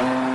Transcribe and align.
Alex 0.00 0.29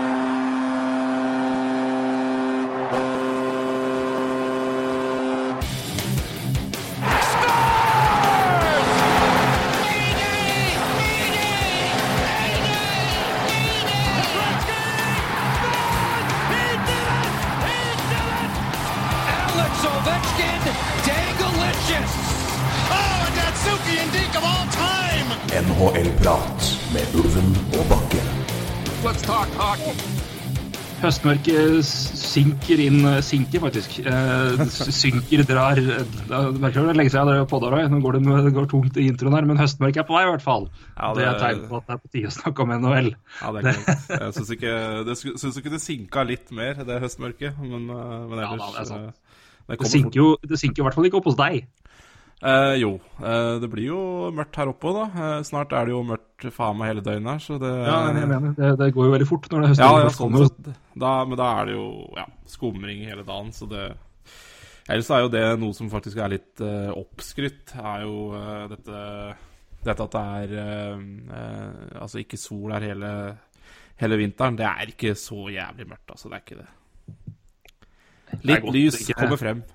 Høstmørket 31.05 31.79
s- 31.85 32.23
synker 32.33 32.81
inn 32.81 32.97
Sinker, 33.23 33.61
faktisk. 33.63 33.99
Eh, 34.01 34.63
synker, 35.01 35.43
drar 35.47 35.77
eh, 35.77 36.01
Det 36.29 36.61
merker 36.63 36.87
det 36.89 36.95
lenge 36.97 37.13
siden 37.13 37.31
jeg 37.35 37.47
podda 37.51 37.69
her. 37.75 37.89
Nå 37.93 37.99
går 38.03 38.17
det, 38.17 38.21
med- 38.25 38.43
det 38.47 38.53
går 38.55 38.67
tungt 38.71 38.97
i 39.01 39.05
introen 39.11 39.35
her, 39.37 39.45
men 39.49 39.59
høstmørket 39.61 40.01
er 40.03 40.07
på 40.09 40.17
vei, 40.17 40.23
i 40.25 40.31
hvert 40.33 40.45
fall. 40.45 40.67
Ja, 40.97 41.11
det... 41.13 41.21
det- 41.21 41.27
er 41.29 41.39
tegn 41.43 41.63
på 41.69 41.77
at 41.81 41.87
det 41.87 41.95
er 41.97 42.01
på 42.01 42.11
tide 42.15 42.31
å 42.31 42.35
snakke 42.39 42.65
om 42.65 42.73
NHL. 42.79 43.11
Ja, 43.41 43.51
det 43.55 43.61
er 43.63 43.79
klart. 43.83 44.09
Jeg 44.25 44.37
syns 44.39 44.51
ikke 44.57 44.73
det, 45.11 45.17
sku- 45.21 45.35
ikke 45.61 45.73
det 45.77 45.81
sinka 45.85 46.25
litt 46.27 46.51
mer, 46.55 46.81
det 46.89 47.01
høstmørket. 47.05 47.61
Men, 47.61 47.85
men 47.91 48.41
ellers 48.41 48.57
Ja, 48.57 48.57
da, 48.65 48.71
det 48.73 48.83
er 48.85 48.91
sant. 48.91 49.05
eh, 49.13 49.41
det 49.65 49.75
Det 49.75 49.81
kommer 49.81 50.19
jo 50.21 50.27
det 50.45 50.59
synker 50.61 50.83
i 50.83 50.85
hvert 50.89 50.93
fall 50.99 51.07
ikke 51.09 51.17
opp 51.21 51.29
hos 51.31 51.37
deg. 51.39 51.63
Eh, 52.45 52.75
jo, 52.77 52.91
eh, 53.25 53.55
det 53.61 53.69
blir 53.71 53.87
jo 53.89 53.99
mørkt 54.35 54.57
her 54.59 54.69
oppe 54.69 54.91
da. 54.93 55.05
Eh, 55.09 55.37
snart 55.47 55.71
er 55.73 55.87
det 55.87 55.95
jo 55.95 56.03
mørkt 56.05 56.45
faen 56.53 56.77
meg 56.77 56.91
hele 56.91 57.03
døgnet 57.05 57.31
her, 57.31 57.41
så 57.41 57.57
det 57.61 57.71
Ja, 57.73 57.95
men 58.05 58.19
jeg 58.21 58.29
mener, 58.29 58.53
det, 58.59 58.71
det 58.81 58.89
går 58.93 59.07
jo 59.07 59.13
veldig 59.15 59.27
fort 59.29 59.47
når 59.49 59.63
det 59.63 59.69
er 59.71 59.81
Ja, 59.81 59.91
ja, 60.03 60.11
sånn 60.13 60.37
sett. 60.43 60.69
Da, 60.93 61.13
men 61.25 61.39
da 61.39 61.47
er 61.61 61.71
det 61.71 61.77
jo 61.77 61.87
ja, 62.19 62.27
skumring 62.51 63.01
hele 63.09 63.25
dagen, 63.25 63.49
så 63.55 63.69
det 63.71 63.87
Ellers 64.85 65.09
er 65.09 65.23
jo 65.23 65.31
det 65.33 65.43
noe 65.57 65.73
som 65.73 65.89
faktisk 65.89 66.19
er 66.21 66.35
litt 66.35 66.61
uh, 66.61 66.91
oppskrytt, 66.93 67.73
er 67.81 68.03
jo 68.05 68.17
uh, 68.37 68.67
dette 68.69 68.99
Dette 69.85 70.05
at 70.05 70.13
det 70.13 70.21
er 70.21 70.53
uh, 70.57 71.01
eh, 71.39 72.01
Altså 72.03 72.21
ikke 72.21 72.37
sol 72.37 72.73
her 72.73 72.85
hele, 72.85 73.09
hele 74.01 74.17
vinteren. 74.21 74.57
Det 74.57 74.65
er 74.65 74.93
ikke 74.93 75.15
så 75.17 75.47
jævlig 75.53 75.85
mørkt, 75.89 76.13
altså. 76.13 76.29
Det 76.29 76.37
er 76.37 76.45
ikke 76.45 76.59
det. 76.61 76.69
Det 78.29 78.39
Litt 78.49 78.63
godt 78.63 78.73
lys 78.77 78.99
ikke- 79.01 79.17
kommer 79.19 79.41
frem. 79.41 79.65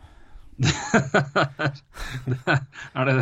Er 2.94 3.08
det, 3.08 3.14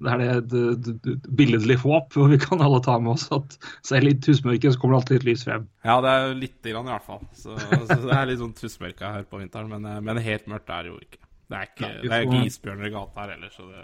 det 0.00 0.10
er 0.12 0.18
det 0.20 0.28
et, 0.34 1.28
billedlig 1.38 1.76
håp, 1.84 2.12
hvor 2.16 2.28
vi 2.32 2.38
kan 2.42 2.62
alle 2.64 2.80
ta 2.84 2.98
med 3.02 3.12
oss 3.14 3.26
at 3.34 3.56
selv 3.86 4.10
i 4.10 4.14
tussmørket 4.18 4.74
så 4.74 4.80
kommer 4.80 4.96
det 4.96 5.00
alltid 5.00 5.16
et 5.20 5.28
lys 5.30 5.46
frem. 5.46 5.62
Ja, 5.86 5.96
det 6.04 6.10
er 6.10 6.34
lite 6.36 6.74
grann 6.74 6.88
i 6.90 6.94
hvert 6.94 7.06
fall. 7.06 7.24
Så, 7.36 7.56
så 7.56 7.98
det 8.02 8.16
er 8.16 8.30
litt 8.30 8.42
sånn 8.42 8.56
tussmørka 8.58 9.14
her 9.16 9.24
på 9.30 9.40
vinteren, 9.40 9.70
men, 9.72 9.82
eh, 9.88 10.02
men 10.04 10.22
helt 10.24 10.46
mørkt 10.50 10.70
er 10.74 10.80
det 10.86 10.92
jo 10.92 10.98
ikke. 11.00 11.20
Det 11.50 11.58
er 11.58 11.66
ikke, 11.66 11.86
Nei, 11.88 11.96
det 12.04 12.14
er 12.14 12.28
ikke 12.28 12.44
isbjørner 12.46 12.86
i 12.86 12.94
gata 12.94 13.24
her 13.24 13.34
heller, 13.34 13.50
så 13.54 13.66
det 13.66 13.82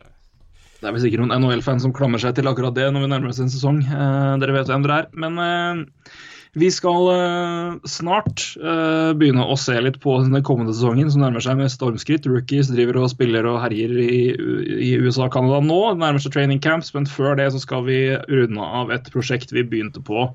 Det 0.77 0.87
er 0.87 0.93
vel 0.93 1.03
sikkert 1.03 1.23
noen 1.25 1.35
NHL-fans 1.41 1.83
som 1.87 1.93
klamrer 1.97 2.21
seg 2.23 2.37
til 2.37 2.51
akkurat 2.51 2.75
det 2.77 2.87
når 2.93 3.07
vi 3.07 3.09
nærmer 3.11 3.33
oss 3.33 3.43
en 3.43 3.51
sesong. 3.51 3.81
Eh, 3.83 4.33
dere 4.43 4.55
vet 4.59 4.71
hvem 4.71 4.85
dere 4.85 4.99
er. 5.03 5.07
Men 5.17 5.41
eh, 5.43 6.11
vi 6.57 6.71
skal 6.73 7.09
uh, 7.13 7.75
snart 7.85 8.41
uh, 8.63 9.13
begynne 9.19 9.45
å 9.45 9.59
se 9.61 9.75
litt 9.85 9.99
på 10.01 10.15
den 10.25 10.41
kommende 10.47 10.73
sesongen, 10.73 11.11
som 11.13 11.21
nærmer 11.21 11.45
seg 11.45 11.59
med 11.59 11.69
stormskritt. 11.73 12.29
Rookies 12.31 12.71
driver 12.73 13.03
og 13.03 13.11
spiller 13.13 13.45
og 13.49 13.61
herjer 13.61 13.93
i, 14.01 14.23
i 14.89 14.95
USA 14.97 15.27
og 15.27 15.35
Canada 15.37 15.61
nå. 15.61 15.81
Det 15.93 16.01
nærmer 16.01 16.25
seg 16.25 16.33
training 16.33 16.63
camps, 16.65 16.95
men 16.97 17.09
før 17.11 17.37
det 17.37 17.51
så 17.53 17.61
skal 17.61 17.85
vi 17.89 18.01
runde 18.33 18.71
av 18.81 18.95
et 18.95 19.13
prosjekt 19.13 19.53
vi 19.53 19.67
begynte 19.69 20.01
på 20.01 20.31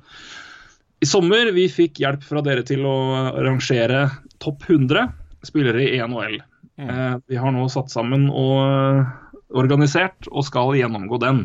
i 1.01 1.09
sommer. 1.09 1.49
Vi 1.57 1.65
fikk 1.73 2.03
hjelp 2.03 2.23
fra 2.27 2.45
dere 2.45 2.61
til 2.69 2.85
å 2.85 2.95
rangere 3.41 4.05
topp 4.43 4.69
100 4.69 5.09
spillere 5.47 5.89
i 5.89 5.99
NHL. 6.05 6.37
Uh, 6.81 7.17
vi 7.29 7.37
har 7.41 7.53
nå 7.53 7.65
satt 7.69 7.91
sammen 7.93 8.29
og 8.29 8.55
eh, 8.61 9.09
organisert 9.57 10.29
og 10.31 10.45
skal 10.47 10.73
gjennomgå 10.77 11.19
den. 11.21 11.43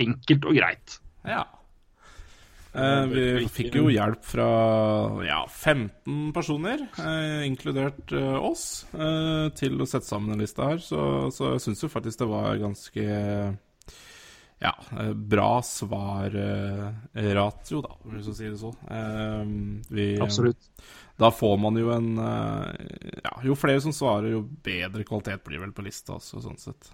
Enkelt 0.00 0.48
og 0.48 0.56
greit. 0.56 1.00
Ja. 1.28 1.44
Eh, 2.70 3.04
vi 3.10 3.48
fikk 3.50 3.74
jo 3.80 3.88
hjelp 3.90 4.22
fra 4.26 4.46
ja, 5.26 5.40
15 5.50 6.30
personer, 6.36 6.84
eh, 7.02 7.42
inkludert 7.48 8.12
eh, 8.14 8.36
oss, 8.38 8.86
eh, 8.94 9.48
til 9.58 9.80
å 9.80 9.88
sette 9.90 10.06
sammen 10.06 10.36
en 10.36 10.44
lista 10.44 10.68
her. 10.70 10.78
Så, 10.84 11.00
så 11.34 11.54
jeg 11.56 11.64
syns 11.66 11.82
jo 11.82 11.90
faktisk 11.90 12.22
det 12.22 12.30
var 12.30 12.60
ganske 12.62 13.06
ja, 14.60 14.74
eh, 15.00 15.12
bra 15.14 15.62
svarratio, 15.66 16.32
da, 17.82 17.96
hvis 18.12 18.26
du 18.28 18.34
sier 18.36 18.54
det 18.54 18.60
så. 18.60 18.70
Eh, 18.92 19.44
vi, 19.88 20.20
Absolutt. 20.22 20.70
Da 21.20 21.30
får 21.34 21.56
man 21.60 21.76
jo 21.76 21.90
en 21.92 22.18
eh, 22.22 22.70
Ja, 23.24 23.34
jo 23.44 23.54
flere 23.58 23.80
som 23.84 23.92
svarer, 23.92 24.30
jo 24.32 24.40
bedre 24.64 25.04
kvalitet 25.08 25.42
blir 25.44 25.60
vel 25.64 25.72
på 25.76 25.84
lista 25.84 26.12
også, 26.20 26.40
sånn 26.44 26.60
sett. 26.60 26.92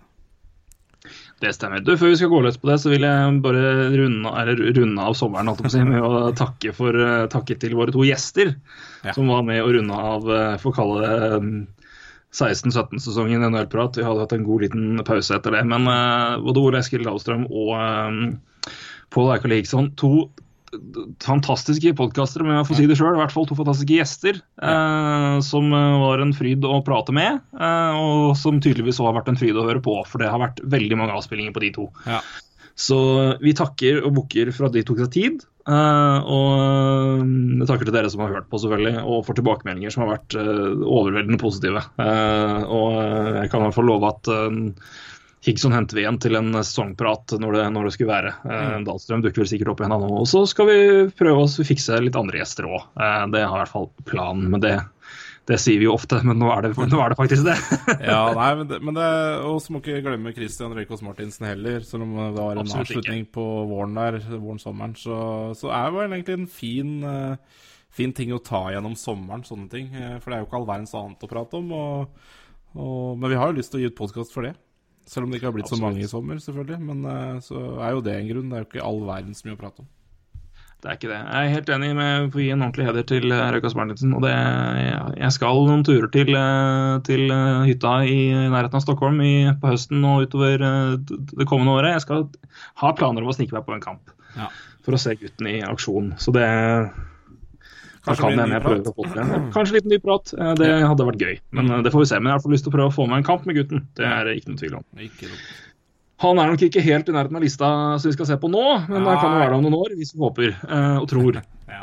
Det 1.41 1.53
stemmer. 1.53 1.83
Du, 1.85 1.93
Før 2.01 2.09
vi 2.09 2.17
skal 2.17 2.31
gå 2.33 2.39
løs 2.47 2.57
på 2.57 2.71
det, 2.71 2.79
så 2.81 2.89
vil 2.89 3.05
jeg 3.05 3.41
bare 3.45 3.73
runde, 3.93 4.31
eller 4.41 4.61
runde 4.79 5.05
av 5.05 5.17
sommeren 5.19 5.51
si, 5.69 5.83
med 5.85 6.01
å 6.01 6.31
takke, 6.37 6.73
for, 6.77 6.97
eh, 6.97 7.27
takke 7.33 7.59
til 7.61 7.77
våre 7.77 7.93
to 7.93 8.07
gjester 8.09 8.55
Ja. 9.05 9.13
som 9.13 9.29
var 9.29 9.43
med 9.45 9.61
å 9.63 9.69
runde 9.75 9.93
av 9.93 10.31
eh, 10.33 10.57
for 10.63 10.73
å 10.73 10.77
kalle 10.79 11.03
det 11.05 11.41
mm, 11.45 11.67
16-17-sesongen 12.37 13.45
i 13.45 13.51
NHL-prat. 13.51 14.01
Vi 14.01 14.07
hadde 14.07 14.25
hatt 14.25 14.33
en 14.33 14.49
god 14.49 14.65
liten 14.65 15.05
pause 15.05 15.37
etter 15.37 15.53
det. 15.53 15.63
Men 15.69 15.87
eh, 15.93 16.41
både 16.41 16.65
Ole 16.65 16.81
Eskil 16.81 17.05
Dahlstrøm 17.05 17.47
og 17.49 17.71
uh, 17.77 18.73
Pål 19.13 19.37
Eikar 19.37 19.53
Ligsson, 19.53 19.93
to 20.01 20.31
fantastiske 21.25 21.93
podkastere, 21.99 22.47
men 22.47 22.59
jeg 22.61 22.69
får 22.69 22.79
si 22.81 22.87
det 22.91 22.97
sjøl. 23.01 23.15
I 23.17 23.23
hvert 23.23 23.35
fall 23.35 23.47
to 23.51 23.57
fantastiske 23.59 23.97
gjester 23.99 24.39
eh, 24.41 25.37
som 25.47 25.71
eh, 25.73 25.97
var 26.03 26.23
en 26.25 26.35
fryd 26.37 26.65
å 26.69 26.81
prate 26.87 27.15
med. 27.17 27.41
eh, 27.57 27.99
og 28.01 28.37
som 28.41 28.61
tydeligvis 28.63 29.01
har 29.05 29.17
vært 29.17 29.31
en 29.33 29.41
fryd 29.41 29.57
å 29.59 29.67
høre 29.69 29.83
på, 29.85 29.99
for 30.09 30.23
det 30.23 30.31
har 30.33 30.43
vært 30.43 30.63
veldig 30.65 31.01
mange 31.01 31.17
avspillinger 31.19 31.55
på 31.57 31.65
de 31.67 31.73
to. 31.79 31.89
Ja. 32.07 32.21
Så 32.77 32.97
vi 33.41 33.55
takker 33.57 34.03
og 34.05 34.13
bukker 34.19 34.51
for 34.53 34.69
at 34.69 34.75
de 34.77 34.83
tok 34.85 34.99
seg 35.01 35.13
tid. 35.15 35.45
eh, 35.67 36.19
og 36.29 37.23
jeg 37.63 37.69
takker 37.71 37.89
til 37.89 37.95
dere 37.97 38.11
som 38.13 38.21
har 38.27 38.35
hørt 38.37 38.51
på, 38.53 38.61
selvfølgelig, 38.61 39.01
og 39.03 39.25
for 39.27 39.39
tilbakemeldinger 39.39 39.95
som 39.95 40.05
har 40.05 40.13
vært 40.19 40.37
eh, 40.39 40.77
overveldende 40.85 41.41
positive. 41.41 41.83
Eh, 42.05 42.63
og 42.69 43.01
eh, 43.01 43.33
jeg 43.41 43.51
kan 43.55 43.65
i 43.65 43.69
hvert 43.71 43.79
fall 43.81 43.89
love 43.91 44.13
at 44.13 44.33
Higson 45.47 45.75
henter 45.77 45.95
vi 45.95 46.03
igjen 46.03 46.19
til 46.19 46.35
en 46.35 46.51
sesongprat 46.59 47.37
når 47.39 47.55
det, 47.55 47.65
når 47.77 47.87
det 47.87 47.93
skulle 47.95 48.11
være. 48.11 48.33
Mm. 48.43 48.87
Dahlstrøm 48.89 49.23
dukker 49.23 49.45
vel 49.45 49.49
sikkert 49.53 49.69
opp 49.77 49.83
igjen, 49.85 49.95
nå. 50.03 50.09
Og 50.19 50.27
så 50.27 50.43
skal 50.51 50.67
vi 50.67 50.79
prøve 51.15 51.45
å 51.45 51.67
fikse 51.69 52.01
litt 52.03 52.19
andre 52.19 52.41
gjester 52.41 52.67
òg. 52.67 52.89
Eh, 52.99 53.25
det 53.31 53.45
har 53.45 53.55
i 53.55 53.61
hvert 53.63 53.71
fall 53.77 53.87
planen. 54.09 54.49
Men 54.51 54.65
det, 54.65 54.73
det 55.47 55.61
sier 55.63 55.79
vi 55.79 55.87
jo 55.87 55.95
ofte, 55.95 56.19
men 56.27 56.41
nå 56.43 56.49
er 56.51 56.67
det, 56.67 56.73
nå 56.91 56.99
er 57.05 57.15
det 57.15 57.19
faktisk 57.21 57.47
det. 57.47 57.55
ja, 58.11 58.25
nei, 58.35 58.49
men 58.59 58.73
det, 58.73 58.81
men 58.89 58.99
det 58.99 59.07
Og 59.47 59.61
så 59.63 59.71
må 59.77 59.85
ikke 59.85 60.03
glemme 60.09 60.35
Christian 60.35 60.75
Røykås 60.75 61.07
Martinsen 61.07 61.47
heller. 61.47 61.79
Selv 61.87 62.09
om 62.09 62.19
det 62.19 62.29
var 62.41 62.51
en 62.57 62.65
Absolutt 62.65 62.91
ikke. 62.91 62.99
avslutning 63.05 63.31
på 63.39 63.47
våren 63.71 63.95
der, 64.03 64.19
våren-sommeren, 64.35 64.99
så, 64.99 65.21
så 65.63 65.71
er 65.79 65.95
det 65.95 66.09
egentlig 66.09 66.41
en 66.41 66.51
fin, 66.59 66.93
eh, 67.07 67.63
fin 67.95 68.19
ting 68.19 68.35
å 68.35 68.43
ta 68.43 68.67
gjennom 68.75 68.99
sommeren, 68.99 69.47
sånne 69.47 69.71
ting. 69.71 69.95
Eh, 69.95 70.19
For 70.19 70.35
det 70.35 70.41
er 70.41 70.43
jo 70.43 70.51
ikke 70.51 70.59
all 70.65 70.71
verdens 70.75 70.99
annet 70.99 71.23
å 71.23 71.31
prate 71.31 71.63
om. 71.63 71.71
Og, 71.71 72.31
og, 72.75 73.13
men 73.15 73.31
vi 73.31 73.39
har 73.39 73.55
jo 73.55 73.61
lyst 73.63 73.71
til 73.77 73.85
å 73.85 73.87
gi 73.87 73.95
ut 73.95 74.01
podkast 74.03 74.35
for 74.35 74.51
det. 74.51 74.57
Selv 75.07 75.27
om 75.27 75.31
det 75.31 75.39
ikke 75.39 75.47
har 75.53 75.55
blitt 75.55 75.71
så 75.71 75.79
mange 75.79 76.03
i 76.03 76.09
sommer, 76.11 76.41
selvfølgelig. 76.43 76.81
Men 76.83 77.05
eh, 77.07 77.37
så 77.45 77.61
er 77.79 77.93
jo 77.95 78.01
det 78.03 78.17
en 78.19 78.31
grunn. 78.33 78.49
Det 78.51 78.57
er 78.59 78.65
jo 78.65 78.69
ikke 78.73 78.87
all 78.89 79.05
verdens 79.07 79.45
mye 79.47 79.55
å 79.55 79.61
prate 79.61 79.85
om. 79.85 79.89
Det 80.83 80.91
er 80.93 80.99
ikke 80.99 81.09
det. 81.09 81.19
Jeg 81.25 81.47
er 81.49 81.53
helt 81.55 81.71
enig 81.73 81.87
med 81.97 82.27
å 82.37 82.41
gi 82.43 82.49
en 82.53 82.63
ordentlig 82.67 82.87
heder 82.89 83.07
til 83.09 83.33
eh, 83.33 83.45
Røykas 83.55 83.77
Martinsen. 83.79 84.13
Og 84.19 84.27
det, 84.27 84.33
jeg 85.23 85.33
skal 85.39 85.63
noen 85.71 85.87
turer 85.87 86.11
til, 86.13 86.35
eh, 86.37 86.93
til 87.07 87.33
hytta 87.71 87.95
i 88.11 88.19
nærheten 88.51 88.81
av 88.81 88.85
Stockholm 88.85 89.23
i, 89.25 89.33
på 89.63 89.73
høsten 89.73 90.05
og 90.11 90.27
utover 90.27 90.67
det 91.07 91.49
kommende 91.49 91.79
året. 91.79 91.95
Jeg 91.97 92.05
skal 92.09 92.27
ha 92.83 92.93
planer 92.99 93.23
om 93.25 93.31
å 93.33 93.37
snike 93.39 93.55
meg 93.57 93.65
på 93.69 93.77
en 93.79 93.87
kamp 93.87 94.13
Ja. 94.37 94.51
for 94.85 94.93
å 94.99 95.01
se 95.01 95.15
gutten 95.17 95.49
i 95.49 95.61
aksjon. 95.65 96.13
Så 96.21 96.35
det 96.37 96.45
Kanskje 98.07 98.23
kan 98.23 98.39
hende 98.39 98.55
jeg 98.57 98.63
prøver 98.65 98.89
å 98.91 98.95
få 98.97 99.05
til 99.11 99.19
det. 99.19 99.39
Kanskje 99.57 99.77
litt 99.77 99.89
ny 99.91 99.99
prat. 100.03 100.33
Eh, 100.39 100.53
Det 100.61 100.71
hadde 100.87 101.07
vært 101.09 101.23
gøy. 101.27 101.37
Men 101.59 101.71
eh, 101.75 101.83
det 101.87 101.93
får 101.95 102.05
vi 102.05 102.09
se. 102.13 102.19
Men 102.21 102.31
jeg 102.31 102.33
har 102.33 102.37
i 102.37 102.39
hvert 102.39 102.47
fall 102.47 102.55
lyst 102.57 102.67
til 102.69 102.73
å 102.73 102.77
prøve 102.77 102.93
å 102.93 102.97
få 102.97 103.07
meg 103.11 103.21
en 103.23 103.27
kamp 103.29 103.47
med 103.51 103.59
gutten. 103.59 103.83
Det 103.99 104.07
er 104.09 104.29
det 104.29 104.37
ikke 104.41 104.53
noe 104.53 104.61
tvil 104.63 104.77
om. 104.79 104.85
Ikke. 105.07 105.31
Han 106.25 106.39
er 106.41 106.49
nok 106.55 106.63
ikke 106.65 106.81
helt 106.87 107.11
i 107.11 107.15
nærheten 107.17 107.37
av 107.37 107.43
lista 107.45 107.69
som 108.01 108.09
vi 108.09 108.15
skal 108.17 108.29
se 108.31 108.37
på 108.41 108.49
nå, 108.49 108.63
men 108.89 109.05
det 109.05 109.17
kan 109.21 109.35
jo 109.35 109.41
være 109.43 109.51
det 109.53 109.57
om 109.59 109.65
noen 109.67 109.75
år, 109.83 109.91
hvis 109.99 110.15
vi 110.15 110.23
håper 110.25 110.53
eh, 110.55 110.97
og 111.03 111.09
tror. 111.13 111.43
Ja. 111.77 111.83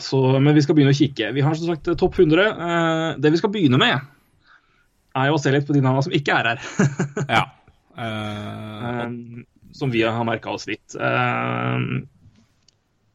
Så, 0.00 0.18
men 0.40 0.54
vi 0.56 0.62
skal 0.64 0.74
begynne 0.76 0.92
å 0.94 0.96
kikke. 0.98 1.30
Vi 1.36 1.42
har 1.44 1.54
som 1.56 1.68
sagt 1.70 1.88
topp 2.00 2.18
100. 2.18 2.44
Eh, 2.50 3.06
det 3.20 3.32
vi 3.32 3.40
skal 3.40 3.52
begynne 3.54 3.78
med, 3.80 4.04
er 5.16 5.30
jo 5.30 5.38
å 5.38 5.40
se 5.40 5.52
litt 5.54 5.66
på 5.68 5.74
de 5.76 5.80
navnene 5.84 6.04
som 6.06 6.14
ikke 6.16 6.36
er 6.42 6.52
her. 6.52 6.68
ja. 7.30 7.46
Eh, 8.00 9.00
Eh, 9.00 9.10
som 9.76 9.90
vi 9.92 10.00
har 10.02 10.24
merka 10.24 10.50
oss 10.54 10.64
litt. 10.70 10.94
Eh, 10.96 11.82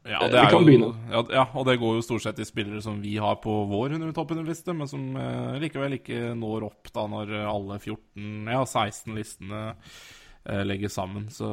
Ja, 0.05 0.19
Eh, 0.21 0.29
det 0.29 0.37
vi 0.37 0.41
er 0.43 0.51
kan 0.53 0.61
jo, 0.61 0.67
begynne. 0.67 0.91
ja, 1.09 1.23
ja, 1.33 1.45
og 1.57 1.65
det 1.65 1.79
går 1.81 1.95
jo 1.97 2.03
stort 2.05 2.21
sett 2.21 2.39
i 2.39 2.45
spillere 2.45 2.81
som 2.81 2.99
vi 3.01 3.15
har 3.17 3.39
på 3.41 3.53
vår 3.71 3.95
100-100 3.97 4.45
liste 4.45 4.73
men 4.77 4.87
som 4.87 5.15
eh, 5.17 5.57
likevel 5.63 5.97
ikke 5.97 6.35
når 6.37 6.67
opp 6.67 6.91
da 6.93 7.07
når 7.09 7.33
alle 7.49 7.79
14, 7.79 8.45
ja 8.53 8.61
16 8.65 9.15
listene 9.17 9.63
eh, 10.45 10.61
legges 10.67 10.93
sammen. 10.93 11.25
Så 11.33 11.49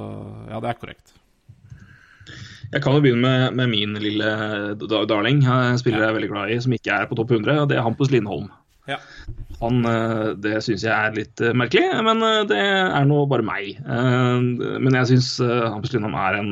ja, 0.51 0.61
det 0.61 0.69
er 0.69 0.81
korrekt. 0.81 1.15
Jeg 2.73 2.81
kan 2.85 2.95
jo 2.95 3.03
begynne 3.05 3.25
med, 3.25 3.57
med 3.59 3.69
min 3.73 3.97
lille 4.01 4.29
darling, 5.09 5.43
spiller 5.81 6.05
jeg 6.05 6.09
er 6.13 6.17
veldig 6.17 6.31
glad 6.31 6.53
i, 6.53 6.61
som 6.63 6.73
ikke 6.77 6.95
er 6.95 7.09
på 7.11 7.17
topp 7.19 7.33
100. 7.35 7.57
og 7.65 7.69
Det 7.73 7.77
er 7.77 7.85
Hampus 7.85 8.13
Lindholm. 8.13 8.47
Ja. 8.89 8.99
Han, 9.63 9.85
eh, 9.87 10.33
det 10.43 10.57
syns 10.67 10.85
jeg 10.87 10.93
er 10.93 11.15
litt 11.17 11.43
eh, 11.43 11.55
merkelig, 11.55 11.91
men 12.07 12.23
eh, 12.27 12.41
det 12.51 12.61
er 12.63 13.05
nå 13.09 13.23
bare 13.31 13.47
meg. 13.47 13.79
Men 13.87 14.99
jeg 14.99 15.13
syns 15.13 15.37
Hampus 15.43 15.95
Lindholm 15.95 16.17
er 16.19 16.41
en 16.41 16.51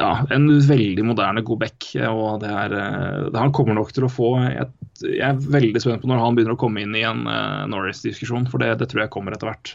ja, 0.00 0.12
en 0.34 0.46
veldig 0.66 1.04
moderne 1.06 1.44
god 1.46 1.60
back. 1.60 1.90
og 2.08 2.40
det 2.42 2.50
er, 2.50 2.74
Han 3.36 3.52
kommer 3.54 3.76
nok 3.76 3.92
til 3.94 4.08
å 4.08 4.10
få 4.10 4.32
Jeg, 4.48 4.66
jeg 5.04 5.26
er 5.28 5.38
veldig 5.38 5.82
spent 5.84 6.02
på 6.02 6.10
når 6.10 6.22
han 6.24 6.38
begynner 6.38 6.56
å 6.56 6.60
komme 6.60 6.82
inn 6.82 6.96
i 6.98 7.04
en 7.06 7.22
Norris-diskusjon, 7.70 8.48
for 8.50 8.62
det, 8.62 8.72
det 8.80 8.90
tror 8.90 9.04
jeg 9.04 9.14
kommer 9.14 9.36
etter 9.36 9.52
hvert. 9.52 9.74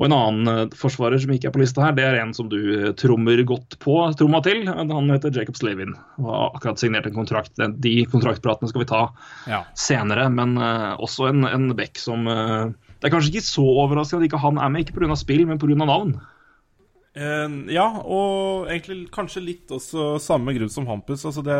Og 0.00 0.06
En 0.08 0.14
annen 0.16 0.48
eh, 0.48 0.76
forsvarer 0.80 1.20
som 1.20 1.32
ikke 1.34 1.50
er 1.50 1.52
på 1.52 1.60
lista 1.60 1.84
her, 1.84 1.92
det 1.96 2.06
er 2.08 2.16
en 2.22 2.32
som 2.36 2.48
du 2.48 2.56
eh, 2.72 2.92
trommer 2.96 3.42
godt 3.44 3.76
på, 3.82 3.98
tromma 4.16 4.40
til. 4.46 4.62
Han 4.64 5.12
heter 5.12 5.34
Jacob 5.36 5.58
Slavin. 5.60 5.92
Og 6.16 6.30
har 6.32 6.56
akkurat 6.56 6.80
signert 6.80 7.08
en 7.10 7.18
kontrakt. 7.18 7.60
De 7.84 7.94
kontraktpratene 8.08 8.72
skal 8.72 8.86
vi 8.86 8.88
ta 8.88 9.02
Ja. 9.50 9.60
senere, 9.76 10.30
men 10.32 10.56
eh, 10.56 10.94
også 10.96 11.28
en, 11.28 11.44
en 11.44 11.74
back 11.76 12.00
som 12.00 12.24
eh, 12.32 12.72
Det 13.00 13.10
er 13.10 13.12
kanskje 13.12 13.34
ikke 13.34 13.44
så 13.50 13.66
overraskende 13.84 14.24
at 14.24 14.30
ikke 14.30 14.40
han 14.40 14.60
er 14.60 14.72
med, 14.72 14.86
ikke 14.88 14.96
pga. 14.96 15.16
spill, 15.20 15.44
men 15.48 15.60
pga. 15.60 15.76
navn. 15.84 16.16
Uh, 17.10 17.66
ja, 17.72 17.88
og 18.06 18.68
egentlig 18.70 19.08
kanskje 19.10 19.42
litt 19.42 19.72
også 19.74 20.14
samme 20.22 20.54
grunn 20.54 20.70
som 20.70 20.86
Hampus. 20.86 21.24
Altså 21.26 21.42
det, 21.42 21.56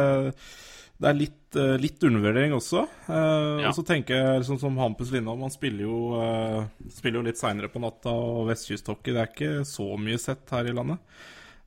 det 1.00 1.08
er 1.08 1.16
litt, 1.16 1.56
eh, 1.56 1.76
litt 1.80 2.02
undervurdering 2.04 2.52
også. 2.52 2.84
Eh, 3.08 3.62
Ja. 3.64 3.68
Og 3.70 3.74
så 3.74 3.84
tenker 3.86 4.14
jeg 4.16 4.44
sånn 4.44 4.60
som 4.60 4.76
Hampus 4.76 5.10
Lindholm, 5.10 5.40
han 5.40 5.50
spiller 5.54 5.86
jo, 5.86 5.98
eh, 6.20 6.66
spiller 6.92 7.20
jo 7.20 7.26
litt 7.28 7.40
seinere 7.40 7.72
på 7.72 7.80
natta 7.80 8.12
og 8.12 8.48
vestkysthockey. 8.50 9.14
Det 9.14 9.20
er 9.22 9.30
ikke 9.32 9.64
så 9.64 9.96
mye 9.96 10.18
sett 10.20 10.44
her 10.50 10.68
i 10.68 10.74
landet. 10.76 10.98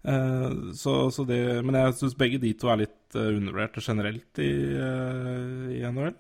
Eh, 0.06 0.52
så, 0.76 1.10
så 1.12 1.26
det, 1.26 1.64
men 1.64 1.76
jeg 1.80 1.98
syns 1.98 2.18
begge 2.20 2.40
de 2.42 2.54
to 2.54 2.70
er 2.70 2.84
litt 2.84 3.16
uh, 3.16 3.32
undervurderte 3.32 3.82
generelt 3.82 4.42
i, 4.44 4.52
eh, 4.76 5.80
i 5.80 5.82
NHL. 5.88 6.14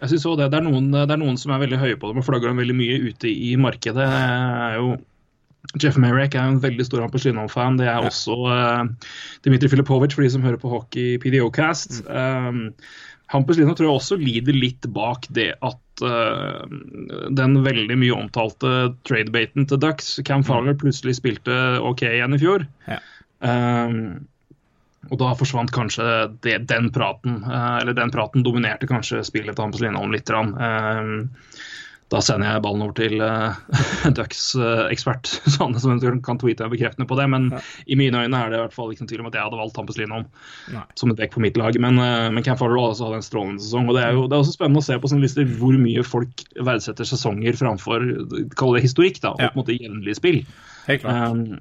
Jeg 0.00 0.10
synes 0.10 0.26
også 0.26 0.36
det, 0.42 0.50
det, 0.52 0.58
er 0.60 0.66
noen, 0.66 0.90
det 0.92 1.12
er 1.14 1.20
noen 1.20 1.38
som 1.40 1.54
er 1.54 1.62
veldig 1.62 1.78
høye 1.80 1.96
på 2.00 2.10
dem 2.10 2.20
og 2.20 2.26
flagger 2.26 2.50
dem 2.50 2.60
veldig 2.60 2.76
mye 2.76 2.98
ute 3.06 3.30
i 3.30 3.54
markedet. 3.56 4.04
Det 4.04 4.24
er 4.66 4.74
jo 4.76 4.96
Jeff 5.82 5.96
Merrick 6.00 6.34
er 6.38 6.46
en 6.48 6.60
veldig 6.62 6.84
stor 6.86 7.02
Hampus 7.04 7.24
Lindholm-fan. 7.26 7.76
Det 7.80 7.86
er 7.88 7.98
Ja. 8.00 8.06
også 8.08 8.36
uh, 8.46 8.84
Dmitrij 9.44 9.70
Filipovic 9.74 10.14
for 10.14 10.22
de 10.22 10.30
som 10.30 10.42
hører 10.46 10.60
på 10.62 10.70
hockey 10.72 11.18
PDO-cast. 11.22 12.02
Um, 12.06 12.70
Hampus-Lino 13.32 13.74
tror 13.74 13.88
jeg 13.88 13.96
også 13.98 14.16
lider 14.20 14.54
litt 14.54 14.86
bak 14.94 15.26
det 15.34 15.48
at 15.66 16.02
uh, 16.06 16.62
den 17.34 17.56
veldig 17.64 17.96
mye 17.98 18.14
omtalte 18.14 18.94
tradebaten 19.08 19.66
til 19.66 19.80
Ducks, 19.82 20.20
Cam 20.24 20.44
Fowler, 20.46 20.76
plutselig 20.78 21.16
spilte 21.18 21.56
OK 21.82 22.04
igjen 22.06 22.36
i 22.36 22.38
fjor. 22.38 22.68
Ja. 22.86 23.00
Um, 23.42 24.26
og 25.10 25.18
da 25.20 25.32
forsvant 25.38 25.70
kanskje 25.74 26.06
det, 26.46 26.60
den 26.70 26.88
praten, 26.94 27.42
Uh, 27.46 27.76
eller 27.82 27.94
den 27.98 28.10
praten 28.14 28.42
dominerte 28.46 28.86
kanskje 28.90 29.24
spillet 29.26 29.54
til 29.58 29.66
Hampus 29.66 29.82
Lindholm 29.82 30.14
litt. 30.14 30.26
grann. 30.30 30.54
Eh, 32.06 32.12
da 32.14 32.20
sender 32.22 32.46
jeg 32.52 32.62
ballen 32.62 32.82
over 32.84 32.94
til 32.94 33.18
uh, 33.24 33.56
Ducks-ekspert, 34.14 35.26
sånne 35.56 35.80
som 35.82 35.98
kan 36.22 36.38
tweete 36.38 36.68
bekreftende 36.70 37.08
på 37.10 37.18
det. 37.18 37.26
Men 37.32 37.50
Ja. 37.52 37.60
i 37.86 37.96
mine 37.98 38.22
øyne 38.24 38.38
er 38.38 38.50
det 38.50 38.58
i 38.58 38.62
hvert 38.62 38.76
fall 38.76 38.92
ikke 38.92 39.02
noen 39.04 39.10
tvil 39.10 39.20
om 39.24 39.30
at 39.30 39.34
jeg 39.38 39.42
hadde 39.46 39.60
valgt 39.60 39.76
Hampus 39.80 39.98
Lindholm 39.98 40.26
som 40.94 41.10
et 41.10 41.18
vekk 41.18 41.34
på 41.36 41.42
mitt 41.42 41.56
lag. 41.58 41.74
Men, 41.82 41.98
uh, 41.98 42.30
men 42.30 42.44
Cam 42.46 42.56
Farrell 42.60 42.78
også 42.78 43.08
hadde 43.08 43.20
en 43.22 43.26
strålende 43.26 43.62
sesong. 43.64 43.88
og 43.90 43.98
Det 43.98 44.04
er 44.06 44.12
jo 44.14 44.26
det 44.26 44.36
er 44.38 44.44
også 44.44 44.56
spennende 44.58 44.82
å 44.82 44.86
se 44.86 44.98
på 45.02 45.10
sånne 45.10 45.26
lister 45.26 45.46
hvor 45.58 45.78
mye 45.82 46.04
folk 46.06 46.44
verdsetter 46.56 47.04
sesonger 47.08 47.58
framfor 47.58 48.06
kall 48.56 48.76
det 48.76 48.84
historikk, 48.86 49.20
da, 49.22 49.34
og 49.34 49.40
Ja. 49.42 49.50
på 49.50 49.58
en 49.58 49.64
måte 49.64 49.78
jevnlig 49.80 50.16
spill. 50.20 50.44
Helt 50.86 51.02
klart. 51.02 51.32
Um, 51.34 51.58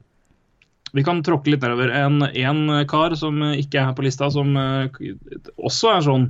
vi 0.96 1.04
kan 1.04 1.20
tråkke 1.26 1.52
litt 1.52 1.60
nedover. 1.66 1.90
En, 1.92 2.22
en 2.24 2.86
kar 2.88 3.12
som 3.20 3.42
eh, 3.44 3.58
ikke 3.60 3.82
er 3.82 3.90
her 3.90 3.96
på 3.98 4.06
lista, 4.06 4.30
som 4.32 4.54
uh, 4.56 4.86
også 5.60 5.90
er 5.92 6.06
sånn 6.06 6.30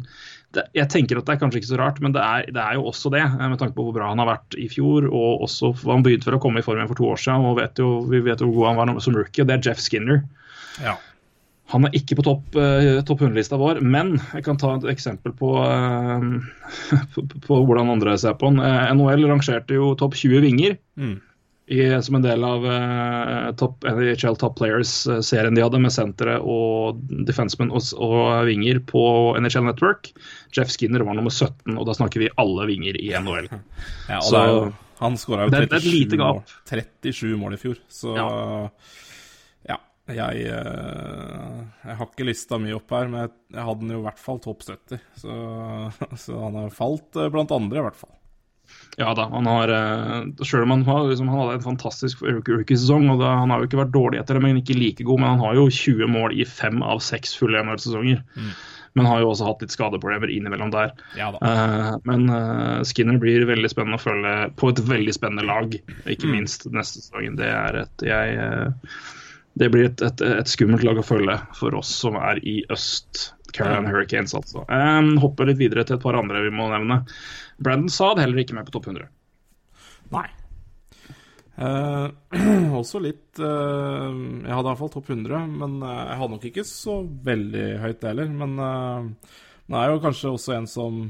det, 0.56 0.66
Jeg 0.78 0.90
tenker 0.94 1.19
at 1.19 1.28
det 1.28 1.36
er 1.36 1.42
kanskje 1.42 1.62
ikke 1.62 1.72
så 1.74 1.80
rart, 1.81 2.00
men 2.04 2.16
det 2.16 2.24
er, 2.24 2.48
det 2.56 2.62
er 2.62 2.78
jo 2.80 2.86
også 2.92 3.12
det, 3.13 3.24
eh, 3.24 3.48
med 3.52 3.60
tanke 3.62 3.75
på 3.78 3.88
hvor 3.88 3.96
bra 3.98 4.12
han 4.12 4.22
har 4.24 4.31
vært 4.34 4.57
i 4.62 4.69
fjor. 4.72 5.10
Og 5.12 5.46
også 5.48 5.74
Han 5.86 6.06
begynte 6.06 6.28
for 6.30 6.38
å 6.38 6.42
komme 6.44 6.62
i 6.62 6.66
form 6.66 6.80
igjen 6.81 6.92
for 6.92 7.02
to 7.02 7.10
år 7.13 7.22
siden, 7.22 7.46
og 7.48 7.60
vet 7.62 7.81
jo, 7.81 7.92
vi 8.12 8.24
vet 8.25 8.42
jo 8.42 8.50
hvor 8.50 8.63
god 8.63 8.72
han 8.72 8.80
var 8.96 9.04
som 9.06 9.18
rookie. 9.18 9.44
og 9.44 9.52
Det 9.52 9.60
er 9.60 9.69
Jeff 9.69 9.84
Skinner. 9.84 10.24
ja. 10.84 10.98
Han 11.74 11.88
er 11.88 11.96
ikke 11.98 12.13
på 12.19 12.24
topp 12.28 12.56
uh, 12.62 13.02
topp 13.07 13.24
100-lista 13.25 13.57
vår, 13.57 13.80
men 13.81 14.19
jeg 14.36 14.44
kan 14.46 14.57
ta 14.62 14.75
et 14.75 14.84
eksempel 14.92 15.34
på, 15.34 15.48
eh, 15.66 16.28
på, 17.16 17.24
på 17.42 17.57
hvordan 17.66 17.90
andre 17.96 18.13
ser 18.22 18.36
på 18.38 18.52
han. 18.52 18.62
Eh, 18.62 18.92
NHL 18.94 19.25
rangerte 19.31 19.74
jo 19.74 19.96
topp 19.98 20.13
20 20.19 20.46
vinger 20.46 20.78
Mm. 20.96 21.18
I, 21.67 22.01
som 22.06 22.15
en 22.19 22.21
del 22.21 22.44
av 22.45 22.65
uh, 22.65 23.51
top, 23.57 23.83
NHL 23.89 24.35
Top 24.38 24.57
Players-serien 24.59 25.56
de 25.57 25.63
hadde, 25.65 25.79
med 25.81 25.94
sentere 25.94 26.35
og 26.45 27.00
defensemen 27.25 27.71
og, 27.73 27.81
og 27.97 28.45
vinger 28.45 28.79
på 28.85 29.01
NHL 29.41 29.65
Network. 29.71 30.12
Jeff 30.53 30.69
Skinner 30.69 31.01
var 31.07 31.17
nummer 31.17 31.33
17, 31.33 31.73
og 31.73 31.88
da 31.89 31.95
snakker 31.97 32.21
vi 32.21 32.29
alle 32.41 32.67
vinger 32.69 33.00
i 33.01 33.09
NHL. 33.17 33.50
Ja, 34.12 34.19
Så- 34.21 34.44
jo, 34.45 34.59
han 35.00 35.17
skåra 35.17 35.47
jo 35.47 35.56
Det 35.56 35.63
er- 35.63 35.65
det 35.71 35.79
er 35.79 35.88
37 35.89 35.95
lite 35.97 36.19
mål, 36.21 36.44
37 36.69 37.38
mål 37.41 37.57
i 37.57 37.62
fjor, 37.63 37.79
så 37.89 38.13
ja. 38.15 38.27
Ja. 39.65 39.77
jeg, 40.13 40.45
eh, 40.45 41.63
jeg 41.81 41.97
har 41.97 42.06
ikke 42.11 42.27
lista 42.29 42.59
mye 42.61 42.75
opp 42.77 42.94
her, 42.94 43.09
men 43.09 43.25
jeg, 43.25 43.63
hadde 43.65 43.79
den 43.81 43.95
jo 43.95 44.03
i 44.03 44.06
hvert 44.06 44.21
fall 44.21 44.38
topp 44.44 44.61
70. 44.69 45.01
Så, 45.18 45.39
så 46.27 46.38
han 46.45 46.59
har 46.61 46.69
falt 46.77 47.18
eh, 47.18 47.31
blant 47.33 47.51
andre, 47.57 47.81
i 47.81 47.88
hvert 47.89 47.97
fall. 47.97 48.13
Ja 49.00 49.12
da, 49.17 49.25
han 49.31 49.47
har 49.50 49.71
uh, 49.71 50.45
Selv 50.47 50.63
om 50.63 50.71
han, 50.71 50.85
har, 50.88 51.07
liksom, 51.09 51.27
han 51.31 51.41
hadde 51.41 51.57
en 51.59 51.65
fantastisk 51.65 52.21
rookie-sesong, 52.23 53.09
og 53.12 53.23
han 53.25 53.51
har 53.51 53.59
jo 53.59 53.69
ikke 53.69 53.81
vært 53.81 53.95
dårlig 53.95 54.21
etter 54.21 54.38
det, 54.38 54.45
men 54.45 54.62
ikke 54.62 54.77
like 54.77 55.03
god, 55.07 55.21
men 55.21 55.33
han 55.33 55.44
har 55.44 55.59
jo 55.59 55.67
20 55.67 56.12
mål 56.13 56.38
i 56.38 56.47
fem 56.47 56.79
av 56.85 57.03
seks 57.03 57.35
fulle 57.39 57.63
NHL-sesonger. 57.65 58.23
Men 58.95 59.09
har 59.12 59.19
jo 59.19 59.33
også 59.33 59.50
hatt 59.50 59.63
litt 59.63 59.73
skadeproblemer 59.75 60.31
innimellom 60.31 60.71
der. 60.71 60.94
Ja. 61.19 61.33
Eh, 61.35 61.89
men 62.07 62.29
uh, 62.31 62.79
Skinner 62.88 63.19
blir 63.19 63.44
veldig 63.50 63.71
spennende 63.71 64.00
å 64.00 64.03
følge 64.06 64.35
på 64.56 64.71
et 64.71 64.79
veldig 64.88 65.15
spennende 65.18 65.44
lag, 65.50 65.75
ikke 66.07 66.31
minst 66.31 66.63
neste 66.71 67.03
sesong. 67.03 67.35
Det 67.35 67.50
er 67.51 67.81
et 67.83 68.06
jeg, 68.07 68.38
eh, 68.39 69.01
Det 69.59 69.68
blir 69.73 69.89
et, 69.89 70.03
et, 70.03 70.23
et 70.39 70.51
skummelt 70.51 70.88
lag 70.88 71.00
å 71.00 71.03
følge 71.03 71.35
for 71.59 71.75
oss 71.75 71.91
som 71.91 72.15
er 72.15 72.39
i 72.47 72.61
øst. 72.71 73.34
Carolina 73.56 73.92
Hurricanes, 73.92 74.36
altså. 74.38 74.66
Um, 74.69 75.16
hopper 75.24 75.50
litt 75.50 75.62
videre 75.62 75.86
til 75.88 75.98
et 75.98 76.04
par 76.04 76.18
andre 76.19 76.44
vi 76.46 76.54
må 76.54 76.68
nevne. 76.72 77.02
Brandon 77.57 77.92
Saad 77.92 78.22
heller 78.22 78.42
ikke 78.44 78.57
med 78.57 78.68
på 78.68 78.75
topp 78.75 78.90
100. 78.92 79.07
Nei. 80.13 80.28
Uh, 81.56 82.12
også 82.81 83.00
litt 83.00 83.40
uh, 83.40 84.12
Jeg 84.12 84.52
hadde 84.52 84.68
iallfall 84.68 84.92
topp 84.92 85.13
100, 85.13 85.46
men 85.56 85.78
uh, 85.80 85.92
jeg 86.10 86.18
hadde 86.19 86.34
nok 86.34 86.48
ikke 86.50 86.66
så 86.68 86.98
veldig 87.30 87.68
høyt 87.83 88.02
det 88.02 88.09
heller. 88.12 88.33
Men 88.44 88.57
uh, 88.59 89.38
det 89.71 89.80
er 89.80 89.94
jo 89.94 90.02
kanskje 90.04 90.33
også 90.35 90.57
en 90.57 90.68
som 90.69 91.06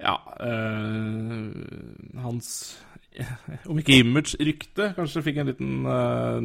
Ja 0.00 0.14
eh, 0.40 2.20
Hans 2.24 2.46
Om 3.68 3.80
ikke 3.82 3.98
image-rykte 4.00 4.92
kanskje 4.96 5.22
fikk 5.26 5.40
en 5.42 5.50
liten 5.50 5.88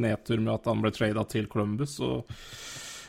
nedtur 0.01 0.41
med 0.41 0.51
at 0.57 0.67
han 0.67 0.81
ble 0.83 0.91
trada 0.91 1.23
til 1.31 1.47
Columbus. 1.51 1.93
og 2.03 2.27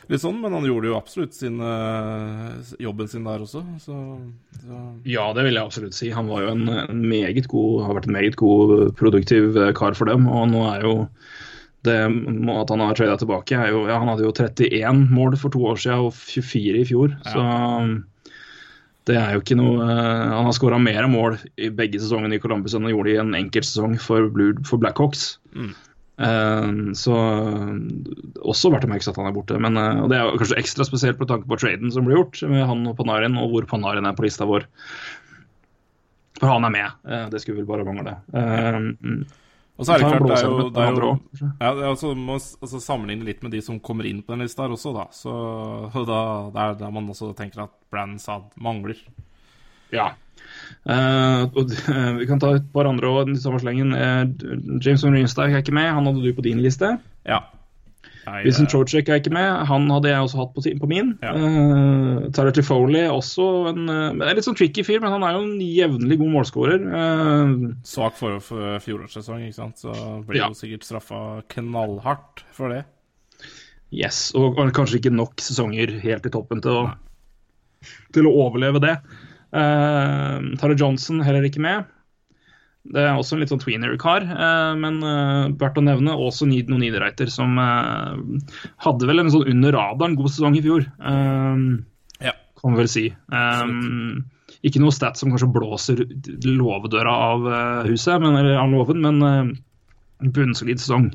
Litt 0.07 0.23
sånn, 0.23 0.37
men 0.39 0.53
han 0.55 0.65
gjorde 0.67 0.87
jo 0.87 0.97
absolutt 0.97 1.35
sin, 1.35 1.59
eh, 1.59 2.73
jobben 2.83 3.09
sin 3.11 3.27
der 3.27 3.43
også. 3.43 3.63
Så, 3.83 3.97
så 4.61 4.81
Ja, 5.07 5.27
det 5.35 5.43
vil 5.47 5.57
jeg 5.59 5.65
absolutt 5.67 5.97
si. 5.97 6.11
Han 6.15 6.29
var 6.31 6.45
jo 6.45 6.53
en, 6.53 6.67
en 6.85 7.03
meget 7.03 7.49
god, 7.51 7.83
har 7.87 7.99
vært 7.99 8.07
en 8.07 8.15
meget 8.15 8.37
god, 8.39 8.93
produktiv 8.99 9.57
eh, 9.59 9.73
kar 9.75 9.97
for 9.99 10.07
dem. 10.07 10.29
Og 10.31 10.47
nå 10.53 10.63
er 10.71 10.87
jo 10.87 10.95
det 11.87 11.97
at 12.03 12.71
han 12.73 12.83
har 12.83 12.97
trada 12.97 13.15
tilbake, 13.19 13.55
er 13.55 13.71
jo 13.71 13.85
ja, 13.87 13.99
Han 14.01 14.09
hadde 14.11 14.25
jo 14.25 14.33
31 14.33 15.05
mål 15.13 15.37
for 15.39 15.53
to 15.53 15.61
år 15.69 15.77
siden 15.79 16.07
og 16.07 16.15
24 16.15 16.81
i 16.81 16.87
fjor. 16.89 17.13
Så 17.27 17.43
det 19.07 19.15
er 19.15 19.35
jo 19.35 19.43
ikke 19.43 19.57
noe 19.59 19.83
eh, 19.85 20.23
Han 20.35 20.47
har 20.49 20.55
skåra 20.55 20.79
mer 20.81 21.07
mål 21.11 21.37
i 21.55 21.69
begge 21.73 22.01
sesongene 22.03 22.37
i 22.37 22.41
Columbus 22.43 22.75
enn 22.75 22.87
han 22.87 22.95
gjorde 22.95 23.13
i 23.13 23.19
en 23.21 23.35
enkeltsesong 23.37 23.95
for, 24.03 24.27
Blue, 24.33 24.57
for 24.67 24.81
Blackhawks. 24.81 25.37
Mm. 25.55 25.73
Eh, 26.17 26.67
så 26.97 27.15
også 28.41 28.71
verdt 28.73 28.87
å 28.87 28.91
merke 28.91 29.05
seg 29.05 29.13
at 29.13 29.21
han 29.21 29.29
er 29.29 29.35
borte. 29.35 29.59
Men 29.61 29.79
eh, 29.79 30.03
og 30.03 30.11
det 30.11 30.19
er 30.19 30.37
kanskje 30.41 30.59
ekstra 30.61 30.87
spesielt 30.87 31.19
på 31.19 31.29
tanke 31.29 31.49
på 31.49 31.59
traden 31.61 31.93
som 31.93 32.07
ble 32.07 32.17
gjort 32.17 32.41
med 32.49 32.65
han 32.69 32.85
og 32.89 32.97
Panarin, 32.99 33.37
og 33.41 33.53
hvor 33.53 33.69
Panarin 33.69 34.09
er 34.09 34.17
på 34.17 34.25
lista 34.25 34.47
vår. 34.49 34.67
For 36.37 36.49
han 36.51 36.67
er 36.67 36.73
med. 36.73 37.03
Eh, 37.09 37.27
det 37.33 37.43
skulle 37.43 37.61
vel 37.61 37.69
bare 37.69 37.85
mangle. 37.87 38.17
Eh. 38.33 39.27
Og 39.77 39.85
så 39.85 39.93
er 39.93 40.01
det 40.01 40.07
klart, 40.09 40.23
det 40.25 40.37
er 40.39 40.47
jo, 40.47 40.69
det 40.73 40.83
er 40.83 40.95
jo. 40.97 41.09
Ja, 41.61 41.71
det 41.77 41.83
altså, 41.85 42.11
må 42.17 42.39
altså, 42.39 42.79
sammenligne 42.81 43.27
litt 43.27 43.43
med 43.45 43.53
de 43.53 43.59
som 43.61 43.77
kommer 43.77 44.07
inn 44.09 44.23
på 44.25 44.33
den 44.33 44.41
lista 44.41 44.65
her 44.65 44.73
også, 44.73 44.93
da. 44.95 45.05
Så 45.13 45.33
da, 46.09 46.21
det 46.53 46.63
er 46.63 46.79
der 46.81 46.95
man 46.95 47.11
også 47.13 47.29
tenker 47.37 47.67
at 47.67 47.75
Brann 47.93 48.17
Sad 48.21 48.49
mangler. 48.57 48.97
Ja. 49.93 50.15
Eh, 50.87 51.43
og, 51.51 51.73
eh, 51.91 52.09
vi 52.21 52.27
kan 52.29 52.39
ta 52.39 52.53
et 52.55 52.71
par 52.73 52.87
andre 52.89 53.11
òg 53.11 53.33
i 53.33 53.39
samme 53.41 53.59
slengen. 53.59 53.93
Uh, 53.93 54.79
James 54.83 55.03
Van 55.03 55.17
er 55.17 55.61
ikke 55.61 55.75
med. 55.75 55.91
Han 55.91 56.07
hadde 56.07 56.23
du 56.23 56.33
på 56.35 56.45
din 56.45 56.61
liste. 56.63 56.97
Ja. 57.27 57.41
Nei, 58.27 58.41
Vincent 58.43 58.67
eh, 58.67 58.71
Trocek 58.73 59.07
er 59.07 59.21
ikke 59.21 59.31
med. 59.31 59.47
Han 59.69 59.87
hadde 59.91 60.09
jeg 60.11 60.23
også 60.25 60.41
hatt 60.41 60.53
på, 60.55 60.63
på 60.81 60.89
min. 60.91 61.13
Ja. 61.23 61.31
Uh, 61.31 62.27
Tyler 62.35 62.55
Tifoli 62.55 63.05
også 63.07 63.45
en 63.71 63.87
uh, 63.87 64.25
er 64.27 64.35
litt 64.35 64.47
sånn 64.47 64.57
tricky 64.59 64.83
fyr, 64.87 64.99
men 65.03 65.13
han 65.15 65.23
er 65.23 65.37
jo 65.37 65.45
en 65.45 65.61
jevnlig 65.63 66.19
god 66.19 66.33
målskårer. 66.35 66.83
Uh, 66.91 67.71
Svak 67.87 68.17
forhold 68.19 68.43
for 68.47 68.83
fjorårssesong, 68.83 69.45
ikke 69.47 69.59
sant. 69.61 69.79
Så 69.83 69.95
blir 70.27 70.43
Ja. 70.43 70.51
jo 70.51 70.59
sikkert 70.59 70.87
straffa 70.87 71.21
knallhardt 71.55 72.43
for 72.55 72.75
det. 72.75 72.83
yes, 73.95 74.33
og, 74.35 74.57
og 74.59 74.73
kanskje 74.75 74.99
ikke 74.99 75.15
nok 75.15 75.39
sesonger 75.39 75.95
helt 76.03 76.25
i 76.27 76.31
toppen 76.33 76.59
til 76.63 76.75
å, 76.75 76.81
til 78.11 78.27
å 78.27 78.35
overleve 78.43 78.83
det. 78.83 78.97
Uh, 79.55 80.55
Tara 80.59 80.75
Johnson 80.75 81.21
heller 81.23 81.45
ikke 81.47 81.63
med. 81.63 81.87
Det 82.87 83.03
er 83.03 83.17
også 83.19 83.35
en 83.35 83.41
litt 83.43 83.51
sånn 83.51 83.59
tweener-kar, 83.59 84.23
uh, 84.27 84.73
men 84.79 85.01
uh, 85.03 85.49
verdt 85.59 85.79
å 85.79 85.83
nevne 85.83 86.15
også 86.15 86.47
Nid 86.47 86.71
Niederreiter, 86.71 87.31
som 87.31 87.59
hadde 87.59 89.09
vel 89.09 89.23
en 89.23 89.31
sånn 89.33 89.47
under 89.51 89.75
radaren 89.75 90.15
god 90.19 90.31
sesong 90.31 90.57
i 90.59 90.63
fjor. 90.63 90.87
Ja. 92.23 92.33
kan 92.57 92.73
vi 92.73 92.81
vel 92.81 92.91
si. 92.91 93.05
Um, 93.29 94.25
ikke 94.65 94.81
noe 94.81 94.95
stat 94.95 95.19
som 95.19 95.29
kanskje 95.33 95.51
blåser 95.53 96.03
låvedøra 96.47 97.13
av 97.31 97.47
huset, 97.89 98.17
men, 98.23 98.39
eller 98.39 98.57
av 98.57 98.71
låven, 98.73 99.03
men 99.03 100.31
bunnsolid 100.33 100.81
sesong. 100.81 101.11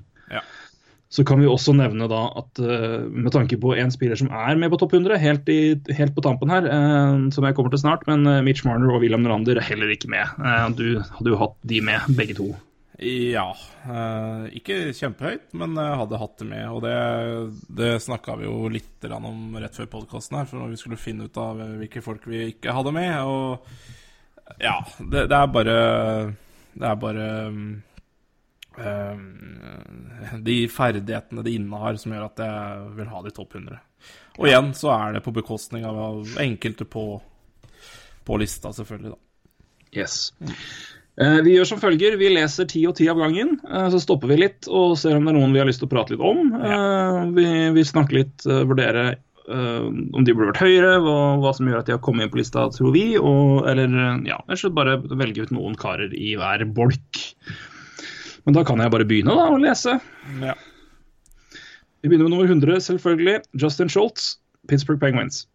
Så 1.13 1.27
kan 1.29 1.43
vi 1.43 1.49
også 1.51 1.75
nevne 1.77 2.09
da 2.09 2.23
at 2.41 2.63
uh, 2.65 3.05
med 3.13 3.35
tanke 3.35 3.59
på 3.61 3.75
en 3.77 3.93
spiller 3.93 4.17
som 4.17 4.31
er 4.33 4.57
med 4.57 4.73
på 4.73 4.81
topp 4.81 4.97
100, 4.97 5.19
helt, 5.21 5.53
i, 5.53 5.77
helt 5.99 6.17
på 6.17 6.25
tampen 6.25 6.53
her, 6.53 6.65
uh, 6.65 7.29
som 7.35 7.45
jeg 7.45 7.59
kommer 7.59 7.75
til 7.75 7.85
snart, 7.85 8.07
men 8.09 8.25
uh, 8.25 8.41
Mitch 8.45 8.65
Marner 8.65 8.95
og 8.95 9.05
William 9.05 9.25
Norander 9.25 9.61
er 9.61 9.69
heller 9.69 9.93
ikke 9.93 10.09
med. 10.13 10.37
Du 10.79 11.03
hadde 11.05 11.35
jo 11.35 11.41
hatt 11.45 11.59
de 11.69 11.85
med, 11.85 12.15
begge 12.17 12.41
to. 12.41 12.53
Ja. 13.03 13.49
eh, 13.89 14.45
ikke 14.59 14.93
kjempehøyt, 14.95 15.49
men 15.59 15.75
jeg 15.79 15.99
hadde 16.03 16.21
hatt 16.21 16.37
det 16.39 16.49
med. 16.49 16.65
Og 16.71 16.83
det, 16.85 16.95
det 17.81 17.91
snakka 18.05 18.37
vi 18.39 18.47
jo 18.47 18.71
litt 18.71 19.09
om 19.11 19.57
rett 19.59 19.77
før 19.77 19.91
podkasten 19.97 20.39
her, 20.39 20.49
for 20.51 20.71
vi 20.71 20.79
skulle 20.79 21.01
finne 21.01 21.27
ut 21.27 21.41
av 21.41 21.59
hvilke 21.81 22.03
folk 22.05 22.29
vi 22.31 22.47
ikke 22.53 22.75
hadde 22.77 22.95
med. 22.95 23.15
Og 23.27 24.61
ja, 24.63 24.77
det, 25.01 25.27
det 25.31 25.39
er 25.39 25.51
bare 25.51 25.77
Det 26.73 26.87
er 26.89 26.97
bare 27.01 27.27
um, 27.49 27.83
de 30.49 30.57
ferdighetene 30.73 31.45
de 31.45 31.57
innehar 31.59 31.99
som 32.01 32.15
gjør 32.15 32.29
at 32.31 32.43
jeg 32.45 32.87
vil 32.99 33.11
ha 33.13 33.25
de 33.25 33.35
topp 33.35 33.59
100. 33.59 33.81
Og 34.41 34.49
igjen 34.49 34.73
så 34.77 34.93
er 34.95 35.17
det 35.17 35.25
på 35.27 35.35
bekostning 35.35 35.85
av, 35.87 36.25
enkelte 36.41 36.87
på, 36.89 37.05
på 38.25 38.41
lista, 38.41 38.73
selvfølgelig, 38.73 39.13
da. 39.13 39.21
Yes. 39.93 40.33
Eh, 41.21 41.39
vi 41.45 41.59
gjør 41.59 41.69
som 41.69 41.81
følger. 41.83 42.17
Vi 42.17 42.31
leser 42.33 42.69
ti 42.71 42.87
og 42.89 42.97
ti 42.97 43.09
av 43.13 43.21
gangen. 43.21 43.59
eh, 43.69 43.89
så 43.93 44.01
stopper 44.01 44.33
vi 44.33 44.39
litt 44.41 44.69
og 44.71 44.97
ser 45.01 45.19
om 45.19 45.27
det 45.27 45.35
er 45.35 45.39
noen 45.39 45.53
vi 45.53 45.61
har 45.61 45.69
lyst 45.69 45.83
til 45.83 45.91
å 45.91 45.93
prate 45.93 46.15
litt 46.15 46.25
om. 46.25 46.55
Ja. 46.57 47.27
vi, 47.37 47.45
vi 47.77 47.85
snakker 47.85 48.23
litt, 48.23 48.39
vurdere 48.47 48.71
vurderer 48.71 49.11
eh, 49.13 49.91
om 50.17 50.25
de 50.25 50.33
burde 50.33 50.53
vært 50.55 50.63
høyere, 50.65 50.95
hva, 51.05 51.19
hva 51.43 51.53
som 51.57 51.69
gjør 51.69 51.83
at 51.83 51.91
de 51.91 51.97
har 51.97 52.03
kommet 52.05 52.27
inn 52.27 52.33
på 52.33 52.41
lista, 52.41 52.65
tror 52.73 52.97
vi. 52.97 53.05
Og, 53.21 53.69
eller 53.69 53.93
eh, 53.93 54.25
ja, 54.33 54.41
bare 54.73 54.97
velge 55.05 55.45
ut 55.45 55.53
noen 55.55 55.77
karer 55.79 56.17
i 56.17 56.33
hver 56.41 56.65
bolk. 56.73 57.21
Men 58.45 58.57
da 58.57 58.65
kan 58.67 58.81
jeg 58.83 58.91
bare 58.91 59.07
begynne 59.07 59.35
da, 59.39 59.49
å 59.55 59.59
lese. 59.61 59.99
Ja. 60.43 60.55
Vi 62.03 62.11
begynner 62.11 62.27
med 62.27 62.35
nummer 62.35 62.51
100, 62.51 62.81
selvfølgelig. 62.89 63.43
Justin 63.63 63.91
Schultz, 63.93 64.37
Pittsburgh 64.69 65.01
Penguins. 65.01 65.47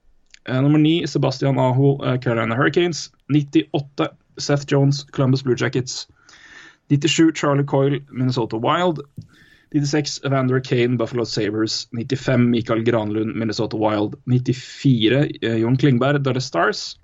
Eh, 0.47 0.61
nummer 0.61 0.79
9, 0.79 1.07
Sebastian 1.07 1.59
Aho, 1.59 1.97
eh, 2.05 2.19
Carolina 2.23 2.55
Hurricanes. 2.55 3.09
98, 3.27 4.07
Seth 4.39 4.65
Jones, 4.71 5.03
Columbus 5.11 5.43
Blue 5.43 5.55
Jackets. 5.59 6.07
97, 6.89 7.33
Charlie 7.35 7.65
Coyle, 7.65 7.99
Minnesota 8.11 8.57
Wild. 8.57 9.01
96, 9.73 10.21
Evander 10.23 10.61
Kane, 10.61 10.95
Buffalo 10.95 11.25
Sabres. 11.25 11.87
95, 11.91 12.49
Mikael 12.49 12.83
Granlund, 12.83 13.35
Minnesota 13.35 13.75
Wild. 13.75 14.15
94, 14.25 15.27
eh, 15.41 15.57
Jon 15.57 15.75
Klingberg, 15.75 16.23
Dallas 16.23 16.45
Stars. 16.45 16.97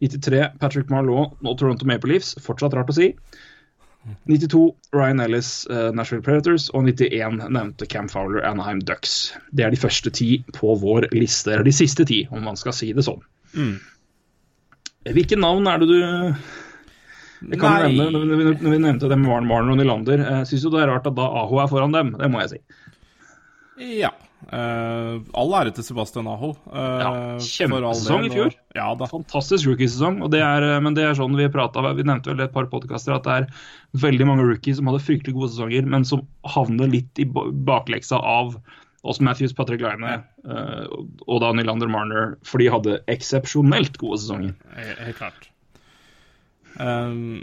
93, 0.00 0.48
Patrick 0.58 0.90
Marlowe 0.90 1.36
og 1.44 1.58
Toronto 1.58 1.86
Maple 1.86 2.10
Leafs. 2.10 2.34
Fortsatt 2.42 2.74
rart 2.74 2.90
å 2.90 2.96
si. 2.96 3.12
92 4.30 4.64
Ryan 4.96 5.20
Ellis, 5.24 5.52
uh, 5.70 5.90
Nashville 5.96 6.24
Predators, 6.26 6.68
og 6.74 6.88
91 6.88 7.40
nevnte 7.50 7.88
Cam 7.90 8.08
Fowler, 8.12 8.42
Anaheim 8.46 8.82
Ducks. 8.86 9.34
Det 9.50 9.66
er 9.66 9.74
de 9.74 9.80
første 9.80 10.12
ti 10.14 10.42
på 10.56 10.74
vår 10.80 11.10
liste, 11.16 11.52
eller 11.54 11.66
de 11.66 11.74
siste 11.74 12.06
ti, 12.08 12.24
om 12.30 12.44
man 12.46 12.58
skal 12.60 12.76
si 12.76 12.92
det 12.96 13.06
sånn. 13.06 13.22
Hvilke 15.10 15.38
navn 15.40 15.68
er 15.70 15.80
det 15.80 15.88
du 15.90 15.96
jeg 17.40 17.56
kan 17.56 17.72
Nei. 17.72 17.92
nevne, 17.96 18.20
når 18.28 18.36
vi, 18.36 18.48
når 18.60 18.74
vi 18.74 18.78
nevnte 18.84 19.08
det 19.08 19.16
med 19.16 19.30
Warren 19.30 19.48
Warner 19.48 19.72
og 19.72 19.78
Nylander, 19.80 20.22
jeg 20.26 20.48
syns 20.50 20.64
jo 20.66 20.72
det 20.74 20.82
er 20.82 20.90
rart 20.92 21.06
at 21.08 21.16
da 21.16 21.28
Aho 21.40 21.60
er 21.62 21.70
foran 21.70 21.94
dem, 21.94 22.12
det 22.20 22.28
må 22.28 22.42
jeg 22.42 22.50
si. 22.52 22.58
Ja. 23.96 24.10
Eh, 24.48 25.14
all 25.36 25.54
ære 25.58 25.74
til 25.76 25.84
Sebastian 25.84 26.28
Aho. 26.30 26.54
Uh, 26.72 26.78
Ja, 26.80 27.10
for 27.12 27.44
kjempesesong 27.44 28.26
i 28.26 28.32
fjor. 28.32 28.54
Ja. 28.76 28.88
Fantastisk 29.10 29.68
rookiesesong, 29.68 30.22
og 30.24 30.32
det 30.32 30.40
er, 30.44 30.66
men 30.80 30.96
det 30.96 31.04
er 31.04 31.18
sånn 31.18 31.36
vi 31.36 31.48
pratet, 31.52 31.84
Vi 31.98 32.06
nevnte 32.08 32.32
vel 32.32 32.46
et 32.46 32.54
par 32.54 32.70
podkaster 32.72 33.18
at 33.18 33.28
det 33.28 33.36
er 33.42 33.48
veldig 34.00 34.28
mange 34.30 34.46
rookies 34.48 34.80
som 34.80 34.88
hadde 34.88 35.02
fryktelig 35.04 35.36
gode 35.36 35.52
sesonger, 35.52 35.84
men 35.84 36.08
som 36.08 36.24
havner 36.56 36.88
litt 36.90 37.20
i 37.20 37.28
bakleksa 37.28 38.20
av 38.20 38.56
oss 39.02 39.20
Matthews, 39.20 39.54
Patrick 39.56 39.80
Line 39.80 40.18
uh, 40.44 40.84
og 41.26 41.38
da 41.40 41.52
Nylander 41.56 41.88
Marner, 41.88 42.34
for 42.44 42.60
de 42.60 42.68
hadde 42.72 42.98
eksepsjonelt 43.12 43.96
gode 44.00 44.20
sesonger. 44.20 44.56
Helt, 44.76 45.16
klart. 45.16 45.48
Um, 46.80 47.40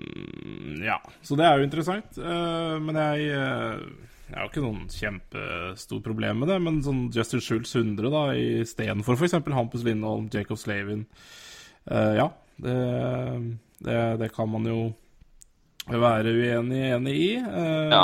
ja, 0.82 1.00
så 1.26 1.38
det 1.38 1.48
er 1.48 1.58
jo 1.58 1.66
interessant. 1.68 2.20
uh, 2.22 2.78
men 2.82 2.98
jeg 3.02 3.32
eh, 3.38 3.82
Jeg 4.28 4.36
har 4.36 4.50
ikke 4.50 4.64
noen 4.64 4.88
kjempestort 4.92 6.04
problem 6.04 6.42
med 6.44 6.52
det. 6.52 6.58
Men 6.64 6.82
sånn 6.84 7.06
Justin 7.16 7.44
Schultz 7.44 7.76
100 7.78 8.12
da 8.12 8.24
istedenfor 8.36 9.16
f.eks. 9.16 9.38
Hampus 9.56 9.86
Lindholm, 9.88 10.28
Jacob 10.34 10.60
Slavin 10.60 11.06
uh, 11.88 12.14
Ja, 12.18 12.28
det, 12.60 12.78
det, 13.88 14.00
det 14.24 14.32
kan 14.36 14.52
man 14.52 14.68
jo 14.68 14.80
være 15.88 16.34
uenig 16.36 16.82
enig 16.92 17.16
i. 17.16 17.30
Uh, 17.42 17.76
Ja. 17.88 18.04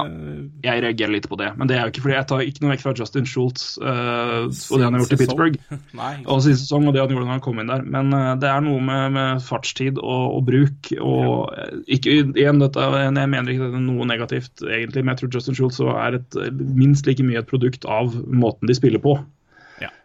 Jeg 0.63 0.83
reagerer 0.85 1.11
litt 1.11 1.27
på 1.27 1.37
det, 1.39 1.49
men 1.59 1.67
det 1.67 1.75
er 1.75 1.83
jo 1.83 1.91
ikke 1.91 2.03
fordi 2.05 2.15
jeg 2.15 2.27
tar 2.29 2.43
ikke 2.45 2.63
noe 2.63 2.71
vekk 2.71 2.83
fra 2.85 2.93
Justin 2.95 3.27
Schultz 3.27 3.75
uh, 3.83 4.47
og 4.47 4.79
det 4.79 4.85
han 4.85 4.95
har 4.95 5.03
gjort 5.03 5.15
i 5.15 5.19
Pittsburgh. 5.19 5.57
Nei. 5.99 6.13
og 6.23 6.43
siste 6.45 6.63
sesong 6.63 6.87
og 6.87 6.95
det 6.95 7.03
han 7.03 7.11
gjorde 7.11 7.27
når 7.27 7.35
han 7.35 7.43
kom 7.43 7.59
inn 7.59 7.71
der. 7.73 7.83
Men 7.83 8.15
uh, 8.15 8.31
det 8.39 8.49
er 8.49 8.63
noe 8.63 8.79
med, 8.83 9.17
med 9.17 9.43
fartstid 9.43 9.99
og, 9.99 10.23
og 10.37 10.47
bruk 10.47 10.93
og 10.95 11.51
ja. 11.57 11.67
ikke, 11.97 12.17
igjen, 12.31 12.63
dette, 12.63 12.87
Jeg 13.03 13.13
mener 13.17 13.51
ikke 13.51 13.67
det 13.67 13.81
er 13.81 13.85
noe 13.89 14.07
negativt, 14.09 14.63
egentlig, 14.63 15.03
men 15.03 15.13
jeg 15.13 15.23
tror 15.23 15.37
Justin 15.37 15.59
Schultz 15.59 15.81
er 15.83 16.19
et, 16.21 16.41
minst 16.79 17.09
like 17.09 17.25
mye 17.25 17.41
et 17.43 17.49
produkt 17.49 17.87
av 17.89 18.15
måten 18.27 18.69
de 18.69 18.77
spiller 18.77 19.03
på. 19.03 19.17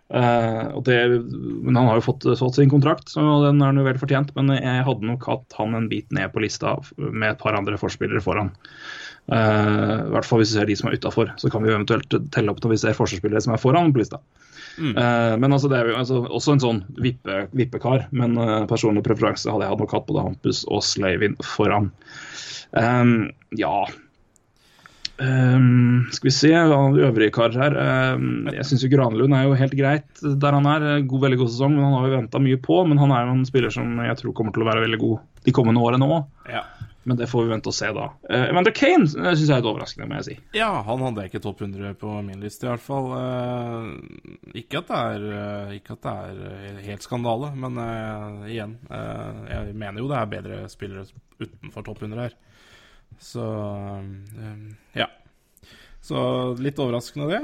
Og 0.09 0.81
det, 0.87 0.97
men 1.29 1.77
han 1.77 1.89
har 1.91 1.99
jo 1.99 2.07
fått, 2.07 2.25
solgt 2.41 2.57
sin 2.57 2.71
kontrakt, 2.73 3.11
så 3.13 3.21
den 3.45 3.61
er 3.61 3.69
han 3.69 3.81
jo 3.81 3.85
vel 3.85 4.01
fortjent. 4.01 4.31
Men 4.39 4.55
jeg 4.57 4.87
hadde 4.87 5.05
nok 5.05 5.27
hatt 5.29 5.59
han 5.59 5.77
en 5.77 5.91
bit 5.91 6.09
ned 6.17 6.33
på 6.33 6.41
lista 6.41 6.79
med 6.97 7.35
et 7.35 7.43
par 7.43 7.59
andre 7.59 7.77
forspillere 7.81 8.25
foran. 8.25 8.49
Uh, 9.29 10.09
I 10.09 10.13
hvert 10.15 10.25
fall 10.25 10.41
hvis 10.41 10.55
vi 10.55 10.57
ser 10.57 10.71
de 10.71 10.79
som 10.81 10.89
er 10.89 10.97
utafor. 10.97 11.35
Så 11.37 11.53
kan 11.53 11.61
vi 11.61 11.69
jo 11.69 11.77
eventuelt 11.77 12.17
telle 12.33 12.55
opp 12.55 12.63
når 12.65 12.73
vi 12.73 12.81
ser 12.81 12.97
forsvarsspillere 12.97 13.45
som 13.45 13.53
er 13.53 13.61
foran 13.61 13.93
på 13.93 14.01
lista. 14.01 14.23
Eh, 14.79 15.37
men 15.43 15.53
altså, 15.53 15.69
det 15.71 15.79
er 15.79 15.89
jo 15.91 15.97
altså, 15.99 16.21
også 16.31 16.55
en 16.55 16.63
sånn 16.63 16.83
vippe, 17.03 17.45
vippekar. 17.59 18.07
Men 18.15 18.39
personlig 18.71 19.05
preferanse 19.07 19.51
hadde 19.51 19.67
jeg 19.67 19.81
nok 19.83 19.95
hatt 19.97 20.07
både 20.11 20.27
Hampus 20.29 20.65
og 20.71 20.85
Slavin 20.87 21.37
foran. 21.45 21.91
Um, 22.77 23.31
ja 23.57 23.87
Ehm, 25.19 26.07
Skal 26.15 26.29
vi 26.29 26.35
se 26.35 26.53
øvrige 26.55 27.35
karer 27.35 27.59
her. 27.59 27.79
Um, 28.15 28.49
jeg 28.55 28.67
syns 28.67 28.87
Granlund 28.93 29.35
er 29.35 29.49
jo 29.49 29.59
helt 29.59 29.77
greit 29.79 30.23
der 30.23 30.59
han 30.59 30.67
er. 30.71 30.89
God, 31.03 31.25
veldig 31.27 31.41
god 31.43 31.53
sesong, 31.55 31.75
men 31.75 31.87
han 31.87 31.97
har 31.99 32.07
vi 32.07 32.17
venta 32.17 32.43
mye 32.43 32.61
på. 32.63 32.83
Men 32.87 33.03
han 33.03 33.15
er 33.15 33.27
jo 33.27 33.39
en 33.39 33.47
spiller 33.49 33.75
som 33.75 33.99
jeg 34.05 34.21
tror 34.21 34.37
kommer 34.37 34.55
til 34.55 34.67
å 34.67 34.71
være 34.71 34.85
veldig 34.87 35.01
god 35.03 35.47
de 35.49 35.55
kommende 35.55 35.83
årene 35.83 36.09
òg. 36.09 36.29
Ja. 36.51 36.65
Men 37.09 37.17
det 37.17 37.31
får 37.31 37.47
vi 37.47 37.53
vente 37.55 37.71
og 37.71 37.75
se 37.77 37.89
da. 37.97 38.11
Uh, 38.29 38.47
Evander 38.51 38.75
Kane 38.77 39.09
syns 39.09 39.47
jeg 39.47 39.53
er 39.55 39.63
litt 39.63 39.71
overraskende, 39.71 40.09
må 40.11 40.19
jeg 40.21 40.27
si. 40.27 40.39
Ja, 40.59 40.71
han 40.85 41.05
hadde 41.07 41.29
ikke 41.31 41.41
topp 41.43 41.63
100 41.65 41.95
på 41.99 42.19
min 42.27 42.43
liste, 42.45 42.69
i 42.69 42.73
hvert 42.75 42.85
fall. 42.85 43.09
Uh, 43.17 44.39
ikke 44.59 44.83
at 44.83 44.91
det 44.91 44.99
er, 44.99 45.25
eh, 45.39 45.77
ikke 45.79 45.97
at 45.97 46.05
det 46.05 46.13
er 46.13 46.43
eh, 46.49 46.83
helt 46.89 47.05
skandale, 47.05 47.51
men 47.59 47.79
uh, 47.81 48.45
igjen 48.49 48.77
eh, 48.91 49.41
Jeg 49.53 49.75
mener 49.75 50.03
jo 50.03 50.09
det 50.11 50.19
er 50.19 50.31
bedre 50.33 50.61
spillere 50.73 51.05
utenfor 51.39 51.87
topp 51.87 52.05
100 52.05 52.23
her. 52.27 52.37
Så 53.23 53.45
eh, 53.45 55.01
ja. 55.03 55.09
Så 56.05 56.21
litt 56.63 56.79
overraskende, 56.81 57.29
det. 57.29 57.43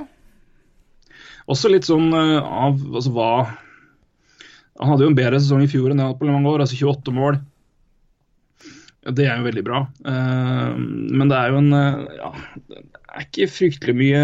Også 1.50 1.70
litt 1.72 1.86
sånn 1.88 2.08
eh, 2.16 2.38
av 2.40 2.78
altså 2.80 3.12
hva 3.14 3.30
Han 4.80 4.90
hadde 4.90 5.04
jo 5.04 5.10
en 5.12 5.18
bedre 5.18 5.40
sesong 5.40 5.64
i 5.64 5.70
fjor 5.70 5.90
enn 5.90 6.00
det 6.00 6.06
han 6.06 6.14
hadde 6.14 6.22
på 6.22 6.30
mange 6.30 6.50
år, 6.50 6.64
altså 6.64 6.78
28 6.80 7.14
mål. 7.14 7.42
Det 9.04 9.26
er 9.28 9.36
jo 9.36 9.44
veldig 9.50 9.64
bra. 9.66 9.84
Eh, 10.08 10.74
men 10.80 11.30
det 11.30 11.38
er 11.38 11.52
jo 11.52 11.60
en 11.60 11.76
eh, 11.76 12.18
Ja, 12.22 12.32
det 12.70 12.80
er 12.80 13.26
ikke 13.28 13.50
fryktelig 13.52 13.94
mye 13.98 14.22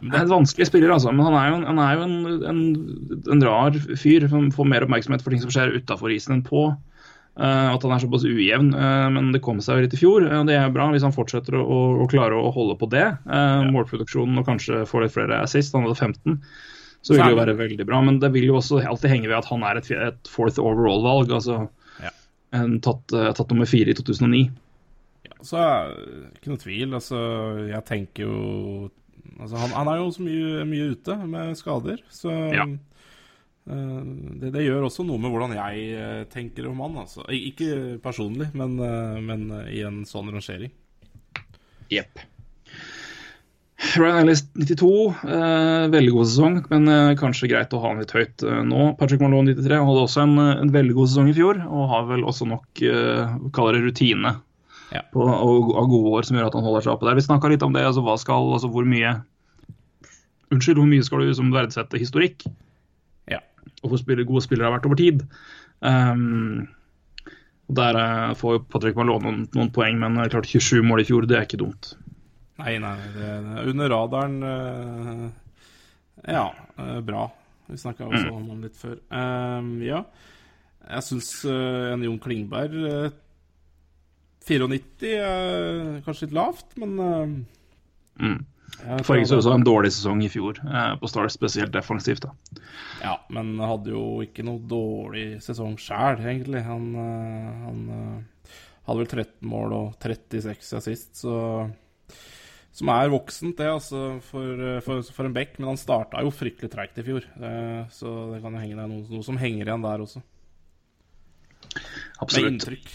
Det 0.00 0.14
er 0.14 0.22
en 0.22 0.32
vanskelig 0.32 0.70
spiller, 0.70 0.94
altså. 0.94 1.12
Men 1.12 1.28
han 1.28 1.36
er 1.36 1.50
jo 1.50 1.58
en, 1.58 1.66
han 1.68 1.82
er 1.84 1.92
jo 1.98 2.06
en, 2.06 2.16
en, 2.50 2.62
en 3.36 3.44
rar 3.44 3.76
fyr 4.00 4.28
Han 4.32 4.48
får 4.54 4.72
mer 4.72 4.86
oppmerksomhet 4.88 5.24
for 5.24 5.34
ting 5.34 5.44
som 5.44 5.52
skjer 5.52 5.76
utafor 5.76 6.14
isen 6.14 6.38
enn 6.38 6.46
på. 6.46 6.70
Eh, 7.36 7.68
at 7.68 7.82
han 7.84 7.92
er 7.92 8.00
såpass 8.00 8.24
ujevn. 8.24 8.70
eh, 8.72 9.08
men 9.12 9.32
det 9.32 9.42
kom 9.44 9.60
seg 9.60 9.76
jo 9.76 9.84
litt 9.84 9.96
i 9.96 10.00
fjor. 10.00 10.24
og 10.24 10.46
det 10.48 10.56
er 10.56 10.72
bra 10.72 10.88
hvis 10.92 11.04
han 11.04 11.12
fortsetter 11.12 11.58
å, 11.60 11.80
å, 12.00 12.06
klare 12.08 12.38
å 12.38 12.52
holde 12.54 12.78
på 12.80 12.88
det. 12.88 13.04
Uh, 13.28 13.68
Målproduksjonen 13.74 14.40
og 14.40 14.46
kanskje 14.48 14.86
få 14.88 15.04
litt 15.04 15.12
flere 15.12 15.42
assist. 15.44 15.74
Han 15.76 15.84
hadde 15.84 16.00
15. 16.00 16.40
Så 17.04 17.14
vil 17.14 17.22
det 17.22 17.34
jo 17.34 17.42
være 17.42 17.58
veldig 17.58 17.86
bra. 17.86 18.00
Men 18.02 18.20
det 18.22 18.32
vil 18.34 18.48
jo 18.48 18.56
også 18.58 18.80
alltid 18.80 19.12
henge 19.12 19.28
ved 19.28 19.36
at 19.38 19.50
han 19.50 19.66
er 19.68 19.82
et, 19.82 19.90
et 19.92 20.30
fourth 20.32 20.58
overall-valg. 20.62 21.34
altså 21.36 21.68
Ja. 22.02 22.10
en 22.56 22.80
tatt, 22.80 23.12
eh, 23.12 23.32
tatt 23.36 23.52
nummer 23.52 23.68
fire 23.68 23.92
i 23.92 23.94
2009. 23.94 24.50
Så 25.44 25.60
er 25.60 25.92
ikke 26.32 26.54
noe 26.54 26.62
tvil. 26.64 26.94
Altså, 26.96 27.20
jeg 27.68 27.84
tenker 27.84 28.24
jo 28.24 28.90
altså, 29.38 29.60
han, 29.60 29.76
han 29.76 29.92
er 29.92 30.00
jo 30.00 30.10
så 30.16 30.24
mye, 30.24 30.64
mye 30.64 30.90
ute 30.96 31.18
med 31.28 31.56
skader, 31.60 32.00
så 32.08 32.32
Ja. 32.54 32.64
Eh, 33.70 34.00
det, 34.42 34.52
det 34.54 34.64
gjør 34.66 34.86
også 34.88 35.06
noe 35.08 35.20
med 35.22 35.32
hvordan 35.34 35.56
jeg 35.58 35.90
eh, 35.96 36.22
tenker 36.32 36.68
om 36.70 36.80
han. 36.84 36.96
Altså. 37.04 37.26
Ikke 37.32 37.98
personlig, 38.04 38.50
men, 38.54 38.78
eh, 38.82 39.18
men 39.24 39.48
i 39.72 39.82
en 39.86 40.04
sånn 40.08 40.32
rangering. 40.34 40.72
Jepp. 41.92 42.24
Ryan 43.96 44.22
Ellis 44.24 44.40
92, 44.56 44.88
eh, 45.28 45.86
veldig 45.92 46.12
god 46.14 46.28
sesong, 46.30 46.54
men 46.72 46.88
eh, 46.88 47.12
kanskje 47.20 47.50
greit 47.52 47.74
å 47.76 47.80
ha 47.82 47.90
han 47.92 48.00
litt 48.00 48.14
høyt 48.16 48.42
eh, 48.42 48.62
nå. 48.64 48.88
Patrick 48.98 49.20
Malone 49.20 49.52
93 49.52 49.78
hadde 49.84 50.02
også 50.06 50.22
en, 50.24 50.34
en 50.40 50.72
veldig 50.72 50.96
god 50.96 51.10
sesong 51.12 51.28
i 51.30 51.36
fjor, 51.36 51.60
og 51.68 51.90
har 51.92 52.06
vel 52.08 52.24
også 52.26 52.48
nok 52.48 52.82
kaller 53.56 53.76
det 53.78 53.84
rutine 53.90 54.32
Ja. 54.94 55.02
på, 55.12 55.20
og, 55.20 55.72
av 55.76 55.88
gode 55.92 56.14
år 56.16 56.26
som 56.28 56.38
gjør 56.38 56.48
at 56.48 56.56
han 56.56 56.64
holder 56.64 56.86
seg 56.86 56.94
oppe 56.94 57.08
der. 57.08 57.18
Vi 57.18 57.26
snakka 57.26 57.50
litt 57.52 57.64
om 57.66 57.76
det, 57.76 57.84
altså 57.84 58.16
skal, 58.22 58.52
altså 58.56 58.70
hvor 58.72 58.86
mye 58.88 59.18
Unnskyld, 60.54 60.78
hvor 60.78 60.86
mye 60.86 61.02
skal 61.02 61.20
du 61.20 61.26
liksom 61.26 61.48
verdsette 61.50 61.98
historikk? 61.98 62.44
Og 63.82 63.92
hvor 63.92 64.00
spiller, 64.00 64.26
gode 64.28 64.44
spillere 64.44 64.70
har 64.70 64.76
vært 64.78 64.88
over 64.88 64.98
tid? 65.00 65.22
Um, 65.84 66.66
Der 67.66 67.98
eh, 67.98 68.34
får 68.38 68.52
jo 68.56 68.64
Patrick 68.70 68.96
Malone 68.98 69.24
noen, 69.26 69.40
noen 69.56 69.72
poeng, 69.74 69.98
men 69.98 70.20
er 70.22 70.30
klart 70.30 70.46
27 70.46 70.84
mål 70.86 71.02
i 71.02 71.06
fjor, 71.08 71.26
det 71.26 71.36
er 71.38 71.48
ikke 71.48 71.58
dumt. 71.64 71.96
Nei, 72.60 72.76
nei, 72.80 72.94
det, 73.16 73.26
er 73.26 73.68
under 73.72 73.90
radaren 73.92 74.36
eh, 74.46 75.26
Ja, 76.30 76.46
eh, 76.78 77.00
bra. 77.04 77.26
Vi 77.66 77.76
snakka 77.82 78.06
også 78.06 78.30
om 78.30 78.46
han 78.52 78.62
litt 78.62 78.78
før. 78.78 78.94
Um, 79.10 79.72
ja, 79.82 80.04
jeg 80.86 81.02
syns 81.08 81.30
en 81.50 82.04
Jon 82.06 82.20
Klingberg 82.22 82.76
eh, 82.86 83.16
94 84.46 85.10
er 85.18 85.98
kanskje 86.06 86.28
litt 86.28 86.36
lavt, 86.38 86.76
men 86.78 86.98
eh, 87.02 87.36
Mm. 88.16 88.38
Jeg 88.86 89.28
så 89.28 89.38
også 89.38 89.54
en 89.54 89.64
dårlig 89.66 89.90
sesong 89.94 90.20
i 90.24 90.30
fjor 90.30 90.58
eh, 90.60 90.92
på 91.00 91.08
Stars, 91.10 91.36
spesielt 91.36 91.72
defensivt. 91.74 92.26
da. 92.26 92.60
Ja, 93.02 93.14
men 93.32 93.56
hadde 93.62 93.94
jo 93.94 94.20
ikke 94.24 94.44
noe 94.46 94.62
dårlig 94.68 95.40
sesong 95.44 95.76
sjæl, 95.80 96.20
egentlig. 96.22 96.62
Han, 96.66 96.90
eh, 97.00 97.64
han 97.64 97.80
eh, 97.96 98.54
hadde 98.88 99.02
vel 99.02 99.10
13 99.24 99.50
mål 99.50 99.76
og 99.76 99.98
36 100.02 100.78
assist, 100.80 101.12
så 101.24 101.34
Som 102.76 102.90
er 102.92 103.08
voksent, 103.08 103.56
det, 103.56 103.70
altså, 103.72 104.18
for, 104.20 104.80
for, 104.84 105.00
for 105.16 105.24
en 105.24 105.32
back. 105.32 105.54
Men 105.56 105.70
han 105.70 105.78
starta 105.80 106.20
jo 106.20 106.28
fryktelig 106.28 106.68
treigt 106.74 106.98
i 107.00 107.06
fjor, 107.06 107.24
eh, 107.40 107.86
så 107.88 108.34
det 108.34 108.42
kan 108.44 108.52
jo 108.52 108.60
henge 108.60 108.76
der 108.76 108.90
noe, 108.90 109.06
noe 109.08 109.24
som 109.24 109.38
henger 109.40 109.64
igjen 109.64 109.86
der 109.86 110.04
også. 110.04 110.20
Med 111.72 112.20
Absolutt. 112.20 112.50
inntrykk. 112.52 112.92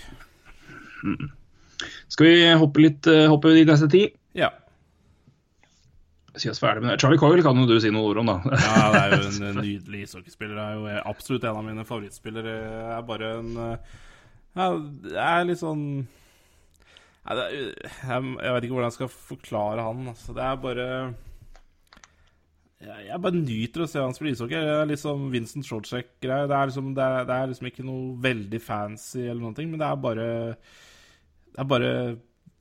Skal 2.13 2.27
vi 2.27 2.35
hoppe 2.61 2.83
litt 2.83 3.09
hoppe 3.33 3.55
i 3.57 3.65
neste 3.65 3.89
tid? 3.89 4.13
Ja. 4.37 4.51
Si 6.39 6.47
oss 6.47 6.61
ferdig 6.63 6.85
med 6.85 6.93
det. 6.93 7.01
Charlie 7.03 7.19
Coyle 7.19 7.43
kan 7.43 7.57
jo 7.59 7.65
du 7.67 7.75
si 7.83 7.89
noen 7.91 8.07
ord 8.07 8.21
om, 8.21 8.29
da. 8.31 8.55
ja, 8.55 8.85
det 8.93 9.01
er 9.01 9.15
jo 9.17 9.31
en 9.49 9.57
nydelig 9.59 10.05
ishockeyspiller. 10.05 10.55
Det 10.55 10.63
er 10.63 10.77
jo 10.77 11.03
absolutt 11.11 11.43
en 11.43 11.59
av 11.59 11.65
mine 11.67 11.83
favorittspillere. 11.87 12.53
Det 12.61 12.95
er 12.95 13.05
bare 13.09 13.31
en 13.41 13.51
eh, 13.65 13.97
Ja, 14.55 14.69
det 15.07 15.17
er 15.25 15.47
litt 15.49 15.59
sånn 15.61 15.83
er, 17.21 17.41
jeg, 17.53 17.73
jeg 18.01 18.53
vet 18.55 18.65
ikke 18.65 18.73
hvordan 18.73 18.87
jeg 18.89 18.97
skal 18.97 19.11
forklare 19.13 19.83
han. 19.85 20.07
Altså, 20.13 20.33
det 20.37 20.45
er 20.45 20.63
bare 20.63 20.87
jeg, 22.81 23.03
jeg 23.11 23.21
bare 23.21 23.37
nyter 23.43 23.83
å 23.83 23.89
se 23.91 24.01
han 24.01 24.15
spille 24.17 24.33
ishockey. 24.33 24.57
Det 24.57 24.73
er 24.79 24.89
liksom 24.89 25.27
Vincent 25.33 25.67
Shortsek-greie. 25.67 26.47
Det, 26.49 26.63
liksom, 26.71 26.93
det, 26.97 27.09
det 27.29 27.37
er 27.37 27.51
liksom 27.51 27.69
ikke 27.69 27.85
noe 27.85 28.15
veldig 28.23 28.61
fancy 28.63 29.21
eller 29.27 29.41
noen 29.43 29.57
ting, 29.57 29.69
men 29.69 29.81
det 29.83 29.89
er 29.89 30.01
bare 30.07 30.27
Det 31.51 31.61
er 31.61 31.69
bare 31.75 31.93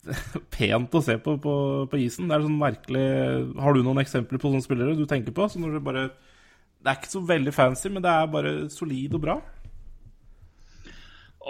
pent 0.57 0.95
å 0.97 1.02
se 1.04 1.19
på, 1.21 1.35
på 1.42 1.54
på 1.92 1.99
isen. 2.00 2.28
Det 2.30 2.37
er 2.38 2.45
sånn 2.47 2.57
merkelig 2.61 3.07
Har 3.61 3.75
du 3.76 3.83
noen 3.85 4.00
eksempler 4.00 4.40
på 4.40 4.49
sånne 4.49 4.64
spillere 4.64 4.97
du 4.97 5.04
tenker 5.09 5.35
på? 5.37 5.45
Så 5.52 5.61
når 5.61 5.76
du 5.76 5.80
bare 5.85 6.07
Det 6.80 6.88
er 6.88 6.97
ikke 7.00 7.12
så 7.12 7.21
veldig 7.28 7.52
fancy, 7.52 7.90
men 7.92 8.02
det 8.04 8.11
er 8.12 8.30
bare 8.32 8.54
solid 8.73 9.15
og 9.19 9.25
bra. 9.26 9.39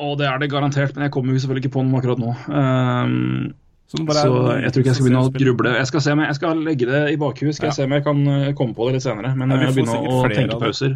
Og 0.01 0.17
det 0.21 0.27
er 0.27 0.39
det 0.39 0.51
garantert, 0.51 0.95
men 0.97 1.07
jeg 1.07 1.13
kommer 1.15 1.35
jo 1.35 1.43
selvfølgelig 1.43 1.65
ikke 1.67 1.75
på 1.77 1.83
noe 1.87 1.99
akkurat 2.01 2.21
nå. 2.23 2.31
Um, 2.51 3.55
Så, 3.91 4.05
bare 4.07 4.23
så 4.23 4.35
jeg 4.63 4.71
tror 4.71 4.83
ikke 4.85 4.91
jeg 4.93 4.99
skal 4.99 5.07
begynne 5.09 5.23
å 5.27 5.33
gruble. 5.35 5.71
Jeg 5.81 5.89
skal, 5.91 6.03
se 6.05 6.13
om 6.15 6.21
jeg, 6.23 6.35
skal 6.39 6.61
legge 6.63 6.87
det 6.87 7.01
i 7.11 7.17
bakhuet, 7.19 7.57
skal 7.57 7.67
Ja. 7.67 7.71
jeg 7.73 7.79
se 7.81 7.87
om 7.89 7.95
jeg 7.97 8.05
kan 8.07 8.21
eh, 8.31 8.53
komme 8.55 8.75
på 8.77 8.87
det 8.87 8.95
litt 9.01 9.03
senere. 9.07 9.33
Men 9.35 9.51
jeg 9.51 9.65
vil 9.65 9.81
begynner 9.81 10.07
å 10.07 10.21
tenke 10.31 10.59
pauser. 10.63 10.95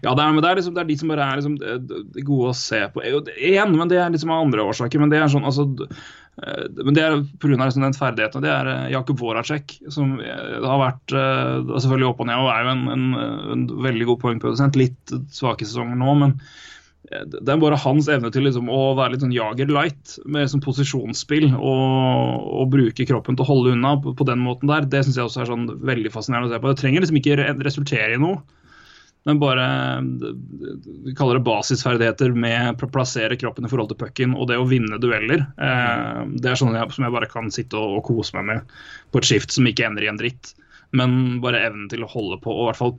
Ja, 0.00 0.14
det 0.14 0.22
er, 0.24 0.32
men 0.32 0.40
det 0.40 0.48
er, 0.48 0.56
liksom, 0.56 0.72
det 0.76 0.80
er 0.80 0.88
de 0.88 0.96
som 0.96 1.08
bare 1.12 1.26
er 1.26 1.36
liksom, 1.40 1.58
eh, 1.60 1.78
de 2.16 2.22
gode 2.24 2.48
å 2.48 2.56
se 2.56 2.80
på. 2.94 3.02
Igjen, 3.04 3.76
men 3.76 3.88
det 3.92 3.98
er 4.00 4.08
liksom 4.14 4.30
av 4.32 4.44
andre 4.46 4.64
årsaker. 4.70 5.02
Men 5.04 5.10
det 5.12 5.20
er 5.20 5.28
sånn, 5.28 5.44
altså 5.44 5.66
eh, 5.68 6.00
men 6.38 6.94
det 6.94 7.02
er 7.02 7.18
pga. 7.42 7.56
Liksom 7.58 7.82
den 7.82 7.96
ferdigheten. 7.96 8.44
Det 8.44 8.50
er 8.52 8.68
Jakob 8.92 9.16
Jakub 9.18 9.22
Voracek, 9.24 9.78
som 9.90 10.18
eh, 10.22 10.56
har 10.62 10.80
vært 10.82 11.14
er 11.16 11.66
selvfølgelig 11.66 12.10
opp 12.12 12.22
og 12.22 12.30
ned 12.30 12.44
og 12.44 12.50
er 12.52 12.64
jo 12.64 12.72
en, 12.74 12.86
en, 12.94 13.06
en 13.54 13.66
veldig 13.88 14.08
god 14.12 14.20
poengprodusent. 14.22 14.78
Litt 14.78 15.14
svake 15.34 15.66
sesonger 15.66 15.98
nå, 15.98 16.14
men 16.22 16.36
eh, 17.10 17.24
det 17.32 17.42
er 17.42 17.62
bare 17.62 17.80
hans 17.82 18.10
evne 18.12 18.30
til 18.34 18.46
liksom 18.46 18.70
å 18.70 18.92
være 18.98 19.16
litt 19.16 19.24
sånn 19.24 19.34
jager 19.34 19.72
light 19.74 20.18
med 20.30 20.50
sånn 20.52 20.62
posisjonsspill 20.64 21.50
og, 21.56 22.46
og 22.62 22.70
bruke 22.76 23.08
kroppen 23.08 23.38
til 23.38 23.46
å 23.46 23.50
holde 23.50 23.74
unna 23.74 23.96
på, 24.04 24.14
på 24.18 24.28
den 24.28 24.44
måten 24.44 24.70
der. 24.70 24.86
Det 24.86 25.02
syns 25.06 25.18
jeg 25.18 25.26
også 25.26 25.42
er 25.42 25.50
sånn 25.50 25.66
veldig 25.90 26.14
fascinerende 26.14 26.52
å 26.52 26.54
se 26.54 26.62
på. 26.62 26.70
Det 26.70 26.82
trenger 26.84 27.06
liksom 27.06 27.20
ikke 27.22 27.40
resultere 27.66 28.14
i 28.14 28.22
noe. 28.22 28.44
Men 29.28 29.40
bare 29.42 29.64
Vi 31.04 31.12
kaller 31.16 31.36
det 31.36 31.44
basisferdigheter 31.44 32.32
med 32.32 32.80
å 32.80 32.88
plassere 32.88 33.36
kroppen 33.36 33.66
i 33.66 33.68
forhold 33.68 33.92
til 33.92 34.00
pucken 34.00 34.32
og 34.32 34.48
det 34.48 34.56
å 34.56 34.64
vinne 34.68 35.00
dueller. 35.02 35.44
Eh, 35.60 36.22
det 36.40 36.48
er 36.48 36.56
sånn 36.56 36.72
som 36.94 37.04
jeg 37.04 37.14
bare 37.14 37.28
kan 37.28 37.52
sitte 37.52 37.76
og, 37.76 37.98
og 37.98 38.06
kose 38.08 38.38
meg 38.38 38.48
med 38.48 38.78
på 39.12 39.20
et 39.20 39.28
skift 39.28 39.52
som 39.52 39.68
ikke 39.68 39.84
ender 39.90 40.06
i 40.06 40.08
en 40.08 40.20
dritt. 40.20 40.54
Men 40.96 41.42
bare 41.44 41.60
evnen 41.66 41.90
til 41.92 42.04
å 42.04 42.08
holde 42.08 42.38
på 42.40 42.52
og 42.54 42.62
i 42.62 42.68
hvert 42.70 42.78
fall 42.78 42.94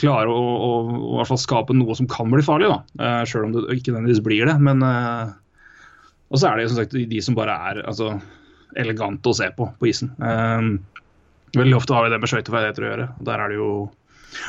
klare 0.00 0.32
å, 0.32 0.38
å, 0.42 0.70
å 0.96 1.12
hvert 1.20 1.30
fall 1.30 1.38
skape 1.44 1.76
noe 1.76 1.94
som 1.94 2.08
kan 2.10 2.32
bli 2.32 2.42
farlig. 2.42 2.72
da, 2.72 2.80
eh, 2.98 3.22
Selv 3.30 3.46
om 3.46 3.54
det 3.54 3.78
ikke 3.78 3.94
nødvendigvis 3.94 4.24
blir 4.26 4.50
det. 4.50 4.56
men 4.58 4.82
eh, 4.82 5.30
Og 6.32 6.42
så 6.42 6.50
er 6.50 6.58
det 6.58 6.72
som 6.72 6.80
sagt 6.80 6.98
de 6.98 7.22
som 7.22 7.38
bare 7.38 7.54
er 7.70 7.84
altså, 7.86 8.16
elegante 8.74 9.30
å 9.30 9.38
se 9.38 9.52
på 9.54 9.70
på 9.78 9.90
isen. 9.92 10.10
Eh, 10.18 10.74
veldig 11.54 11.78
ofte 11.78 11.94
har 11.94 12.08
vi 12.08 12.16
det 12.16 12.18
med 12.24 12.34
skøyteferdigheter 12.34 12.88
å 12.88 12.90
gjøre. 12.90 13.08
og 13.14 13.30
Der 13.30 13.44
er 13.44 13.54
det 13.54 13.62
jo 13.62 13.70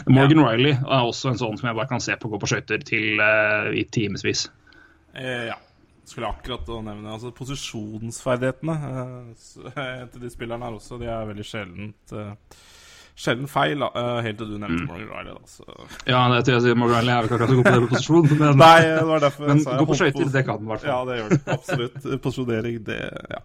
Morgan 0.09 0.43
Riley 0.43 0.75
er 0.75 1.07
også 1.07 1.31
en 1.31 1.39
sånn 1.39 1.57
som 1.59 1.69
jeg 1.69 1.77
bare 1.77 1.91
kan 1.91 2.03
se 2.03 2.15
på 2.19 2.31
gå 2.31 2.39
på 2.41 2.49
skøyter 2.51 2.83
til 2.85 3.21
uh, 3.21 3.69
i 3.73 3.85
timevis. 3.89 4.47
Eh, 5.13 5.49
ja. 5.49 5.57
Skulle 6.09 6.31
akkurat 6.31 6.69
å 6.73 6.79
nevne 6.81 7.11
altså 7.13 7.29
Posisjonsferdighetene 7.37 8.75
eh, 9.69 10.05
til 10.11 10.23
de 10.23 10.31
spillerne 10.33 10.65
her 10.65 10.77
også, 10.79 10.97
de 11.01 11.09
er 11.11 11.27
veldig 11.29 11.45
sjeldent 11.45 12.13
eh, 12.17 12.31
Sjelden 13.19 13.49
feil. 13.51 13.81
Eh, 13.83 14.19
helt 14.23 14.37
til 14.39 14.47
du 14.53 14.57
nevnte 14.61 14.85
Morgan 14.87 15.09
Riley, 15.11 15.33
da. 15.35 15.49
Så. 15.51 15.65
Ja, 16.07 16.21
det 16.31 16.37
tror 16.47 16.53
jeg 16.55 16.63
sier 16.69 16.77
Morgan 16.79 17.01
Riley 17.01 17.11
er 17.11 17.25
vel 17.25 17.27
ikke 17.27 17.35
akkurat 17.35 17.57
god 17.57 17.65
på 17.67 17.73
den 17.75 17.87
posisjonen, 17.91 18.37
men, 18.41 18.61
Nei, 18.61 18.77
det 18.85 19.01
var 19.09 19.23
derfor 19.25 19.49
men 19.51 19.63
gå 19.65 19.87
på 19.89 19.97
skøyter, 19.99 20.29
det 20.37 20.43
kan 20.47 20.61
den 20.61 20.69
i 20.69 20.71
hvert 20.71 20.85
fall. 20.85 20.91
Ja, 20.93 20.99
det 21.09 21.17
gjør 21.19 21.33
det. 21.33 21.39
Absolutt. 21.57 22.07
Posisjonering, 22.23 22.77
det 22.87 22.99
Ja. 23.33 23.41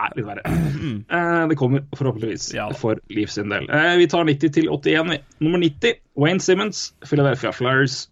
er 0.00 0.16
litt 0.18 0.26
verre. 0.32 0.54
Eh, 1.14 1.44
det 1.50 1.56
kommer 1.60 1.84
forhåpentligvis 1.96 2.48
Ja 2.56 2.66
for 2.74 2.98
Liv 3.12 3.26
sin 3.30 3.52
del. 3.52 3.68
Eh, 3.70 3.94
vi 4.00 4.06
tar 4.10 4.24
90 4.26 4.50
til 4.56 4.68
81. 4.72 5.14
Nummer 5.44 5.62
90, 5.62 6.00
Wayne 6.18 6.40
Simmons, 6.42 6.88
Philadelphia 7.06 7.52
Flyers. 7.54 8.08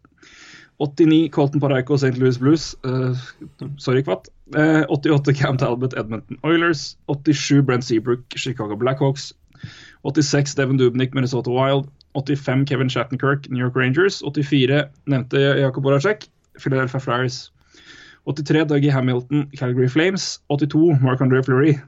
89, 0.83 1.29
Colton 1.31 1.61
Parayko, 1.63 1.95
St. 1.99 2.17
Louis 2.19 2.39
Blues. 2.39 2.75
Uh, 2.85 3.15
sorry, 3.79 4.03
Kvatt. 4.03 4.27
Uh, 4.55 4.83
88, 4.89 5.33
Cam 5.39 5.57
Talbot, 5.59 5.95
Edmonton 5.97 6.39
Oilers. 6.43 6.97
87, 7.09 7.63
Brent 7.63 7.85
Seabrook, 7.85 8.25
Chicago 8.35 8.75
Blackhawks. 8.77 9.33
86, 10.05 10.55
Devin 10.55 10.79
Dubnik, 10.79 11.15
Minnesota 11.15 11.51
Wild. 11.51 11.89
85, 12.15 12.67
Kevin 12.67 12.89
Shattenkirk, 12.89 13.49
New 13.49 13.59
York 13.59 13.77
Rangers. 13.77 14.23
84, 14.23 14.91
nevnte 15.07 15.39
Jakob 15.61 15.87
Oracek, 15.87 16.29
Philadelphia 16.59 17.01
Flyers. 17.01 17.53
83 18.27 18.65
Dougie 18.65 18.93
Hamilton, 18.93 19.51
Calgary 19.57 19.89
Flames. 19.89 20.41
82 20.49 20.99
Marc-André 21.01 21.43
Fleury, 21.45 21.81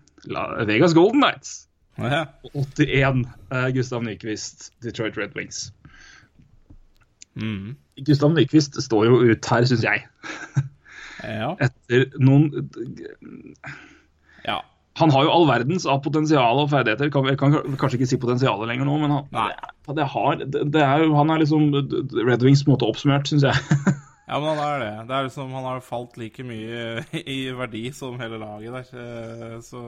Vegas 0.67 0.95
Golden 0.95 1.21
Knights. 1.21 1.69
Ja. 1.99 2.27
81 2.55 3.27
eh, 3.51 3.75
Gustav 3.75 4.03
Nyquist, 4.03 4.73
Detroit 4.83 5.17
Red 5.17 5.35
Wings. 5.37 5.73
Mm. 7.35 7.77
Gustav 8.07 8.33
Nyquist 8.33 8.83
står 8.83 9.05
jo 9.05 9.21
ut 9.23 9.47
her, 9.47 9.65
syns 9.65 9.85
jeg. 9.85 10.07
ja. 11.23 11.55
Etter 11.65 12.07
noen 12.19 12.51
ja. 14.45 14.59
Han 15.01 15.11
har 15.11 15.25
jo 15.27 15.33
all 15.35 15.49
verdens 15.49 15.89
av 15.91 16.03
potensial 16.05 16.61
og 16.63 16.71
ferdigheter. 16.71 17.11
Kan, 17.11 17.27
jeg 17.27 17.39
kan 17.41 17.57
kanskje 17.81 17.99
ikke 17.99 18.11
si 18.13 18.19
potensialet 18.23 18.71
lenger 18.71 18.87
nå, 18.87 18.99
men 19.03 19.15
han, 19.17 19.25
det, 19.35 19.97
det 19.99 20.07
har, 20.13 20.43
det, 20.45 20.83
er, 20.83 21.07
han 21.19 21.33
er 21.35 21.43
liksom 21.43 21.67
Red 21.75 22.45
Wings 22.47 22.63
på 22.63 22.71
en 22.71 22.77
måte 22.77 22.87
oppsummert, 22.89 23.31
syns 23.31 23.47
jeg. 23.49 23.59
Ja, 24.25 24.39
men 24.41 24.55
han 24.55 24.61
er 24.65 24.79
det. 24.81 24.93
Det 25.09 25.17
er 25.17 25.27
liksom, 25.27 25.51
Han 25.53 25.67
har 25.69 25.83
falt 25.85 26.15
like 26.17 26.45
mye 26.49 27.03
i 27.29 27.41
verdi 27.53 27.83
som 27.93 28.17
hele 28.17 28.39
laget 28.41 28.73
der. 28.73 29.03
Eh, 29.03 29.59
Så 29.61 29.83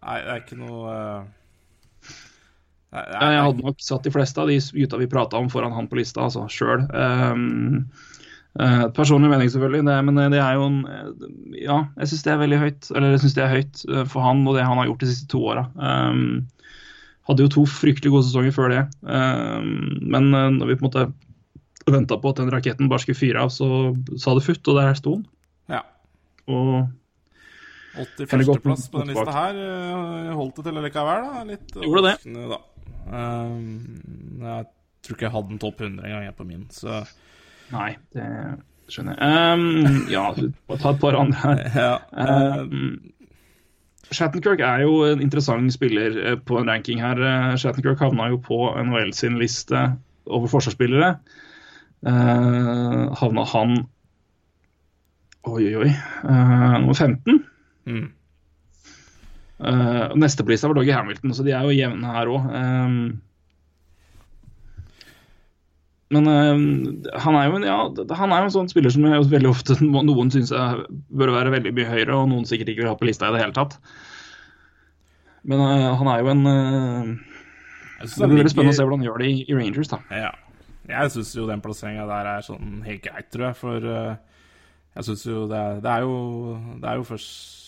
Nei, 0.00 0.16
det 0.22 0.32
er 0.32 0.40
ikke 0.42 0.58
noe 0.60 0.94
nei, 2.92 3.02
nei, 3.02 3.30
Jeg 3.32 3.44
hadde 3.46 3.64
nok 3.64 3.80
satt 3.82 4.04
de 4.06 4.12
fleste 4.12 4.42
av 4.42 4.50
de 4.52 4.58
gutta 4.60 5.00
vi 5.00 5.08
prata 5.10 5.40
om, 5.40 5.48
foran 5.52 5.74
han 5.76 5.88
på 5.90 5.98
lista, 5.98 6.26
altså 6.26 6.44
sjøl. 6.52 6.84
Um, 6.92 7.88
eh, 8.62 8.84
personlig 8.96 9.30
mening, 9.32 9.50
selvfølgelig, 9.52 9.84
det, 9.88 9.96
men 10.08 10.20
det 10.32 10.40
er 10.42 10.58
jo 10.58 10.66
en 10.70 10.80
eh, 10.90 11.30
Ja, 11.64 11.78
jeg 12.00 12.10
syns 12.10 12.26
det 12.26 12.34
er 12.34 12.42
veldig 12.42 12.60
høyt. 12.62 12.90
Eller 12.94 13.14
jeg 13.14 13.24
syns 13.24 13.36
det 13.38 13.44
er 13.44 13.54
høyt 13.54 13.86
eh, 13.90 14.04
for 14.10 14.26
han 14.26 14.44
og 14.46 14.58
det 14.58 14.66
han 14.66 14.80
har 14.80 14.90
gjort 14.90 15.04
de 15.04 15.10
siste 15.12 15.30
to 15.32 15.42
åra. 15.52 15.66
Um, 15.76 16.44
hadde 17.26 17.46
jo 17.46 17.52
to 17.56 17.64
fryktelig 17.68 18.12
gode 18.14 18.26
sesonger 18.28 18.54
før 18.54 18.72
det. 18.72 18.82
Um, 19.02 19.70
men 20.12 20.30
eh, 20.30 20.50
når 20.58 20.70
vi 20.70 20.78
på 20.78 20.84
en 20.84 20.90
måte 20.90 21.06
venta 21.86 22.18
på 22.18 22.30
at 22.32 22.40
den 22.42 22.50
raketten 22.50 22.90
bare 22.90 23.02
skulle 23.02 23.18
fyre 23.18 23.42
av, 23.46 23.50
så 23.54 23.66
sa 24.18 24.34
det 24.36 24.46
futt, 24.46 24.62
og 24.70 24.78
der 24.78 24.94
sto 24.98 25.16
han. 25.18 25.26
Ja. 25.70 25.82
Og 26.50 26.86
81.-plass 27.96 28.88
på 28.92 29.02
den 29.02 29.12
lista 29.14 29.34
her 29.34 29.60
eh, 29.60 30.32
holdt 30.36 30.58
det 30.60 30.66
til 30.68 30.80
likevel, 30.84 31.28
da. 31.28 31.44
Litt 31.48 31.76
Gjorde 31.80 32.10
det. 32.10 32.16
da. 32.52 32.60
Um, 33.06 33.68
jeg 34.42 34.66
tror 35.06 35.16
ikke 35.16 35.28
jeg 35.28 35.36
hadde 35.36 35.54
en 35.54 35.62
topp 35.62 35.80
100 35.80 36.06
engang, 36.08 36.26
jeg, 36.26 36.36
på 36.36 36.46
min, 36.46 36.66
så 36.74 37.00
Nei, 37.74 37.90
det 38.14 38.26
skjønner 38.92 39.18
jeg. 39.18 39.58
Um, 39.58 40.06
ja, 40.12 40.28
må 40.70 40.78
ta 40.80 40.92
et 40.94 41.02
par 41.02 41.18
andre 41.18 41.42
her. 41.42 41.62
ja. 41.82 41.92
Um, 42.12 42.98
Shattenkirk 44.14 44.62
er 44.62 44.84
jo 44.84 45.00
en 45.08 45.22
interessant 45.22 45.72
spiller 45.74 46.14
eh, 46.22 46.36
på 46.38 46.60
en 46.60 46.70
ranking 46.70 47.00
her. 47.02 47.18
Eh, 47.18 47.56
Shattenkirk 47.58 47.98
havna 48.04 48.28
jo 48.30 48.38
på 48.42 48.60
NHL 48.78 49.10
sin 49.18 49.38
liste 49.40 49.88
over 50.26 50.50
forsvarsspillere. 50.50 51.16
Uh, 52.06 53.10
havna 53.18 53.42
han 53.50 53.78
Oi, 55.46 55.62
oi, 55.62 55.74
oi. 55.78 55.90
Uh, 56.26 56.76
nummer 56.82 56.94
15. 56.94 57.42
mm. 57.86 58.06
Uh, 59.56 60.12
neste 60.18 60.44
på 60.44 60.52
lista 60.52 60.68
var 60.68 60.76
Doggy 60.76 60.90
Hamilton, 60.92 61.32
så 61.32 61.44
de 61.46 61.54
er 61.54 61.64
jo 61.64 61.74
jevne 61.74 62.10
her 62.12 62.30
òg. 62.30 62.48
Men 66.14 66.28
eh, 66.30 67.12
han 67.24 67.36
er 67.38 67.48
jo 67.48 67.58
en, 67.58 67.66
ja, 67.66 67.78
han 68.20 68.32
er 68.34 68.42
jo 68.42 68.48
en 68.48 68.54
sånn 68.54 68.70
spiller 68.70 68.92
som 68.94 69.06
veldig 69.06 69.50
ofte 69.50 69.78
noen 69.82 70.30
syns 70.34 70.52
bør 70.54 71.34
være 71.34 71.54
veldig 71.56 71.74
mye 71.74 71.88
høyere, 71.90 72.14
og 72.14 72.30
noen 72.30 72.46
sikkert 72.48 72.72
ikke 72.72 72.84
vil 72.84 72.92
ha 72.92 72.98
på 73.00 73.08
lista 73.08 73.30
i 73.30 73.34
det 73.34 73.42
hele 73.42 73.56
tatt. 73.56 73.78
Men 75.46 75.62
eh, 75.64 75.88
han 75.98 76.12
er 76.12 76.22
jo 76.22 76.32
en 76.34 76.46
eh, 76.52 77.10
Det 78.04 78.30
blir 78.30 78.42
veldig 78.42 78.54
spennende 78.54 78.76
å 78.76 78.78
se 78.78 78.86
hvordan 78.86 79.02
han 79.02 79.08
gjør 79.08 79.22
det 79.24 79.32
i, 79.32 79.42
i 79.46 79.58
Rangers, 79.58 79.92
da. 79.92 80.00
Ja. 80.14 80.32
Jeg 80.86 81.10
syns 81.16 81.34
jo 81.34 81.48
den 81.48 81.62
plasseringa 81.64 82.06
der 82.06 82.28
er 82.36 82.46
sånn 82.46 82.80
helt 82.86 83.02
greit, 83.02 83.26
tror 83.34 83.48
jeg. 83.48 83.58
For 83.58 83.86
jeg 83.90 85.06
syns 85.08 85.24
jo 85.26 85.48
det 85.50 85.62
det 85.82 85.90
er 85.90 86.04
jo 86.06 86.18
Det 86.78 86.86
er 86.86 87.00
jo 87.00 87.06
først 87.08 87.65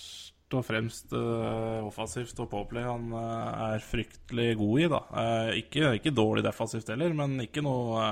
og 0.56 0.64
fremst 0.66 1.12
uh, 1.16 1.84
offensivt 1.87 2.38
og 2.42 2.50
påplay 2.52 2.87
han 2.87 3.11
uh, 3.12 3.72
er 3.72 3.84
fryktelig 3.84 4.52
god 4.61 4.84
i, 4.84 4.87
da. 4.92 5.00
Uh, 5.12 5.50
ikke, 5.61 5.94
ikke 5.98 6.14
dårlig 6.16 6.44
defensivt 6.46 6.92
heller, 6.92 7.16
men 7.16 7.38
ikke 7.44 7.64
noe 7.64 8.04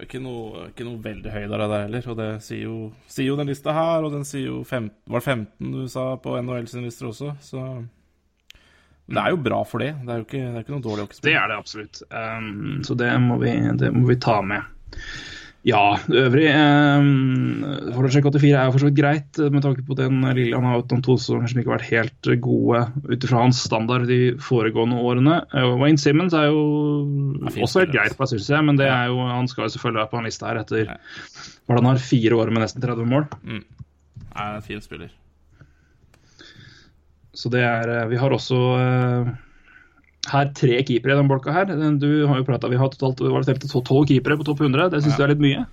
ikke 0.00 0.20
noe, 0.22 0.66
ikke 0.70 0.86
noe 0.86 1.00
veldig 1.04 1.32
høydere 1.34 1.68
der 1.68 1.82
heller, 1.84 2.06
og 2.08 2.18
det 2.20 2.28
sier 2.44 2.62
jo, 2.64 2.76
sier 3.10 3.28
jo 3.28 3.38
den 3.40 3.50
lista 3.50 3.74
her, 3.76 4.06
og 4.06 4.14
den 4.14 4.24
sier 4.24 4.46
jo 4.48 4.60
15, 4.64 4.94
Var 5.12 5.24
det 5.24 5.32
15 5.34 5.72
du 5.74 5.82
sa 5.92 6.04
på 6.22 6.36
NHL 6.40 6.68
sine 6.70 6.86
lister 6.86 7.10
også, 7.10 7.34
så 7.44 7.64
det 9.10 9.18
er 9.18 9.34
jo 9.34 9.40
bra 9.42 9.58
for 9.66 9.82
det. 9.82 9.90
Det 10.06 10.12
er 10.14 10.20
jo 10.20 10.24
ikke, 10.28 10.40
det 10.44 10.54
er 10.54 10.64
ikke 10.64 10.74
noe 10.76 10.84
dårlig 10.84 11.04
hockeyspill. 11.04 11.26
Det 11.26 11.36
er 11.40 11.50
det 11.50 11.58
absolutt. 11.58 12.02
Um, 12.14 12.80
så 12.86 12.94
det 12.94 13.10
må, 13.18 13.40
vi, 13.42 13.54
det 13.80 13.90
må 13.90 14.04
vi 14.06 14.16
ta 14.22 14.36
med. 14.46 14.68
Ja, 15.66 15.98
øvrig 16.08 16.46
eh, 16.48 17.08
Forhåndsjekk 17.92 18.30
84 18.30 18.52
er 18.54 18.62
jo 18.64 18.72
for 18.72 18.80
så 18.80 18.88
vidt 18.88 18.96
greit, 18.96 19.40
med 19.52 19.60
tanke 19.60 19.82
på 19.84 19.96
den 19.98 20.22
lille 20.32 20.56
han 20.56 20.64
har 20.64 20.78
hatt 20.78 20.94
om 20.96 21.02
to 21.04 21.18
som 21.20 21.44
ikke 21.44 21.66
har 21.66 21.74
vært 21.74 21.90
helt 21.90 22.30
gode 22.46 22.80
ut 23.10 23.26
ifra 23.26 23.42
hans 23.42 23.60
standard 23.66 24.06
de 24.08 24.38
foregående 24.40 25.02
årene. 25.04 25.36
Uh, 25.52 25.74
Wayne 25.82 26.00
Simmons 26.00 26.36
er 26.36 26.48
jo 26.48 26.62
Er 27.44 27.60
også 27.60 27.84
helt 27.84 27.92
greit, 27.92 28.16
på, 28.16 28.30
synes 28.30 28.48
jeg, 28.48 28.64
men 28.64 28.80
det 28.80 28.88
er 28.88 29.12
jo, 29.12 29.20
han 29.28 29.50
skal 29.52 29.66
jo 29.66 29.74
selvfølgelig 29.74 30.00
være 30.00 30.12
på 30.14 30.22
en 30.22 30.30
liste 30.30 30.48
her 30.48 30.62
etter 30.62 30.94
hvordan 31.68 31.84
han 31.84 31.92
har 31.92 32.08
fire 32.08 32.40
år 32.40 32.54
med 32.54 32.64
nesten 32.64 32.86
30 32.86 33.12
mål. 33.12 33.28
Er 34.32 34.56
en 34.56 34.64
fin 34.64 34.80
spiller. 34.80 35.12
Så 37.36 37.52
det 37.52 37.60
er 37.62 38.08
Vi 38.08 38.16
har 38.16 38.32
også 38.32 38.56
uh, 38.80 39.28
her 40.28 40.50
tre 40.52 40.82
keepere 40.84 41.14
i 41.14 41.16
den 41.16 41.28
bolka 41.30 41.52
her. 41.52 41.64
Du 41.98 42.26
har 42.28 42.36
jo 42.36 42.44
prata 42.44 42.68
Vi 42.68 42.76
har 42.76 42.88
totalt 42.92 43.20
var 43.24 43.42
det 43.42 43.58
tolv 43.64 44.06
keepere 44.06 44.36
på 44.36 44.44
topp 44.44 44.60
100. 44.60 44.90
Det 44.90 45.02
syns 45.02 45.14
Ja. 45.14 45.16
du 45.16 45.22
er 45.24 45.28
litt 45.34 45.40
mye? 45.44 45.66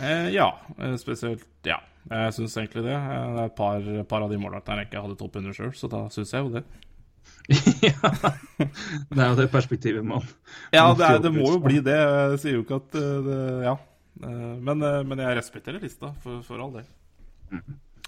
Eh, 0.00 0.28
ja, 0.32 0.46
eh, 0.78 0.94
spesielt 0.96 1.44
Ja, 1.66 1.80
jeg 2.08 2.32
syns 2.32 2.56
egentlig 2.56 2.84
det. 2.84 2.94
Eh, 2.94 3.34
Det 3.34 3.40
er 3.40 3.44
et 3.44 3.56
par, 3.56 3.80
par 4.08 4.22
av 4.22 4.30
de 4.30 4.38
målvaktene 4.38 4.78
jeg 4.78 4.90
ikke 4.90 5.02
hadde 5.02 5.18
topp 5.18 5.36
100 5.36 5.52
sjøl, 5.54 5.74
så 5.74 5.90
da 5.90 6.08
syns 6.08 6.32
jeg 6.32 6.44
jo 6.44 6.50
det. 6.56 6.64
ja. 7.82 8.10
Det 9.10 9.18
er 9.18 9.28
jo 9.28 9.36
det 9.36 9.50
perspektivet 9.52 10.04
man 10.04 10.22
Ja, 10.72 10.94
det, 10.94 11.04
er, 11.04 11.18
det 11.18 11.32
må 11.34 11.50
jo 11.52 11.58
bli 11.60 11.80
det. 11.84 11.96
Jeg 11.98 12.38
sier 12.40 12.54
jo 12.56 12.62
ikke 12.64 12.80
at 12.80 12.94
eh, 12.94 13.22
det 13.28 13.64
Ja. 13.64 13.76
Men, 14.20 14.78
men 14.80 15.18
jeg 15.18 15.36
respekterer 15.38 15.80
lista, 15.80 16.10
for, 16.20 16.42
for 16.44 16.60
all 16.60 16.72
del. 16.74 16.84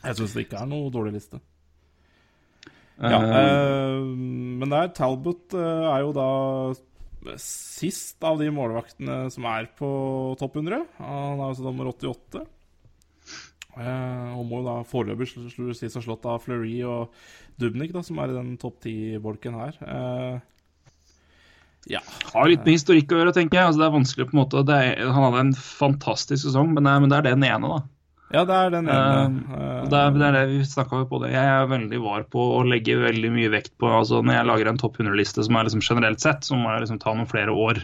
Jeg 0.05 0.17
syns 0.19 0.35
det 0.35 0.47
ikke 0.47 0.59
er 0.61 0.67
noe 0.69 0.91
dårlig 0.93 1.15
liste. 1.15 1.39
Ja, 3.01 3.19
Eh, 3.23 3.39
eh, 3.41 4.01
men 4.61 4.73
der, 4.73 4.91
Talbot 4.97 5.55
eh, 5.57 5.87
er 5.93 6.05
jo 6.05 6.13
da 6.17 6.29
sist 7.39 8.23
av 8.27 8.41
de 8.41 8.51
målvaktene 8.53 9.29
som 9.33 9.47
er 9.47 9.69
på 9.79 9.89
topp 10.41 10.59
100. 10.59 10.83
Han 10.99 11.39
er 11.39 11.47
altså 11.49 11.67
nummer 11.67 11.93
88. 11.93 12.43
Uh, 13.73 14.37
og 14.37 14.43
må 14.45 14.59
jo 14.61 14.67
da 14.67 14.73
foreløpig 14.85 15.31
sies 15.79 15.95
å 15.97 16.03
slått 16.05 16.27
av 16.29 16.43
Fleury 16.45 16.83
og 16.85 17.15
Dubnik, 17.57 17.95
da, 17.95 18.03
som 18.05 18.19
er 18.21 18.29
i 18.29 18.37
den 18.37 18.51
topp 18.61 18.83
10-bolken 18.85 19.57
her. 19.57 19.79
Uh, 19.81 20.35
ja. 21.89 22.03
har 22.35 22.51
litt 22.51 22.67
med 22.67 22.77
historikk 22.77 23.15
å 23.15 23.23
gjøre, 23.23 23.33
tenker 23.39 23.59
jeg. 23.59 23.71
Altså, 23.71 23.81
det 23.81 23.87
er 23.87 23.97
vanskelig 23.97 24.27
på 24.29 24.37
en 24.37 24.43
måte 24.43 24.65
det 24.69 24.77
er, 24.77 25.01
Han 25.09 25.25
hadde 25.25 25.47
en 25.47 25.57
fantastisk 25.57 26.45
sesong, 26.45 26.75
men 26.77 26.85
det 26.85 26.99
men 27.01 27.15
det 27.15 27.19
er 27.23 27.29
den 27.31 27.49
ene, 27.49 27.73
da. 27.73 27.81
Ja, 28.33 28.45
det 28.49 28.59
er 28.59 28.71
den 28.73 28.89
ene. 28.91 29.43
Uh, 29.49 29.83
det 29.91 29.99
er, 29.99 30.15
det 30.17 30.27
er 30.29 30.37
det 30.39 30.45
vi 30.51 30.61
snakka 30.69 31.03
på 31.11 31.21
det. 31.23 31.33
Jeg 31.35 31.51
er 31.55 31.69
veldig 31.71 32.01
var 32.05 32.25
på 32.33 32.47
å 32.59 32.63
legge 32.67 32.99
veldig 33.01 33.33
mye 33.35 33.53
vekt 33.53 33.75
på 33.81 33.91
altså 33.93 34.23
Når 34.25 34.39
jeg 34.39 34.49
lager 34.49 34.71
en 34.71 34.81
topp 34.81 35.01
100-liste 35.03 35.45
som 35.47 35.59
er 35.59 35.69
liksom 35.69 35.85
generelt 35.85 36.25
sett, 36.25 36.49
så 36.49 36.59
må 36.59 36.73
jeg 36.73 36.87
liksom 36.87 37.03
ta 37.03 37.15
noen 37.17 37.31
flere 37.31 37.55
år 37.55 37.83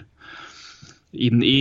inn 1.12 1.44
i 1.44 1.58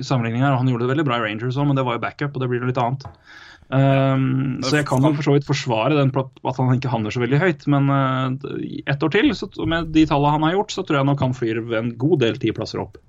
sammenligninga. 0.00 0.54
Han 0.56 0.68
gjorde 0.70 0.86
det 0.86 0.92
veldig 0.94 1.06
bra 1.08 1.18
i 1.20 1.26
Rangers 1.26 1.58
òg, 1.58 1.68
men 1.68 1.78
det 1.78 1.86
var 1.86 1.98
jo 1.98 2.04
backup, 2.04 2.34
og 2.34 2.42
det 2.42 2.50
blir 2.50 2.62
noe 2.62 2.72
litt 2.72 2.80
annet. 2.80 3.06
Um, 3.74 4.60
så 4.60 4.76
jeg 4.76 4.86
kan 4.86 5.02
jo 5.02 5.14
for 5.16 5.24
så 5.24 5.34
vidt 5.34 5.46
forsvare 5.48 5.96
den 5.96 6.10
at 6.12 6.58
han 6.60 6.74
ikke 6.74 6.90
handler 6.92 7.14
så 7.14 7.22
veldig 7.22 7.40
høyt, 7.40 7.64
men 7.72 7.88
uh, 7.88 8.58
ett 8.84 9.02
år 9.02 9.14
til, 9.14 9.32
så, 9.36 9.48
med 9.68 9.88
de 9.94 10.04
tallene 10.08 10.36
han 10.36 10.46
har 10.48 10.58
gjort, 10.58 10.74
så 10.74 10.84
tror 10.84 11.00
jeg 11.00 11.08
nok 11.08 11.24
han 11.24 11.36
flyr 11.36 11.62
en 11.80 11.94
god 12.00 12.20
del 12.26 12.40
tiplasser 12.42 12.82
opp. 12.84 13.00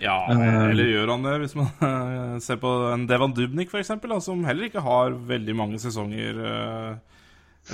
Ja, 0.00 0.16
Eh, 0.32 0.70
eller 0.70 0.88
gjør 0.88 1.10
han 1.12 1.24
det, 1.26 1.34
hvis 1.42 1.54
man 1.58 1.68
eh, 1.84 2.36
ser 2.40 2.56
på 2.62 2.70
en 2.88 3.06
Devan 3.08 3.34
Dubnik 3.36 3.68
f.eks., 3.68 3.92
som 4.24 4.44
heller 4.48 4.70
ikke 4.70 4.84
har 4.84 5.12
veldig 5.28 5.56
mange 5.56 5.80
sesonger 5.82 6.40
eh, 6.40 7.18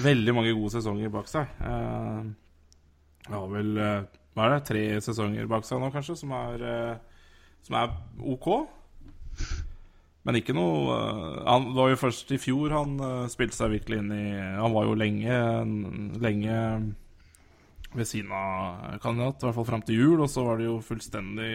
Veldig 0.03 0.35
mange 0.35 0.51
gode 0.57 0.73
sesonger 0.75 1.13
bak 1.15 1.29
seg. 1.31 1.47
Ja, 1.63 2.25
Han 3.29 3.37
har 3.37 3.45
vel 3.53 3.77
hva 3.79 4.49
er 4.49 4.51
det, 4.57 4.65
tre 4.67 4.83
sesonger 5.01 5.47
bak 5.49 5.65
seg 5.65 5.79
nå, 5.81 5.93
kanskje, 5.95 6.17
som 6.19 6.35
er, 6.35 6.65
som 7.65 7.77
er 7.79 7.95
OK. 8.19 8.49
Men 10.27 10.41
ikke 10.41 10.57
noe 10.59 10.99
Han 11.47 11.71
var 11.79 11.93
jo 11.93 12.01
først 12.03 12.35
i 12.35 12.41
fjor 12.43 12.75
han 12.75 12.99
spilte 13.31 13.57
seg 13.57 13.77
virkelig 13.77 14.03
inn 14.03 14.11
i 14.13 14.27
Han 14.35 14.75
var 14.75 14.91
jo 14.91 14.99
lenge, 14.99 15.39
lenge 16.27 16.59
ved 17.95 18.11
siden 18.11 18.35
av 18.35 18.99
kandidat, 19.07 19.39
i 19.39 19.47
hvert 19.47 19.59
fall 19.61 19.71
fram 19.71 19.87
til 19.87 20.03
jul, 20.03 20.21
og 20.21 20.29
så 20.29 20.45
var 20.51 20.59
det 20.61 20.67
jo 20.67 20.81
fullstendig 20.85 21.55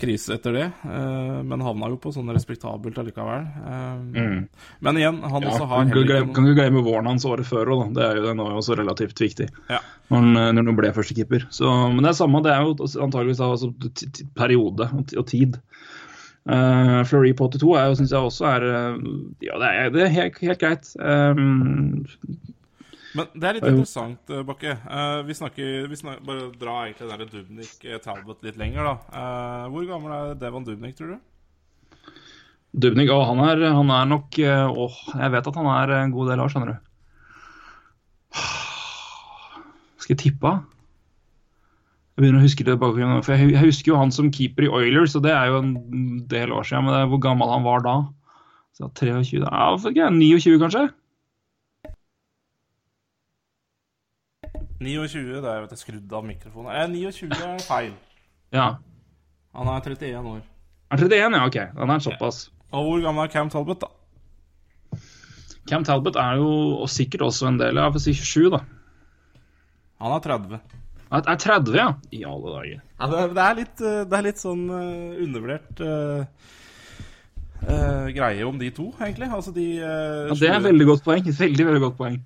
krise 0.00 0.34
etter 0.36 0.56
det. 0.56 0.66
eh, 0.84 1.42
men 1.46 1.64
havna 1.64 1.88
jo 1.92 1.98
på 2.00 2.12
sånn 2.14 2.28
respektabelt 2.34 2.98
allikevel. 3.00 3.46
Mm. 4.12 4.46
Men 4.84 5.00
igjen, 5.00 5.20
han 5.24 5.42
Ja, 5.42 5.52
også 5.52 5.68
har 5.70 5.88
kan 5.88 6.04
ikke 6.04 6.56
glemme, 6.60 6.84
våren 6.86 7.10
hans 7.10 7.24
året 7.28 7.48
før 7.48 7.72
òg, 7.74 7.84
da. 7.84 7.88
Det 7.96 8.06
er 8.06 8.20
jo 8.20 8.26
den 8.28 8.44
var 8.44 8.56
også 8.60 8.76
relativt 8.78 9.20
viktig. 9.20 9.48
Ja. 9.72 9.80
Når 10.10 10.22
han, 10.22 10.32
når 10.56 10.70
han 10.70 10.78
ble 10.78 10.92
førstekeeper. 10.94 11.48
Så, 11.50 11.70
men 11.92 12.04
det 12.04 12.12
er 12.12 12.20
samme, 12.20 12.42
det 12.44 12.52
er 12.52 12.66
jo 12.66 12.76
antageligvis 13.06 13.40
altså, 13.42 13.72
periode 14.36 14.90
og 14.92 15.16
og 15.16 15.26
tid. 15.32 15.56
Uh, 16.46 17.02
Fleury 17.02 17.32
på 17.34 17.48
82 17.50 17.72
er 17.74 17.88
jo, 17.90 17.94
synes 17.98 18.12
jeg 18.14 18.20
også 18.22 18.44
er 18.46 18.64
eh, 18.70 18.98
Ja, 19.42 19.56
det 19.58 19.70
er, 19.70 19.88
det 19.90 20.02
er 20.04 20.12
helt, 20.14 20.36
helt 20.46 20.60
greit. 20.60 20.92
Um, 21.02 22.04
Men 23.16 23.30
det 23.32 23.48
er 23.48 23.56
litt 23.56 23.66
interessant, 23.68 24.32
eh, 24.32 24.42
Bakke. 24.46 24.74
Eh, 24.76 25.20
vi 25.26 25.36
snakker, 25.36 25.86
vi 25.88 25.96
snakker 25.96 26.26
Bare 26.26 26.50
dra 26.60 26.74
egentlig 26.84 27.08
der 27.08 27.30
Dubnik 27.30 27.86
eh, 27.86 28.00
Talbot 28.02 28.44
litt 28.44 28.58
lenger, 28.60 28.90
da. 28.90 29.22
Hvor 29.72 29.88
gammel 29.88 30.12
er 30.12 30.38
Devon 30.40 30.66
Dubnik, 30.66 30.96
tror 30.98 31.14
du? 31.14 32.10
Dubnik, 32.76 33.08
å, 33.12 33.22
han 33.24 33.40
er, 33.46 33.62
han 33.72 33.92
er 33.94 34.08
nok 34.10 34.36
Å, 34.36 34.88
jeg 35.14 35.32
vet 35.32 35.48
at 35.48 35.56
han 35.56 35.68
er 35.72 35.94
en 36.02 36.12
god 36.12 36.32
del 36.32 36.42
år, 36.44 36.52
skjønner 36.52 36.74
du. 36.74 36.90
Skal 40.02 40.12
jeg 40.16 40.22
tippe? 40.26 40.52
Jeg 42.16 42.24
begynner 42.24 42.40
å 42.40 42.46
huske 42.46 42.64
det 42.64 42.76
tilbake, 42.76 43.08
for 43.24 43.36
jeg 43.36 43.64
husker 43.64 43.92
jo 43.92 44.00
han 44.00 44.12
som 44.12 44.28
keeper 44.32 44.66
i 44.66 44.70
Oilers, 44.72 45.16
og 45.16 45.24
det 45.24 45.32
er 45.36 45.50
jo 45.52 45.62
en 45.62 45.72
del 46.28 46.52
år 46.52 46.68
siden. 46.68 46.86
Men 46.86 46.96
det 46.96 47.00
er 47.02 47.10
hvor 47.12 47.20
gammel 47.24 47.52
han 47.52 47.64
var 47.64 47.84
da? 47.84 47.96
Så 48.76 48.88
23. 48.92 49.40
Ja, 49.96 50.08
29 50.12 50.60
kanskje? 50.60 50.86
29, 54.80 55.40
det 55.40 55.50
er 55.50 55.62
jo 55.62 55.78
skrudd 55.80 56.12
av 56.12 56.26
mikrofonen. 56.26 56.70
Eh, 56.72 56.88
29 56.92 57.32
er 57.32 57.64
feil. 57.64 57.94
Ja. 58.52 58.68
Han 59.56 59.70
er 59.72 59.80
31 59.80 60.30
år. 60.34 60.42
Er 60.92 61.02
31, 61.02 61.36
ja, 61.38 61.46
ok. 61.46 61.58
Han 61.78 61.90
er 61.90 62.04
såpass. 62.04 62.46
Og 62.76 62.84
hvor 62.84 63.04
gammel 63.04 63.24
er 63.24 63.32
Cam 63.32 63.50
Talbot, 63.50 63.86
da? 63.86 64.98
Cam 65.66 65.84
Talbot 65.84 66.18
er 66.20 66.36
jo 66.38 66.50
og 66.82 66.90
sikkert 66.92 67.24
også 67.26 67.48
en 67.48 67.60
del 67.60 67.78
av 67.80 67.96
si 68.02 68.14
27, 68.14 68.50
da. 68.52 68.60
Han 70.02 70.12
er 70.12 70.22
30. 70.26 70.60
Er 71.06 71.22
er 71.22 71.40
30, 71.40 71.74
ja? 71.78 71.88
I 72.12 72.22
alle 72.26 72.52
dager. 72.52 72.84
Ja, 73.00 73.08
det, 73.12 73.24
det, 73.32 73.42
er 73.42 73.58
litt, 73.60 73.80
eh, 73.80 74.04
det 74.04 74.18
er 74.18 74.24
litt 74.26 74.42
sånn 74.42 74.64
uh, 74.68 75.18
undervurdert 75.22 75.82
uh, 75.86 76.24
uh, 77.62 78.06
greie 78.14 78.46
om 78.46 78.58
de 78.58 78.70
to, 78.74 78.90
egentlig. 79.00 79.30
Altså 79.30 79.54
de 79.54 79.66
uh, 79.80 80.32
Ja, 80.32 80.38
det 80.40 80.50
er 80.50 80.58
et 80.58 80.66
veldig 80.66 80.88
godt 80.90 81.06
poeng. 81.06 81.28
Veldig, 81.30 81.68
veldig 81.70 81.84
godt 81.86 82.00
poeng. 82.00 82.18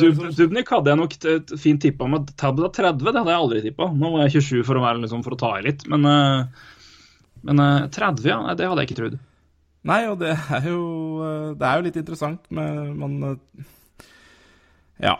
Dub- 0.00 0.22
Dubnik 0.36 0.70
hadde 0.72 0.92
jeg 0.92 1.00
nok 1.00 1.16
et 1.32 1.52
fint 1.60 1.82
tippa 1.82 2.08
med. 2.10 2.30
Er 2.32 2.36
30, 2.36 2.70
det 2.72 3.14
hadde 3.18 3.32
jeg 3.34 3.40
aldri 3.40 3.62
tippa. 3.66 3.88
Nå 3.94 4.12
var 4.14 4.24
jeg 4.26 4.40
27 4.42 4.62
for 4.68 4.78
å, 4.80 4.84
være, 4.84 5.02
liksom, 5.04 5.22
for 5.26 5.36
å 5.36 5.40
ta 5.40 5.52
i 5.58 5.66
litt, 5.66 5.84
men, 5.92 6.06
eh, 6.08 6.64
men 7.48 7.62
eh, 7.66 7.86
30, 7.92 8.26
ja. 8.30 8.40
Det 8.58 8.68
hadde 8.70 8.84
jeg 8.84 8.90
ikke 8.90 9.00
trodd. 9.02 9.18
Nei, 9.90 10.00
og 10.06 10.20
det 10.20 10.30
er 10.38 10.66
jo 10.70 10.82
eh, 11.26 11.46
Det 11.58 11.66
er 11.66 11.78
jo 11.80 11.86
litt 11.88 11.96
interessant 11.98 12.44
med 12.54 12.92
Man 13.00 13.16
eh, 13.32 13.64
ja, 15.02 15.16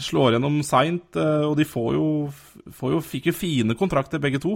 slår 0.00 0.38
gjennom 0.38 0.60
seint, 0.64 1.16
eh, 1.20 1.42
og 1.44 1.58
de 1.58 1.66
får 1.68 1.98
jo, 1.98 2.06
får 2.72 2.94
jo 2.94 3.00
Fikk 3.04 3.28
jo 3.28 3.34
fine 3.36 3.76
kontrakter, 3.76 4.22
begge 4.22 4.40
to. 4.40 4.54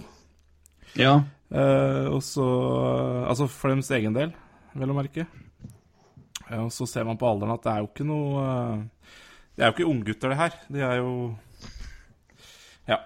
Ja. 0.97 1.19
Eh, 1.53 2.07
og 2.09 2.23
så 2.25 2.47
Altså 3.29 3.49
for 3.53 3.75
deres 3.75 3.91
egen 3.99 4.17
del, 4.17 4.33
vel 4.73 4.95
å 4.95 4.97
merke. 4.97 5.27
Ja, 6.49 6.63
og 6.65 6.73
så 6.73 6.87
ser 6.89 7.05
man 7.09 7.21
på 7.21 7.29
alderen 7.29 7.55
at 7.55 7.65
det 7.65 7.73
er 7.73 7.83
jo 7.85 7.91
ikke 7.91 8.07
noe 8.09 8.49
eh, 8.49 8.83
Det 9.55 9.63
er 9.63 9.71
jo 9.71 9.75
ikke 9.77 9.91
unggutter, 9.91 10.33
det 10.33 10.39
her. 10.41 10.55
De 10.75 10.81
er 10.83 10.97
jo 10.99 11.11
Ja. 12.91 12.97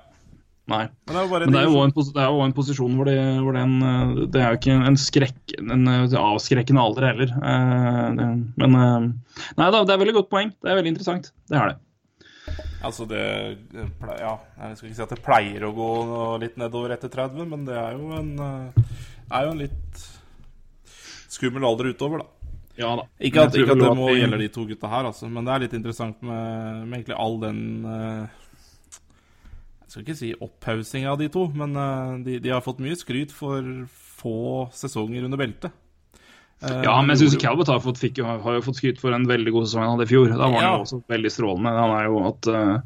Nei. 0.68 0.82
Men 1.08 1.14
det 1.14 1.16
er 1.16 1.24
jo 1.26 1.32
bare 1.32 1.46
det 1.48 1.58
er 1.60 1.66
jo 1.68 1.82
en, 1.84 1.92
pos- 1.96 2.12
det 2.12 2.20
er 2.22 2.28
jo 2.32 2.40
en 2.44 2.52
posisjon 2.56 2.96
hvor, 2.98 3.08
det, 3.08 3.18
hvor 3.44 3.56
den, 3.56 3.74
eh, 3.88 4.14
det 4.32 4.40
er 4.42 4.50
jo 4.52 4.58
ikke 4.60 4.78
en 4.90 4.98
skrekk, 5.00 5.54
en 5.60 5.88
eh, 5.88 6.16
avskrekkende 6.20 6.82
alder 6.82 7.06
heller. 7.12 7.34
Eh, 7.36 8.08
Men 8.58 8.78
Nei 9.56 9.68
da, 9.72 9.82
det 9.84 9.94
er 9.94 10.02
veldig 10.04 10.16
godt 10.22 10.30
poeng. 10.32 10.52
Det 10.60 10.72
er 10.72 10.76
veldig 10.80 10.92
interessant. 10.96 11.30
Det 11.48 11.56
er 11.60 11.72
det. 11.74 11.78
Altså 12.84 13.04
det 13.10 13.22
det 13.74 13.86
Ja, 14.20 14.36
jeg 14.62 14.76
skal 14.78 14.88
ikke 14.88 14.96
si 14.96 15.02
at 15.04 15.12
det 15.16 15.22
pleier 15.24 15.64
å 15.68 15.72
gå 15.76 15.88
litt 16.40 16.56
nedover 16.60 16.94
etter 16.94 17.10
30, 17.12 17.44
men 17.50 17.64
det 17.68 17.74
er 17.76 17.96
jo 17.98 18.12
en 18.16 18.30
er 18.38 19.44
jo 19.44 19.50
en 19.52 19.58
litt 19.60 20.04
skummel 21.28 21.64
alder 21.68 21.90
utover, 21.92 22.22
da. 22.22 22.28
Ja 22.78 22.92
da. 22.96 23.04
Ikke 23.18 23.42
at, 23.42 23.54
ikke 23.58 23.72
at 23.72 23.78
det 23.78 23.84
det 23.84 23.90
at 23.90 23.96
må 23.98 24.08
vi- 24.12 24.20
gjelde 24.20 24.38
de 24.38 24.48
to 24.54 24.64
gutta 24.68 24.86
her, 24.92 25.08
altså, 25.10 25.26
men 25.28 25.44
det 25.44 25.54
er 25.54 25.64
litt 25.64 25.72
interessant 25.74 26.20
med, 26.22 26.86
med 26.86 27.00
egentlig 27.00 27.16
all 27.18 27.40
den 27.42 27.60
eh, 27.84 28.28
Jeg 29.82 29.90
skal 29.90 30.02
ikke 30.04 30.16
si 30.20 30.34
opphaussing 30.44 31.06
av 31.10 31.18
de 31.18 31.28
to, 31.32 31.46
men 31.58 31.74
eh, 31.76 32.24
de, 32.24 32.38
de 32.44 32.50
har 32.54 32.60
fått 32.62 32.78
mye 32.84 32.94
skryt 33.00 33.32
for 33.34 33.64
få 34.18 34.36
sesonger 34.74 35.24
under 35.24 35.38
beltet. 35.40 35.72
Eh, 36.58 36.80
Ja, 36.82 36.96
men 37.00 37.14
jeg 37.14 37.20
syns 37.28 37.36
gjorde 37.38 37.68
har, 37.70 37.78
fått, 37.84 37.98
fikk, 38.02 38.16
har 38.26 38.54
jo 38.56 38.62
fått 38.66 38.80
skryt 38.80 38.98
for 38.98 39.14
en 39.14 39.26
veldig 39.30 39.52
god 39.54 39.66
sesong 39.68 39.84
han 39.84 39.92
hadde 39.94 40.06
i 40.08 40.10
fjor. 40.10 40.32
Da 40.32 40.38
var 40.48 40.56
han 40.56 40.64
Ja. 40.64 40.70
jo 40.74 40.82
også 40.86 40.98
veldig 41.06 41.30
strålende. 41.30 41.70
Han 41.70 41.92
er 41.94 42.04
jo 42.08 42.16
at 42.26 42.48
uh, 42.50 42.78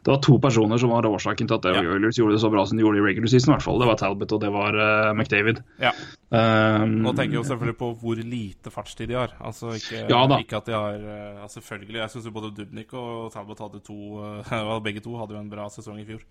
Det 0.00 0.08
var 0.14 0.20
to 0.24 0.38
personer 0.40 0.80
som 0.80 0.88
var 0.94 1.04
årsaken 1.04 1.46
til 1.50 1.58
at 1.58 1.68
Ja. 1.68 1.82
Oilers 1.92 2.16
gjorde 2.16 2.38
det 2.38 2.40
så 2.40 2.50
bra 2.50 2.64
som 2.64 2.78
de 2.78 2.84
gjorde 2.86 3.02
i 3.02 3.04
regular 3.04 3.28
season. 3.28 3.52
i 3.52 3.56
hvert 3.56 3.66
fall. 3.66 3.78
Det 3.82 3.88
var 3.90 3.96
Talbot 4.00 4.32
og 4.32 4.40
det 4.40 4.50
var 4.54 4.72
uh, 4.80 5.12
McDavid. 5.12 5.60
Ja. 5.78 5.92
Um, 6.32 7.02
Nå 7.04 7.12
tenker 7.16 7.36
jeg 7.36 7.42
jo 7.42 7.48
selvfølgelig 7.48 7.78
på 7.78 7.90
hvor 8.00 8.16
lite 8.16 8.70
fartstid 8.72 9.08
de 9.08 9.14
har. 9.20 9.36
Altså 9.40 9.76
ikke, 9.76 10.08
Ja 10.08 10.24
ikke 10.40 10.56
at 10.56 10.66
de 10.66 10.72
har 10.72 10.96
uh, 10.96 11.42
altså 11.42 11.60
Selvfølgelig, 11.60 12.00
jeg 12.00 12.10
syns 12.10 12.24
jo 12.24 12.30
både 12.32 12.54
Dubnik 12.56 12.92
og 12.94 13.32
Talbot 13.32 13.58
hadde 13.60 13.80
to 13.84 14.24
Begge 14.86 15.00
to 15.04 15.16
hadde 15.18 15.34
jo 15.36 15.40
en 15.40 15.50
bra 15.50 15.68
sesong 15.68 16.00
i 16.00 16.06
fjor. 16.08 16.24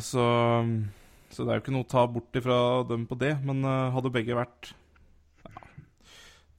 Så 0.00 0.24
Så 1.34 1.44
det 1.44 1.50
er 1.50 1.58
jo 1.58 1.64
ikke 1.64 1.74
noe 1.74 1.86
å 1.86 1.90
ta 1.90 2.04
bort 2.10 2.38
ifra 2.38 2.58
dem 2.86 3.08
på 3.10 3.18
det, 3.18 3.34
men 3.46 3.64
eh, 3.66 3.94
hadde 3.94 4.12
begge 4.14 4.36
vært 4.38 4.70
ja, 5.48 5.64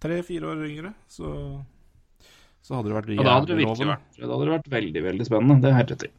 tre-fire 0.04 0.52
år 0.52 0.66
yngre, 0.68 0.92
så 1.08 1.32
så 2.66 2.80
hadde 2.80 2.90
det 2.90 2.96
vært 2.98 3.10
Ja, 3.14 3.22
da 3.22 3.34
hadde 3.38 3.56
jævlig 3.62 3.88
vært, 3.92 4.06
da 4.18 4.26
hadde 4.26 4.46
det 4.48 4.54
vært 4.56 4.70
veldig 4.74 5.02
veldig 5.06 5.26
spennende. 5.28 5.62
Det 5.62 5.70
er 5.70 5.76
helt 5.78 5.92
rett 5.94 6.06
i. 6.08 6.12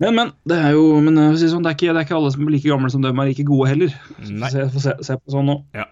Men, 0.00 0.14
men. 0.14 0.28
Det 0.46 0.58
er 0.62 0.76
jo 0.76 0.84
men, 1.02 1.18
jeg 1.18 1.40
si 1.40 1.48
sånn, 1.50 1.64
det, 1.66 1.72
er 1.72 1.78
ikke, 1.78 1.88
det 1.90 2.02
er 2.04 2.06
ikke 2.06 2.18
alle 2.20 2.30
som 2.36 2.44
er 2.44 2.52
like 2.54 2.70
gamle 2.70 2.90
som 2.94 3.02
dem 3.02 3.18
er 3.18 3.30
like 3.32 3.46
gode 3.48 3.66
heller. 3.72 3.96
Nei. 4.22 4.50
Se, 4.54 4.68
få 4.70 4.82
se, 4.84 4.94
se 5.08 5.16
på 5.18 5.34
sånn 5.34 5.50
nå. 5.50 5.56
Ja. 5.74 5.88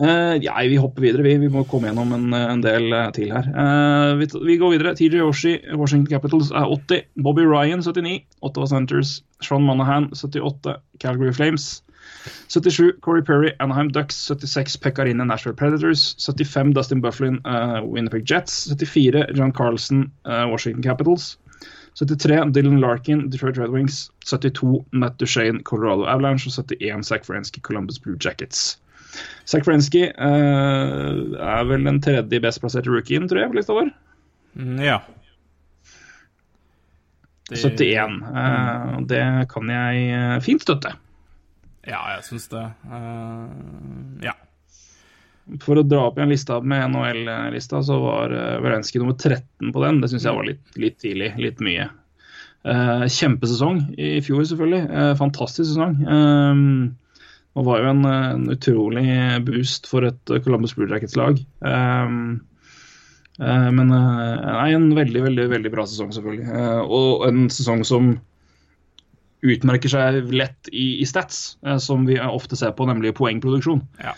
Eh, 0.00 0.36
ja, 0.42 0.54
vi 0.68 0.78
hopper 0.80 1.04
videre. 1.04 1.22
Vi, 1.26 1.36
vi 1.42 1.50
må 1.52 1.64
komme 1.68 1.90
gjennom 1.90 2.14
en, 2.16 2.32
en 2.32 2.62
del 2.64 2.88
uh, 2.94 3.10
til 3.12 3.34
her. 3.34 3.50
Uh, 3.52 4.16
vi, 4.20 4.30
vi 4.48 4.56
går 4.60 4.74
videre. 4.76 4.94
TJ 4.96 5.20
Yoshi, 5.20 5.58
Washington 5.76 6.08
Capitals 6.08 6.50
er 6.50 6.64
80. 6.64 7.04
Bobby 7.20 7.44
Ryan 7.44 7.84
79. 7.84 8.24
Ottawa 8.40 8.70
Centers. 8.70 9.20
Sean 9.44 9.66
Monahan 9.66 10.08
78. 10.14 10.80
Calgary 11.00 11.34
Flames. 11.36 11.82
77 12.48 13.00
Corey 13.00 13.22
Perry, 13.22 13.52
Anaheim 13.60 13.88
Ducks. 13.88 14.16
76 14.16 14.76
Pekkarine, 14.76 15.24
Nashville 15.26 15.54
Predators. 15.54 16.14
75 16.18 16.72
Dustin 16.72 17.00
Bufflin, 17.00 17.40
uh, 17.44 17.80
Winnipeg 17.84 18.24
Jets. 18.24 18.52
74 18.52 19.34
John 19.34 19.52
Carlson, 19.52 20.10
eh, 20.24 20.44
Washington 20.44 20.82
Capitals. 20.82 21.36
73 21.94 22.52
Dylan 22.52 22.80
Larkin, 22.80 23.28
Detroit 23.28 23.58
Red 23.58 23.70
Wings. 23.70 24.10
72 24.24 24.84
Matt 24.92 25.18
Duchene, 25.18 25.62
Colorado 25.62 26.04
Avalanche. 26.04 26.48
Og 26.48 26.52
71 26.52 27.06
Zach 27.06 27.28
Werenski, 27.28 27.60
Columbus 27.60 27.98
Blue 27.98 28.16
Jackets. 28.24 28.80
Zach 29.50 29.64
Frensky 29.66 30.04
uh, 30.10 31.38
er 31.40 31.64
vel 31.68 31.86
den 31.88 32.00
tredje 32.04 32.40
best 32.42 32.62
plasserte 32.62 32.92
rookien, 32.92 33.26
tror 33.30 33.42
jeg, 33.42 33.52
på 33.52 33.58
lista 33.58 33.76
vår. 33.76 33.90
Mm, 34.58 34.76
Ja. 34.86 35.00
Det- 37.50 37.58
71. 37.58 38.20
Uh, 38.22 38.98
og 39.00 39.08
det 39.10 39.24
kan 39.50 39.72
jeg 39.74 40.04
eh, 40.14 40.36
fint 40.44 40.62
støtte. 40.62 40.92
Ja, 41.88 41.98
jeg 42.14 42.22
syns 42.28 42.46
det. 42.52 42.62
Uh, 42.86 44.22
ja. 44.22 44.36
For 45.64 45.80
å 45.80 45.82
dra 45.82 46.04
opp 46.06 46.20
igjen 46.20 46.30
lista 46.30 46.60
med 46.62 46.92
NHL-lista, 46.92 47.80
så 47.82 47.96
var 47.98 48.30
uh, 48.30 48.60
nummer 48.62 49.16
13 49.18 49.72
på 49.74 49.82
den. 49.82 49.98
Det 50.00 50.12
syns 50.12 50.28
jeg 50.28 50.36
var 50.36 50.46
litt, 50.46 50.62
litt 50.78 51.00
tidlig. 51.02 51.32
Litt 51.42 51.58
mye. 51.64 51.88
Uh, 52.62 53.08
kjempesesong 53.08 53.80
i 53.98 54.20
fjor, 54.22 54.44
selvfølgelig. 54.46 54.84
Uh, 54.92 55.14
fantastisk 55.18 55.72
sesong. 55.72 55.96
Um, 56.06 56.64
og 57.58 57.66
var 57.66 57.82
jo 57.82 57.90
en, 57.90 58.04
en 58.06 58.46
utrolig 58.52 59.04
boost 59.46 59.88
for 59.90 60.06
et 60.06 60.32
eh, 60.32 60.42
Columbus 60.44 60.76
Blue 60.76 60.90
Jackets-lag. 60.90 61.40
Um, 61.66 62.40
uh, 63.42 63.68
men 63.74 63.90
eh, 63.96 64.44
nei, 64.46 64.68
en 64.76 64.90
veldig, 64.96 65.24
veldig 65.26 65.48
veldig 65.56 65.72
bra 65.74 65.86
sesong, 65.90 66.12
selvfølgelig. 66.14 66.46
Uh, 66.46 66.82
og 66.86 67.26
en 67.28 67.48
sesong 67.52 67.82
som 67.88 68.14
utmerker 69.40 69.92
seg 69.92 70.30
lett 70.34 70.68
i, 70.72 71.00
i 71.00 71.06
stats, 71.08 71.56
eh, 71.66 71.78
som 71.80 72.04
vi 72.08 72.18
ofte 72.20 72.58
ser 72.60 72.74
på, 72.76 72.86
nemlig 72.90 73.16
poengproduksjon. 73.18 73.82
ja. 74.02 74.14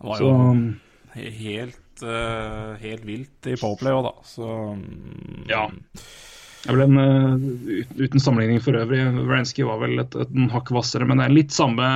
Det 0.00 0.08
var 0.08 0.16
Så 0.16 0.28
jo 0.30 1.32
helt, 1.44 2.02
eh, 2.08 2.68
helt 2.80 3.02
vilt 3.04 3.48
i 3.50 3.56
Powerplay 3.60 3.92
òg, 3.92 4.06
da. 4.06 4.12
Så 4.24 4.46
mm, 4.78 5.42
Ja. 5.50 5.66
Ble 6.68 6.84
en, 6.84 6.98
eh, 7.00 7.84
Uten 7.96 8.20
sammenligning 8.20 8.60
for 8.60 8.76
øvrig, 8.76 9.00
Wrensky 9.24 9.64
var 9.64 9.80
vel 9.80 10.02
et, 10.02 10.16
et 10.16 10.34
hakk 10.52 10.72
hvassere, 10.74 11.06
men 11.08 11.20
det 11.20 11.28
er 11.28 11.36
litt 11.36 11.54
samme, 11.56 11.86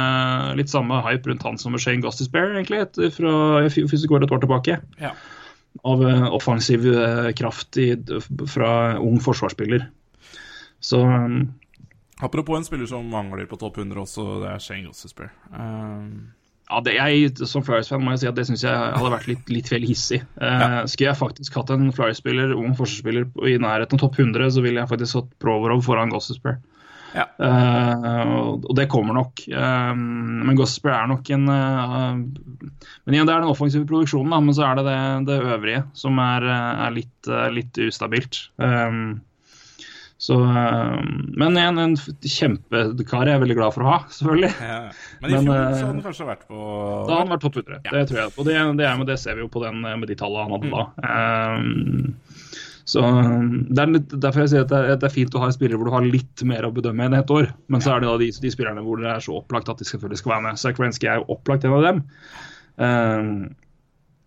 litt 0.57 0.72
samme 0.72 1.03
hype 1.05 1.29
rundt 1.29 1.44
han 1.44 1.61
som 1.61 1.77
Shane 1.77 2.05
Gostisbehere, 2.05 2.57
egentlig, 2.57 2.81
etter 2.87 3.12
fra 3.12 3.35
hvis 3.66 3.92
vi 3.92 4.11
går 4.11 4.24
et 4.24 4.33
år 4.33 4.44
tilbake. 4.44 4.79
Ja. 5.03 5.12
Av 5.85 6.05
eh, 6.07 6.24
offensiv 6.33 6.87
eh, 6.88 7.33
kraft 7.37 7.77
i, 7.83 7.90
fra 8.48 8.70
ung 9.03 9.20
forsvarsspiller. 9.20 9.85
Så 10.85 11.00
um, 11.00 11.53
Apropos 12.22 12.57
en 12.57 12.64
spiller 12.64 12.87
som 12.87 13.09
mangler 13.11 13.48
på 13.50 13.59
topp 13.61 13.81
100 13.83 14.00
også, 14.00 14.24
det 14.44 14.53
er 14.53 14.62
Shane 14.62 14.87
Gossesbear. 14.87 15.33
Um, 15.50 16.33
ja, 16.70 16.81
det, 16.81 16.94
jeg, 16.96 17.33
som 17.46 17.62
Flyers-fan 17.66 18.00
må 18.03 18.14
jeg 18.14 18.22
si 18.24 18.29
at 18.31 18.37
det 18.38 18.46
syns 18.48 18.62
jeg 18.64 18.72
hadde 18.72 19.11
vært 19.12 19.27
litt, 19.29 19.50
litt 19.53 19.68
vel 19.72 19.85
hissig. 19.85 20.22
Eh, 20.40 20.61
Ja. 20.64 20.85
Skulle 20.88 21.11
jeg 21.12 21.20
faktisk 21.20 21.55
hatt 21.61 21.70
en 21.74 21.90
Flyers-spiller, 21.92 22.55
ung 22.57 22.72
forsvarsspiller, 22.79 23.27
i 23.50 23.59
nærheten 23.61 23.98
av 23.98 24.05
topp 24.07 24.16
100, 24.18 24.48
så 24.57 24.62
ville 24.64 24.81
jeg 24.81 24.88
faktisk 24.90 25.20
hatt 25.20 25.35
Provorov 25.44 25.83
foran 25.85 26.09
Gossesper. 26.14 26.57
ja. 27.14 27.27
Eh, 27.38 28.33
og 28.35 28.64
og 28.70 28.74
det 28.79 28.88
kommer 28.90 29.14
nok. 29.14 29.44
Eh, 29.46 29.92
men 29.94 30.57
Gossesper 30.59 30.90
er 30.96 31.07
nok 31.12 31.29
en 31.37 31.44
eh, 31.48 32.16
Men 33.05 33.14
igjen, 33.14 33.27
det 33.29 33.35
er 33.37 33.44
den 33.44 33.53
offensive 33.53 33.87
produksjonen, 33.87 34.31
da, 34.33 34.40
men 34.40 34.55
så 34.57 34.64
er 34.70 34.81
det 34.81 34.85
det, 34.88 34.98
det 35.29 35.38
øvrige 35.44 35.85
som 35.94 36.18
er, 36.18 36.42
eh, 36.48 36.83
er 36.88 36.96
litt, 36.96 37.29
eh, 37.29 37.50
litt 37.55 37.79
ustabilt. 37.87 38.48
Eh, 38.59 38.90
så 40.18 40.37
eh, 40.46 40.98
Men 41.37 41.59
igjen, 41.59 41.79
en 41.83 41.94
kjempekar 41.98 43.29
jeg 43.29 43.37
er 43.37 43.42
veldig 43.42 43.57
glad 43.59 43.74
for 43.74 43.85
å 43.85 43.90
ha, 43.90 43.96
selvfølgelig. 44.14 44.53
ja. 44.62 44.81
Men 45.20 45.35
i 45.35 45.40
fjor 45.40 45.57
eh, 45.57 45.64
så 45.74 45.81
hadde 45.81 45.88
han 45.90 46.05
kanskje 46.07 46.29
vært 46.29 46.44
på 46.48 46.59
Da 46.61 47.16
har 47.16 47.24
han 47.24 47.33
vært 47.35 47.46
topp 47.46 47.59
100, 47.64 47.81
det 47.90 48.05
tror 48.11 48.20
jeg. 48.22 48.35
Og 48.37 48.48
det, 48.48 48.59
det, 48.79 48.87
er, 48.88 49.07
det 49.11 49.18
ser 49.20 49.38
vi 49.38 49.44
jo 49.44 49.50
på 49.53 49.64
den, 49.64 49.83
med 49.85 50.07
de 50.11 50.18
tallene 50.20 50.46
han 50.46 50.55
hadde 50.55 50.70
da. 50.72 50.85
Um, 51.59 52.14
Så 52.85 53.00
det 53.00 53.81
er 53.81 53.92
litt, 53.94 54.14
Derfor 54.20 54.44
jeg 54.44 54.53
sier 54.53 54.64
at 54.66 54.72
det 54.72 54.79
er, 54.79 54.98
det 55.00 55.09
er 55.09 55.14
fint 55.14 55.35
å 55.35 55.42
ha 55.42 55.50
spillere 55.55 55.81
hvor 55.81 55.88
du 55.88 55.96
har 55.96 56.07
litt 56.07 56.44
mer 56.46 56.68
å 56.68 56.72
bedømme 56.74 57.09
enn 57.09 57.18
ett 57.18 57.35
år. 57.35 57.50
Men 57.72 57.85
så 57.85 57.94
er 57.94 58.05
det 58.05 58.11
da 58.12 58.16
de, 58.20 58.31
de 58.44 58.55
spillerne 58.55 58.85
hvor 58.85 59.00
det 59.03 59.11
er 59.11 59.24
så 59.24 59.38
opplagt 59.40 59.72
at 59.72 59.81
de 59.81 59.88
selvfølgelig 59.88 60.20
skal 60.20 60.37
være 60.37 60.46
med. 60.46 60.61
Zach 60.61 60.81
Wensky 60.81 61.11
er 61.11 61.22
jo 61.22 61.29
opplagt 61.37 61.64
en 61.64 61.77
av 61.79 61.87
dem. 61.88 62.03
Um, 62.77 63.35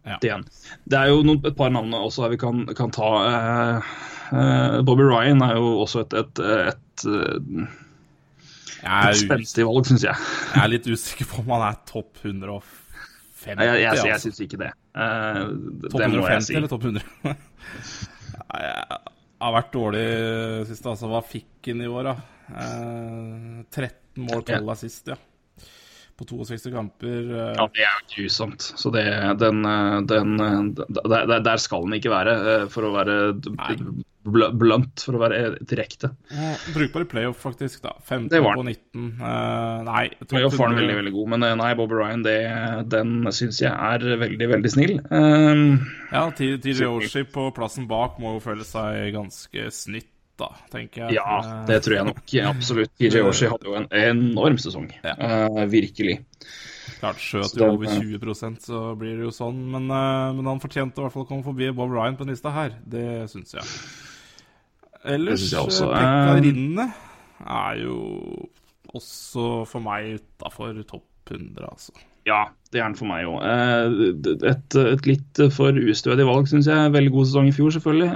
Ja. 0.07 0.17
det, 0.21 0.29
igjen. 0.29 0.45
det 0.87 0.99
er 0.99 1.11
jo 1.11 1.23
noen, 1.27 1.41
et 1.49 1.57
par 1.57 1.73
navn 1.73 1.91
også 1.97 2.23
her 2.25 2.33
vi 2.35 2.39
kan, 2.39 2.63
kan 2.77 2.93
ta. 2.95 3.09
Eh, 3.27 3.91
eh, 4.31 4.77
Bobby 4.87 5.03
Ryan 5.09 5.43
er 5.43 5.57
jo 5.59 5.73
også 5.83 6.05
et, 6.05 6.15
et, 6.21 6.41
et, 6.47 7.05
er, 8.81 9.09
et 9.11 9.19
spenstig 9.19 9.67
valg, 9.67 9.87
syns 9.89 10.05
jeg. 10.07 10.27
jeg 10.53 10.63
er 10.63 10.71
litt 10.71 10.87
usikker 10.87 11.27
på 11.29 11.43
om 11.43 11.51
han 11.57 11.67
er 11.69 11.81
topp 11.89 12.23
150. 12.23 12.83
Jeg, 13.47 13.57
jeg, 13.57 13.67
jeg, 13.67 13.83
jeg 13.83 14.13
altså. 14.15 14.29
syns 14.29 14.41
ikke 14.47 14.61
det. 14.63 14.71
Eh, 14.97 15.43
Topp 15.91 15.99
det 16.01 16.09
må 16.09 16.23
jeg 16.25 16.39
150 16.41 16.47
si. 16.47 16.57
eller 16.57 16.71
topp 16.71 16.87
100? 16.89 17.03
Nei, 18.47 18.63
Jeg 18.63 19.45
har 19.45 19.53
vært 19.53 19.73
dårlig 19.75 20.05
sist. 20.71 20.87
Altså, 20.89 21.11
hva 21.11 21.21
fikk 21.25 21.69
han 21.69 21.83
i 21.83 21.89
år, 21.91 22.09
da? 22.09 22.15
Eh, 22.63 23.59
13 23.75 24.23
mål, 24.23 24.43
12 24.47 24.71
assist, 24.73 25.11
ja. 25.11 25.19
På 26.17 26.25
62 26.25 26.71
kamper. 26.73 27.07
eh, 27.29 27.53
Ja, 27.59 27.67
det 27.73 27.83
er 27.85 27.93
jo 28.01 28.23
grusomt. 28.23 28.61
Så 28.81 28.91
det, 28.91 29.05
den, 29.39 29.63
eh, 29.65 30.01
den, 30.01 30.39
eh, 30.41 30.85
der, 31.05 31.39
der- 31.39 31.57
skal 31.61 31.83
den 31.85 31.93
ikke 31.99 32.09
være, 32.09 32.67
for 32.73 32.83
å 32.87 32.93
være 32.95 33.35
bl- 34.27 34.51
blunt, 34.57 34.99
for 35.05 35.13
å 35.13 35.21
være 35.21 35.59
direkte. 35.63 36.09
Brukbar 36.73 37.01
i 37.05 37.05
playoff, 37.05 37.37
faktisk. 37.43 37.81
da 37.85 37.93
15 38.03 38.29
Det 38.29 38.41
var 38.43 38.55
på 38.57 38.65
19. 38.65 39.13
Uh, 39.21 39.83
nei, 39.87 40.09
Playoff 40.27 40.57
var 40.57 40.69
den 40.73 40.77
100. 40.77 40.81
veldig 40.81 40.97
veldig 41.03 41.13
god, 41.13 41.29
men 41.35 41.57
nei, 41.61 41.73
Bob 41.79 41.91
Ryan, 41.91 42.23
det, 42.25 42.37
den 42.89 43.13
syns 43.31 43.61
jeg 43.61 43.71
er 43.71 43.99
veldig, 44.17 44.49
veldig 44.55 44.71
snill. 44.73 44.97
Um, 45.11 45.85
Ja, 46.11 46.29
tidligere 46.31 46.89
årsskip 46.97 47.31
på 47.31 47.53
plassen 47.55 47.87
bak 47.87 48.17
må 48.19 48.35
jo 48.37 48.43
føle 48.43 48.65
seg 48.67 49.13
ganske 49.13 49.69
snytt, 49.71 50.09
da, 50.39 50.51
tenker 50.71 51.05
jeg. 51.05 51.17
ja, 51.17 51.37
det 51.67 51.81
tror 51.85 51.97
jeg 51.97 52.07
nok 52.11 52.33
absolutt. 52.53 52.93
TJ 52.99 53.23
Oshie 53.25 53.51
hadde 53.51 53.69
jo 53.69 53.77
en 53.79 53.87
enorm 53.91 54.57
sesong. 54.61 54.89
Ja. 55.03 55.15
uh, 55.17 55.63
virkelig. 55.71 56.19
Klart 56.97 57.21
skjøt 57.21 57.57
jo 57.59 57.67
over 57.75 57.89
eh, 57.89 57.99
20% 58.17 58.69
så 58.69 58.81
blir 58.97 59.17
det 59.19 59.27
jo 59.27 59.33
sånn. 59.33 59.59
Men, 59.73 59.89
uh, 59.91 60.33
men 60.37 60.49
han 60.49 60.61
fortjente 60.63 61.01
i 61.01 61.05
hvert 61.05 61.13
fall 61.13 61.27
å 61.27 61.29
komme 61.29 61.45
forbi 61.45 61.69
Bob 61.75 61.93
Ryan 61.93 62.17
på 62.17 62.25
den 62.25 62.33
lista 62.33 62.53
her. 62.55 62.77
Det 62.87 63.27
syns 63.31 63.57
jeg. 63.57 63.67
Ellers, 65.07 65.45
eh, 65.53 65.67
Pekka 65.67 66.39
Rinne 66.41 66.87
er 67.45 67.83
jo 67.83 67.97
også 68.97 69.65
for 69.69 69.83
meg 69.83 70.17
utafor 70.17 70.79
topp 70.89 71.31
100, 71.31 71.67
altså. 71.67 71.93
Ja, 72.27 72.47
det 72.73 72.81
er 72.81 72.89
den 72.89 72.97
for 72.99 73.07
meg 73.07 73.27
òg. 73.29 73.43
Et, 74.47 74.75
et 74.79 75.07
litt 75.07 75.41
for 75.55 75.75
ustødig 75.75 76.25
valg, 76.27 76.49
syns 76.49 76.67
jeg. 76.67 76.91
Veldig 76.95 77.13
god 77.13 77.29
sesong 77.29 77.47
i 77.47 77.55
fjor, 77.55 77.71
selvfølgelig. 77.77 78.09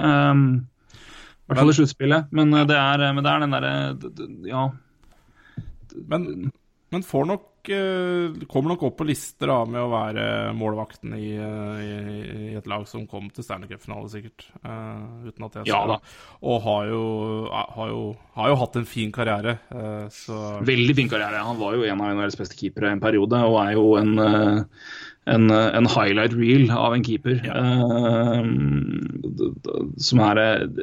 Hvert 1.48 1.58
fall 1.62 1.72
i 1.72 1.78
sluttspillet. 1.80 2.32
Men 2.32 2.54
eh, 2.54 2.66
det 2.70 2.76
er, 2.78 3.06
men 3.12 3.24
det 3.26 3.32
er 3.32 3.46
den 3.46 3.56
derre 3.56 3.72
d- 3.98 4.50
Ja. 4.50 4.66
Men, 6.08 6.50
men 6.92 7.02
får 7.04 7.26
nok 7.28 7.68
eh, 7.68 8.38
Kommer 8.48 8.72
nok 8.72 8.84
opp 8.88 8.94
på 8.96 9.04
lister 9.06 9.50
da 9.50 9.58
med 9.68 9.82
å 9.82 9.90
være 9.92 10.24
målvakten 10.56 11.12
i, 11.18 11.34
eh, 11.36 11.82
i, 11.84 11.92
i 12.46 12.56
et 12.58 12.66
lag 12.70 12.86
som 12.88 13.04
kom 13.10 13.28
til 13.34 13.44
Stanley 13.44 13.68
Cup-finale, 13.70 14.08
sikkert. 14.12 14.46
Uh, 14.64 15.28
uten 15.28 15.46
at 15.46 15.60
jeg 15.60 15.68
Ja 15.70 15.82
da. 15.92 15.98
Og 16.48 16.58
har 16.64 16.88
jo, 16.88 17.02
har, 17.52 17.92
jo, 17.92 18.02
har 18.38 18.52
jo 18.54 18.58
hatt 18.64 18.80
en 18.80 18.88
fin 18.88 19.12
karriere, 19.14 19.58
Uh, 19.72 20.08
så 20.12 20.40
Veldig 20.64 20.96
fin 20.96 21.12
karriere. 21.12 21.44
Han 21.44 21.60
var 21.60 21.76
jo 21.76 21.84
en 21.86 22.00
av 22.02 22.16
NHLs 22.16 22.40
beste 22.40 22.58
keepere 22.58 22.94
en 22.96 23.04
periode, 23.04 23.44
og 23.46 23.60
er 23.66 23.76
jo 23.76 23.86
en, 24.00 24.12
eh, 24.18 24.62
en, 25.30 25.50
eh, 25.54 25.68
en 25.78 25.86
highlight 25.86 26.34
reel 26.34 26.70
av 26.74 26.94
en 26.96 27.04
keeper. 27.06 27.38
Ja. 27.46 27.54
d- 28.42 29.52
som 30.02 30.20
er 30.24 30.40
eh, 30.42 30.82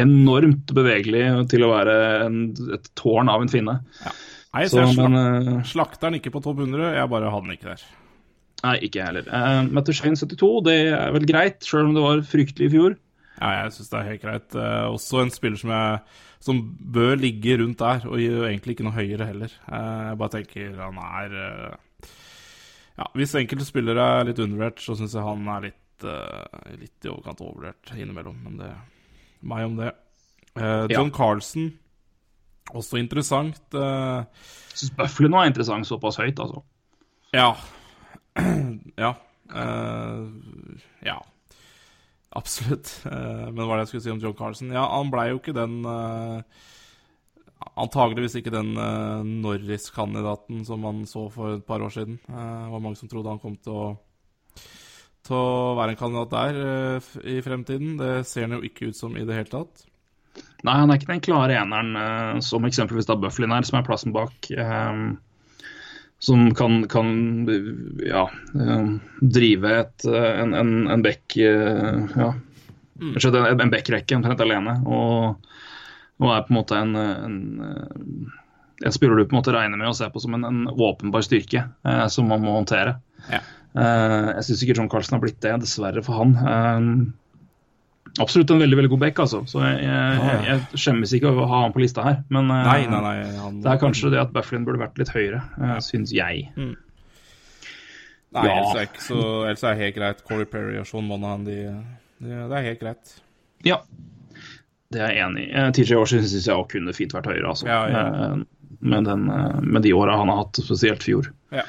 enormt 0.00 0.72
bevegelig 0.76 1.24
til 1.52 1.64
å 1.66 1.72
være 1.74 1.96
en, 2.26 2.38
et 2.76 2.90
tårn 2.98 3.30
av 3.32 3.44
en 3.44 3.52
finne. 3.52 3.78
Nei, 4.50 4.64
jeg 4.64 4.72
Så, 4.72 4.80
ser 4.80 4.94
slak 4.94 5.10
men 5.10 5.18
eh, 5.20 5.66
Slakteren 5.68 6.18
ikke 6.18 6.32
på 6.34 6.42
topp 6.44 6.62
100, 6.64 6.94
jeg 6.96 7.12
bare 7.12 7.32
hadde 7.34 7.46
den 7.48 7.58
ikke 7.58 7.74
der. 7.74 7.84
Nei, 8.60 8.74
ikke 8.84 9.00
jeg 9.00 9.06
heller. 9.08 9.28
Uh, 9.32 9.68
Mattershane 9.72 10.18
72, 10.20 10.48
det 10.66 10.74
er 10.92 11.14
vel 11.14 11.24
greit, 11.28 11.62
sjøl 11.64 11.86
om 11.88 11.94
det 11.96 12.02
var 12.04 12.24
fryktelig 12.28 12.66
i 12.68 12.72
fjor. 12.74 12.96
Ja, 13.38 13.52
jeg 13.62 13.72
syns 13.72 13.88
det 13.88 13.96
er 14.00 14.10
helt 14.10 14.24
greit. 14.24 14.48
Uh, 14.52 14.90
også 14.90 15.22
en 15.22 15.32
spiller 15.32 15.56
som, 15.62 15.72
jeg, 15.72 16.18
som 16.44 16.58
bør 16.92 17.14
ligge 17.22 17.56
rundt 17.62 17.80
der, 17.80 18.04
og 18.04 18.20
egentlig 18.20 18.76
ikke 18.76 18.84
noe 18.84 18.98
høyere 18.98 19.30
heller. 19.30 19.54
Uh, 19.64 20.10
jeg 20.10 20.20
bare 20.20 20.34
tenker 20.34 20.76
han 20.76 21.00
er 21.00 21.38
Ja, 23.00 23.08
hvis 23.16 23.34
enkelte 23.38 23.64
spillere 23.64 24.06
er 24.20 24.28
litt 24.28 24.40
undervurdert, 24.42 24.82
så 24.84 24.94
syns 24.98 25.16
jeg 25.16 25.24
han 25.24 25.46
er 25.48 25.70
litt, 25.70 26.04
uh, 26.04 26.74
litt 26.76 27.06
i 27.06 27.12
overkant 27.12 27.40
overvurdert 27.40 27.94
innimellom. 27.96 28.36
Men 28.44 28.58
det 28.60 28.72
meg 29.40 29.66
om 29.66 29.78
det. 29.80 29.92
Uh, 30.58 30.86
John 30.90 31.10
Carlsen, 31.14 31.72
også 32.70 33.00
interessant. 33.00 33.62
Uh, 33.74 34.26
Syns 34.74 34.92
Buffalo 34.98 35.30
nå 35.30 35.40
er 35.40 35.50
interessant 35.50 35.88
såpass 35.88 36.20
høyt, 36.20 36.40
altså. 36.42 36.62
Ja. 37.34 37.54
ja. 39.04 39.14
Uh, 39.50 40.28
ja. 41.06 41.18
Absolutt. 42.36 42.92
Uh, 43.06 43.48
men 43.50 43.64
hva 43.64 43.74
er 43.74 43.80
det 43.80 43.86
jeg 43.86 43.92
skulle 43.94 44.06
si 44.06 44.14
om 44.14 44.22
John 44.22 44.36
Carlsen? 44.38 44.74
Ja, 44.74 44.84
han 44.92 45.10
blei 45.12 45.30
jo 45.32 45.40
ikke 45.40 45.56
den 45.56 45.80
uh, 45.86 46.42
Antageligvis 47.60 48.38
ikke 48.38 48.52
den 48.52 48.72
uh, 48.78 49.20
Norris-kandidaten 49.24 50.62
som 50.64 50.80
man 50.84 51.02
så 51.08 51.26
for 51.32 51.58
et 51.58 51.66
par 51.66 51.82
år 51.84 51.92
siden. 51.92 52.16
Uh, 52.28 52.64
det 52.64 52.72
var 52.72 52.82
mange 52.82 53.00
som 53.00 53.10
trodde 53.10 53.32
han 53.32 53.42
kom 53.42 53.58
til 53.60 53.76
å 53.76 53.90
til 55.20 55.36
å 55.36 55.74
være 55.76 55.92
en 55.92 55.98
kandidat 56.00 56.30
der 56.32 56.58
uh, 56.58 57.08
i 57.28 57.38
fremtiden. 57.44 57.98
Det 58.00 58.12
ser 58.28 58.46
han 58.46 58.56
jo 58.56 58.64
ikke 58.64 58.88
ut 58.90 58.96
som 58.96 59.16
i 59.16 59.26
det 59.28 59.36
hele 59.36 59.52
tatt. 59.52 59.84
Nei, 60.64 60.76
han 60.78 60.88
er 60.88 60.96
ikke 60.96 61.10
den 61.10 61.24
klare 61.24 61.58
eneren 61.60 62.40
som 62.44 62.64
eksempelvis 62.64 63.08
da 63.08 63.16
Bufflin 63.20 63.52
er, 63.52 63.66
som 63.66 63.80
er 63.80 63.84
plassen 63.84 64.14
bak. 64.14 64.48
som 66.20 66.42
kan, 66.54 66.84
kan 66.88 67.10
ja, 68.04 68.26
drive 69.20 69.72
et, 69.80 70.06
en, 70.06 70.54
en, 70.54 70.72
en 70.94 71.04
bekk 71.04 71.36
ja, 71.40 72.28
rett 73.00 73.40
en, 73.40 73.60
en 73.64 73.72
bekkrekke 73.72 74.16
omtrent 74.20 74.44
alene. 74.44 74.76
Og, 74.86 75.50
og 76.20 76.30
er 76.34 76.42
på 76.46 76.52
en 76.52 76.58
måte 76.60 76.76
en, 76.78 76.90
en, 77.00 77.38
eh, 77.64 78.84
en 78.86 78.92
spiller 78.96 79.16
du 79.16 79.24
på 79.26 79.34
en 79.34 79.40
måte 79.40 79.54
regner 79.56 79.80
med 79.80 79.88
å 79.90 79.96
se 79.96 80.08
på 80.12 80.20
som 80.22 80.36
en, 80.36 80.44
en 80.48 80.60
åpenbar 80.72 81.24
styrke 81.26 81.66
eh, 81.66 82.04
som 82.12 82.28
man 82.28 82.44
må 82.44 82.52
håndtere. 82.58 82.98
Ja. 83.32 83.40
Eh, 83.70 84.28
jeg 84.36 84.46
syns 84.50 84.62
ikke 84.66 84.76
John 84.80 84.90
Carlsen 84.92 85.16
har 85.18 85.24
blitt 85.24 85.40
det, 85.44 85.54
dessverre 85.64 86.02
for 86.04 86.20
han. 86.20 86.36
Eh, 86.40 86.80
absolutt 88.20 88.50
en 88.50 88.60
veldig 88.60 88.78
veldig 88.80 88.90
god 88.92 89.02
back, 89.04 89.20
altså. 89.22 89.42
Så 89.48 89.62
jeg, 89.64 89.80
jeg, 89.86 90.20
jeg, 90.26 90.44
jeg 90.50 90.82
skjemmes 90.84 91.12
ikke 91.16 91.30
over 91.30 91.44
å 91.46 91.50
ha 91.52 91.60
han 91.66 91.74
på 91.76 91.82
lista 91.84 92.04
her. 92.04 92.20
Men 92.34 92.50
eh, 92.50 92.64
Nei, 92.68 92.80
nei, 92.90 93.00
nei. 93.06 93.16
Han, 93.40 93.60
det 93.64 93.70
er 93.74 93.80
kanskje 93.84 94.12
det 94.14 94.20
at 94.24 94.32
Bufflin 94.36 94.66
burde 94.68 94.82
vært 94.82 94.98
litt 95.00 95.12
høyere, 95.14 95.40
uh, 95.60 95.76
syns 95.84 96.12
jeg. 96.16 96.48
Nei, 96.56 98.44
Ja. 98.46 98.60
ellers 98.60 98.76
er, 98.78 98.84
ikke 98.90 99.02
så, 99.02 99.20
ellers 99.48 99.64
er 99.66 99.74
det 99.74 99.84
helt 99.86 99.96
greit. 99.96 100.20
Corey 100.28 100.46
Perry 100.46 100.76
og 100.78 100.86
Sean 100.86 101.06
Monahan, 101.08 101.42
de, 101.48 101.56
de, 102.22 102.30
det 102.50 102.58
er 102.60 102.66
helt 102.68 102.82
greit. 102.82 103.14
Ja, 103.66 103.80
det 104.90 105.02
er 105.04 105.14
jeg 105.14 105.22
enig 105.28 105.46
i. 105.46 105.52
Eh, 105.54 105.68
TJ 105.76 106.00
Oshie 106.00 106.24
syns 106.24 106.48
jeg 106.48 106.56
også 106.56 106.74
kunne 106.74 106.94
fint 106.96 107.14
vært 107.14 107.30
høyere, 107.30 107.52
altså. 107.52 107.68
Ja, 107.70 107.80
ja. 107.86 108.02
Eh, 108.10 108.74
med, 108.80 109.06
den, 109.06 109.28
eh, 109.30 109.60
med 109.62 109.84
de 109.86 109.94
åra 109.94 110.16
han 110.18 110.32
har 110.32 110.42
hatt, 110.42 110.58
spesielt 110.64 111.04
fjor. 111.06 111.30
Ja. 111.54 111.62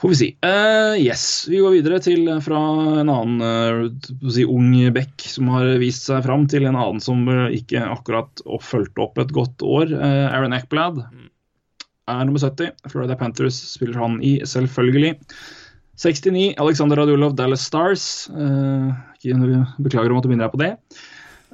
Får 0.00 0.12
vi 0.12 0.16
si. 0.18 0.28
Uh, 0.44 0.96
yes, 1.00 1.44
vi 1.48 1.60
går 1.62 1.76
videre 1.76 2.00
til 2.02 2.26
fra 2.44 2.58
en 3.00 3.08
annen 3.08 3.36
uh, 3.40 4.08
si, 4.32 4.42
ung 4.44 4.72
bekk 4.92 5.24
som 5.30 5.48
har 5.54 5.70
vist 5.80 6.08
seg 6.10 6.24
fram, 6.26 6.48
til 6.50 6.66
en 6.68 6.76
annen 6.76 7.00
som 7.00 7.22
ikke 7.28 7.80
akkurat 7.86 8.42
fulgte 8.64 9.04
opp 9.04 9.20
et 9.22 9.32
godt 9.32 9.64
år. 9.64 9.94
Uh, 9.94 10.26
Aaron 10.26 10.56
Eckblad 10.56 11.00
er 11.04 12.26
nummer 12.26 12.42
70. 12.42 12.74
Florida 12.92 13.16
Panthers 13.16 13.60
spiller 13.76 14.00
han 14.02 14.18
i, 14.24 14.38
selvfølgelig. 14.44 15.14
69, 16.00 16.50
Alexander 16.60 17.00
Radulov, 17.00 17.36
Dallas 17.38 17.64
Stars. 17.64 18.26
Beklager 18.34 20.10
om 20.10 20.18
at 20.18 20.26
du 20.26 20.32
minner 20.32 20.48
deg 20.48 20.56
på 20.56 20.60
det. 20.64 20.72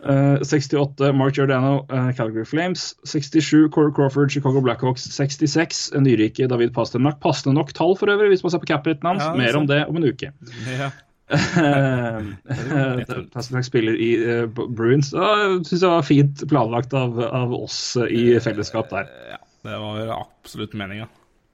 Eh, 0.04 0.42
68 0.42 1.12
Mark 1.12 1.34
Giordano, 1.34 1.86
uh, 1.92 2.12
Calgary 2.16 2.44
Flames. 2.44 2.94
67 3.04 3.68
Corey 3.70 3.92
Crawford, 3.92 4.32
Chicago 4.32 4.60
Blackhawks. 4.60 5.04
66 5.12 5.92
nyrike 6.00 6.48
David 6.48 6.74
Pasternak. 6.74 7.20
Passende 7.20 7.54
nok 7.58 7.72
tall 7.76 7.96
for 7.96 8.12
øvrig, 8.12 8.28
hvis 8.34 8.42
man 8.42 8.54
ser 8.54 8.62
på 8.62 8.70
cap-hiten 8.72 9.06
hans. 9.06 9.22
Ja, 9.22 9.34
er 9.34 9.38
Mer 9.42 9.60
om 9.60 9.68
det 9.68 9.84
om 9.86 9.96
en 10.00 10.08
uke. 10.10 10.32
Ja. 10.66 10.90
Eh, 11.30 13.04
Pasternak 13.30 13.64
spiller 13.64 13.94
i 13.94 14.08
uh, 14.18 14.48
Bruins. 14.50 15.12
Uh, 15.14 15.60
Syns 15.62 15.84
jeg 15.84 15.90
var 15.92 16.02
fint 16.02 16.42
planlagt 16.50 16.94
av, 16.96 17.20
av 17.22 17.54
oss 17.54 17.94
eh, 18.00 18.10
i 18.10 18.24
fellesskap 18.42 18.90
der. 18.90 19.06
ja. 19.30 19.38
Det 19.62 19.78
var 19.78 20.08
absolutt 20.16 20.72
meninga. 20.74 21.06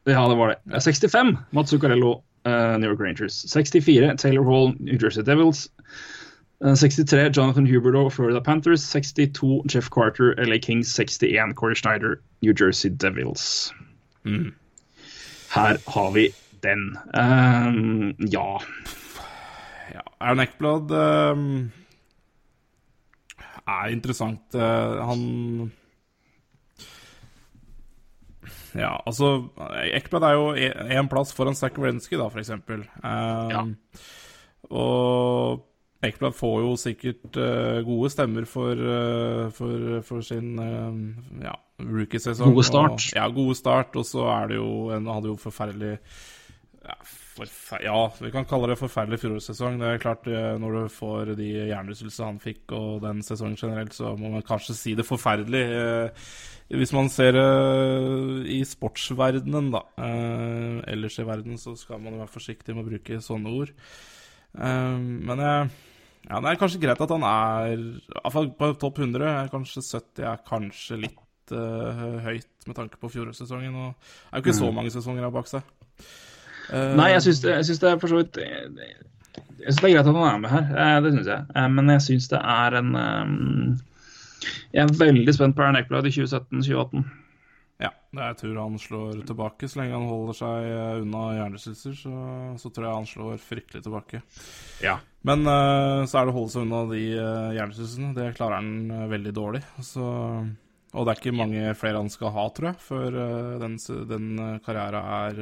Ja, 0.07 0.29
det 0.29 0.35
var 0.35 0.49
det. 0.49 0.75
Eh, 0.75 0.81
65 0.81 1.37
Mats 1.51 1.71
Zuccarello, 1.71 2.23
eh, 2.47 2.79
New 2.79 2.91
York 2.91 3.01
Rangers. 3.01 3.51
64 3.51 4.17
Taylor 4.17 4.45
Hall, 4.45 4.75
New 4.79 4.99
Jersey 5.03 5.23
Devils. 5.23 5.69
Eh, 6.65 6.75
63 6.75 7.31
Jonathan 7.33 7.67
Huberto, 7.67 8.09
Florida 8.11 8.41
Panthers. 8.41 8.91
62 8.91 9.63
Jeff 9.69 9.91
Carter, 9.91 10.35
LA 10.39 10.59
Kings. 10.59 10.95
61 10.95 11.55
Corey 11.55 11.75
Schneider, 11.75 12.21
New 12.43 12.53
Jersey 12.53 12.91
Devils. 12.91 13.73
Mm. 14.25 14.55
Her 15.51 15.77
har 15.87 16.11
vi 16.11 16.31
den. 16.63 16.99
Um, 17.15 18.15
ja. 18.19 18.61
Ja. 19.95 20.03
Aaron 20.21 20.41
Eckblad 20.41 20.91
um, 20.91 21.73
er 23.67 23.89
interessant. 23.89 24.41
Uh, 24.55 25.09
han 25.09 25.73
Ja, 28.77 28.97
altså 29.07 29.49
Ekblad 29.95 30.23
er 30.23 30.35
jo 30.37 30.51
én 30.53 31.09
plass 31.09 31.33
foran 31.33 31.57
Zack 31.57 31.79
Wrenski, 31.79 32.17
da, 32.17 32.29
for 32.29 32.39
eksempel. 32.39 32.85
Um, 33.05 33.51
Ja. 33.51 33.63
Og 34.71 35.63
Ekblad 36.05 36.35
får 36.37 36.57
jo 36.61 36.73
sikkert 36.77 37.37
uh, 37.41 37.81
gode 37.87 38.11
stemmer 38.13 38.45
for, 38.49 38.77
uh, 38.77 39.49
for, 39.57 40.01
for 40.05 40.25
sin 40.25 40.59
uh, 40.61 40.93
ja, 41.41 41.55
rookiesesong. 41.81 42.53
Gode 42.53 42.67
start. 42.69 42.99
Og, 42.99 43.13
ja, 43.17 43.29
gode 43.33 43.57
start. 43.57 43.97
Og 43.97 44.05
så 44.05 44.27
er 44.35 44.51
det 44.53 44.59
jo 44.59 44.73
en 44.93 45.09
hadde 45.09 45.31
jo 45.33 45.37
forferdelig 45.41 45.95
ja, 45.97 46.97
forfer 47.37 47.83
ja, 47.83 47.97
vi 48.21 48.31
kan 48.31 48.45
kalle 48.49 48.69
det 48.71 48.77
forferdelig 48.79 49.19
fjorårssesong. 49.23 49.79
Det 49.81 49.89
er 49.89 50.03
klart, 50.03 50.29
når 50.61 50.77
du 50.77 50.93
får 50.93 51.33
de 51.41 51.49
hjernerystelsene 51.73 52.29
han 52.29 52.43
fikk, 52.45 52.63
og 52.77 53.01
den 53.03 53.25
sesongen 53.27 53.59
generelt, 53.59 53.97
så 53.97 54.13
må 54.21 54.31
man 54.37 54.45
kanskje 54.47 54.77
si 54.79 54.95
det 54.95 55.09
forferdelig. 55.09 55.65
Hvis 56.71 56.95
man 56.95 57.11
ser 57.11 57.35
det 57.35 57.49
i 58.55 58.61
sportsverdenen, 58.69 59.73
da. 59.75 59.83
ellers 60.87 61.19
i 61.19 61.27
verden 61.27 61.59
så 61.59 61.75
skal 61.81 61.99
man 62.05 62.21
være 62.21 62.31
forsiktig 62.31 62.77
med 62.77 62.87
å 62.87 62.93
bruke 62.93 63.19
sånne 63.25 63.57
ord. 63.59 63.75
Men 64.55 65.43
jeg 65.43 65.69
ja, 66.27 66.41
det 66.43 66.51
er 66.51 66.59
kanskje 66.59 66.81
greit 66.83 67.03
at 67.03 67.13
han 67.15 67.25
er 67.27 67.77
Iallfall 67.77 68.49
på 68.59 68.73
topp 68.81 68.99
100. 68.99 69.47
Kanskje 69.53 69.83
70 69.85 70.25
er 70.27 70.41
kanskje 70.49 70.99
litt 71.05 71.53
uh, 71.55 72.07
høyt 72.25 72.67
med 72.67 72.79
tanke 72.79 72.99
på 72.99 73.11
fjorårssesongen. 73.13 73.75
Og 73.75 73.93
det 73.93 74.33
er 74.33 74.41
jo 74.41 74.45
ikke 74.45 74.57
så 74.59 74.71
mange 74.75 74.91
sesonger 74.95 75.27
her 75.27 75.35
bak 75.35 75.51
seg. 75.51 75.69
Uh, 76.67 76.97
Nei, 76.99 77.13
jeg 77.15 77.29
syns 77.29 77.45
det, 77.45 77.61
det, 77.69 77.93
er 77.93 78.01
for 78.03 78.11
så 78.11 78.19
vidt 78.19 78.41
Jeg 78.43 79.69
syns 79.69 79.79
det 79.79 79.87
er 79.87 79.93
greit 79.95 80.01
at 80.03 80.09
han 80.11 80.25
er 80.27 80.41
med 80.43 80.51
her, 80.51 80.65
uh, 80.75 80.97
det 81.05 81.13
syns 81.15 81.31
jeg. 81.31 81.69
men 81.77 81.93
jeg 81.95 82.05
syns 82.09 82.27
det 82.33 82.41
er 82.43 82.79
en 82.81 82.91
um, 82.99 83.77
Jeg 84.75 84.83
er 84.83 84.97
veldig 84.99 85.35
spent 85.37 85.55
på 85.55 85.63
Aaron 85.63 85.79
Eckblad 85.79 86.11
i 86.11 86.15
2017-2018. 86.17 87.07
Jeg 88.21 88.39
tror 88.41 88.63
han 88.63 88.79
slår 88.81 89.21
tilbake. 89.29 89.69
Så 89.69 89.81
lenge 89.81 89.97
han 89.97 90.09
holder 90.11 90.39
seg 90.39 90.71
unna 91.03 91.27
hjernerystelser, 91.39 91.99
så, 91.99 92.15
så, 92.61 92.71
tror 92.71 92.89
jeg 92.89 92.99
han 93.01 93.11
slår 93.11 93.43
fryktelig 93.43 93.85
tilbake. 93.85 94.23
Ja. 94.85 94.99
Men 95.27 95.43
uh, 95.49 96.05
så 96.07 96.21
er 96.21 96.27
det 96.27 96.35
å 96.35 96.37
holde 96.37 96.53
seg 96.55 96.67
unna 96.67 96.85
de 96.91 97.03
uh. 97.19 98.13
Det 98.17 98.29
klarer 98.37 98.61
han 98.61 98.93
uh, 98.93 99.07
veldig 99.11 99.33
dårlig. 99.35 99.63
Så, 99.83 100.05
og 100.93 101.07
det 101.07 101.13
er 101.13 101.23
ikke 101.23 101.35
mange 101.35 101.73
flere 101.79 102.03
han 102.03 102.13
skal 102.13 102.35
ha, 102.37 102.47
tror 102.55 102.71
jeg, 102.71 102.85
før 102.85 103.19
den, 103.63 103.75
den 104.13 104.29
karrieren 104.65 105.11
er 105.17 105.41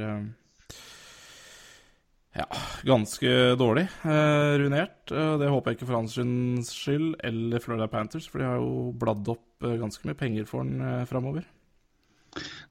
ja, 2.35 2.47
ganske 2.83 3.35
dårlig. 3.61 3.85
ruinert. 4.03 5.05
det 5.07 5.51
håper 5.53 5.70
jeg 5.70 5.79
ikke 5.79 5.87
for 5.93 6.01
hans 6.01 6.72
skyld 6.75 7.12
eller 7.22 7.62
Florida 7.62 7.87
Panthers, 7.93 8.27
for 8.27 8.43
de 8.43 8.49
har 8.49 8.59
jo 8.59 8.89
bladd 8.99 9.31
opp 9.37 9.68
ganske 9.85 10.09
mye 10.09 10.18
penger 10.18 10.49
for 10.49 10.64
han 10.64 11.07
framover. 11.07 11.47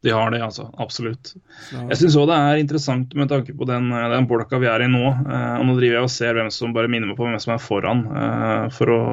De 0.03 0.11
har 0.11 0.32
det, 0.34 0.41
altså. 0.43 0.68
Absolutt. 0.84 1.34
Ja. 1.72 1.86
Jeg 1.93 1.99
syns 2.01 2.18
òg 2.20 2.28
det 2.28 2.38
er 2.38 2.61
interessant 2.61 3.14
med 3.16 3.30
tanke 3.32 3.55
på 3.55 3.68
den, 3.70 3.91
den 3.91 4.28
bolka 4.28 4.59
vi 4.59 4.68
er 4.68 4.84
i 4.84 4.89
nå. 4.91 5.03
Eh, 5.09 5.53
og 5.59 5.68
Nå 5.70 5.78
driver 5.78 6.01
jeg 6.01 6.07
og 6.09 6.11
ser 6.11 6.39
hvem 6.39 6.49
som 6.51 6.74
bare 6.76 6.91
minner 6.91 7.07
meg 7.07 7.20
på 7.20 7.28
hvem 7.28 7.39
som 7.39 7.55
er 7.55 7.61
foran. 7.64 8.07
Eh, 8.11 8.66
for 8.76 8.91
å 8.91 9.03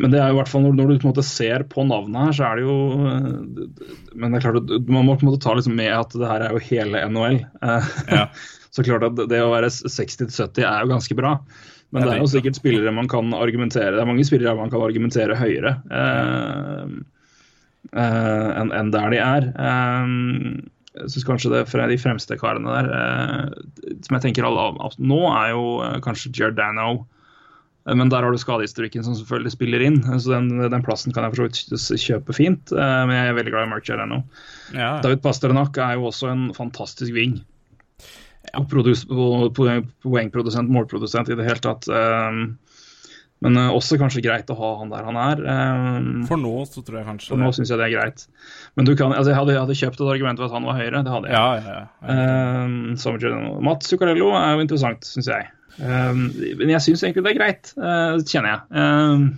men 0.00 0.08
det 0.08 0.22
er 0.22 0.30
jo 0.30 0.38
i 0.38 0.40
hvert 0.40 0.48
fall 0.48 0.62
når, 0.64 0.76
når, 0.78 0.88
du 0.88 1.02
på 1.02 1.04
en 1.04 1.10
måte 1.10 1.24
ser 1.26 1.66
på 1.68 1.82
navnet 1.84 2.22
her, 2.24 2.36
så 2.38 2.46
er 2.46 2.56
det 2.56 2.62
jo 2.64 2.76
Men 4.16 4.32
det 4.32 4.38
er 4.38 4.44
klart 4.46 4.62
at 4.62 4.88
man 4.88 5.04
må 5.04 5.18
på 5.18 5.26
en 5.26 5.28
måte 5.28 5.42
ta 5.44 5.52
liksom 5.52 5.74
med 5.76 5.92
at 5.92 6.16
det 6.16 6.30
her 6.30 6.46
er 6.46 6.54
jo 6.54 6.62
hele 6.70 7.02
NHL. 7.12 7.42
Ja. 8.08 8.22
så 8.72 8.84
klart 8.86 9.04
at 9.10 9.20
det 9.28 9.42
å 9.44 9.52
være 9.52 9.68
60-70 9.68 10.64
er 10.64 10.86
jo 10.86 10.92
ganske 10.94 11.16
bra. 11.18 11.34
Men 11.92 12.06
det 12.06 12.14
er 12.14 12.22
jo 12.22 12.30
sikkert 12.32 12.56
spillere 12.56 12.94
man 12.96 13.08
kan 13.10 13.34
argumentere 13.36 13.92
Det 13.98 14.00
er 14.00 14.08
mange 14.08 14.24
spillere 14.24 14.56
man 14.56 14.72
kan 14.72 14.84
argumentere 14.84 15.36
høyere. 15.36 15.74
Eh, 15.92 16.94
enn 17.92 18.72
en 18.72 18.92
der 18.94 19.10
de 19.12 19.18
er. 19.20 19.42
Um, 19.56 20.60
jeg 20.96 21.08
syns 21.14 21.26
kanskje 21.28 21.52
det 21.54 21.70
fra 21.70 21.88
de 21.88 21.98
fremste 22.00 22.36
karene 22.40 22.68
der, 22.68 22.86
uh, 22.92 23.46
som 24.04 24.14
jeg 24.18 24.24
tenker 24.28 24.44
alle 24.46 24.60
av 24.70 24.92
nå, 25.00 25.20
er 25.32 25.48
jo 25.54 25.64
kanskje 26.04 26.34
Giordano. 26.36 26.90
Men 27.82 28.10
der 28.12 28.22
har 28.22 28.30
du 28.30 28.38
skadehistorikken 28.38 29.02
som 29.02 29.16
selvfølgelig 29.18 29.52
spiller 29.56 29.80
inn, 29.82 29.98
så 30.06 30.28
den, 30.36 30.46
den 30.70 30.84
plassen 30.86 31.12
kan 31.14 31.24
jeg 31.26 31.32
for 31.32 31.40
så 31.40 31.46
vidt 31.48 31.98
kjøpe 31.98 32.32
fint. 32.36 32.64
Men 32.70 33.10
jeg 33.10 33.24
er 33.32 33.34
veldig 33.34 33.52
glad 33.56 33.66
i 33.66 33.72
Mark 33.72 33.84
Giordano. 33.88 34.18
Ja. 34.70 35.00
David 35.02 35.20
Pasternak 35.24 35.74
er 35.82 35.92
jo 35.98 36.06
også 36.12 36.26
en 36.30 36.44
fantastisk 36.54 37.10
wing. 37.16 37.34
Ja. 38.52 38.60
Poengprodusent, 38.62 40.70
målprodusent 40.70 41.28
i 41.32 41.38
det 41.38 41.46
hele 41.48 41.62
tatt. 41.64 41.88
Um, 41.90 42.38
men 43.42 43.58
uh, 43.58 43.70
også 43.74 43.98
kanskje 44.00 44.22
greit 44.24 44.50
å 44.52 44.56
ha 44.58 44.70
han 44.80 44.92
der 44.92 45.06
han 45.08 45.18
er. 45.18 45.42
Um, 45.42 46.10
for 46.28 46.40
nå 46.40 46.54
så 46.68 46.84
tror 46.84 47.00
jeg 47.00 47.08
kanskje 47.08 47.32
For 47.32 47.42
nå 47.42 47.50
syns 47.56 47.72
jeg 47.72 47.80
det 47.80 47.88
er 47.88 47.94
greit. 47.96 48.26
Men 48.78 48.88
du 48.88 48.94
kan, 48.98 49.14
altså 49.14 49.32
jeg, 49.32 49.38
hadde, 49.40 49.56
jeg 49.56 49.64
hadde 49.64 49.78
kjøpt 49.82 50.02
et 50.02 50.12
argument 50.14 50.42
for 50.42 50.48
at 50.48 50.56
han 50.56 50.68
var 50.68 50.78
høyere. 50.78 51.02
Det 51.02 51.14
hadde 51.16 51.32
jeg. 51.32 51.38
Ja, 51.38 51.48
ja, 51.58 51.78
ja. 51.80 52.18
Um, 52.62 53.62
Mats 53.66 53.90
Zuccarello 53.90 54.32
er 54.38 54.56
jo 54.56 54.66
interessant, 54.66 55.08
syns 55.08 55.30
jeg. 55.32 55.48
Um, 55.80 56.28
men 56.60 56.74
jeg 56.74 56.84
syns 56.84 57.02
egentlig 57.02 57.26
det 57.26 57.32
er 57.34 57.40
greit, 57.40 57.72
uh, 57.80 58.20
kjenner 58.22 58.54
jeg. 58.54 59.32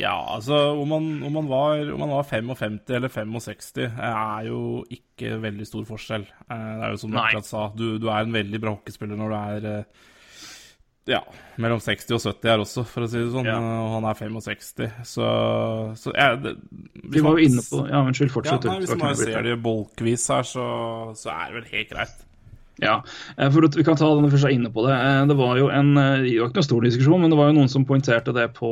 Ja, 0.00 0.14
altså 0.32 0.56
om 0.80 0.88
man, 0.88 1.08
om, 1.26 1.34
man 1.34 1.48
var, 1.50 1.82
om 1.92 2.00
man, 2.00 2.12
var, 2.14 2.24
55 2.24 2.78
eller 2.96 3.12
65 3.12 3.82
er 3.84 4.46
jo 4.46 4.60
ikke 4.88 5.34
veldig 5.42 5.66
stor 5.68 5.84
forskjell. 5.88 6.24
Uh, 6.46 6.54
det 6.56 6.86
er 6.86 6.94
jo 6.94 7.00
som 7.02 7.12
du 7.12 7.18
akkurat 7.20 7.48
sa, 7.48 7.66
du, 7.76 7.86
du, 8.00 8.08
er 8.08 8.24
en 8.24 8.38
veldig 8.38 8.62
bra 8.62 8.72
hockeyspiller 8.78 9.20
når 9.20 9.34
du 9.34 9.36
er 9.40 9.68
uh, 9.68 10.06
ja, 11.08 11.20
mellom 11.60 11.80
60 11.80 12.12
og 12.16 12.22
70 12.22 12.50
her 12.50 12.62
også, 12.62 12.84
for 12.88 13.06
å 13.06 13.08
si 13.10 13.18
det 13.18 13.30
sånn. 13.32 13.48
Ja. 13.48 13.58
Og 13.58 13.94
han 13.96 14.08
er 14.10 14.18
65, 14.18 14.88
så, 15.08 15.28
så 15.98 16.12
jeg, 16.14 16.40
det, 16.44 16.54
Vi 17.14 17.22
var 17.24 17.38
jo 17.38 17.46
inne 17.48 17.64
på 17.64 17.84
Ja, 17.88 18.02
unnskyld, 18.04 18.32
fortsett. 18.34 18.66
Ja, 18.68 18.74
nei, 18.74 18.84
hvis 18.84 18.98
man 19.00 19.16
ser 19.18 19.46
det 19.46 19.56
bolkvis 19.64 20.26
her, 20.34 20.48
så, 20.48 20.66
så, 21.18 21.32
er 21.32 21.48
det 21.48 21.60
vel 21.60 21.70
helt 21.72 21.94
greit. 21.94 22.26
Ja, 22.80 22.96
for 23.36 23.56
for 23.58 23.76
Vi 23.76 23.84
kan 23.84 23.98
ta 24.00 24.08
den 24.16 24.30
først 24.32 24.52
inne 24.52 24.72
på 24.72 24.86
det. 24.86 24.96
Eh, 24.96 25.22
det 25.28 25.36
var 25.36 25.58
jo 25.60 25.68
en, 25.72 25.96
eh, 26.00 26.24
det 26.24 26.36
var 26.40 26.52
ikke 26.52 26.60
noen 26.60 26.68
stor 26.70 26.86
diskusjon, 26.88 27.20
men 27.20 27.32
det 27.32 27.40
var 27.40 27.50
jo 27.50 27.58
noen 27.58 27.72
som 27.72 27.84
poengterte 27.88 28.36
det 28.36 28.50
på 28.56 28.70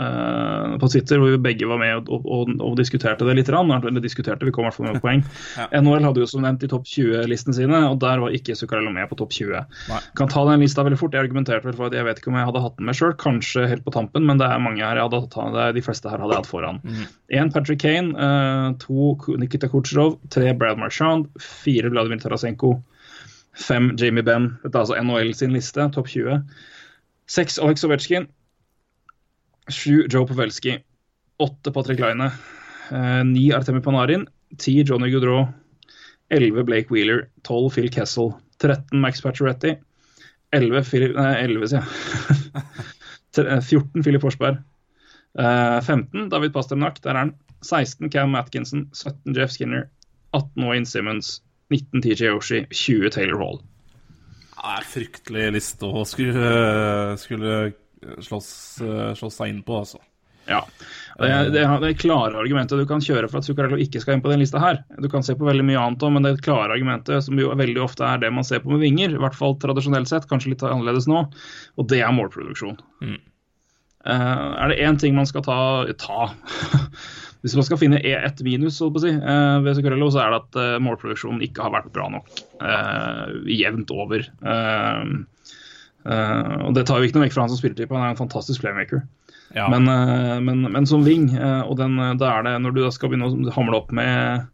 Uh, 0.00 0.78
på 0.80 0.88
Twitter, 0.88 1.18
hvor 1.20 1.34
vi 1.34 1.38
begge 1.44 1.66
var 1.68 1.76
med 1.76 2.06
og, 2.08 2.24
og, 2.24 2.52
og 2.64 2.76
diskuterte 2.78 3.26
det 3.28 3.34
litt. 3.36 3.50
Eller 3.52 4.00
diskuterte, 4.00 4.46
vi 4.48 4.52
kom 4.54 4.64
i 4.64 4.70
hvert 4.70 4.78
fall 4.78 4.86
med 4.88 5.00
poeng. 5.04 5.20
ja. 5.58 5.66
NHL 5.76 6.06
hadde 6.06 6.22
jo 6.22 6.28
som 6.30 6.46
nevnt 6.46 6.62
de 6.62 6.70
topp 6.72 6.86
20-listene 6.88 7.56
sine, 7.58 7.80
og 7.90 7.98
der 8.00 8.22
var 8.22 8.32
ikke 8.32 8.56
Zuccarello 8.56 8.94
med 8.94 9.10
på 9.10 9.18
topp 9.20 9.34
20. 9.36 9.66
Nei. 9.90 10.00
Kan 10.16 10.32
ta 10.32 10.46
den 10.48 10.64
lista 10.64 10.86
veldig 10.86 11.00
fort. 11.02 11.12
Jeg 11.16 11.28
argumenterte 11.28 11.68
vel 11.68 11.76
for 11.76 11.90
at 11.90 11.98
jeg 11.98 12.06
vet 12.08 12.22
ikke 12.22 12.32
om 12.32 12.38
jeg 12.40 12.48
hadde 12.48 12.64
hatt 12.64 12.78
den 12.78 12.88
med 12.88 12.96
sjøl, 12.96 13.12
kanskje 13.20 13.66
helt 13.74 13.84
på 13.84 13.94
tampen, 13.98 14.24
men 14.30 14.40
det 14.40 14.48
er 14.48 14.64
mange 14.64 14.80
her 14.80 14.96
jeg 14.96 15.10
hadde 15.10 15.22
hatt, 15.26 15.38
det 15.58 15.66
er 15.66 15.76
de 15.76 15.84
fleste 15.84 16.14
her 16.14 16.24
hadde 16.24 16.36
jeg 16.38 16.44
hatt 16.46 16.52
foran. 16.54 16.80
Én 16.88 17.50
mm. 17.50 17.52
Patrick 17.58 17.84
Kane, 17.84 18.16
uh, 18.16 18.72
to 18.80 19.36
Nikita 19.42 19.68
Kutsjrov, 19.68 20.16
tre 20.32 20.54
Brad 20.56 20.80
Marchand, 20.80 21.28
fire 21.44 21.92
Vladimir 21.92 22.24
Tarasenko, 22.24 22.78
fem 23.68 23.92
Jamie 24.00 24.24
Benn. 24.24 24.54
Dette 24.64 24.76
er 24.78 24.86
altså 24.86 24.96
NHL 24.96 25.36
sin 25.36 25.52
liste, 25.56 25.90
topp 25.92 26.08
20. 26.08 26.40
Seks 27.30 27.60
Alex 27.60 27.84
Ovetsjkin. 27.84 28.30
Sju 29.70 30.06
Joe 30.10 30.26
Pavelski. 30.26 30.78
Åtte 31.40 31.72
Patrick 31.72 32.00
Line. 32.00 32.30
Eh, 32.90 33.24
ni 33.24 33.52
Artemi 33.52 33.80
Panarin. 33.80 34.26
Ti 34.58 34.82
Johnny 34.84 35.10
Goudreau. 35.10 35.48
Elleve 36.30 36.64
Blake 36.64 36.90
Wheeler. 36.90 37.28
Tolv 37.42 37.72
Phil 37.74 37.90
Kessel. 37.90 38.32
13 38.60 39.00
Max 39.00 39.22
Pacioretty. 39.22 39.76
11 40.52 40.84
Philip 40.84 41.14
Nei, 41.16 41.34
11, 41.44 41.68
sier 41.70 41.84
jeg. 41.86 43.62
14 43.70 44.02
Philip 44.02 44.22
Forsberg. 44.22 44.58
Eh, 45.38 45.80
15 45.86 46.28
David 46.32 46.52
Pasternak, 46.52 46.98
der 47.04 47.14
er 47.14 47.24
han. 47.24 47.34
16 47.62 48.10
Cam 48.10 48.34
Atkinson. 48.34 48.88
17 48.92 49.36
Jeff 49.36 49.54
Skinner. 49.54 49.88
18 50.34 50.66
Wayne 50.66 50.86
Simmons. 50.86 51.42
19 51.70 52.02
TJ 52.02 52.32
Yoshi. 52.32 52.64
20 52.70 53.10
Taylor 53.10 53.38
Hall. 53.38 53.60
Det 54.60 54.74
er 54.76 54.84
fryktelig 54.84 55.44
liste 55.54 55.88
å 55.88 56.02
skulle, 56.04 56.48
skulle 57.22 57.52
slåss, 58.24 58.52
slåss, 59.18 59.36
seg 59.36 59.52
inn 59.52 59.64
på, 59.66 59.82
altså. 59.82 60.00
Ja. 60.50 60.60
Det 61.18 61.28
er, 61.28 61.50
det 61.52 61.62
det 61.82 61.92
klare 62.00 62.38
argumentet 62.40 62.80
du 62.80 62.86
kan 62.88 63.02
kjøre 63.04 63.28
for 63.30 63.40
at 63.40 63.46
Zuccarello 63.46 63.78
ikke 63.80 64.00
skal 64.02 64.16
inn 64.16 64.22
på 64.24 64.32
den 64.32 64.40
lista 64.42 64.60
her. 64.62 64.80
Du 65.02 65.08
kan 65.12 65.24
se 65.26 65.36
på 65.38 65.46
veldig 65.46 65.66
mye 65.68 65.80
annet 65.80 66.04
òg, 66.06 66.14
men 66.16 66.26
det 66.26 66.40
klare 66.44 66.72
argumentet 66.74 67.26
som 67.26 67.38
jo 67.38 67.52
veldig 67.54 67.82
ofte 67.84 68.06
er 68.06 68.22
det 68.22 68.32
man 68.34 68.46
ser 68.46 68.62
på 68.64 68.72
med 68.72 68.82
vinger, 68.82 69.14
i 69.14 69.20
hvert 69.20 69.36
fall 69.36 69.58
tradisjonelt 69.62 70.10
sett, 70.10 70.28
kanskje 70.30 70.54
litt 70.54 70.64
annerledes 70.66 71.08
nå, 71.10 71.26
og 71.76 71.90
det 71.92 72.02
er 72.02 72.14
målproduksjon. 72.16 72.78
Mm. 73.04 73.18
Uh, 74.00 74.52
er 74.64 74.72
det 74.72 74.80
én 74.80 74.96
ting 75.00 75.16
man 75.16 75.28
skal 75.28 75.44
ta, 75.44 75.58
ta. 76.00 76.30
Hvis 77.44 77.54
man 77.56 77.64
skal 77.64 77.78
finne 77.80 78.00
ett 78.00 78.40
minus 78.44 78.78
så 78.80 78.88
si, 79.00 79.12
uh, 79.12 79.60
ved 79.64 79.76
Zuccarello, 79.76 80.08
så 80.12 80.24
er 80.24 80.32
det 80.32 80.40
at 80.40 80.58
uh, 80.60 80.78
målproduksjonen 80.84 81.44
ikke 81.44 81.66
har 81.66 81.76
vært 81.76 81.92
bra 81.94 82.08
nok 82.16 82.32
jevnt 83.48 83.92
over. 83.92 84.24
Og 86.04 86.70
Det 86.76 86.86
tar 86.88 87.00
jo 87.00 87.08
ikke 87.08 87.18
noe 87.18 87.26
vekk 87.26 87.34
fra 87.34 87.42
han 87.44 87.50
som 87.52 87.58
spillertype, 87.60 87.92
han 87.92 88.06
er 88.06 88.14
en 88.14 88.20
fantastisk 88.20 88.62
playmaker. 88.62 89.02
Ja. 89.52 89.66
Men, 89.68 89.84
men, 90.46 90.62
men, 90.72 90.86
som 90.88 91.02
wing, 91.04 91.26
og 91.36 91.74
den, 91.76 91.98
da 92.16 92.30
er 92.30 92.46
det 92.46 92.54
når 92.64 92.76
du 92.76 92.80
skal 92.94 93.10
begynne 93.10 93.28
å 93.28 93.54
hamle 93.56 93.80
opp 93.82 93.92
med 93.92 94.46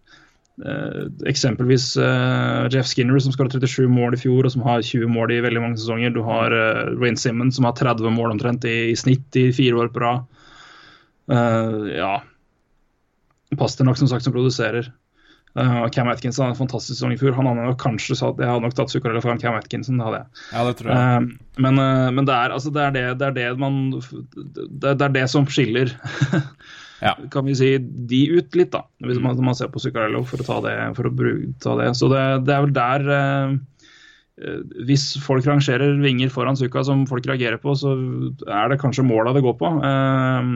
Uh, 0.57 1.12
eksempelvis 1.28 1.90
uh, 2.01 2.64
Jeff 2.72 2.88
Skinner 2.88 3.20
som 3.20 3.34
skal 3.34 3.44
ha 3.44 3.53
37 3.53 3.90
mål 3.92 4.14
i 4.16 4.20
fjor 4.22 4.47
og 4.49 4.55
som 4.55 4.62
har 4.64 4.80
20 4.80 5.11
mål 5.12 5.34
i 5.34 5.42
veldig 5.44 5.61
mange 5.61 5.80
sesonger. 5.80 6.14
Du 6.14 6.22
har 6.24 6.55
uh, 6.55 6.94
Wayne 6.97 7.20
Simmons 7.20 7.59
som 7.59 7.68
har 7.68 7.76
30 7.76 8.09
mål 8.14 8.32
omtrent 8.32 8.64
i, 8.64 8.76
i 8.88 8.97
snitt 8.97 9.36
i 9.36 9.51
fire 9.57 9.82
år 9.84 9.92
på 9.92 10.01
rad. 10.05 10.24
Ja. 11.26 12.20
Pasternak 13.59 13.99
som 13.99 14.09
sagt 14.09 14.24
som 14.24 14.32
produserer. 14.32 14.88
Uh, 15.57 15.86
Cam 15.88 16.09
Atkinson 16.12 16.44
hadde 16.44 16.54
en 16.54 16.59
fantastisk 16.59 16.98
sesong 16.98 17.14
i 17.14 17.18
fjor. 17.20 17.32
Han 17.38 17.48
hadde 17.48 17.64
nok 17.64 17.78
kanskje 17.80 18.18
satt, 18.18 18.40
Jeg 18.42 18.50
hadde 18.50 18.66
nok 18.66 18.74
tatt 18.76 18.92
Zuccarello 18.92 19.22
foran 19.24 19.40
Cam 19.40 19.57
Atkinson. 19.57 19.96
det 19.96 20.04
hadde 20.04 20.18
jeg. 20.22 20.42
Ja, 20.52 20.64
det 20.66 20.74
tror 20.80 20.90
jeg. 20.92 20.98
Uh, 20.98 21.61
men, 21.64 21.80
uh, 21.80 22.09
men 22.12 22.28
det, 22.28 22.34
er, 22.36 22.57
altså, 22.59 22.72
det, 22.74 22.82
er 22.82 22.96
det, 22.96 23.04
det, 23.22 23.30
er 23.30 23.38
det 23.38 23.46
man 23.62 23.78
det, 23.94 24.92
er 24.92 25.14
det 25.14 25.24
som 25.32 25.48
skiller 25.48 25.94
ja. 27.07 27.14
kan 27.32 27.48
vi 27.48 27.57
si, 27.57 27.70
de 27.80 28.20
ut 28.36 28.59
litt, 28.59 28.74
da. 28.74 28.84
Hvis 29.07 29.22
man, 29.24 29.40
man 29.48 29.57
ser 29.57 29.72
på 29.72 29.80
Zuccarello 29.80 30.26
for 30.28 30.44
å 30.44 30.48
ta 30.50 30.61
det. 30.68 30.76
For 30.98 31.09
å 31.09 31.14
bruke, 31.22 31.54
ta 31.64 31.78
det. 31.80 31.88
Så 31.96 32.12
det, 32.12 32.20
er 32.52 32.68
vel 32.68 32.76
der 32.76 33.09
hvis 34.37 35.14
folk 35.24 35.47
rangerer 35.49 35.95
vinger 36.03 36.28
foran 36.32 36.59
Suka 36.61 36.82
som 36.84 37.07
folk 37.09 37.24
reagerer 37.28 37.57
på, 37.61 37.72
så 37.78 37.95
er 38.45 38.68
det 38.68 38.80
kanskje 38.82 39.07
måla 39.09 39.32
det 39.32 39.43
går 39.47 39.57
på. 39.57 39.70
Eh, 39.80 40.51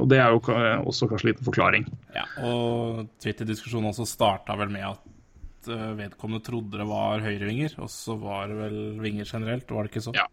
og 0.00 0.08
det 0.08 0.22
er 0.22 0.32
jo 0.32 0.40
også 0.88 1.08
kanskje 1.10 1.28
en 1.28 1.32
liten 1.34 1.48
forklaring. 1.50 1.88
Ja, 2.16 2.24
og 2.48 3.10
Twitter-diskusjonen 3.20 3.92
også 3.92 4.08
starta 4.08 4.56
vel 4.60 4.72
med 4.72 4.88
at 4.88 5.68
eh, 5.68 5.90
vedkommende 6.00 6.46
trodde 6.48 6.80
det 6.80 6.88
var 6.88 7.20
høyrevinger, 7.26 7.76
og 7.84 7.92
så 7.92 8.16
var 8.20 8.48
det 8.48 8.60
vel 8.62 8.80
vinger 9.04 9.28
generelt, 9.28 9.68
var 9.68 9.84
det 9.84 9.92
ikke 9.92 10.06
så? 10.08 10.16
Ja, 10.16 10.24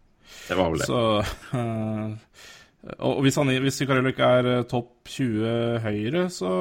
det 0.48 0.60
var 0.62 0.72
vel 0.72 0.80
det. 0.80 0.88
Så, 0.88 1.04
og 3.04 3.24
hvis, 3.26 3.36
han, 3.36 3.52
hvis 3.60 3.82
Zuccarello 3.82 4.14
ikke 4.14 4.34
er 4.40 4.52
topp 4.70 5.10
20 5.12 5.80
høyre, 5.84 6.28
så, 6.32 6.52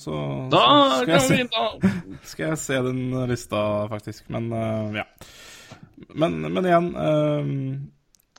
så, 0.00 0.18
da 0.48 0.66
så 0.70 1.00
skal, 1.02 1.16
jeg 1.18 1.24
se, 1.28 1.64
skal 2.32 2.52
jeg 2.54 2.60
se 2.64 2.84
den 2.88 3.08
lista, 3.28 3.64
faktisk. 3.92 4.30
Men 4.32 4.48
uh, 4.54 5.02
ja. 5.02 5.10
Men, 6.14 6.40
men 6.46 6.66
igjen 6.68 6.88
uh, 6.96 7.52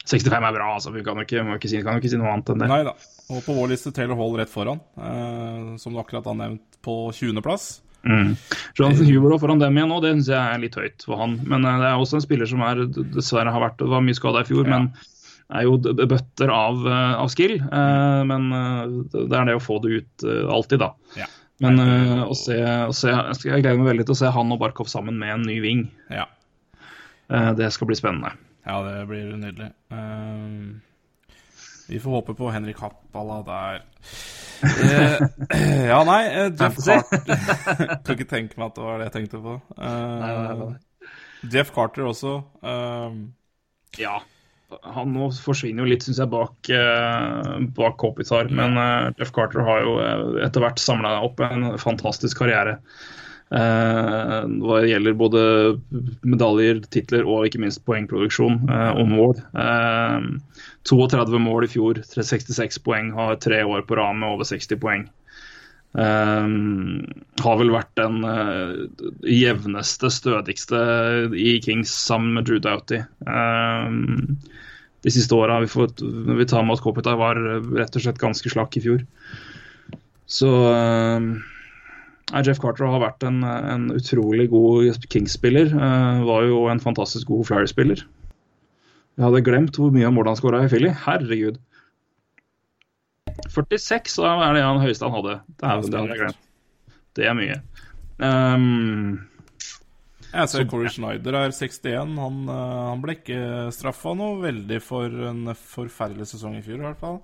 65 0.05 0.35
er 0.37 0.53
bra, 0.53 0.73
altså. 0.75 0.93
Vi 0.93 1.03
kan 1.05 1.17
jo 1.17 1.25
ikke, 1.25 1.41
ikke, 1.57 1.71
si, 1.71 1.81
ikke 1.81 2.11
si 2.11 2.19
noe 2.21 2.33
annet 2.33 2.51
enn 2.53 2.61
det. 2.61 2.69
Nei 2.69 2.83
da. 2.85 2.93
Og 3.33 3.41
på 3.41 3.55
vår 3.57 3.71
liste 3.73 3.93
Taylor 3.93 4.19
Hall 4.19 4.37
rett 4.37 4.51
foran, 4.51 4.81
uh, 5.01 5.73
som 5.81 5.95
du 5.95 6.01
akkurat 6.01 6.27
har 6.29 6.37
nevnt, 6.37 6.79
på 6.85 6.99
20.-plass. 7.15 7.69
Mm. 8.05 8.35
Jonathan 8.77 9.31
og 9.33 9.39
foran 9.41 9.61
dem 9.63 9.79
igjen 9.79 9.89
nå, 9.89 9.97
det 10.03 10.11
syns 10.13 10.27
jeg 10.29 10.37
er 10.37 10.61
litt 10.61 10.77
høyt 10.77 11.05
for 11.07 11.17
han. 11.23 11.39
Men 11.41 11.65
uh, 11.65 11.79
det 11.81 11.89
er 11.89 12.03
også 12.03 12.19
en 12.19 12.25
spiller 12.27 12.49
som 12.49 12.61
er, 12.67 12.85
dessverre 13.15 13.53
har 13.53 13.65
vært 13.65 13.81
var 13.81 14.05
mye 14.05 14.17
skada 14.17 14.45
i 14.45 14.49
fjor, 14.49 14.69
ja. 14.69 14.77
men 14.77 14.91
er 15.55 15.65
jo 15.65 15.77
bøtter 15.79 16.53
av, 16.53 16.85
uh, 16.85 17.15
av 17.23 17.31
skill. 17.33 17.57
Uh, 17.65 18.21
men 18.29 18.47
det 19.09 19.25
er 19.25 19.49
det 19.49 19.57
å 19.57 19.63
få 19.63 19.79
det 19.81 19.97
ut 19.97 20.29
alltid, 20.29 20.85
da. 20.85 20.93
Ja. 21.17 21.31
Men 21.63 21.79
å 22.27 22.33
se, 22.35 22.57
å 22.59 22.91
se, 22.91 23.13
jeg 23.47 23.63
gleder 23.63 23.77
meg 23.79 23.93
veldig 23.93 24.05
til 24.09 24.11
å 24.11 24.17
se 24.19 24.31
han 24.35 24.49
og 24.51 24.59
Barkov 24.59 24.89
sammen 24.91 25.15
med 25.21 25.31
en 25.31 25.45
ny 25.47 25.61
ving. 25.63 25.85
Ja. 26.11 26.25
Eh, 27.29 27.51
det 27.53 27.71
skal 27.71 27.87
bli 27.87 27.95
spennende. 27.95 28.31
Ja, 28.65 28.81
det 28.83 29.05
blir 29.09 29.35
nydelig. 29.37 29.69
Uh, 29.93 30.75
vi 31.89 31.99
får 31.99 32.11
håpe 32.11 32.33
på 32.33 32.49
Henrik 32.49 32.79
Happala 32.81 33.41
der. 33.45 33.81
Uh, 34.65 35.17
ja, 35.91 35.99
nei, 36.07 36.21
Jeff 36.55 36.77
Carter 36.79 37.25
Kan 38.05 38.15
ikke 38.15 38.29
tenke 38.29 38.57
meg 38.57 38.69
at 38.71 38.77
det 38.77 38.85
var 38.85 39.01
det 39.01 39.09
jeg 39.09 39.15
tenkte 39.19 39.41
på. 39.43 39.57
Nei. 39.77 40.71
Jeff 41.53 41.73
Carter 41.75 42.07
også. 42.09 42.39
ja. 43.99 44.15
Han 44.95 45.11
nå 45.13 45.27
forsvinner 45.37 45.85
jo 45.85 45.91
litt, 45.91 46.03
syns 46.03 46.17
jeg, 46.23 46.31
bak, 46.31 46.71
bak 47.77 47.99
Kopitar. 48.01 48.49
Men 48.49 48.79
Jeff 49.19 49.29
Carter 49.35 49.61
har 49.67 49.85
jo 49.85 49.93
etter 50.41 50.65
hvert 50.65 50.81
samla 50.81 51.19
opp 51.27 51.43
en 51.45 51.75
fantastisk 51.77 52.41
karriere. 52.41 52.79
Eh, 53.53 54.45
hva 54.65 54.79
gjelder 54.81 55.13
både 55.17 55.41
medaljer, 56.25 56.79
titler 56.89 57.27
og 57.29 57.45
ikke 57.45 57.61
minst 57.61 57.83
poengproduksjon 57.85 58.63
eh, 58.65 58.91
og 58.97 59.11
mål. 59.11 59.35
32 60.89 61.37
eh, 61.37 61.43
mål 61.43 61.67
i 61.67 61.69
fjor, 61.69 62.01
66 62.09 62.81
poeng, 62.85 63.13
har 63.17 63.37
tre 63.43 63.61
år 63.61 63.85
på 63.85 63.99
rad 63.99 64.17
med 64.21 64.33
over 64.33 64.49
60 64.49 64.81
poeng. 64.81 65.05
Um, 65.95 67.05
har 67.39 67.55
vel 67.55 67.69
vært 67.71 67.93
den 67.95 68.17
uh, 68.27 68.73
jevneste, 69.31 70.09
stødigste 70.11 70.81
i 71.39 71.53
Kings 71.63 71.93
sammen 71.95 72.33
med 72.35 72.49
Drew 72.49 72.59
Doughty. 72.59 72.99
Um, 73.23 74.35
de 75.07 75.13
siste 75.15 75.37
åra 75.37 75.61
vi, 75.63 75.69
vi 75.71 76.47
tar 76.51 76.67
med 76.67 76.75
at 76.75 76.83
Kopitar 76.83 77.15
var 77.21 77.39
rett 77.39 77.95
og 77.95 78.03
slett 78.03 78.19
ganske 78.19 78.51
slakk 78.51 78.75
i 78.75 78.83
fjor. 78.83 79.05
Så 80.27 80.51
um, 80.51 81.37
Jeff 82.45 82.59
Carter 82.61 82.89
har 82.89 83.03
vært 83.03 83.23
en, 83.27 83.43
en 83.45 83.89
utrolig 83.93 84.47
god 84.49 85.05
Kings-spiller. 85.13 85.69
Uh, 85.75 86.23
var 86.25 86.47
jo 86.49 86.65
en 86.71 86.81
fantastisk 86.81 87.29
god 87.29 87.45
Flyer-spiller. 87.51 88.01
Jeg 89.15 89.23
hadde 89.23 89.45
glemt 89.45 89.77
hvor 89.79 89.93
mye 89.95 90.09
målet 90.11 90.33
han 90.33 90.39
skåra 90.39 90.63
i 90.65 90.71
Philly. 90.71 90.91
Herregud. 91.05 91.61
46 93.51 94.17
så 94.17 94.25
er 94.27 94.57
det 94.57 94.65
han 94.65 94.81
høyeste 94.81 95.07
han 95.07 95.15
hadde. 95.15 95.37
Det 95.47 95.69
er, 95.69 95.85
det, 95.85 96.01
hadde 96.01 96.19
glemt. 96.19 96.41
det 97.15 97.29
er 97.29 97.37
mye. 97.37 97.59
Um, 98.19 99.27
jeg 100.35 100.51
ser 100.51 100.67
Corey 100.71 100.91
Schneider 100.91 101.37
er 101.39 101.53
61. 101.55 102.17
Han, 102.19 102.41
uh, 102.49 102.89
han 102.91 103.03
ble 103.03 103.15
ikke 103.19 103.39
straffa 103.75 104.15
noe 104.17 104.41
veldig 104.43 104.81
for 104.83 105.29
en 105.31 105.53
forferdelig 105.55 106.33
sesong 106.33 106.57
i 106.59 106.65
fjor, 106.65 106.81
i 106.81 106.87
hvert 106.89 106.99
fall. 106.99 107.21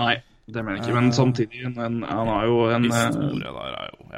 Nei, 0.00 0.18
det 0.50 0.64
mener 0.64 0.80
jeg 0.80 0.88
ikke. 0.90 0.98
Men 0.98 1.12
samtidig, 1.16 1.64
en, 1.70 1.78
en, 1.80 2.02
han 2.04 2.32
har 2.34 2.48
jo 2.50 2.60
en 2.74 2.90
Historie 2.90 3.56
der 3.56 3.78
er 3.80 3.88
jo. 3.94 4.09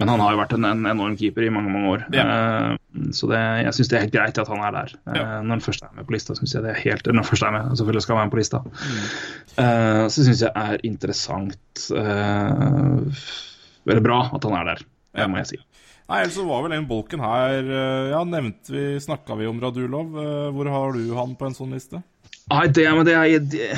Men 0.00 0.10
han 0.10 0.22
har 0.24 0.32
jo 0.34 0.38
vært 0.40 0.54
en, 0.56 0.64
en 0.66 0.86
enorm 0.90 1.14
keeper 1.18 1.44
i 1.46 1.50
mange 1.54 1.70
mange 1.70 1.90
år. 1.92 2.06
Ja. 2.14 2.24
Uh, 2.26 3.10
så 3.14 3.28
det, 3.30 3.40
jeg 3.62 3.76
syns 3.76 3.90
det 3.90 3.98
er 3.98 4.04
helt 4.06 4.14
greit 4.16 4.40
at 4.42 4.50
han 4.50 4.62
er 4.66 4.74
der. 4.74 4.94
Uh, 5.06 5.12
ja. 5.14 5.26
Når 5.44 5.52
han 5.54 5.62
først 5.68 5.84
er 5.86 5.92
med 5.94 6.08
på 6.08 6.16
lista, 6.16 6.34
syns 6.38 6.54
jeg 6.56 6.64
det 6.64 6.72
er 6.72 6.80
helt 6.80 7.06
Når 7.06 7.20
han 7.20 7.28
først 7.28 7.46
er 7.46 7.54
med, 7.54 7.76
selvfølgelig 7.78 8.02
skal 8.02 8.14
han 8.14 8.20
være 8.20 8.30
med 8.30 8.34
på 8.34 8.40
lista. 8.40 8.62
Mm. 8.64 9.04
Uh, 9.54 10.02
så 10.10 10.26
syns 10.26 10.42
jeg 10.42 10.52
er 10.64 10.82
interessant 10.88 11.84
Veldig 13.84 14.02
bra 14.02 14.18
at 14.34 14.48
han 14.48 14.56
er 14.58 14.68
der, 14.72 14.82
ja. 15.14 15.28
må 15.28 15.38
jeg 15.42 15.52
si. 15.52 15.60
Nei, 16.04 16.18
ellers 16.20 16.34
så 16.36 16.44
var 16.48 16.64
vel 16.64 16.74
den 16.74 16.88
bolken 16.88 17.22
her 17.24 17.68
Ja, 18.10 18.18
nevnte 18.28 18.74
vi 18.74 18.82
Snakka 19.00 19.38
vi 19.38 19.46
om 19.48 19.60
Radulov? 19.62 20.10
Hvor 20.52 20.68
har 20.68 20.96
du 20.96 21.14
han 21.16 21.32
på 21.38 21.48
en 21.48 21.56
sånn 21.56 21.72
liste? 21.72 22.02
Nei, 22.52 22.66
det, 22.76 22.84
men 22.92 23.08
det 23.08 23.14
er 23.16 23.46
det, 23.54 23.70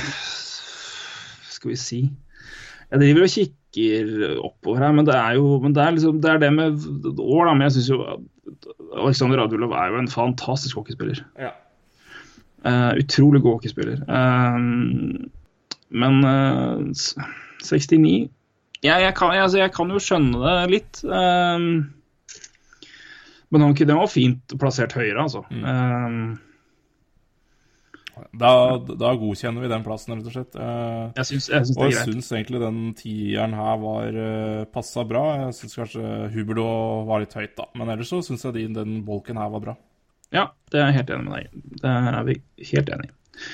Skal 1.54 1.70
vi 1.70 1.78
si 1.78 2.00
Jeg 2.90 3.02
driver 3.02 3.28
og 3.28 3.30
kikker 3.30 3.65
kikker 3.76 4.38
oppover 4.40 4.82
her, 4.82 4.94
men 4.96 5.06
det 5.06 5.14
er 5.16 5.36
jo 5.36 5.58
det 5.66 5.82
er 5.82 5.94
liksom, 5.96 6.20
det, 6.22 6.30
er 6.30 6.38
det 6.42 6.52
med 6.54 6.80
år, 7.20 7.46
da. 7.46 7.54
Men 7.54 7.66
jeg 7.66 7.76
syns 7.76 7.90
jo 7.92 7.98
Aleksandr 8.96 9.40
Radulov 9.40 9.74
er 9.76 9.92
jo 9.92 10.00
en 10.00 10.10
fantastisk 10.10 10.76
hockeyspiller. 10.80 11.22
Ja. 11.40 11.52
Uh, 12.66 12.96
utrolig 12.98 13.42
god 13.42 13.58
hockeyspiller. 13.58 14.00
Uh, 14.08 14.58
men 15.96 16.24
uh, 16.24 16.80
eh, 16.80 17.28
69 17.62 18.30
ja, 18.84 18.98
jeg, 19.00 19.14
kan, 19.16 19.32
altså, 19.32 19.58
jeg, 19.58 19.72
kan, 19.74 19.90
jo 19.90 19.98
skjønne 20.02 20.38
det 20.42 20.70
litt. 20.70 20.98
men 23.50 23.62
han, 23.64 23.72
den 23.74 23.96
var 23.96 24.10
fint 24.12 24.52
plassert 24.60 24.92
høyere, 24.94 25.22
altså. 25.24 25.40
Mm. 25.50 26.36
Da, 28.32 28.50
da, 28.78 29.10
godkjenner 29.20 29.64
vi 29.64 29.68
den 29.68 29.82
plassen, 29.84 30.14
rett 30.16 30.28
og 30.28 30.32
slett. 30.32 30.54
Uh, 30.56 31.12
jeg 31.18 31.28
syns, 31.30 31.48
jeg 31.52 31.68
syns 31.68 31.76
og 31.76 31.90
jeg 31.92 32.04
syns 32.08 32.30
egentlig 32.32 32.60
den 32.62 32.78
tieren 32.96 33.56
her 33.56 33.80
var 33.82 34.20
eh, 34.22 34.62
passa 34.72 35.04
bra. 35.08 35.24
Jeg 35.42 35.56
syns 35.58 35.76
kanskje 35.76 36.12
Huberdo 36.32 36.68
var 37.08 37.20
litt 37.20 37.36
høyt, 37.36 37.52
da. 37.58 37.68
Men 37.76 37.92
ellers 37.92 38.12
så 38.12 38.22
syns 38.24 38.46
jeg 38.46 38.56
den, 38.56 38.76
den 38.78 39.02
bolken 39.04 39.40
her 39.40 39.52
var 39.52 39.64
bra. 39.66 39.76
Ja, 40.34 40.48
det 40.72 40.80
er 40.80 40.88
jeg 40.88 41.02
helt 41.02 41.12
enig 41.12 41.26
med 41.26 41.36
deg 41.36 41.44
i. 41.44 41.74
Det 41.82 41.92
er 41.92 42.22
vi 42.26 42.38
helt 42.72 42.94
enig 42.96 43.10
i. 43.10 43.44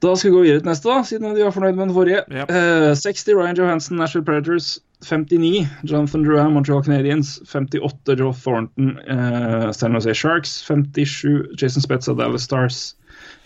Da 0.00 0.14
skal 0.16 0.30
vi 0.30 0.36
gå 0.36 0.44
videre 0.46 0.62
til 0.62 0.70
neste, 0.70 0.88
da, 0.88 1.02
siden 1.04 1.34
vi 1.36 1.42
var 1.44 1.52
fornøyd 1.52 1.74
med 1.74 1.84
den 1.88 1.96
forrige. 1.96 2.22
Yep. 2.30 2.54
Uh, 2.54 2.94
60 2.96 3.34
Ryan 3.34 3.58
Johansen, 3.58 3.98
Nashville 4.00 4.24
Predators. 4.24 4.78
59 5.00 5.66
Jonathan 5.88 6.22
Drouin, 6.24 6.54
Montreal 6.54 6.84
Canadiens. 6.84 7.40
58 7.50 8.16
Joe 8.16 8.32
Thornton, 8.32 8.94
uh, 9.10 9.72
San 9.72 9.92
Jose 9.92 10.14
Sharks. 10.14 10.62
57 10.64 11.56
Jason 11.58 11.82
Spetza, 11.82 12.14
Dallas 12.14 12.42
Stars. 12.42 12.94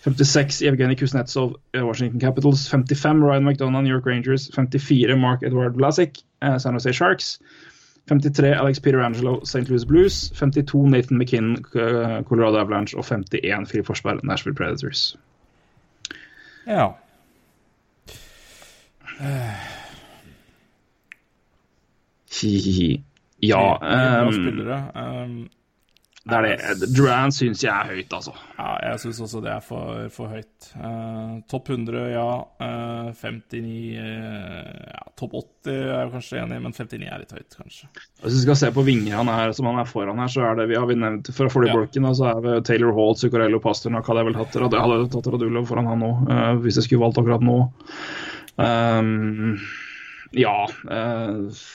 56 0.05 0.61
Evgenij 0.61 0.95
Kuznetsov, 0.95 1.55
eh, 1.71 1.81
Washington 1.81 2.19
Capitals. 2.19 2.67
55 2.67 3.21
Ryan 3.21 3.43
McDonagh, 3.43 3.83
New 3.83 3.91
York 3.91 4.05
Rangers. 4.05 4.49
54 4.53 5.17
Mark 5.17 5.41
Edward 5.41 5.73
Vlasic, 5.75 6.17
eh, 6.39 6.57
San 6.57 6.73
Jose 6.73 6.93
Sharks. 6.93 7.39
53 8.05 8.53
Alex 8.53 8.79
Peter 8.79 8.99
Angelo, 8.99 9.39
St. 9.43 9.69
Louis 9.69 9.85
Blues. 9.85 10.31
52 10.33 10.89
Nathan 10.89 11.17
McKinnon, 11.17 11.57
Colorado 12.23 12.57
Avalanche. 12.57 12.97
Og 12.97 13.05
51 13.05 13.65
Filip 13.65 13.85
Forsberg, 13.85 14.23
Nashville 14.23 14.55
Predators. 14.55 15.17
Ja. 16.67 16.87
Hihihi. 22.41 23.03
Ja 23.41 23.77
um, 23.81 25.49
det 26.25 26.37
er 26.37 26.45
det. 26.47 26.87
Duran 26.97 27.29
syns 27.33 27.61
jeg 27.61 27.69
er 27.69 27.91
høyt, 27.93 28.13
altså. 28.17 28.31
Ja, 28.57 28.71
jeg 28.81 29.01
syns 29.03 29.19
også 29.21 29.41
det 29.45 29.51
er 29.53 29.61
for, 29.61 30.07
for 30.13 30.33
høyt. 30.33 30.69
Uh, 30.73 31.35
topp 31.51 31.69
100, 31.69 31.99
ja. 32.15 32.23
Uh, 32.57 33.11
59 33.13 33.61
uh, 34.01 34.71
ja, 34.89 35.03
Topp 35.21 35.35
80 35.37 35.69
er 35.75 35.91
jeg 35.91 36.09
kanskje 36.15 36.41
enig 36.41 36.57
i, 36.57 36.63
men 36.63 36.73
59 36.73 37.05
er 37.05 37.21
litt 37.21 37.35
høyt, 37.37 37.59
kanskje. 37.59 37.91
Hvis 38.23 38.39
vi 38.39 38.41
skal 38.41 38.59
se 38.63 38.71
på 38.73 38.87
vingene 38.87 39.21
han 39.21 39.29
er, 39.29 39.53
som 39.53 39.69
han 39.69 39.83
er 39.83 39.91
foran 39.91 40.23
her, 40.23 40.33
så 40.33 40.47
er 40.49 40.57
det 40.57 40.67
vi 40.73 40.79
har 40.81 40.89
vi 40.89 40.97
nevnt 40.97 41.29
fra 41.29 41.51
forrige 41.53 41.75
ja. 41.75 41.77
bolken, 41.83 42.09
så 42.17 42.31
er 42.31 42.43
det 42.47 42.57
Taylor 42.71 42.97
Hall, 42.97 43.13
Zuccarello, 43.21 43.61
Pasternak 43.61 44.09
hadde 44.09 44.23
jeg 44.23 44.31
vel 44.31 44.41
tatt, 44.41 44.59
hadde 44.65 45.07
tatt 45.13 45.31
Radulov 45.35 45.69
foran 45.69 45.93
han 45.93 46.01
nå, 46.07 46.13
uh, 46.25 46.51
hvis 46.65 46.81
jeg 46.81 46.89
skulle 46.89 47.05
valgt 47.05 47.21
akkurat 47.21 47.45
nå. 47.45 47.59
Um, 48.57 49.59
ja 50.33 50.63
uh, 50.89 51.65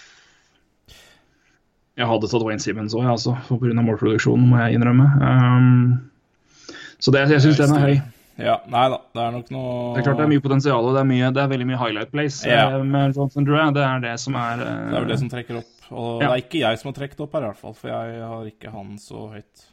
Jeg 2.01 2.09
hadde 2.09 2.31
tatt 2.33 2.45
Wayne 2.47 2.63
Simmons 2.65 2.95
òg, 2.97 3.05
altså, 3.13 3.35
pga. 3.51 3.75
målproduksjonen, 3.85 4.47
må 4.49 4.57
jeg 4.63 4.79
innrømme. 4.79 5.09
Um, 5.21 6.81
så 7.01 7.13
det, 7.13 7.27
jeg 7.35 7.45
syns 7.45 7.61
den 7.61 7.77
er 7.77 7.85
høy. 7.85 7.99
Ja, 8.41 8.55
nei 8.73 8.87
da, 8.89 8.97
det 9.13 9.21
er 9.21 9.35
nok 9.35 9.51
noe 9.53 9.73
Det 9.93 10.01
er 10.01 10.07
klart 10.07 10.21
det 10.21 10.25
er 10.25 10.31
mye 10.33 10.43
potensial, 10.45 10.87
og 10.89 10.95
det 10.97 11.03
er, 11.03 11.09
mye, 11.11 11.29
det 11.37 11.43
er 11.43 11.51
veldig 11.51 11.67
mye 11.69 11.81
highlight 11.81 12.15
Ja. 12.49 12.63
eh, 12.79 12.85
med 12.89 13.17
Johnson 13.17 13.45
Drew. 13.45 13.59
Det 13.77 13.83
er 13.85 14.01
det 14.07 14.15
som 14.23 14.39
er 14.41 14.63
uh... 14.63 14.71
Det 14.71 14.97
er 14.97 15.05
vel 15.05 15.13
det 15.13 15.19
som 15.21 15.29
trekker 15.33 15.59
opp. 15.61 15.75
Og 15.91 16.23
Ja. 16.23 16.29
det 16.29 16.31
er 16.31 16.45
ikke 16.47 16.63
jeg 16.63 16.81
som 16.81 16.89
har 16.89 16.97
trukket 16.97 17.21
opp 17.21 17.37
her, 17.37 17.45
i 17.45 17.51
hvert 17.51 17.61
fall, 17.61 17.75
for 17.77 17.93
jeg 17.93 18.23
har 18.31 18.49
ikke 18.49 18.73
han 18.73 18.97
så 19.03 19.27
høyt. 19.35 19.67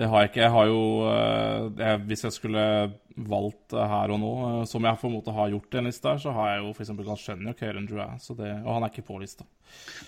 Det 0.00 0.08
har 0.08 0.24
jeg 0.24 0.30
ikke. 0.30 0.42
Jeg 0.46 0.52
har 0.54 0.70
jo 0.70 0.82
eh, 1.10 1.64
jeg, 1.76 2.00
Hvis 2.08 2.24
jeg 2.24 2.36
skulle 2.38 2.64
valgt 3.20 3.74
her 3.76 4.12
og 4.14 4.20
nå, 4.22 4.30
eh, 4.46 4.62
som 4.70 4.86
jeg 4.88 5.00
på 5.02 5.10
en 5.10 5.16
måte 5.18 5.34
har 5.36 5.52
gjort 5.52 5.76
i 5.76 5.80
en 5.82 5.90
liste 5.90 6.08
her, 6.08 6.22
så 6.22 6.32
har 6.36 6.54
jeg 6.54 6.62
jo 6.62 6.72
f.eks. 6.72 6.94
Galsjenjok 7.10 7.60
høyere 7.60 7.82
enn 7.82 7.90
Drouet, 7.90 8.24
så 8.24 8.36
det, 8.38 8.54
og 8.62 8.72
han 8.78 8.86
er 8.86 8.94
ikke 8.94 9.04
på 9.10 9.20
lista. 9.20 9.44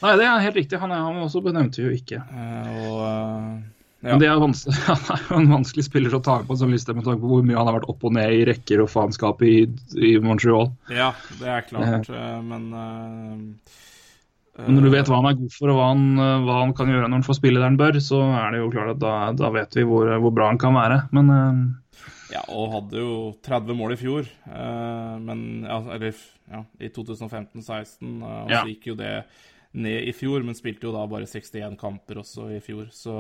Nei, 0.01 0.17
det 0.17 0.25
er 0.25 0.47
helt 0.47 0.59
riktig. 0.63 0.81
Han, 0.81 0.95
er, 0.95 1.05
han 1.05 1.21
også 1.27 1.45
benevnte 1.45 1.83
vi 1.83 1.91
jo 1.91 2.01
ikke. 2.01 2.23
Eh, 2.25 2.73
og 2.87 3.05
eh, 3.05 3.61
ja. 4.03 4.17
Men 4.17 4.23
det 4.25 4.31
er, 4.33 4.41
han 4.89 5.05
er 5.15 5.29
jo 5.29 5.39
en 5.39 5.53
vanskelig 5.53 5.85
spiller 5.87 6.17
å 6.17 6.23
ta 6.25 6.41
på 6.43 6.57
en 6.57 6.63
sånn 6.65 6.73
liste 6.75 6.95
med 6.97 7.07
tanke 7.07 7.23
på 7.23 7.31
hvor 7.31 7.45
mye 7.47 7.59
han 7.59 7.69
har 7.69 7.77
vært 7.79 7.91
opp 7.93 8.09
og 8.09 8.17
ned 8.17 8.35
i 8.35 8.43
rekker 8.49 8.83
og 8.83 8.91
faenskap 8.91 9.45
i, 9.47 9.55
i 9.95 10.17
Montreal. 10.25 10.73
ja, 10.91 11.13
det 11.39 11.53
er 11.53 11.69
klart, 11.69 12.11
eh, 12.11 12.39
men 12.43 12.67
eh, 12.81 13.77
Men 14.59 14.77
når 14.77 14.85
du 14.85 14.91
vet 14.93 15.09
hva 15.09 15.21
han 15.23 15.31
er 15.31 15.39
god 15.39 15.55
for 15.55 15.73
og 15.73 15.79
hva 15.79 15.87
han, 15.95 16.03
eh, 16.21 16.43
hva 16.45 16.57
han 16.59 16.75
kan 16.77 16.91
gjøre 16.93 17.07
når 17.07 17.17
han 17.21 17.29
får 17.29 17.39
spille 17.39 17.61
der 17.61 17.71
han 17.71 17.79
bør, 17.81 18.01
så 18.05 18.19
er 18.37 18.53
det 18.53 18.61
jo 18.61 18.73
klart 18.75 18.91
at 18.97 19.01
da, 19.01 19.15
da 19.39 19.53
vet 19.55 19.79
vi 19.79 19.87
hvor, 19.89 20.11
hvor 20.25 20.35
bra 20.37 20.51
han 20.51 20.61
kan 20.61 20.77
være. 20.77 20.99
Men 21.17 21.33
uh... 21.33 21.63
Ja, 22.33 22.43
og 22.49 22.71
hadde 22.73 23.01
jo 23.01 23.15
30 23.45 23.77
mål 23.77 23.95
i 23.95 24.01
fjor. 24.01 24.29
Uh, 24.49 25.17
men 25.21 25.65
ja, 25.69 25.79
Eller 25.97 26.13
ja, 26.53 26.63
i 26.81 26.93
2015-16. 26.93 27.97
Uh, 28.21 28.29
og 28.45 28.53
Ja. 28.53 28.61
så 28.61 28.69
gikk 28.69 28.93
jo 28.93 28.99
det 29.01 29.15
ned 29.73 30.09
i 30.09 30.13
fjor, 30.13 30.45
men 30.45 30.57
spilte 30.57 30.89
jo 30.89 30.93
da 30.95 31.07
bare 31.09 31.29
61 31.29 31.79
kamper 31.81 32.21
også 32.23 32.51
i 32.53 32.61
fjor. 32.65 32.91
Så 32.93 33.15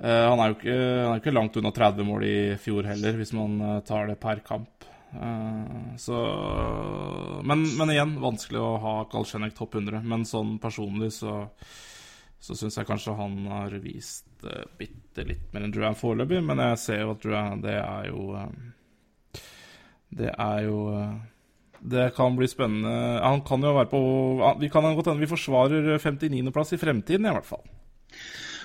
eh, 0.00 0.24
han, 0.24 0.40
er 0.40 0.54
ikke, 0.56 0.72
han 0.74 1.10
er 1.10 1.18
jo 1.18 1.22
ikke 1.22 1.34
langt 1.36 1.58
unna 1.60 1.72
30 1.74 2.08
mål 2.08 2.26
i 2.28 2.36
fjor 2.60 2.88
heller, 2.88 3.18
hvis 3.20 3.34
man 3.36 3.58
eh, 3.60 3.80
tar 3.86 4.08
det 4.08 4.18
per 4.22 4.40
kamp. 4.46 4.88
Eh, 5.14 5.96
så 6.00 6.20
men, 7.46 7.64
men 7.78 7.94
igjen, 7.94 8.14
vanskelig 8.22 8.62
å 8.62 8.76
ha 8.82 8.94
Galsjenek 9.12 9.56
topp 9.56 9.78
100. 9.80 10.02
Men 10.04 10.28
sånn 10.28 10.56
personlig 10.62 11.12
så 11.18 11.42
så 12.44 12.52
syns 12.58 12.76
jeg 12.76 12.88
kanskje 12.88 13.16
han 13.16 13.36
har 13.48 13.74
vist 13.80 14.44
uh, 14.44 14.64
bitte 14.76 15.24
litt 15.24 15.52
mer 15.54 15.64
enn 15.64 15.72
Duran 15.72 15.96
foreløpig, 15.96 16.42
men 16.44 16.60
jeg 16.60 16.80
ser 16.82 17.00
jo 17.00 17.14
at 17.14 17.22
Duran, 17.22 17.62
det 17.64 17.78
er 17.78 18.10
jo 18.10 18.34
eh, 18.36 19.38
Det 20.12 20.28
er 20.30 20.58
jo 20.66 20.80
eh, 20.92 21.14
Det 21.80 22.04
kan 22.16 22.36
bli 22.36 22.48
spennende. 22.48 22.92
Han 23.24 23.40
kan 23.48 23.64
jo 23.64 23.72
være 23.78 23.90
på 23.90 24.02
Vi 24.60 24.70
kan 24.72 24.90
godt 24.92 25.08
hende 25.08 25.24
vi 25.24 25.30
forsvarer 25.30 25.96
59.-plass 25.96 26.76
i 26.76 26.80
fremtiden, 26.80 27.26
i 27.26 27.32
hvert 27.34 27.48
fall. 27.48 27.64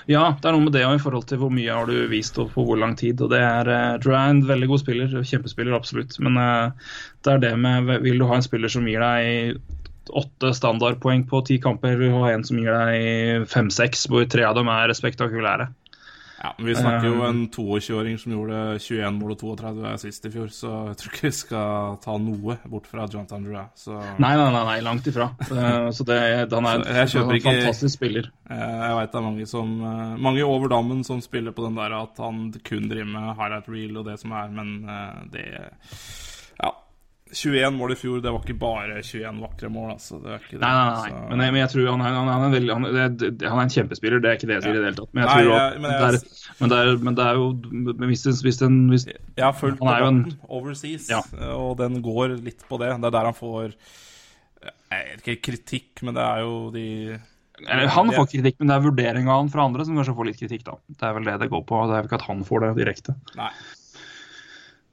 Ja, 0.09 0.23
det 0.41 0.47
er 0.49 0.55
noe 0.55 0.65
med 0.65 0.73
det 0.73 0.85
og 0.87 0.95
i 0.97 1.01
forhold 1.01 1.27
til 1.29 1.37
hvor 1.41 1.51
mye 1.53 1.69
har 1.69 1.89
du 1.89 2.07
vist 2.09 2.37
og 2.41 2.49
på 2.55 2.63
hvor 2.65 2.79
lang 2.81 2.95
tid. 2.97 3.21
og 3.21 3.29
det 3.33 3.41
er, 3.45 3.69
uh, 3.69 3.97
Drew 4.01 4.15
er 4.17 4.31
en 4.33 4.45
veldig 4.47 4.69
god 4.71 4.81
spiller, 4.81 5.11
kjempespiller 5.21 5.77
absolutt. 5.77 6.17
Men 6.25 6.39
uh, 6.41 6.95
det 7.25 7.35
er 7.35 7.43
det 7.43 7.51
med 7.61 7.91
Vil 8.01 8.17
du 8.17 8.25
ha 8.29 8.39
en 8.39 8.45
spiller 8.45 8.73
som 8.73 8.87
gir 8.89 9.03
deg 9.05 9.59
åtte 10.09 10.49
standardpoeng 10.57 11.27
på 11.29 11.43
ti 11.45 11.59
kamper, 11.61 11.93
vil 11.99 12.09
du 12.09 12.23
ha 12.23 12.31
en 12.33 12.43
som 12.47 12.57
gir 12.57 12.73
deg 12.73 13.45
fem-seks, 13.51 14.07
hvor 14.09 14.25
tre 14.25 14.47
av 14.47 14.57
dem 14.57 14.71
er 14.73 14.93
spektakulære. 14.97 15.69
Ja, 16.41 16.53
men 16.57 16.67
Vi 16.69 16.75
snakker 16.75 17.03
jo 17.09 17.15
Um, 17.19 17.25
en 17.27 17.39
22-åring 17.51 18.17
som 18.21 18.31
gjorde 18.31 18.59
21 18.79 19.17
mål 19.19 19.31
og 19.33 19.39
32 19.41 19.89
sist 19.99 20.25
i 20.25 20.31
fjor, 20.31 20.47
så 20.55 20.69
jeg 20.87 20.97
tror 21.01 21.11
ikke 21.17 21.27
vi 21.27 21.31
skal 21.35 21.97
ta 22.05 22.15
noe 22.17 22.55
bort 22.71 22.87
fra 22.87 23.07
Jonathan 23.11 23.43
Drouin. 23.43 23.67
Så 23.75 23.97
Nei, 24.23 24.31
nei, 24.39 24.45
nei, 24.55 24.63
nei 24.69 24.77
langt 24.85 25.09
ifra. 25.11 25.27
Eh, 25.51 25.89
så 25.91 26.05
det, 26.07 26.19
han 26.53 26.69
er 26.71 26.85
en 26.87 27.11
ikke- 27.11 27.43
fantastisk 27.43 27.97
spiller. 27.97 28.31
Eh, 28.49 28.55
Jeg 28.85 28.95
veit 29.01 29.11
det 29.11 29.19
er 29.19 29.27
mange 29.27 29.45
som 29.51 29.75
eh, 29.83 30.15
Mange 30.29 30.45
over 30.47 30.71
dammen 30.71 31.03
som 31.03 31.19
spiller 31.21 31.51
på 31.51 31.65
den 31.67 31.75
der 31.75 31.97
at 31.99 32.17
han 32.23 32.53
kun 32.63 32.87
driver 32.89 33.11
med 33.11 33.35
highlight 33.35 33.67
reel 33.67 33.97
og 33.99 34.05
det 34.07 34.17
som 34.23 34.31
er, 34.31 34.47
men 34.49 34.73
det. 35.31 35.45
21 37.31 37.75
mål 37.77 37.91
i 37.93 37.95
fjor, 37.99 38.21
det 38.23 38.31
var 38.33 38.41
ikke 38.41 38.55
bare 38.59 39.01
21 39.05 39.39
vakre 39.43 39.69
mål, 39.69 39.91
altså. 39.93 40.17
Det 40.23 40.39
ikke 40.41 40.55
det. 40.57 40.61
Nei, 40.63 40.71
nei, 40.73 40.89
nei. 40.89 41.09
så- 41.09 41.29
Men, 41.29 41.39
jeg, 41.45 41.53
men 41.53 41.61
jeg 41.61 41.69
tror 41.73 41.89
han 41.91 42.01
er, 42.01 42.13
han 42.17 42.27
er, 42.27 42.31
han 42.33 42.45
er, 42.47 42.53
veldig, 42.59 42.73
han, 42.73 42.85
er, 42.89 43.09
det- 43.09 43.47
han 43.49 43.59
er 43.59 43.63
en 43.67 43.73
kjempespiller, 43.75 44.21
det 44.21 44.29
er 44.31 44.35
ikke 44.39 44.47
det 44.49 44.55
jeg 44.57 44.63
sier 44.63 44.71
i 44.73 44.79
det 44.79 44.87
hele 44.89 44.99
tatt. 44.99 45.13
Men 45.13 45.23
jeg 45.23 45.29
Nei, 45.29 45.43
tror 45.43 45.53
jeg- 45.59 45.81
men 45.81 45.91
jeg- 45.91 45.99
det 45.99 46.07
er, 46.09 46.53
men, 46.59 46.69
det 46.69 46.77
er, 46.79 46.97
men 47.09 47.15
det 47.15 47.25
er 47.25 47.33
jo 47.35 47.45
hvis, 48.09 48.57
den, 48.59 48.89
hvis 48.89 49.05
Jeg 49.05 49.43
har 49.45 49.53
fulgt 49.53 49.79
Han 49.83 49.99
jo 50.01 50.07
en- 50.07 50.39
overseas, 50.49 51.09
Ja. 51.09 51.21
eh, 51.39 51.53
og 51.53 51.77
den 51.77 52.01
går 52.01 52.41
litt 52.43 52.63
på 52.67 52.79
det. 52.79 52.89
Det 52.99 53.05
er 53.05 53.11
der 53.11 53.25
han 53.29 53.33
får 53.33 53.73
Jeg 54.91 55.05
vet 55.17 55.21
ikke 55.27 55.41
kritikk, 55.51 56.01
men 56.03 56.13
det 56.15 56.23
er 56.23 56.39
jo 56.41 56.71
de 56.71 57.19
Han 57.67 58.09
får 58.11 58.25
kritikk, 58.31 58.55
men 58.59 58.67
det 58.69 58.75
er 58.75 58.89
vurderinga 58.89 59.35
han 59.37 59.49
fra 59.49 59.65
andre 59.65 59.85
som 59.85 59.95
kanskje 59.95 60.15
får 60.15 60.25
litt 60.25 60.39
kritikk. 60.39 60.63
da. 60.63 60.75
Det 60.89 61.03
er 61.03 61.13
vel 61.13 61.23
det 61.25 61.39
det 61.41 61.49
går 61.51 61.65
på. 61.67 61.87
Det 61.87 61.93
er 61.95 62.01
vel 62.01 62.07
ikke 62.09 62.21
at 62.21 62.27
han 62.27 62.43
får 62.43 62.59
det 62.75 62.85
direkte. 62.85 63.15
Nei. 63.35 63.51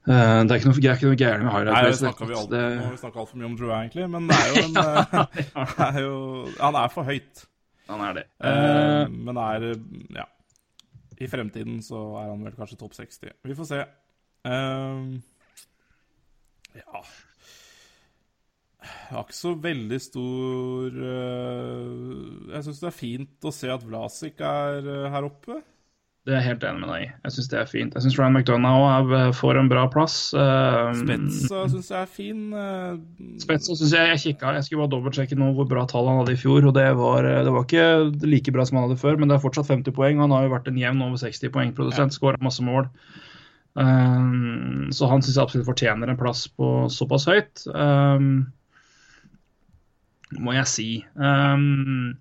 Eh, 0.07 0.39
det 0.47 0.53
er 0.53 0.59
ikke 0.61 0.69
noe, 0.69 0.79
er 0.79 0.95
ikke 0.95 1.09
noe 1.09 1.19
gærent 1.19 1.43
med 1.43 1.49
Nei, 1.51 1.57
highlight. 1.57 1.83
vi 1.83 1.89
race, 1.91 1.99
snakker 1.99 2.29
vi 2.29 2.35
alt, 2.39 2.49
det, 2.53 2.61
nå 2.77 2.83
har 2.85 2.93
vi 2.93 2.99
snakka 3.01 3.19
altfor 3.23 3.39
mye 3.41 3.47
om 3.49 3.55
Drew, 3.59 3.71
egentlig, 3.75 4.05
men 4.13 4.29
det 4.29 4.37
er 4.39 4.47
jo 4.53 4.61
en 4.63 4.77
eh, 4.83 5.81
er 5.89 5.97
jo, 6.05 6.13
Han 6.61 6.77
er 6.79 6.93
for 6.93 7.09
høyt. 7.09 7.43
han 7.89 8.03
er 8.07 8.13
det. 8.21 8.25
Eh, 8.39 8.63
Eh, 8.67 9.09
men 9.11 9.37
er 9.43 9.65
Ja. 10.15 10.25
I 11.19 11.27
fremtiden 11.27 11.79
så 11.81 11.99
er 12.21 12.29
han 12.29 12.43
vel 12.45 12.53
kanskje 12.55 12.77
topp 12.79 12.93
60. 12.93 13.31
Vi 13.43 13.55
får 13.57 13.67
se. 13.71 13.79
Eh, 14.47 15.07
ja 16.77 17.01
Jeg 18.87 19.15
har 19.15 19.23
ikke 19.25 19.33
så 19.35 19.53
veldig 19.59 19.97
stor 20.03 20.99
Jeg 22.53 22.63
syns 22.67 22.79
det 22.83 22.87
er 22.91 22.95
fint 22.95 23.47
å 23.49 23.51
se 23.51 23.71
at 23.73 23.83
Vlasic 23.83 24.39
er 24.45 24.85
her 25.11 25.25
oppe. 25.27 25.57
Det 26.27 26.33
er 26.33 26.41
jeg 26.41 26.47
helt 26.49 26.63
enig 26.67 26.81
med 26.81 26.89
deg 26.91 27.03
i. 27.05 27.07
Jeg 27.23 27.33
syns 27.37 27.45
det 27.53 27.59
er 27.61 27.69
fint. 27.71 27.93
Jeg 27.95 28.03
syns 28.03 28.17
Ryan 28.19 28.33
McDonagh 28.35 28.81
òg 28.83 29.13
får 29.37 29.59
en 29.61 29.69
bra 29.71 29.85
plass. 29.87 30.17
Eh, 30.35 30.89
Spetsa 30.99 31.61
syns 31.71 31.91
jeg 31.93 32.01
er 32.01 32.09
fin. 32.11 32.41
Spetsa 32.51 33.45
Spets 33.45 33.69
syns 33.71 33.93
jeg 33.95 34.11
jeg 34.11 34.23
kikka. 34.25 34.51
Jeg 34.57 34.65
skulle 34.67 34.83
bare 34.83 34.91
dobbeltsjekke 34.91 35.37
nå 35.39 35.53
hvor 35.55 35.69
bra 35.71 35.85
tall 35.87 36.11
han 36.11 36.19
hadde 36.19 36.35
i 36.35 36.41
fjor. 36.41 36.67
og 36.67 36.75
Det 36.75 36.83
var, 36.99 37.29
det 37.47 37.55
var 37.55 37.63
ikke 37.63 37.87
like 38.27 38.51
bra 38.51 38.67
som 38.67 38.81
han 38.81 38.89
hadde 38.89 38.99
før, 38.99 39.15
men 39.15 39.31
det 39.31 39.37
er 39.37 39.45
fortsatt 39.45 39.71
50 39.71 39.95
poeng. 39.95 40.19
Han 40.25 40.35
har 40.35 40.43
jo 40.43 40.53
vært 40.57 40.67
en 40.67 40.83
jevn 40.83 41.07
over 41.07 41.23
60 41.23 41.55
poeng-produsent, 41.55 42.11
ja. 42.11 42.19
skåra 42.19 42.43
masse 42.43 42.67
mål. 42.67 42.91
Um, 43.77 44.89
så 44.91 45.07
han 45.07 45.23
syns 45.23 45.37
jeg 45.37 45.45
absolutt 45.45 45.71
fortjener 45.71 46.11
en 46.11 46.19
plass 46.19 46.43
på 46.59 46.89
såpass 46.91 47.29
høyt. 47.31 47.63
Um, 47.71 48.49
må 50.43 50.59
jeg 50.59 50.67
si. 50.75 50.89
Um, 51.15 52.17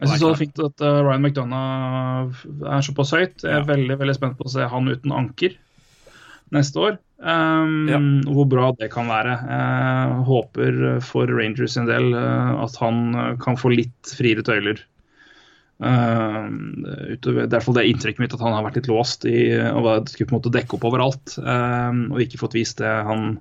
jeg 0.00 0.08
syns 0.08 0.22
det 0.22 0.30
er 0.30 0.40
fint 0.40 0.60
at 0.64 0.82
uh, 0.84 1.00
Ryan 1.04 1.22
McDonagh 1.26 2.44
er 2.64 2.84
såpass 2.86 3.12
høyt. 3.12 3.42
Jeg 3.44 3.52
er 3.52 3.60
Ja. 3.60 3.68
veldig 3.68 3.98
veldig 4.00 4.14
spent 4.16 4.38
på 4.38 4.46
å 4.48 4.52
se 4.54 4.64
han 4.64 4.88
uten 4.88 5.12
anker 5.12 5.56
neste 6.52 6.80
år. 6.80 6.96
Um, 7.22 7.88
Ja. 7.88 8.00
Hvor 8.32 8.48
bra 8.48 8.72
det 8.78 8.90
kan 8.90 9.06
være. 9.06 9.36
Jeg 9.46 10.24
håper 10.26 10.80
for 11.04 11.26
Rangers 11.28 11.76
sin 11.76 11.86
del 11.86 12.14
uh, 12.16 12.64
at 12.64 12.76
han 12.80 13.14
uh, 13.14 13.36
kan 13.36 13.56
få 13.60 13.74
litt 13.76 14.16
friere 14.16 14.42
tøyler. 14.42 14.80
Uh, 15.82 16.46
utover, 17.12 17.46
det 17.50 17.58
er 17.58 17.88
inntrykket 17.90 18.22
mitt 18.22 18.34
at 18.34 18.42
han 18.42 18.54
har 18.54 18.64
vært 18.64 18.80
litt 18.80 18.90
låst 18.90 19.24
i 19.26 19.50
å 19.58 19.82
skulle 20.06 20.28
på 20.30 20.36
en 20.36 20.40
måte 20.40 20.54
dekke 20.54 20.78
opp 20.78 20.84
overalt. 20.88 21.36
Um, 21.38 22.12
og 22.12 22.22
ikke 22.22 22.40
fått 22.40 22.56
vist 22.58 22.78
det 22.80 22.90
han 23.06 23.36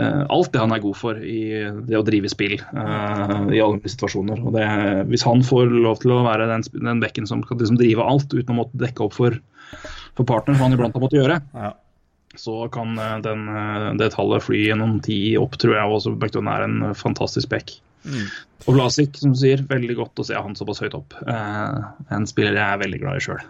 alt 0.00 0.52
det 0.54 0.60
han 0.62 0.72
er 0.72 0.80
god 0.80 0.96
for 0.96 1.18
i 1.20 1.40
det 1.84 1.98
å 1.98 2.04
drive 2.06 2.30
spill 2.32 2.54
uh, 2.60 3.48
i 3.52 3.60
alle 3.60 3.92
situasjoner. 3.92 4.40
Og 4.40 4.54
det, 4.56 4.64
hvis 5.10 5.24
han 5.28 5.44
får 5.44 5.68
lov 5.74 6.00
til 6.00 6.14
å 6.14 6.22
være 6.24 6.48
den, 6.48 6.64
den 6.72 7.02
bekken 7.02 7.28
som 7.28 7.42
kan 7.44 7.60
liksom 7.60 7.76
drive 7.80 8.06
alt 8.06 8.32
uten 8.32 8.54
å 8.54 8.62
måtte 8.62 8.80
dekke 8.80 9.04
opp 9.04 9.16
for, 9.18 9.36
for 10.16 10.28
partner, 10.28 10.56
som 10.56 10.68
han 10.68 10.78
iblant 10.78 10.96
har 10.96 11.04
måttet 11.04 11.20
gjøre, 11.20 11.38
Ja. 11.52 11.74
så 12.40 12.56
kan 12.72 12.96
uh, 12.96 13.18
den, 13.24 13.44
det 14.00 14.12
tallet 14.16 14.46
fly 14.48 14.64
gjennom 14.70 14.98
ti 15.04 15.20
opp, 15.40 15.58
tror 15.60 15.76
jeg 15.76 15.96
også. 15.98 16.16
McDonagh 16.16 16.62
er 16.62 16.68
en 16.70 16.96
fantastisk 16.96 17.52
back. 17.52 17.76
Mm. 18.08 18.26
Og 18.66 18.76
Vlasic, 18.78 19.18
som 19.20 19.34
sier, 19.38 19.60
veldig 19.68 19.98
godt 19.98 20.22
å 20.22 20.26
se 20.26 20.38
han 20.38 20.56
såpass 20.58 20.80
høyt 20.82 20.96
opp. 20.98 21.18
Uh, 21.26 21.92
en 22.14 22.24
spiller 22.30 22.56
jeg 22.56 22.64
er 22.64 22.80
veldig 22.86 23.02
glad 23.04 23.20
i 23.20 23.26
sjøl. 23.28 23.44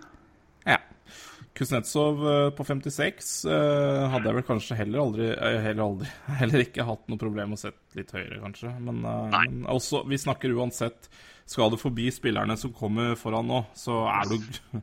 Kuznetsov 1.62 2.22
eh, 2.30 2.50
på 2.58 2.64
56 2.66 3.44
eh, 3.46 4.04
hadde 4.10 4.26
jeg 4.26 4.38
vel 4.40 4.46
kanskje 4.48 4.78
heller 4.80 5.02
aldri, 5.04 5.28
eh, 5.30 5.58
heller 5.62 5.84
aldri 5.84 6.08
Heller 6.40 6.64
ikke 6.64 6.86
hatt 6.88 7.04
noe 7.06 7.20
problem 7.20 7.52
med 7.52 7.60
å 7.60 7.62
sette 7.68 8.00
litt 8.00 8.10
høyere, 8.10 8.40
kanskje. 8.42 8.72
Men, 8.82 8.98
men 9.30 9.60
også, 9.70 10.02
vi 10.10 10.18
snakker 10.18 10.56
uansett 10.58 11.06
Skal 11.46 11.70
du 11.70 11.78
forbi 11.78 12.08
spillerne 12.14 12.56
som 12.58 12.74
kommer 12.74 13.14
foran 13.20 13.46
nå, 13.46 13.62
så 13.78 14.02
er 14.10 14.32
du 14.32 14.80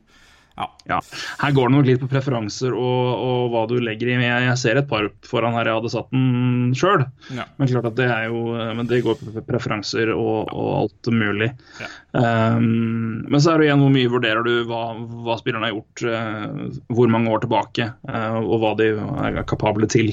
Ja. 0.60 0.66
Ja. 0.90 0.98
Her 1.40 1.54
går 1.56 1.68
det 1.68 1.76
nok 1.76 1.86
litt 1.88 2.02
på 2.02 2.08
preferanser 2.10 2.74
og, 2.76 3.10
og 3.24 3.52
hva 3.52 3.62
du 3.70 3.76
legger 3.80 4.10
i. 4.12 4.16
Jeg, 4.20 4.56
ser 4.60 4.80
et 4.80 4.88
par 4.90 5.08
foran 5.26 5.56
her 5.56 5.70
jeg 5.70 5.78
hadde 5.78 5.92
satt 5.94 6.10
den 6.12 6.74
sjøl. 6.76 7.06
ja. 7.36 7.46
Men 7.56 7.70
klart 7.70 7.88
at 7.88 7.96
det 7.98 8.08
er 8.10 8.26
jo 8.28 8.42
Men 8.76 8.88
det 8.90 9.02
går 9.06 9.20
på 9.20 9.44
preferanser 9.48 10.12
og, 10.14 10.50
og 10.52 10.70
alt 10.82 11.12
mulig. 11.14 11.52
Ja. 11.80 11.90
Um, 12.12 13.22
men 13.30 13.40
så 13.40 13.54
er 13.54 13.60
det 13.60 13.68
igjen 13.70 13.84
hvor 13.84 13.94
mye 13.94 14.10
vurderer 14.12 14.44
du 14.46 14.66
hva, 14.68 14.82
hva 15.24 15.38
spillerne 15.40 15.68
har 15.68 15.76
gjort, 15.76 16.04
uh, 16.10 16.82
hvor 16.90 17.12
mange 17.12 17.30
år 17.32 17.44
tilbake, 17.44 17.86
uh, 18.10 18.40
og 18.40 18.60
hva 18.64 18.74
de 18.80 18.90
er 18.98 19.40
kapable 19.48 19.88
til. 19.90 20.12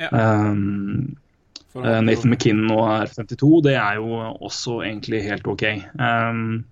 Ja. 0.00 0.10
Um, 0.14 1.14
Nathan 1.74 2.30
McKinnon 2.30 2.68
nå 2.70 2.78
er 2.86 3.10
52, 3.10 3.48
det 3.66 3.74
er 3.74 3.98
jo 3.98 4.20
også 4.46 4.78
egentlig 4.86 5.24
helt 5.26 5.48
OK. 5.50 5.64
Um, 5.98 6.62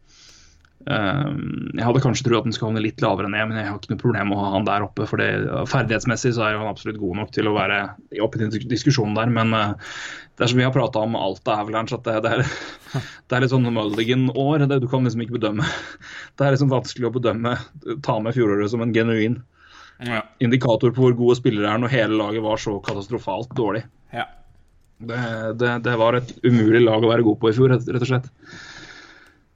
jeg 0.86 1.84
hadde 1.86 2.00
kanskje 2.02 2.24
trodd 2.26 2.40
at 2.42 2.46
han 2.48 2.54
skulle 2.56 2.70
havne 2.72 2.82
litt 2.82 3.02
lavere 3.04 3.28
ned, 3.30 3.46
men 3.50 3.58
jeg 3.60 3.68
har 3.68 3.76
ikke 3.78 3.92
noe 3.92 4.00
problem 4.02 4.28
med 4.32 4.38
å 4.38 4.42
ha 4.42 4.48
han 4.56 4.64
der 4.66 4.84
oppe. 4.86 5.06
for 5.06 5.20
det, 5.22 5.28
Ferdighetsmessig 5.70 6.32
så 6.34 6.42
er 6.48 6.56
han 6.58 6.66
absolutt 6.70 6.98
god 6.98 7.20
nok 7.20 7.30
til 7.36 7.46
å 7.50 7.54
være 7.54 7.78
oppe 8.24 8.40
i 8.40 8.42
den 8.42 8.66
diskusjonen 8.72 9.14
der. 9.18 9.30
Men 9.30 9.54
uh, 9.54 9.74
det 10.34 10.46
er 10.46 10.50
som 10.50 10.58
vi 10.58 10.66
har 10.66 10.74
prata 10.74 11.04
om 11.06 11.14
Alta 11.18 11.60
Avalanche, 11.62 11.94
at 12.00 12.08
det, 12.08 12.16
det, 12.26 12.32
er, 12.34 12.42
det 13.30 13.36
er 13.38 13.44
litt 13.46 13.54
sånn 13.54 13.68
Mulligan-år. 13.70 14.66
det- 14.66 14.80
Du 14.82 14.88
kan 14.90 15.06
liksom 15.06 15.22
ikke 15.26 15.38
bedømme. 15.38 15.68
Det 16.36 16.46
er 16.48 16.56
liksom 16.56 16.72
vanskelig 16.72 17.10
å 17.10 17.14
bedømme, 17.14 17.54
ta 18.02 18.18
med 18.24 18.34
fjoråret 18.34 18.70
som 18.72 18.82
en 18.82 18.94
genuin 18.96 19.40
Ja. 20.02 20.22
indikator 20.42 20.90
på 20.90 21.04
hvor 21.04 21.14
gode 21.14 21.36
spillere 21.38 21.68
er 21.70 21.78
når 21.78 21.92
hele 21.92 22.16
laget 22.18 22.42
var 22.42 22.56
så 22.58 22.78
katastrofalt 22.82 23.52
dårlig. 23.54 23.84
ja. 24.12 24.26
Det, 25.02 25.18
det, 25.58 25.70
det 25.82 25.96
var 25.98 26.14
et 26.14 26.28
umulig 26.46 26.78
lag 26.84 27.02
å 27.02 27.08
være 27.10 27.24
god 27.26 27.38
på 27.42 27.48
i 27.50 27.54
fjor, 27.56 27.72
rett 27.74 27.88
og 27.90 28.06
slett. 28.06 28.28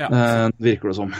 Ja. 0.00 0.08
Eh, 0.08 0.46
virker 0.62 0.92
det 0.92 0.96
som. 0.98 1.12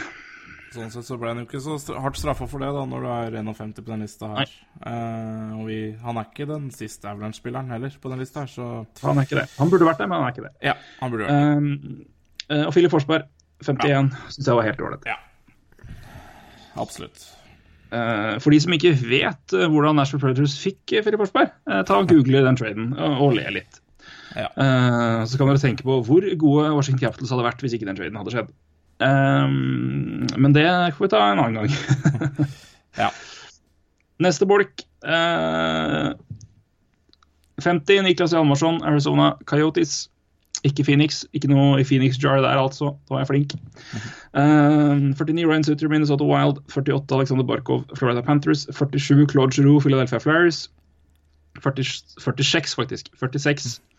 Sånn 0.77 0.91
sett 0.93 1.07
så 1.07 1.15
ble 1.17 1.31
han 1.31 1.39
jo 1.41 1.45
ikke 1.47 1.61
så 1.63 1.77
hardt 1.97 2.19
straffa 2.19 2.45
for 2.49 2.61
det, 2.61 2.69
da, 2.75 2.83
når 2.89 3.05
du 3.05 3.09
er 3.13 3.37
51 3.39 3.71
på 3.79 3.87
den 3.87 4.03
lista 4.03 4.29
her. 4.33 4.51
Eh, 4.81 5.53
og 5.57 5.63
vi, 5.69 5.79
han 6.03 6.19
er 6.19 6.27
ikke 6.27 6.49
den 6.49 6.67
siste 6.75 7.09
Avalanche-spilleren 7.09 7.71
heller 7.73 7.95
på 8.01 8.11
den 8.11 8.21
lista 8.21 8.43
her, 8.43 8.51
så 8.51 8.67
Han 9.01 9.17
er 9.17 9.29
ikke 9.29 9.39
det. 9.39 9.47
Han 9.57 9.71
burde 9.73 9.87
vært 9.87 10.03
det, 10.03 10.09
men 10.11 10.19
han 10.19 10.27
er 10.27 10.35
ikke 10.35 10.45
det. 10.49 10.53
ja, 10.67 10.75
han 10.99 11.13
burde 11.13 11.29
vært 11.29 11.39
det. 11.39 11.55
Um, 11.57 12.45
eh, 12.51 12.67
og 12.67 12.75
Filip 12.75 12.93
Forsberg, 12.93 13.31
51, 13.65 14.13
syns 14.35 14.51
jeg 14.51 14.59
var 14.59 14.69
helt 14.69 14.85
ålreit. 14.85 15.09
Ja. 15.09 15.17
Absolutt. 16.77 17.25
Eh, 17.87 18.35
for 18.43 18.51
de 18.51 18.59
som 18.59 18.75
ikke 18.75 18.93
vet 18.99 19.55
eh, 19.55 19.67
hvordan 19.71 19.95
Nashville 19.97 20.21
Predators 20.21 20.57
fikk 20.59 20.97
Filip 21.05 21.21
Forsberg, 21.23 21.53
eh, 21.71 21.83
ta 21.87 22.01
og 22.01 22.11
google 22.11 22.43
den 22.43 22.59
traden 22.59 22.91
og, 22.99 23.31
le 23.39 23.47
litt. 23.55 23.79
Ja. 24.35 24.49
Eh, 24.51 25.21
så 25.25 25.39
kan 25.39 25.49
dere 25.49 25.61
tenke 25.63 25.87
på 25.87 26.01
hvor 26.05 26.27
gode 26.37 26.69
Washington 26.75 27.07
Capitals 27.07 27.31
hadde 27.33 27.47
vært 27.47 27.63
hvis 27.63 27.77
ikke 27.77 27.87
den 27.87 27.97
traden 27.97 28.19
hadde 28.19 28.35
skjedd. 28.35 28.51
Um, 28.97 30.25
men 30.37 30.53
det 30.55 30.65
får 30.97 31.05
vi 31.05 31.09
ta 31.13 31.23
en 31.31 31.43
annen 31.43 31.61
gang. 31.61 32.47
Ja. 32.97 33.11
Neste 34.17 34.47
bolk. 34.49 34.81
Uh, 35.05 36.15
50 37.61 38.01
Niklas 38.01 38.33
Hjalmarsson, 38.33 38.81
Arizona 38.81 39.35
Coyotes. 39.45 40.09
Ikke 40.65 40.83
Phoenix. 40.83 41.23
Ikke 41.33 41.49
noe 41.51 41.77
i 41.81 41.85
Phoenix 41.85 42.17
Jar 42.21 42.41
der, 42.41 42.57
altså. 42.57 42.95
Da 43.07 43.13
var 43.13 43.21
jeg 43.21 43.29
flink. 43.29 43.53
Eh, 44.33 45.13
49 45.13 45.45
Ryan 45.45 45.63
Suter, 45.63 45.89
Minnesota 45.89 46.25
Wild. 46.25 46.63
48 46.73 47.13
Alexander 47.13 47.45
Barkov, 47.45 47.85
Florida 47.95 48.21
Panthers. 48.21 48.65
47 48.71 49.27
Claude 49.29 49.53
Giroux, 49.53 49.79
Philadelphia 49.81 50.17
Flyers. 50.19 50.71
40, 51.61 51.83
46, 52.17 52.75
faktisk. 52.75 53.09
46 53.19 53.65
eh, 53.65 53.96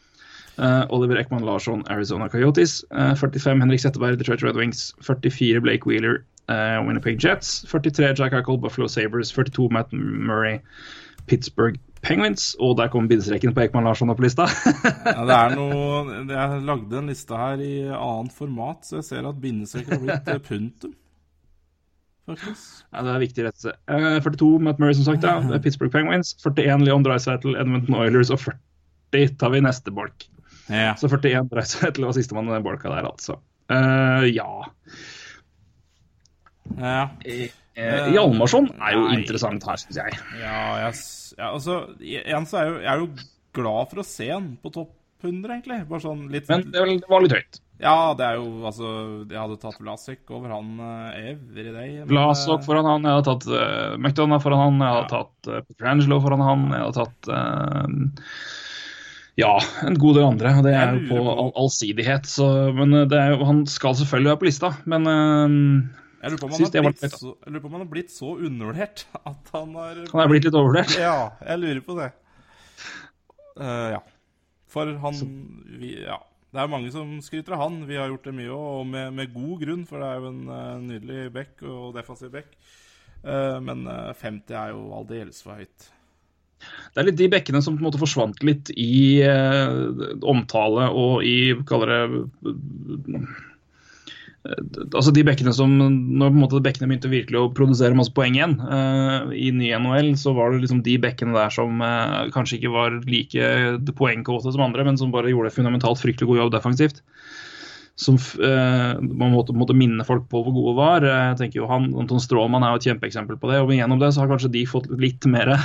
Oliver 0.91 1.17
Ekman 1.17 1.45
Larsson, 1.45 1.85
Arizona 1.91 2.29
Coyotes. 2.29 2.85
Eh, 2.91 3.15
45 3.15 3.61
Henrik 3.61 3.81
Setteberg, 3.81 4.19
Detroit 4.19 4.43
Red 4.43 4.57
Wings. 4.57 4.95
44 5.01 5.61
Blake 5.61 5.87
Wheeler, 5.87 6.25
eh, 6.49 6.79
Winnipeg 6.87 7.23
Jets. 7.23 7.63
43 7.69 8.19
Jack 8.19 8.33
Eichel, 8.33 8.59
Buffalo 8.61 8.89
Sabres. 8.89 9.31
42 9.31 9.69
Matt 9.71 9.93
Murray, 9.93 10.61
Pittsburgh 11.27 11.79
Penguins. 12.03 12.55
Og 12.61 12.77
der 12.79 12.89
kom 12.89 13.09
bindestreken 13.09 13.55
på 13.55 13.67
Ekman 13.67 13.85
Larsson 13.85 14.11
opp 14.11 14.19
på 14.21 14.27
lista. 14.27 14.47
Ja, 15.09 15.25
det 15.27 15.37
er 15.37 15.55
noe 15.57 16.23
Jeg 16.29 16.63
lagde 16.69 16.99
en 17.01 17.11
liste 17.11 17.37
her 17.37 17.61
i 17.65 17.75
annet 17.89 18.35
format, 18.35 18.83
så 18.87 19.01
jeg 19.01 19.09
ser 19.09 19.29
at 19.29 19.41
bindestreker 19.43 19.97
har 19.97 20.03
blitt 20.05 20.33
eh, 20.33 20.41
punktum. 20.49 20.97
Faktisk. 22.29 22.83
Ja, 22.93 23.03
det 23.07 23.13
er 23.15 23.23
viktig 23.23 23.45
rettelse. 23.47 23.73
Eh, 23.89 24.19
42 24.25 24.51
Matt 24.61 24.83
Murray, 24.83 24.97
som 24.99 25.07
sagt. 25.09 25.25
Ja. 25.25 25.39
Pittsburgh 25.65 25.93
Penguins. 25.95 26.35
41 26.45 26.85
Leon 26.85 27.07
Dreisaitl, 27.07 27.57
Edmonton 27.57 27.97
Oilers. 27.99 28.33
Og 28.35 28.43
40 28.45 29.39
tar 29.41 29.55
vi 29.55 29.63
neste 29.65 29.95
bolk. 29.95 30.29
Ja. 30.69 30.95
Så 31.01 31.09
41 31.09 31.49
Dreisaitl 31.53 32.05
var 32.05 32.13
sistemann 32.17 32.49
i 32.51 32.55
den 32.57 32.65
bolka 32.67 32.91
der, 32.93 33.09
altså. 33.09 33.39
Uh, 33.73 34.25
ja. 34.29 34.49
ja. 36.79 37.09
Eh, 37.79 38.09
Hjalmarsson 38.15 38.71
er 38.83 38.97
jo 38.97 39.05
Nei. 39.07 39.19
interessant 39.21 39.65
her, 39.69 39.79
syns 39.81 40.01
jeg. 40.01 40.17
Ja, 40.41 40.61
jeg, 40.83 40.97
ja, 41.39 41.51
altså 41.53 41.77
Igjen 42.03 42.49
så 42.51 42.59
er 42.59 42.65
jeg, 42.67 42.73
jo, 42.73 42.81
jeg 42.83 42.91
er 42.93 43.03
jo 43.05 43.09
glad 43.59 43.93
for 43.93 44.03
å 44.03 44.07
se 44.09 44.27
han 44.33 44.49
på 44.63 44.73
topp 44.75 44.95
100, 45.23 45.51
egentlig. 45.53 45.79
Bare 45.89 46.03
sånn 46.03 46.27
litt 46.31 46.49
Men 46.51 46.67
det 46.75 46.83
var- 47.09 47.23
litt 47.25 47.35
høyt. 47.35 47.61
Ja, 47.79 48.13
det 48.19 48.25
er 48.27 48.41
jo 48.41 48.65
altså 48.67 48.89
Jeg 49.31 49.39
hadde 49.39 49.57
tatt 49.63 49.77
Vlasek 49.79 50.31
over 50.35 50.51
han 50.51 50.73
uh, 50.83 51.13
every 51.15 51.69
day. 51.71 51.93
men, 52.01 52.09
Vlasok 52.11 52.59
eh, 52.61 52.67
foran 52.67 52.89
han, 52.91 53.07
jeg 53.07 53.15
hadde 53.21 53.29
tatt 53.29 53.47
uh, 53.55 53.95
McDonagh 54.01 54.43
foran 54.43 54.63
han, 54.65 54.81
jeg 54.83 54.95
hadde 54.97 55.05
Ja. 55.05 55.13
tatt 55.15 55.51
uh, 55.53 55.61
Petrangelo 55.69 56.19
foran 56.25 56.43
han, 56.43 56.65
jeg 56.75 56.83
hadde 56.83 56.99
tatt 56.99 57.31
eh, 57.31 57.87
Ja, 59.39 59.55
en 59.87 59.95
god 60.03 60.19
del 60.19 60.27
andre. 60.27 60.53
Det 60.67 60.75
er 60.75 60.97
jo 60.97 61.05
på 61.13 61.23
all, 61.31 61.53
allsidighet. 61.63 62.27
Så, 62.27 62.47
men 62.75 62.97
eh, 62.97 63.07
det 63.11 63.21
er 63.23 63.39
han 63.47 63.63
skal 63.71 63.95
selvfølgelig 64.01 64.33
være 64.33 64.41
på 64.41 64.49
lista, 64.49 64.73
men 64.91 65.07
eh, 65.07 65.59
Jeg 66.25 66.33
lurer 66.33 66.41
på 66.41 66.49
om 66.49 66.55
han 66.57 66.65
har 66.67 66.89
blitt 66.89 67.05
så, 67.15 67.35
jeg 67.35 67.53
lurer 67.55 67.63
på 67.63 67.71
om 67.71 67.77
han 67.77 67.85
har 67.85 67.93
blitt 67.93 68.15
så 68.15 68.33
undervurdert 68.35 69.05
at 69.33 69.53
han 69.55 69.77
har 69.79 70.01
han 70.11 70.25
er 70.25 70.33
blitt 70.33 70.49
litt 70.49 70.59
overvurdert. 70.59 70.97
Ja, 70.99 71.19
jeg 71.47 71.63
lurer 71.63 71.85
på 71.87 71.99
det. 72.01 72.09
Uh, 73.59 73.87
ja. 73.99 74.03
For 74.71 74.99
han 75.05 75.23
vi, 75.79 75.95
Ja. 76.07 76.19
Det 76.49 76.63
er 76.63 76.71
mange 76.73 76.89
som 76.89 77.11
skryter 77.21 77.53
av 77.59 77.67
han. 77.67 77.83
Vi 77.85 77.99
har 77.99 78.09
gjort 78.09 78.25
det 78.25 78.33
mye 78.33 78.55
og 78.57 78.87
med, 78.89 79.11
med 79.13 79.35
god 79.35 79.61
grunn, 79.61 79.83
for 79.85 80.01
det 80.01 80.07
er 80.09 80.23
jo 80.23 80.31
en 80.31 80.45
uh, 80.49 80.79
nydelig 80.81 81.27
bekk 81.35 81.65
og 81.69 81.91
defensiv 81.99 82.33
bekk. 82.33 82.55
Uh, 83.19 83.59
men 83.61 83.83
eh, 83.91 84.15
50 84.17 84.55
er 84.57 84.73
jo 84.73 84.87
aldeles 84.97 85.43
for 85.45 85.59
høyt. 85.59 85.89
Det 86.95 87.03
er 87.03 87.09
litt 87.11 87.19
de 87.21 87.29
bekkene 87.31 87.61
som 87.63 87.77
på 87.77 87.83
en 87.83 87.89
måte 87.91 88.01
forsvant 88.01 88.41
litt 88.47 88.73
i 88.75 89.21
eh, 89.23 90.09
omtale 90.27 90.89
og 90.91 91.23
i 91.27 91.55
kaller 91.69 91.93
det 91.93 92.01
eh, 93.19 93.45
Altså 94.95 95.11
de 95.13 95.25
bekkene 95.27 95.53
som 95.53 95.73
Når 95.77 96.31
på 96.31 96.37
en 96.37 96.41
måte 96.41 96.61
bekkene 96.65 96.87
begynte 96.89 97.11
virkelig 97.13 97.41
å 97.41 97.51
produsere 97.55 97.97
masse 97.99 98.15
poeng 98.17 98.39
igjen 98.39 98.55
eh, 98.65 99.35
i 99.37 99.51
ny 99.53 99.73
NHL, 99.77 100.13
så 100.17 100.33
var 100.37 100.55
det 100.55 100.63
liksom 100.63 100.81
de 100.87 100.95
bekkene 101.03 101.37
der 101.37 101.53
som 101.53 101.83
eh, 101.85 102.31
kanskje 102.35 102.61
ikke 102.61 102.73
var 102.73 102.97
like 103.05 103.51
poengkåte 103.99 104.55
som 104.55 104.65
andre, 104.65 104.87
men 104.89 104.97
som 105.01 105.13
bare 105.15 105.35
gjorde 105.35 105.53
fundamentalt 105.57 106.01
fryktelig 106.01 106.31
god 106.31 106.41
jobb 106.43 106.55
defensivt. 106.55 107.03
Som 107.99 108.15
eh, 108.39 108.95
man 109.03 109.35
måtte, 109.35 109.53
måtte 109.59 109.77
minne 109.77 110.07
folk 110.07 110.29
på 110.31 110.41
hvor 110.47 110.55
gode 110.55 110.77
var. 110.79 111.05
Eh, 111.05 111.23
Jeg 111.33 111.41
tenker 111.43 111.61
jo 111.65 111.71
han, 111.71 111.91
Anton 111.99 112.23
Stråmann 112.23 112.65
er 112.65 112.73
jo 112.73 112.81
et 112.81 112.89
kjempeeksempel 112.89 113.41
på 113.43 113.51
det. 113.51 113.61
og 113.61 113.75
Gjennom 113.75 114.01
det 114.01 114.15
så 114.15 114.23
har 114.23 114.31
kanskje 114.33 114.55
de 114.55 114.65
fått 114.71 114.87
litt 115.03 115.27
mer 115.29 115.57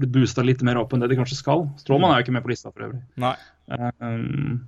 blitt 0.00 0.12
boosta 0.14 0.42
litt 0.46 0.62
mer 0.66 0.78
opp 0.80 0.92
enn 0.94 1.00
det 1.04 1.10
de 1.12 1.16
kanskje 1.20 1.36
skal. 1.38 1.66
Strålmann 1.82 2.12
er 2.14 2.20
jo 2.22 2.26
ikke 2.26 2.36
med 2.38 2.44
på 2.46 2.52
lista 2.54 2.70
for 2.72 2.86
øvrig. 2.88 3.02
Nei. 3.22 3.34
Um, 4.00 4.60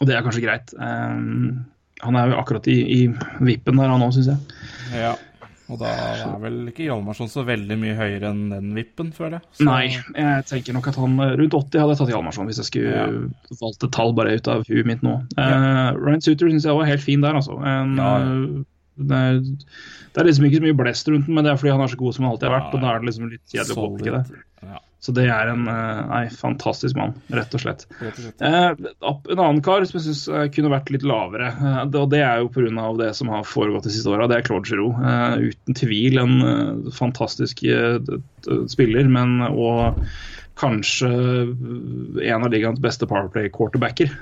og 0.00 0.08
det 0.08 0.16
er 0.16 0.24
kanskje 0.26 0.42
greit. 0.44 0.72
Um, 0.76 1.62
han 2.02 2.16
er 2.18 2.32
jo 2.32 2.40
akkurat 2.40 2.66
i, 2.68 2.80
i 2.82 2.98
vippen 3.46 3.78
der, 3.78 3.92
han 3.92 4.02
òg, 4.04 4.12
syns 4.16 4.32
jeg. 4.32 4.58
Ja. 4.98 5.14
Og 5.72 5.78
da 5.80 5.88
er 5.88 6.34
vel 6.42 6.58
ikke 6.68 6.84
Hjalmarsson 6.84 7.30
så 7.32 7.40
veldig 7.48 7.76
mye 7.80 7.94
høyere 7.96 8.28
enn 8.34 8.42
den 8.52 8.74
vippen, 8.76 9.14
føler 9.16 9.38
jeg. 9.38 9.46
Så- 9.56 9.64
Nei, 9.64 9.86
jeg 10.12 10.44
tenker 10.50 10.76
nok 10.76 10.90
at 10.90 10.98
han 11.00 11.14
eh, 11.24 11.30
rundt 11.40 11.54
80 11.56 11.80
hadde 11.80 11.94
jeg 11.94 12.00
tatt 12.02 12.12
Hjalmarsson 12.12 12.50
hvis 12.50 12.60
jeg 12.60 12.68
skulle 12.68 12.90
Ja. 12.92 13.06
valgt 13.62 13.86
et 13.86 13.94
tall 13.96 14.12
bare 14.18 14.34
ut 14.36 14.50
av 14.52 14.66
huet 14.68 14.84
mitt 14.90 15.00
nå. 15.06 15.14
Uh, 15.38 15.96
Ryan 15.96 16.20
Suter 16.20 16.52
syns 16.52 16.66
jeg 16.68 16.76
var 16.76 16.90
helt 16.90 17.00
fin 17.06 17.24
der, 17.24 17.38
altså. 17.40 17.56
En, 17.64 17.96
Ja. 17.96 18.12
Det, 18.96 19.18
er, 19.18 19.38
det 20.14 20.22
er 20.22 20.28
liksom 20.28 20.48
ikke 20.48 20.60
så 20.60 20.66
mye 20.68 20.78
blest 20.78 21.08
rundt 21.10 21.26
den, 21.28 21.34
men 21.36 21.46
det 21.46 21.52
er 21.54 21.60
fordi 21.60 21.72
han 21.74 21.84
er 21.84 21.90
så 21.92 21.98
god 22.00 22.16
som 22.16 22.24
han 22.26 22.34
alltid 22.34 22.48
har 22.48 22.56
vært. 22.58 22.66
Ja, 22.70 22.74
Og 22.78 22.82
da 22.84 22.90
er 22.92 22.98
det 23.02 23.08
liksom 23.10 23.30
litt 23.32 23.54
kjedelig 23.54 23.74
å 23.76 23.86
påpeke 23.88 24.12
det. 24.18 24.42
Ja, 24.64 24.78
Så 25.04 25.12
det 25.12 25.24
er 25.28 25.50
en 25.52 25.64
eh, 25.68 26.02
nei, 26.08 26.20
fantastisk 26.32 26.96
mann, 26.96 27.14
rett 27.34 27.52
og 27.56 27.60
slett. 27.64 27.82
rett 28.00 28.16
og 28.16 28.22
slett. 28.22 28.44
Eh, 28.46 28.68
en 29.34 29.42
annen 29.42 29.62
kar 29.66 29.84
som 29.84 29.98
jeg 29.98 30.06
syns 30.06 30.22
kunne 30.54 30.70
vært 30.72 30.92
litt 30.94 31.04
lavere, 31.04 31.50
eh, 31.52 31.80
og 31.90 32.06
det 32.14 32.22
er 32.24 32.40
jo 32.44 32.52
pga. 32.54 32.86
det 33.02 33.10
som 33.18 33.32
har 33.34 33.44
foregått 33.48 33.84
de 33.88 33.92
siste 33.96 34.08
åra, 34.14 34.28
det 34.30 34.38
er 34.38 34.46
Claude 34.46 34.70
Giroux. 34.70 34.94
Eh, 35.02 35.50
uten 35.50 35.76
tvil 35.76 36.22
en 36.22 36.36
eh, 36.48 36.92
fantastisk 36.96 37.64
eh, 37.66 37.98
spiller, 38.72 39.10
men 39.10 39.42
og 39.50 40.00
kanskje 40.56 41.08
en 42.22 42.44
av 42.46 42.52
ligaens 42.52 42.78
beste 42.80 43.08
Powerplay-quarterbacker. 43.10 44.12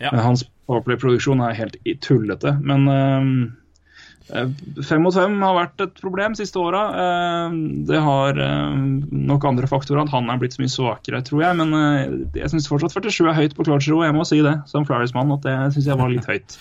Ja. 0.00 0.10
Hans 0.22 0.44
Powerplay-produksjon 0.68 1.40
er 1.48 1.54
helt 1.58 1.76
i- 1.84 1.94
tullete, 1.96 2.52
men 2.62 2.88
eh, 2.88 4.38
eh, 4.42 4.48
Fem 4.84 5.02
mot 5.02 5.14
fem 5.14 5.40
har 5.42 5.54
vært 5.56 5.80
et 5.86 5.94
problem 6.00 6.34
siste 6.38 6.60
åra. 6.60 6.82
Eh, 6.94 7.56
Det 7.88 7.98
har 8.04 8.34
nok 8.36 9.44
andre 9.48 9.66
faktorer 9.66 10.02
at 10.04 10.10
han 10.12 10.28
er 10.30 10.36
blitt 10.38 10.52
så 10.54 10.60
mye 10.62 10.70
svakere, 10.74 11.22
tror 11.24 11.42
jeg. 11.42 11.56
Men 11.56 12.28
jeg 12.34 12.50
syns 12.52 12.68
fortsatt 12.68 12.92
47 12.94 13.28
er 13.30 13.34
høyt 13.40 13.54
på 13.56 13.64
Claude 13.64 13.82
Giroux. 13.82 14.04
Jeg 14.04 14.14
må 14.14 14.26
si 14.28 14.42
det, 14.44 14.54
som 14.68 14.84
Flyers-mann, 14.84 15.32
at 15.32 15.42
det 15.42 15.56
syns 15.74 15.86
jeg 15.86 15.96
var 15.98 16.08
litt 16.12 16.26
høyt. 16.28 16.58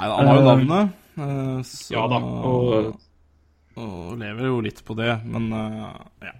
Nei, 0.00 0.08
han 0.08 0.26
har 0.26 0.36
jo 0.38 0.46
navnet, 0.46 0.92
eh, 1.18 1.62
så, 1.66 1.90
ja 1.92 2.06
da, 2.08 2.16
og- 2.24 2.96
og 3.76 4.18
lever 4.18 4.46
jo 4.46 4.60
litt 4.60 4.80
på 4.84 4.94
det, 4.96 5.24
men 5.24 5.50
ja. 6.22 6.32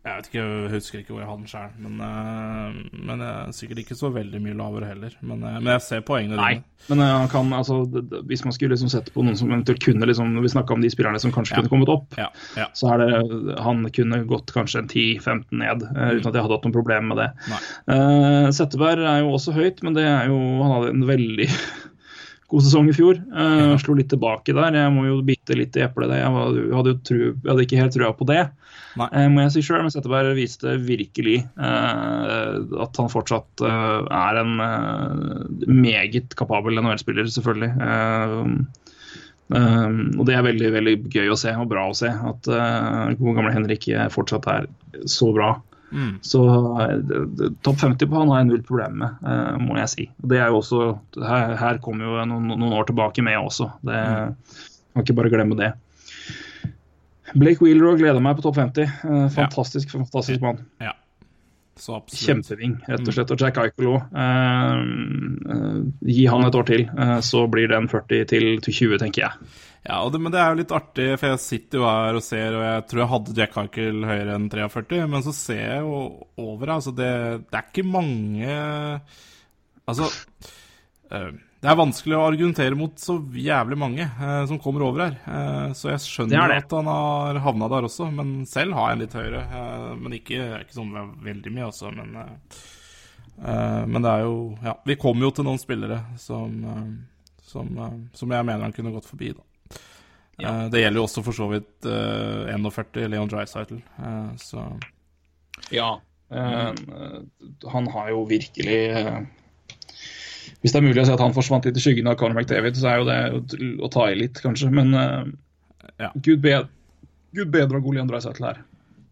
Jeg 0.00 0.16
vet 0.16 0.28
ikke, 0.30 0.42
jeg 0.42 0.70
husker 0.72 1.00
ikke 1.02 1.12
hvor 1.12 1.20
jeg 1.20 1.28
hadde 1.28 1.42
den 1.42 1.50
sjøl, 1.50 1.72
men, 1.84 1.96
uh, 2.00 3.00
men 3.04 3.20
uh, 3.20 3.50
sikkert 3.52 3.82
ikke 3.82 3.96
så 3.98 4.08
veldig 4.14 4.38
mye 4.40 4.54
lavere 4.56 4.86
heller. 4.88 5.12
Men, 5.20 5.42
uh, 5.44 5.58
men 5.58 5.74
jeg 5.74 5.82
ser 5.84 6.00
poengene 6.08 6.38
Nei, 6.38 6.54
dine. 6.56 6.86
men 6.94 7.02
han 7.04 7.28
kan, 7.28 7.50
altså, 7.52 7.82
hvis 8.30 8.40
man 8.46 8.54
skulle 8.56 8.72
liksom 8.72 8.88
sette 8.94 9.12
på 9.12 9.20
noen 9.26 9.36
som 9.36 9.52
eventuelt 9.52 9.82
kunne 9.84 10.08
liksom, 10.08 10.32
Vi 10.40 10.52
snakka 10.54 10.72
om 10.72 10.80
de 10.80 10.88
spillerne 10.94 11.20
som 11.20 11.34
kanskje 11.36 11.52
Ja. 11.52 11.60
kunne 11.60 11.72
kommet 11.74 11.92
opp. 11.92 12.16
Ja, 12.16 12.30
ja. 12.56 12.70
Så 12.72 12.88
er 12.94 13.04
det, 13.04 13.58
han 13.60 13.84
kunne 13.92 14.22
gått 14.30 14.54
kanskje 14.56 14.80
en 14.86 14.88
10-15 14.88 15.60
ned, 15.60 15.84
eh, 15.92 16.16
uten 16.16 16.30
at 16.32 16.32
jeg 16.32 16.46
hadde 16.46 16.56
hatt 16.56 16.64
noe 16.70 16.78
problem 16.80 17.12
med 17.12 17.20
det. 17.20 17.28
Uh, 17.84 18.48
Setteberg 18.56 19.04
er 19.04 19.20
jo 19.20 19.34
også 19.36 19.52
høyt, 19.52 19.84
men 19.84 20.00
det 20.00 20.08
er 20.08 20.32
jo, 20.32 20.40
han 20.64 20.78
hadde 20.78 20.94
en 20.96 21.04
veldig 21.12 21.50
god 22.50 22.64
sesong 22.66 22.90
i 22.90 22.94
fjor. 22.96 23.20
Uh, 23.30 23.76
Slo 23.80 23.94
litt 23.98 24.10
tilbake 24.12 24.54
der. 24.56 24.76
Jeg 24.76 24.94
må 24.94 25.06
jo 25.06 25.20
bite 25.26 25.56
litt 25.58 25.76
i 25.78 25.84
eplet. 25.86 26.12
Jeg, 26.18 26.30
hadde 26.74 26.96
tru, 27.06 27.20
jeg 27.30 27.46
hadde 27.46 27.66
ikke 27.66 27.80
helt 27.80 27.94
trua 27.96 28.10
på 28.16 28.26
det, 28.30 28.42
Nei. 29.00 29.08
eh, 29.12 29.28
må 29.32 29.44
jeg 29.44 29.54
si 29.54 29.64
sjøl. 29.66 29.84
Men 29.84 29.94
Setteberg 29.94 30.34
viste 30.38 30.74
virkelig 30.82 31.38
uh, 31.60 32.58
at 32.84 33.00
han 33.00 33.12
fortsatt 33.12 33.64
uh, 33.64 34.02
er 34.04 34.42
en 34.42 34.52
meget 35.70 36.36
kapabel 36.38 36.82
NHL-spiller, 36.82 37.30
selvfølgelig. 37.30 37.72
Og 39.50 40.22
det 40.26 40.34
er 40.36 40.46
veldig 40.46 40.68
veldig 40.76 40.94
gøy 41.10 41.32
å 41.32 41.38
se, 41.38 41.54
og 41.58 41.70
bra 41.72 41.88
å 41.90 41.96
se, 41.96 42.10
at 42.10 42.50
uh, 42.50 43.10
gode 43.18 43.38
gamle 43.38 43.54
Henrik 43.54 43.88
fortsatt 44.14 44.46
er 44.50 44.70
så 45.10 45.30
bra. 45.34 45.54
Mm. 45.90 46.18
Så 46.22 46.42
eh, 46.80 47.50
topp 47.62 47.80
50 47.80 48.10
på 48.10 48.18
han 48.18 48.30
har 48.32 48.42
jeg 48.42 48.50
null 48.50 48.62
problem 48.66 48.98
med, 49.02 49.22
eh, 49.26 49.60
må 49.62 49.78
jeg 49.80 49.92
si. 49.92 50.08
Det 50.22 50.38
er 50.38 50.50
jo 50.52 50.60
også, 50.62 50.82
her, 51.18 51.54
her 51.60 51.80
kommer 51.84 52.06
jo 52.06 52.26
noen, 52.30 52.50
noen 52.54 52.76
år 52.78 52.88
tilbake 52.90 53.24
med 53.26 53.38
også. 53.40 53.72
Det 53.86 54.00
Kan 54.90 55.04
ikke 55.04 55.18
bare 55.20 55.30
glemme 55.32 55.58
det. 55.58 55.74
Blake 57.38 57.62
Wheeler 57.62 57.92
og 57.92 58.00
gleder 58.00 58.22
meg 58.22 58.38
på 58.38 58.46
topp 58.46 58.58
50. 58.58 58.82
Eh, 59.06 59.28
fantastisk, 59.34 59.92
fantastisk 59.94 60.42
mann. 60.42 60.64
Ja. 60.82 60.96
Kjempeving, 61.80 62.74
rett 62.90 63.06
og 63.06 63.14
slett. 63.14 63.30
Og 63.32 63.40
Jack 63.40 63.56
Eichel 63.62 63.86
òg. 63.88 64.02
gi 66.04 66.26
han 66.28 66.44
et 66.44 66.58
år 66.58 66.66
til, 66.68 66.82
eh, 66.90 67.20
så 67.24 67.46
blir 67.48 67.70
den 67.72 67.88
40 67.88 68.26
til, 68.28 68.48
til 68.60 68.74
20, 68.74 68.98
tenker 69.00 69.22
jeg. 69.24 69.32
Ja, 69.86 70.02
og 70.04 70.10
det, 70.12 70.18
men 70.20 70.32
det 70.34 70.40
er 70.42 70.50
jo 70.52 70.58
litt 70.60 70.72
artig, 70.76 71.06
for 71.16 71.30
jeg 71.32 71.40
sitter 71.40 71.80
jo 71.80 71.86
her 71.88 72.18
og 72.18 72.24
ser, 72.24 72.52
og 72.58 72.64
jeg 72.66 72.82
tror 72.90 73.00
jeg 73.00 73.10
hadde 73.14 73.36
Jack 73.38 73.54
Harkel 73.56 74.02
høyere 74.04 74.34
enn 74.36 74.48
43, 74.52 74.98
men 75.08 75.22
så 75.24 75.32
ser 75.32 75.60
jeg 75.62 75.84
jo 75.86 76.00
over, 76.44 76.74
altså 76.76 76.92
det, 76.98 77.12
det 77.48 77.56
er 77.62 77.70
ikke 77.70 77.86
mange 77.88 78.58
Altså 79.88 80.06
eh, 81.10 81.30
Det 81.64 81.70
er 81.72 81.78
vanskelig 81.80 82.14
å 82.14 82.26
argumentere 82.28 82.76
mot 82.78 83.00
så 83.00 83.16
jævlig 83.34 83.78
mange 83.80 84.04
eh, 84.04 84.42
som 84.46 84.60
kommer 84.62 84.84
over 84.86 85.02
her. 85.06 85.16
Eh, 85.26 85.72
så 85.74 85.90
jeg 85.94 86.04
skjønner 86.04 86.36
det 86.52 86.60
det. 86.60 86.66
at 86.68 86.76
han 86.76 86.90
har 86.92 87.40
havna 87.48 87.68
der 87.72 87.88
også, 87.88 88.10
men 88.14 88.36
selv 88.46 88.76
har 88.78 88.92
jeg 88.92 88.98
en 88.98 89.02
litt 89.06 89.16
høyere. 89.18 89.42
eh, 89.48 89.90
men 90.04 90.16
ikke, 90.20 90.44
ikke 90.60 90.76
sånn 90.76 90.92
veldig 91.24 91.54
mye, 91.56 91.66
altså. 91.72 91.90
Men, 91.96 92.14
eh, 92.20 92.62
eh, 93.40 93.82
men 93.88 94.04
det 94.04 94.12
er 94.12 94.26
jo 94.28 94.36
Ja, 94.68 94.76
vi 94.92 95.00
kommer 95.00 95.26
jo 95.26 95.34
til 95.40 95.48
noen 95.48 95.58
spillere 95.64 96.02
som, 96.20 96.60
som, 97.50 97.72
som 98.14 98.36
jeg 98.36 98.46
mener 98.46 98.68
han 98.68 98.76
kunne 98.76 98.94
gått 98.94 99.08
forbi, 99.10 99.32
da. 99.34 99.49
Eh, 100.48 100.68
Det 100.72 100.80
gjelder 100.82 101.00
jo 101.00 101.04
også 101.06 101.22
for 101.26 101.32
så 101.36 101.48
vidt 101.50 101.86
eh, 101.86 102.54
41, 102.54 103.08
Leon 103.12 103.28
Dreisaitl. 103.28 103.80
Uh, 103.98 104.30
så 104.40 104.64
Ja. 105.72 106.00
eh, 106.30 106.72
han 107.72 107.86
har 107.92 108.08
jo 108.10 108.24
virkelig 108.30 108.78
eh, 108.96 109.20
Hvis 110.62 110.72
det 110.72 110.76
er 110.80 110.86
mulig 110.86 111.02
å 111.02 111.06
si 111.06 111.12
at 111.12 111.20
han 111.20 111.32
forsvant 111.36 111.64
litt 111.64 111.76
i 111.76 111.80
skyggen 111.80 112.06
av 112.10 112.16
Conor 112.20 112.36
McDavid, 112.40 112.76
så 112.76 112.88
er 112.90 112.98
jo 113.00 113.08
det 113.08 113.78
å 113.80 113.88
ta 113.92 114.10
i 114.10 114.14
litt, 114.18 114.40
kanskje. 114.44 114.70
Men 114.70 114.94
eh, 114.94 115.24
Ja. 116.00 116.10
Gud, 116.16 116.40
be 116.40 116.66
Gud 117.34 117.50
bedre 117.52 117.80
god 117.80 117.94
Leon 117.94 118.08
Dreisaitl 118.08 118.44
her. 118.44 118.62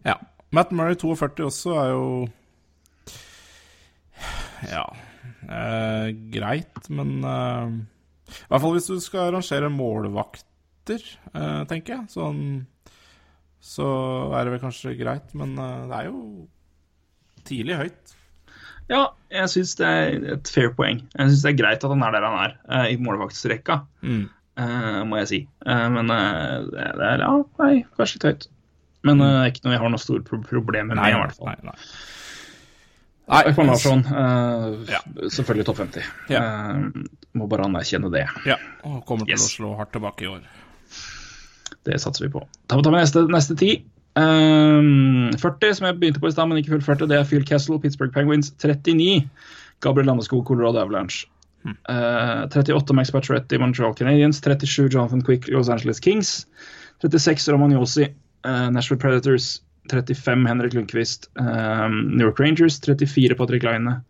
ja. 0.05 0.17
Matt 0.51 0.71
Murray 0.73 0.95
42 0.97 1.45
også 1.45 1.75
er 1.77 1.89
jo 1.93 2.29
Ja 4.73 4.87
eh, 5.49 6.09
greit, 6.33 6.89
men 6.91 7.19
eh, 7.25 7.75
I 8.29 8.49
hvert 8.51 8.63
fall 8.65 8.75
hvis 8.77 8.89
du 8.91 8.99
skal 9.01 9.29
arrangere 9.29 9.69
målvakter, 10.89 11.19
uh, 11.35 11.65
tenker 11.69 11.95
jeg. 11.95 12.09
Sånn 12.13 12.67
Så 13.61 13.85
er 14.39 14.45
det 14.47 14.53
vel 14.55 14.61
kanskje 14.63 14.97
greit, 14.99 15.35
men 15.35 15.57
uh, 15.59 15.87
det 15.91 15.97
er 15.99 16.05
jo 16.09 16.49
tidlig 17.45 17.77
høyt. 17.77 18.15
Ja, 18.89 19.03
jeg 19.31 19.49
syns 19.53 19.75
det 19.77 19.87
er 19.87 20.35
et 20.37 20.49
fair 20.49 20.71
poeng. 20.73 21.03
Jeg 21.13 21.29
syns 21.29 21.43
det 21.45 21.51
er 21.53 21.59
greit 21.63 21.85
at 21.85 21.91
han 21.93 22.03
er 22.07 22.13
der 22.15 22.25
han 22.25 22.39
er, 22.47 22.55
uh, 22.71 22.87
i 22.89 22.97
målvaktsrekka, 22.97 23.83
Mm. 24.03 24.29
eh, 24.59 25.03
må 25.05 25.19
jeg 25.21 25.29
si. 25.29 25.41
Eh, 25.67 25.89
men 25.93 26.11
eh, 26.11 26.63
det 26.71 26.87
det 26.97 27.09
er 27.13 27.19
ja, 27.21 27.33
nei, 27.59 27.85
kanskje 27.99 28.17
litt 28.17 28.25
høyt. 28.29 28.47
Men 29.05 29.21
eh, 29.21 29.27
det 29.35 29.43
er 29.43 29.51
ikke 29.53 29.65
noe 29.67 29.73
jeg 29.77 29.83
har 29.83 29.91
noe 29.93 29.99
store 30.03 30.23
pro 30.25 30.39
problemer 30.43 30.95
med, 30.97 31.05
i 31.13 31.19
hvert 31.19 31.37
fall. 31.37 31.47
nei, 31.47 31.57
nei. 31.69 31.77
Ekman 33.29 33.67
Larsson, 33.69 34.01
Uh, 34.09 34.87
Ja. 34.89 35.03
selvfølgelig 35.29 35.67
topp 35.69 35.77
50. 35.85 36.05
Ja. 36.33 36.41
Uh, 36.41 37.05
må 37.37 37.47
bare 37.49 37.67
anerkjenne 37.69 38.09
det. 38.11 38.25
Ja, 38.49 38.57
og 38.85 39.05
kommer 39.05 39.27
til 39.29 39.35
Yes. 39.37 39.45
å 39.45 39.53
slå 39.59 39.77
hardt 39.77 39.93
tilbake 39.93 40.25
i 40.25 40.27
år. 40.33 40.41
Det 41.89 41.99
satser 42.03 42.27
vi 42.27 42.35
på. 42.37 42.45
Da 42.69 42.79
tar 42.79 42.93
vi 42.93 43.01
neste, 43.01 43.25
neste 43.33 43.57
ti. 43.59 43.73
Um, 44.19 45.31
40, 45.39 45.75
som 45.79 45.87
jeg 45.89 45.99
begynte 46.01 46.21
på 46.21 46.29
i 46.29 46.35
stad, 46.35 46.51
men 46.51 46.61
ikke 46.61 46.75
fullførte, 46.75 47.09
det 47.09 47.17
er 47.19 47.27
Phil 47.29 47.47
Castle, 47.47 47.79
Pittsburgh 47.81 48.13
Penguins. 48.13 48.51
39, 48.61 49.29
Gabriel 49.85 50.11
Landeskog, 50.11 50.45
Colorado 50.49 50.83
Avalanche. 50.83 51.29
Eh, 51.67 52.49
38, 52.49 52.95
Max 52.95 53.11
Pacioretty, 53.11 53.59
Montreal 53.59 53.95
Canadiens. 53.95 54.41
37, 54.41 54.89
Jonathan 54.89 55.23
Quick, 55.23 55.49
Los 55.49 55.69
Angeles 55.69 56.01
Kings. 56.01 56.47
36, 57.01 57.49
Roman 57.49 57.73
Yossi, 57.73 58.15
uh, 58.45 58.71
Nashville 58.71 59.01
Predators. 59.01 59.63
35, 59.89 60.47
Henrik 60.47 60.75
Lundqvist, 60.75 61.31
um, 61.41 62.17
New 62.17 62.25
York 62.25 62.39
Rangers. 62.39 62.79
34, 62.81 63.35
Patrick 63.35 63.63
Line. 63.63 64.03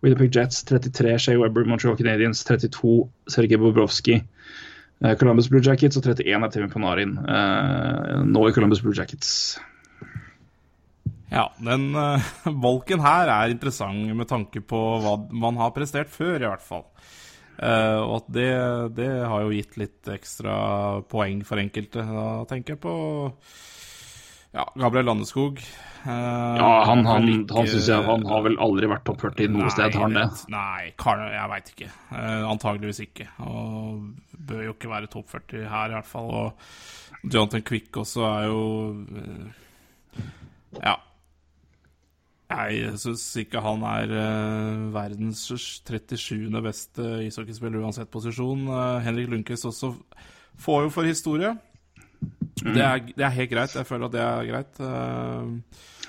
Winnipeg 0.00 0.30
Jets. 0.30 0.62
33, 0.64 1.18
Shea 1.18 1.36
Weber, 1.36 1.64
Montreal 1.64 1.96
Canadiens. 1.96 2.44
32, 2.44 3.08
Sergej 3.26 3.58
Bobrovsky, 3.58 4.12
eh, 4.12 4.22
Columbus 5.20 5.50
Blue 5.52 5.62
Jackets. 5.64 5.98
Og 5.98 6.06
31 6.06 6.46
er 6.46 6.52
Timmy 6.54 6.70
Panarin, 6.72 7.16
eh, 7.28 8.22
nå 8.24 8.48
i 8.48 8.54
Columbus 8.56 8.80
Blue 8.84 8.94
Jackets. 8.96 9.58
Ja, 11.32 11.48
den 11.58 11.90
bolken 12.66 13.02
her 13.02 13.32
er 13.32 13.52
interessant 13.52 14.14
med 14.16 14.30
tanke 14.30 14.62
på 14.62 14.80
hva 15.02 15.18
man 15.34 15.58
har 15.60 15.74
prestert 15.76 16.12
før, 16.12 16.38
i 16.38 16.48
hvert 16.48 16.64
fall. 16.64 16.86
Uh, 17.54 18.02
og 18.02 18.14
at 18.16 18.30
det, 18.34 18.52
det 18.98 19.10
har 19.30 19.44
jo 19.44 19.52
gitt 19.54 19.76
litt 19.78 20.08
ekstra 20.10 20.54
poeng 21.10 21.44
for 21.46 21.62
enkelte. 21.62 22.02
Da 22.02 22.28
tenker 22.50 22.74
jeg 22.74 22.82
på 22.82 22.94
ja, 24.54 24.66
Gabriel 24.74 25.06
Landeskog. 25.10 25.62
Eh, 26.04 26.56
Ja, 26.60 26.84
han, 26.84 27.04
han, 27.08 27.28
ikke- 27.28 27.54
han 27.56 27.66
synes 27.66 27.86
jeg 27.88 28.04
han 28.04 28.24
har 28.28 28.42
vel 28.44 28.56
aldri 28.60 28.86
vært 28.90 29.04
topp 29.08 29.20
40 29.24 29.48
noe 29.54 29.70
sted, 29.72 29.94
har 29.94 30.02
han 30.02 30.12
det? 30.18 30.26
Nei, 30.52 30.92
jeg 30.92 31.48
veit 31.54 31.70
ikke. 31.72 31.88
Eh, 32.12 32.44
antageligvis 32.50 33.00
ikke. 33.06 33.28
Og 33.40 34.12
bør 34.36 34.64
jo 34.66 34.74
ikke 34.74 34.90
være 34.92 35.06
topp 35.08 35.28
40 35.32 35.64
her, 35.68 35.88
i 35.88 35.96
hvert 35.96 36.06
fall. 36.10 36.30
Og 36.30 37.32
Jonathan 37.32 37.62
Quick 37.62 37.96
også 37.96 38.26
er 38.28 38.46
jo 38.50 38.62
eh, 39.16 40.22
Ja. 40.82 40.96
Jeg 42.54 42.98
syns 43.00 43.22
ikke 43.40 43.60
han 43.64 43.82
er 43.88 44.10
verdens 44.94 45.40
37. 45.48 46.52
beste 46.62 47.02
ishockeyspiller 47.26 47.80
uansett 47.82 48.10
posisjon. 48.12 48.66
Henrik 49.02 49.30
Lundqvist 49.32 49.64
også 49.66 49.94
får 50.60 50.82
jo 50.84 50.90
for 50.94 51.08
historie. 51.08 51.54
Det, 52.60 52.76
er, 52.84 53.00
det 53.16 53.24
er 53.26 53.34
helt 53.40 53.50
greit. 53.50 53.74
Jeg 53.74 53.86
føler 53.88 54.06
at 54.06 54.12
det 54.14 54.20
er 54.22 54.46
greit. 54.52 54.78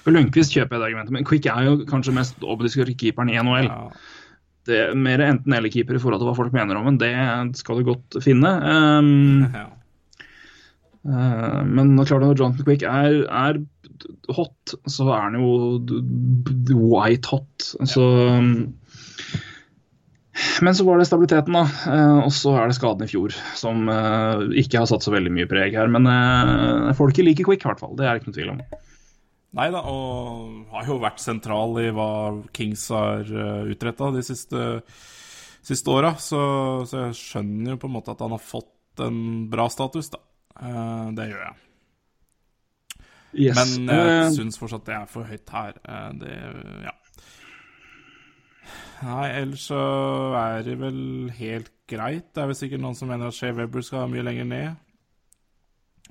Eh, 0.05 0.11
For 0.11 0.13
Lundqvist 0.13 0.53
kjøper 0.53 0.77
jeg 0.77 0.81
det 0.81 0.89
argumentet, 0.91 1.15
men 1.15 1.25
Quick 1.25 1.47
er 1.49 1.65
jo 1.65 1.79
kanskje 1.89 2.13
mest 2.15 2.45
obliske 2.45 2.85
keeperen 2.93 3.33
i 3.33 3.39
NHL. 3.41 3.71
ja. 3.71 3.89
Det 4.65 4.77
er 4.81 4.95
mer 4.97 5.21
enten-eller-keeper 5.21 5.93
i 5.93 5.99
forhold 6.01 6.17
til 6.23 6.25
hva 6.25 6.33
folk 6.33 6.53
mener 6.55 6.73
om 6.73 6.87
men 6.87 6.95
det 6.97 7.11
skal 7.53 7.77
du 7.77 7.83
godt 7.85 8.15
finne. 8.25 8.49
Um, 8.65 9.43
ja. 9.53 9.67
uh, 11.05 11.61
men 11.61 11.93
klart 11.99 12.23
når 12.25 12.33
Jonathan 12.33 12.65
Quick 12.65 12.81
er, 12.81 13.19
er 13.29 13.59
hot, 14.33 14.73
så 14.89 15.05
er 15.13 15.27
han 15.27 15.37
jo 15.37 16.79
white 16.81 17.29
hot. 17.29 17.67
Så 17.85 18.07
um, 18.41 18.73
Men 20.65 20.73
så 20.73 20.83
var 20.89 20.97
det 20.97 21.05
stabiliteten, 21.11 21.53
da. 21.53 22.25
Og 22.25 22.33
så 22.33 22.57
er 22.57 22.65
det 22.65 22.79
skaden 22.79 23.05
i 23.05 23.11
fjor 23.11 23.37
som 23.53 23.85
uh, 23.85 24.49
ikke 24.49 24.81
har 24.81 24.89
satt 24.89 25.05
så 25.05 25.13
veldig 25.13 25.29
mye 25.37 25.51
preg 25.53 25.77
her. 25.77 25.93
Men 25.93 26.09
uh, 26.09 26.89
folket 26.97 27.29
liker 27.29 27.45
Quick, 27.45 27.61
i 27.61 27.69
hvert 27.69 27.85
fall. 27.85 27.93
Det 28.01 28.09
er 28.09 28.17
det 28.17 28.23
ikke 28.25 28.33
noe 28.33 28.39
tvil 28.41 28.55
om. 28.57 28.65
Nei 29.55 29.69
da, 29.71 29.81
og 29.87 30.65
har 30.73 30.89
jo 30.89 30.97
vært 30.99 31.21
sentral 31.23 31.77
i 31.79 31.89
hva 31.95 32.09
Kings 32.55 32.89
har 32.91 33.23
uh, 33.31 33.63
utretta 33.71 34.09
de 34.11 34.23
siste, 34.25 34.63
siste 35.63 35.93
åra. 35.93 36.15
Så, 36.19 36.39
så 36.89 37.05
jeg 37.07 37.19
skjønner 37.21 37.75
jo 37.75 37.81
på 37.83 37.87
en 37.91 37.95
måte 37.95 38.11
at 38.11 38.23
han 38.25 38.35
har 38.35 38.43
fått 38.43 39.05
en 39.05 39.21
bra 39.51 39.69
status, 39.71 40.11
da. 40.13 40.19
Eh, 40.55 41.07
det 41.15 41.29
gjør 41.31 41.41
jeg. 41.45 41.55
Yes. 43.35 43.57
Men 43.59 43.89
jeg 43.91 44.11
Uh, 44.15 44.29
syns 44.31 44.57
fortsatt 44.59 44.85
det 44.87 44.95
er 44.95 45.09
for 45.11 45.27
høyt 45.27 45.49
her. 45.51 45.79
Eh, 45.83 46.11
det 46.21 46.35
Ja. 46.85 46.93
Nei, 49.03 49.25
ellers 49.41 49.65
så 49.67 49.79
er 50.39 50.63
det 50.63 50.77
vel 50.79 51.29
helt 51.35 51.71
greit. 51.91 52.31
Det 52.33 52.41
er 52.41 52.47
vel 52.47 52.55
sikkert 52.55 52.81
noen 52.81 52.95
som 52.95 53.11
mener 53.11 53.27
at 53.27 53.35
Shea 53.35 53.51
Weber 53.53 53.83
skal 53.83 54.07
mye 54.09 54.23
lenger 54.23 54.47
ned. 54.47 54.75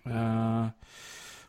Eh, 0.05 0.69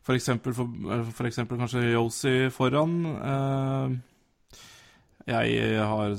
For 0.05 0.13
eksempel, 0.13 0.53
for, 0.53 0.69
for 1.17 1.27
eksempel 1.29 1.57
kanskje 1.57 1.81
Yosi 1.95 2.33
foran. 2.53 2.99
Eh, 3.31 3.95
jeg 5.25 5.79
har 5.81 6.13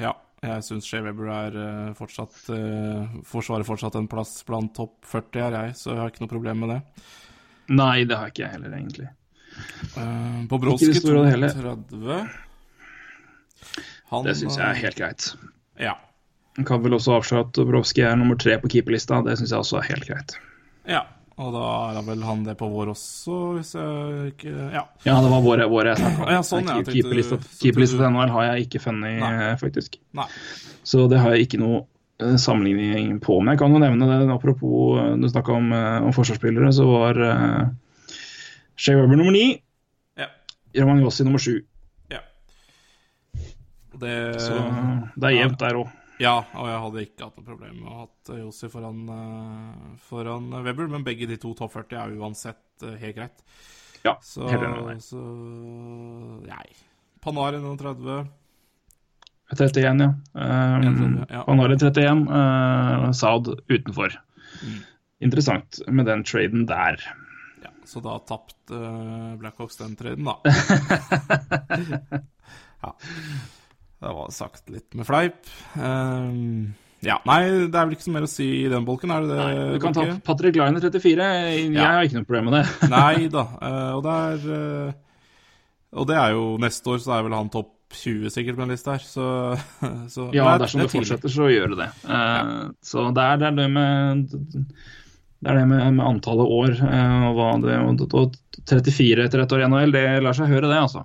Ja, 0.00 0.14
jeg 0.40 0.64
syns 0.64 0.88
Shea 0.88 1.02
Weber 1.04 1.28
er 1.32 1.58
eh, 1.60 1.92
fortsatt 1.96 2.48
eh, 2.52 3.18
forsvarer 3.28 3.68
fortsatt 3.68 3.98
en 4.00 4.08
plass 4.08 4.38
blant 4.48 4.72
topp 4.76 5.04
40 5.10 5.44
her, 5.44 5.58
jeg, 5.60 5.76
så 5.76 5.92
jeg 5.92 6.00
har 6.00 6.12
ikke 6.12 6.24
noe 6.24 6.32
problem 6.32 6.64
med 6.64 6.72
det. 6.72 6.80
Nei, 7.76 8.04
det 8.08 8.16
har 8.16 8.32
ikke 8.32 8.44
jeg 8.46 8.54
heller, 8.56 8.76
egentlig. 8.78 9.08
Det 9.96 11.32
hele. 11.32 11.50
230. 11.52 12.28
Han, 14.12 14.24
Det 14.24 14.36
syns 14.38 14.56
jeg 14.56 14.64
er 14.64 14.72
eh, 14.72 14.82
helt 14.84 15.00
greit. 15.00 15.28
Ja. 15.82 15.94
Jeg 16.56 16.68
kan 16.68 16.80
vel 16.84 16.96
også 16.96 17.18
avsløre 17.18 17.44
at 17.48 17.60
Brovskij 17.68 18.06
er 18.08 18.16
nummer 18.16 18.38
tre 18.40 18.56
på 18.62 18.70
keeperlista. 18.72 19.20
Det 19.26 19.36
syns 19.40 19.52
jeg 19.52 19.60
også 19.60 19.80
er 19.82 19.88
helt 19.90 20.08
greit. 20.08 20.38
ja. 20.88 21.04
Og 21.36 21.50
da 21.52 21.64
er 21.92 22.04
vel 22.06 22.22
han 22.24 22.44
det 22.46 22.54
på 22.56 22.68
vår 22.72 22.94
også, 22.94 23.34
hvis 23.58 23.74
jeg 23.76 24.30
ikke 24.30 24.52
Ja. 24.72 24.86
Ja, 25.04 25.16
det 25.20 25.28
var 25.28 25.42
våre, 25.44 25.66
vår 25.68 25.90
jeg 25.90 26.00
snakka 26.00 26.22
om. 26.24 26.30
Ja, 26.32 26.38
sånn, 26.46 26.70
ja, 26.70 26.76
Keeperlista 26.80 27.36
så 27.36 27.98
til 28.00 28.06
NHL 28.08 28.32
har 28.32 28.46
jeg 28.46 28.64
ikke 28.66 28.80
funnet, 28.80 29.18
Nei. 29.20 29.32
eh, 29.50 29.56
faktisk. 29.60 29.98
Nei. 30.16 30.26
Så 30.86 31.04
det 31.12 31.20
har 31.20 31.36
jeg 31.36 31.44
ikke 31.44 31.60
noe 31.60 31.82
eh, 32.24 32.38
sammenligning 32.40 33.20
på. 33.20 33.36
Men 33.42 33.52
jeg 33.52 33.60
kan 33.60 33.76
jo 33.76 33.82
nevne 33.82 34.08
det, 34.08 34.30
apropos 34.32 34.96
eh, 35.02 35.12
du 35.20 35.28
snakka 35.28 35.58
om, 35.58 35.68
om 36.08 36.16
forsvarsspillere, 36.16 36.72
så 36.72 36.88
var 36.88 37.20
uh, 37.20 37.68
Shea 38.72 38.96
Weber 38.96 39.20
nummer 39.20 39.36
ni. 39.36 39.60
Ja. 40.16 40.30
Roman 40.80 41.04
Jossi 41.04 41.28
nummer 41.28 41.42
sju. 41.42 41.60
ja. 42.08 42.24
Det 44.00 44.40
Så 44.40 44.56
det 45.16 45.28
er 45.28 45.36
jevnt 45.36 45.60
der 45.60 45.84
òg. 45.84 45.92
Ja, 46.22 46.36
og 46.56 46.68
jeg 46.70 46.80
hadde 46.80 47.02
ikke 47.04 47.26
hatt 47.26 47.36
noe 47.36 47.46
problem 47.46 47.80
med 47.82 47.88
å 47.90 47.96
ha 47.98 48.06
eh, 48.32 48.40
Jossi 48.40 48.70
foran, 48.72 49.02
eh, 49.12 49.88
foran 50.08 50.48
Weber, 50.64 50.88
men 50.92 51.04
begge 51.04 51.28
de 51.28 51.36
to 51.40 51.52
topp 51.58 51.74
40 51.76 51.98
er 52.00 52.14
uansett 52.16 52.86
eh, 52.86 52.96
helt 53.02 53.18
greit. 53.18 53.44
Ja, 54.06 54.16
Så, 54.22 54.46
helt 54.48 54.62
enig 54.62 55.00
så 55.02 55.20
Nei. 56.46 56.66
Panari 57.24 57.58
30. 57.58 58.28
31, 59.50 60.02
ja. 60.04 60.12
Um, 60.32 60.82
31, 60.82 61.26
ja. 61.30 61.42
Panari 61.46 61.76
31. 61.76 62.22
Uh, 62.30 63.10
Saud 63.12 63.50
utenfor. 63.66 64.14
Mm. 64.62 64.80
Interessant 65.26 65.80
med 65.88 66.06
den 66.06 66.22
traden 66.24 66.66
der. 66.70 67.02
Ja, 67.64 67.72
så 67.84 68.02
da 68.04 68.18
tapte 68.28 68.78
uh, 68.78 69.34
Blackhawks 69.40 69.80
den 69.82 69.96
traden, 69.98 70.30
da. 70.30 70.38
ja. 72.86 72.94
Det 74.02 74.10
var 74.12 74.32
sagt 74.34 74.68
litt 74.70 74.92
med 74.98 75.06
fleip. 75.08 75.38
Um, 75.80 76.74
ja, 77.04 77.16
nei, 77.28 77.40
det 77.70 77.76
er 77.76 77.86
vel 77.86 77.94
ikke 77.96 78.04
så 78.08 78.12
mer 78.12 78.26
å 78.26 78.30
si 78.30 78.46
i 78.64 78.68
den 78.72 78.84
bolken, 78.84 79.12
er 79.14 79.24
det 79.24 79.30
det? 79.32 79.38
Nei, 79.40 79.70
du 79.76 79.80
kan 79.84 79.94
ta 79.96 80.04
Patrick 80.26 80.56
Line 80.58 80.80
34. 80.82 81.28
Jeg 81.54 81.70
Ja. 81.72 81.86
har 81.96 82.04
ikke 82.08 82.18
noe 82.20 82.28
problem 82.28 82.50
med 82.50 82.58
det. 82.58 82.90
Nei 82.92 83.28
da. 83.32 83.44
Uh, 83.60 83.92
og 83.96 84.02
det 84.04 84.16
er 84.26 84.44
uh, 84.52 84.92
Og 85.96 86.06
det 86.10 86.18
er 86.20 86.34
jo 86.36 86.44
neste 86.60 86.92
år, 86.92 87.00
så 87.00 87.16
er 87.16 87.24
vel 87.28 87.36
han 87.38 87.48
topp 87.52 87.72
20 87.96 88.28
sikkert 88.34 88.56
på 88.58 88.64
den 88.66 88.72
lista 88.74 88.96
her, 88.96 89.04
så, 89.06 89.26
så 90.14 90.28
Ja, 90.34 90.44
Nei, 90.50 90.56
dersom 90.60 90.82
det, 90.82 90.88
det 90.90 90.94
fortsetter, 90.98 91.32
så 91.32 91.46
gjør 91.52 91.72
det 91.72 91.78
det. 91.84 91.90
Eh, 92.10 92.48
Så 92.84 93.04
det 93.14 93.22
er, 93.22 93.36
det 93.40 93.46
er 93.46 93.54
det 93.60 93.66
med 93.70 94.24
det 95.36 95.52
er 95.52 95.60
det 95.60 95.66
med, 95.70 95.84
med 95.94 96.04
antallet 96.04 96.50
år. 96.50 96.72
eh, 96.82 97.26
og 97.30 97.62
det, 97.62 97.76
og, 97.78 98.16
og 98.18 98.34
34 98.66 99.28
etter 99.28 99.44
ett 99.44 99.54
år 99.54 99.62
i 99.62 99.68
NHL, 99.70 99.92
det 99.94 100.04
lar 100.24 100.34
seg 100.36 100.50
høre, 100.50 100.66
det, 100.66 100.80
altså. 100.82 101.04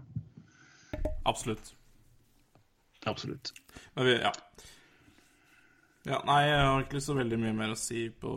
Absolutt. 1.29 1.75
Absolutt. 3.09 3.53
Men 3.95 4.05
vi, 4.05 4.15
ja. 4.21 4.31
ja. 6.05 6.21
Nei, 6.27 6.41
jeg 6.47 6.57
har 6.61 6.85
ikke 6.85 7.01
så 7.03 7.15
veldig 7.17 7.39
mye 7.41 7.53
mer 7.57 7.73
å 7.73 7.79
si 7.79 8.07
på 8.13 8.31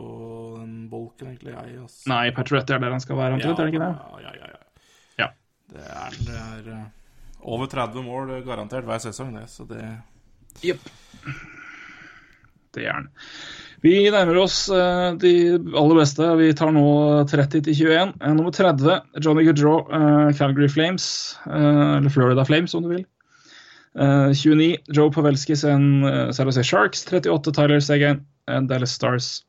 den 0.57 0.85
bolken, 0.91 1.33
egentlig, 1.33 1.53
jeg. 1.53 1.81
Altså. 1.85 2.05
Nei, 2.11 2.23
Patriot 2.35 2.73
er 2.73 2.81
der 2.81 2.95
han 2.95 3.03
skal 3.03 3.19
være, 3.19 3.37
omtrent, 3.37 3.59
er 3.59 3.69
det 3.69 3.75
ikke 3.75 3.85
det? 3.85 3.91
Ja, 3.99 4.23
ja, 4.25 4.37
ja. 4.39 4.53
ja. 4.55 4.61
Ja. 5.25 5.29
Det 5.75 5.85
er, 5.85 6.17
det 6.27 6.39
er 6.39 6.71
eh, 6.73 6.87
over 7.55 7.69
30 7.71 8.05
mål 8.05 8.33
garantert 8.45 8.87
hver 8.87 9.03
sesong, 9.03 9.35
det, 9.37 9.47
så 9.51 9.67
det 9.69 9.83
Jepp. 10.63 10.89
Det 12.75 12.85
er 12.85 12.93
han. 12.93 13.09
Vi 13.83 13.97
nærmer 14.11 14.37
oss 14.41 14.65
eh, 14.73 15.09
de 15.19 15.33
aller 15.77 15.99
beste. 15.99 16.27
Vi 16.39 16.47
tar 16.57 16.71
nå 16.73 16.85
30 17.29 17.65
til 17.67 17.75
21. 17.85 18.15
Eh, 18.19 18.33
nummer 18.37 18.55
30, 18.55 19.19
Johnny 19.21 19.45
Gaudreau, 19.45 19.83
Calgary 20.37 20.71
Flames. 20.71 21.05
eller 21.45 22.09
Florida 22.09 22.45
Flames, 22.47 22.73
om 22.73 22.87
du 22.87 22.93
vil. 22.95 23.05
Eh, 23.95 24.33
29, 24.33 24.83
Joe 24.91 25.09
Pavelski, 25.09 25.55
San 25.55 26.03
uh, 26.03 26.31
Sarasay 26.31 26.63
Sharks. 26.63 27.03
38, 27.03 27.51
Tyler 27.51 27.79
Seguin, 27.79 28.25
eh, 28.47 28.61
Dallas 28.61 28.91
Stars. 28.91 29.45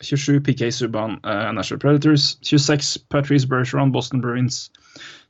27, 0.00 0.40
PK 0.40 0.70
Subhaan, 0.72 1.20
uh, 1.24 1.52
National 1.52 1.78
Predators. 1.78 2.36
26, 2.40 2.96
Patrice 3.08 3.44
Bergeron, 3.44 3.92
Boston 3.92 4.20
Bruins. 4.20 4.70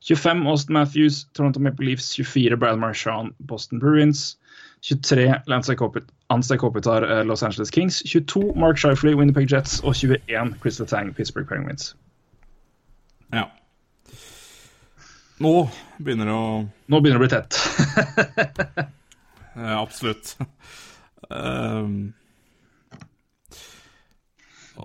25, 0.01 0.47
Austin 0.47 0.75
Matthews, 0.75 1.27
Toronto 1.35 1.61
Maple 1.61 1.85
Leafs. 1.85 2.15
24, 2.15 2.57
Brad 2.57 2.79
Marchand, 2.79 3.35
Boston 3.41 3.79
Bruins. 3.79 4.37
23 4.83 5.43
Lance 5.47 5.77
Anse 6.31 6.57
Kopitar, 6.57 7.03
eh, 7.05 7.23
Los 7.25 7.43
Angeles 7.43 7.71
Kings. 7.71 8.03
22 8.03 8.55
Mark 8.55 8.77
Shifley, 8.77 9.15
Winnipeg 9.15 9.49
Jets. 9.49 9.81
Og 9.81 9.95
21 9.95 10.55
Crystal 10.61 10.87
Tang, 10.87 11.15
Pittsburgh 11.15 11.49
Penguins. 11.49 11.95
Ja. 13.33 13.45
Nå 15.43 15.53
begynner 15.99 16.29
det 16.29 16.35
å 16.37 16.49
Nå 16.93 17.01
begynner 17.03 17.19
det 17.19 17.21
å 17.21 17.25
bli 17.25 17.33
tett. 17.33 17.53
ja, 19.57 19.79
Absolutt. 19.81 20.35
um, 21.29 22.13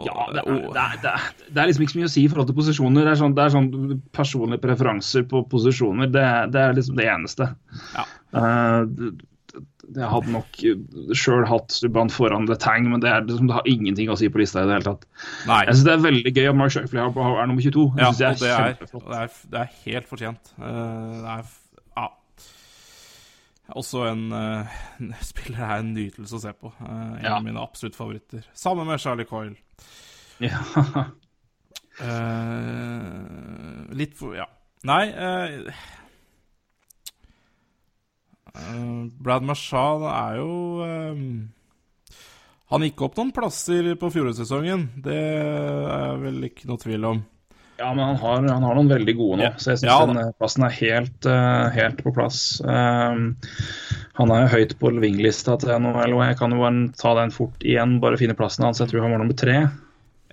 ja, 0.03 0.27
det 0.33 0.41
er, 0.41 0.45
det, 0.45 0.81
er, 0.81 0.97
det, 1.01 1.11
er, 1.11 1.27
det 1.47 1.61
er 1.61 1.69
liksom 1.69 1.85
ikke 1.85 1.93
så 1.93 1.99
mye 2.01 2.09
å 2.09 2.11
si 2.11 2.23
i 2.25 2.29
forhold 2.31 2.49
til 2.49 2.57
posisjoner. 2.57 3.07
Det 3.07 3.13
er 3.13 3.19
sånn, 3.21 3.35
det 3.37 3.47
sånn 3.53 3.69
personlige 4.15 4.63
preferanser 4.65 5.25
på 5.31 5.41
posisjoner. 5.49 6.11
Det, 6.11 6.25
det 6.53 6.63
er 6.63 6.75
liksom 6.77 6.99
det 6.99 7.07
eneste. 7.13 7.49
Ja. 7.95 8.05
Det- 8.91 9.15
jeg 9.95 10.09
hadde 10.11 10.31
nok 10.33 10.57
sjøl 11.17 11.45
hatt 11.47 11.71
Subhaan 11.73 12.09
foran 12.13 12.47
The 12.49 12.55
Tang, 12.59 12.89
men 12.91 12.99
det, 13.03 13.09
er, 13.09 13.21
liksom, 13.27 13.47
det 13.49 13.55
har 13.57 13.69
ingenting 13.71 14.09
å 14.11 14.17
si 14.19 14.27
på 14.33 14.41
lista 14.41 14.63
i 14.63 14.67
det 14.69 14.75
hele 14.77 14.87
tatt. 14.89 15.05
Nei. 15.47 15.61
Jeg 15.67 15.75
synes 15.77 15.85
det 15.87 15.93
er 15.93 16.03
veldig 16.07 16.33
gøy 16.35 16.49
at 16.51 16.57
Mark 16.59 16.73
Shifley 16.75 17.01
er, 17.03 17.21
er 17.41 17.47
nummer 17.51 17.63
22. 17.63 17.85
Jeg 17.97 18.03
Ja, 18.03 18.11
det 18.11 18.27
er 18.27 18.35
det 18.41 18.51
er, 18.51 18.75
det 18.81 19.21
er, 19.21 19.37
det 19.53 19.61
er 19.63 19.71
helt 19.85 20.09
fortjent. 20.11 20.51
Eh, 20.57 21.13
det 21.23 21.35
er 21.37 21.53
Ja. 21.97 22.07
Også 23.75 24.05
en 24.07 24.25
uh, 24.37 24.75
spiller 25.27 25.63
er 25.67 25.81
en 25.81 25.93
nytelse 25.95 26.37
å 26.37 26.43
se 26.45 26.53
på. 26.55 26.71
Eh, 26.79 26.91
en 27.19 27.23
Ja. 27.25 27.35
av 27.37 27.43
mine 27.43 27.59
absolutt 27.63 27.95
favoritter. 27.99 28.45
Sammen 28.55 28.87
med 28.87 28.99
Charlie 29.03 29.25
Coyle. 29.27 29.55
Ja. 30.39 30.59
Eh, 31.97 33.95
litt 33.97 34.13
for 34.19 34.35
Ja. 34.37 34.45
Nei 34.85 35.07
eh, 38.57 39.05
Brad 39.23 39.45
Marshall 39.47 40.03
er 40.09 40.41
jo 40.41 40.51
eh, 40.85 41.23
Han 42.73 42.85
gikk 42.85 43.05
opp 43.07 43.17
noen 43.19 43.33
plasser 43.35 43.93
på 43.99 44.11
fjorårssesongen. 44.11 44.89
Det 45.05 45.17
er 45.17 46.21
vel 46.21 46.49
ikke 46.49 46.67
noe 46.69 46.81
tvil 46.81 47.09
om. 47.13 47.25
Ja, 47.77 47.93
men 47.93 48.03
han 48.05 48.15
har, 48.15 48.41
han 48.41 48.63
har 48.65 48.77
noen 48.77 48.89
veldig 48.89 49.13
gode 49.19 49.37
nå, 49.37 49.49
så 49.61 49.75
jeg 49.75 49.83
syns 49.83 49.89
Ja, 49.91 49.97
den 50.09 50.17
eh, 50.17 50.31
plassen 50.41 50.65
er 50.65 50.73
helt, 50.73 51.27
uh, 51.29 51.67
helt 51.75 52.01
på 52.01 52.13
plass. 52.15 52.39
Um, 52.65 53.35
han 54.17 54.33
er 54.33 54.43
jo 54.43 54.53
høyt 54.55 54.73
på 54.81 54.91
vinglista 54.97 55.59
til 55.61 55.75
NHL, 55.77 56.15
og 56.17 56.23
jeg 56.25 56.39
kan 56.39 56.55
jo 56.55 56.63
bare 56.63 56.87
ta 56.97 57.13
den 57.19 57.33
fort 57.35 57.61
igjen, 57.61 57.99
bare 58.01 58.17
finne 58.17 58.37
plassen 58.37 58.65
hans. 58.65 58.81
Jeg 58.81 58.89
tror 58.89 59.05
han 59.05 59.13
var 59.13 59.21
nummer 59.21 59.37
tre. 59.37 59.59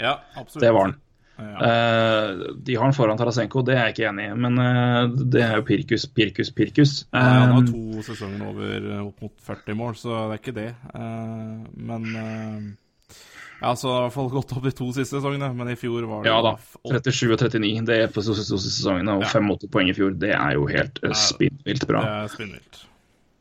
Ja, 0.00 0.16
absolutt. 0.32 0.62
Det 0.64 0.72
var 0.72 0.88
han. 0.88 0.96
Ja. 1.34 1.66
Eh, 1.66 2.42
de 2.62 2.76
har 2.76 2.84
han 2.84 2.94
foran 2.94 3.18
Tarasenko, 3.18 3.64
det 3.66 3.74
er 3.74 3.88
jeg 3.88 3.94
ikke 3.96 4.06
enig 4.12 4.28
i, 4.30 4.36
men 4.38 4.60
uh, 4.60 5.08
det 5.34 5.42
er 5.42 5.56
jo 5.58 5.64
Pirkus, 5.66 6.04
Pirkus, 6.14 6.52
Pirkus. 6.54 6.92
Ja, 7.10 7.24
han 7.24 7.52
har 7.56 7.64
Um, 7.64 7.66
to 7.72 8.04
sesonger 8.06 8.46
over 8.52 8.86
eh, 8.92 9.02
opp 9.02 9.24
mot 9.26 9.34
40 9.48 9.74
mål, 9.80 9.96
så 9.98 10.14
det 10.14 10.36
er 10.36 10.42
ikke 10.42 10.56
det. 10.60 10.68
Eh, 10.94 11.66
men 11.90 12.08
eh, 12.22 13.18
Ja, 13.64 13.74
så 13.78 13.88
det 13.88 13.94
har 13.94 14.00
i 14.00 14.06
hvert 14.08 14.16
fall 14.18 14.30
gått 14.34 14.52
opp 14.54 14.64
de 14.66 14.74
to 14.76 14.88
siste 14.92 15.18
sesongene, 15.18 15.50
men 15.56 15.70
i 15.72 15.76
fjor 15.80 16.06
var 16.10 16.22
det 16.24 16.30
ja 16.30 16.38
da. 16.44 16.54
37 16.90 17.32
og 17.32 17.38
39, 17.40 17.84
det 17.88 17.98
er 18.04 18.10
på 18.14 18.20
de 18.22 18.26
to 18.30 18.38
siste 18.38 18.58
sesongene, 18.70 19.18
og 19.18 19.22
Ja. 19.26 19.30
85 19.34 19.70
poeng 19.74 19.90
i 19.90 19.94
fjor. 19.96 20.14
Det 20.20 20.34
er 20.38 20.56
jo 20.58 20.66
helt 20.70 20.98
uh, 21.02 21.14
spinnvilt 21.18 21.86
bra. 21.90 22.02
Det 22.04 22.16
er 22.24 22.34
spinnvilt. 22.38 22.82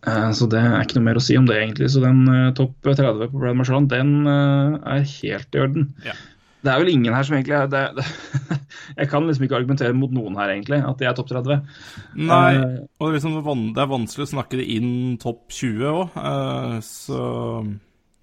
Eh, 0.07 0.29
Så 0.35 0.49
det 0.51 0.59
er 0.59 0.81
ikke 0.83 0.97
noe 0.99 1.07
mer 1.11 1.19
å 1.19 1.23
si 1.23 1.37
om 1.39 1.45
det, 1.47 1.55
egentlig. 1.61 1.87
Så 1.93 2.01
den 2.03 2.23
eh, 2.27 2.49
topp 2.57 2.73
30 2.83 3.29
på 3.31 3.39
Brad 3.39 3.55
Marchand, 3.59 3.89
den 3.93 4.25
eh, 4.27 4.77
er 4.97 5.05
helt 5.07 5.55
i 5.55 5.61
orden. 5.63 5.85
Ja. 6.07 6.15
Det 6.63 6.71
er 6.71 6.79
vel 6.79 6.93
ingen 6.93 7.13
her 7.15 7.25
som 7.27 7.35
egentlig 7.35 7.55
er 7.57 7.67
det, 7.71 7.81
det, 7.97 8.05
Jeg 9.01 9.09
kan 9.11 9.25
liksom 9.27 9.43
ikke 9.47 9.57
argumentere 9.59 9.95
mot 9.97 10.11
noen 10.15 10.37
her, 10.39 10.53
egentlig, 10.55 10.79
at 10.87 10.99
de 11.01 11.07
er 11.09 11.15
topp 11.17 11.31
30. 11.33 11.57
Nei, 12.23 12.53
Eh, 12.55 12.77
og 12.99 13.09
det 13.09 13.21
det 13.21 13.33
liksom, 13.33 13.65
det 13.75 13.83
er 13.83 13.91
vanskelig 13.91 14.27
å 14.27 14.31
snakke 14.35 14.59
det 14.61 14.67
inn 14.77 14.93
topp 15.21 15.51
20 15.51 15.89
òg, 15.91 16.19
så 16.87 17.19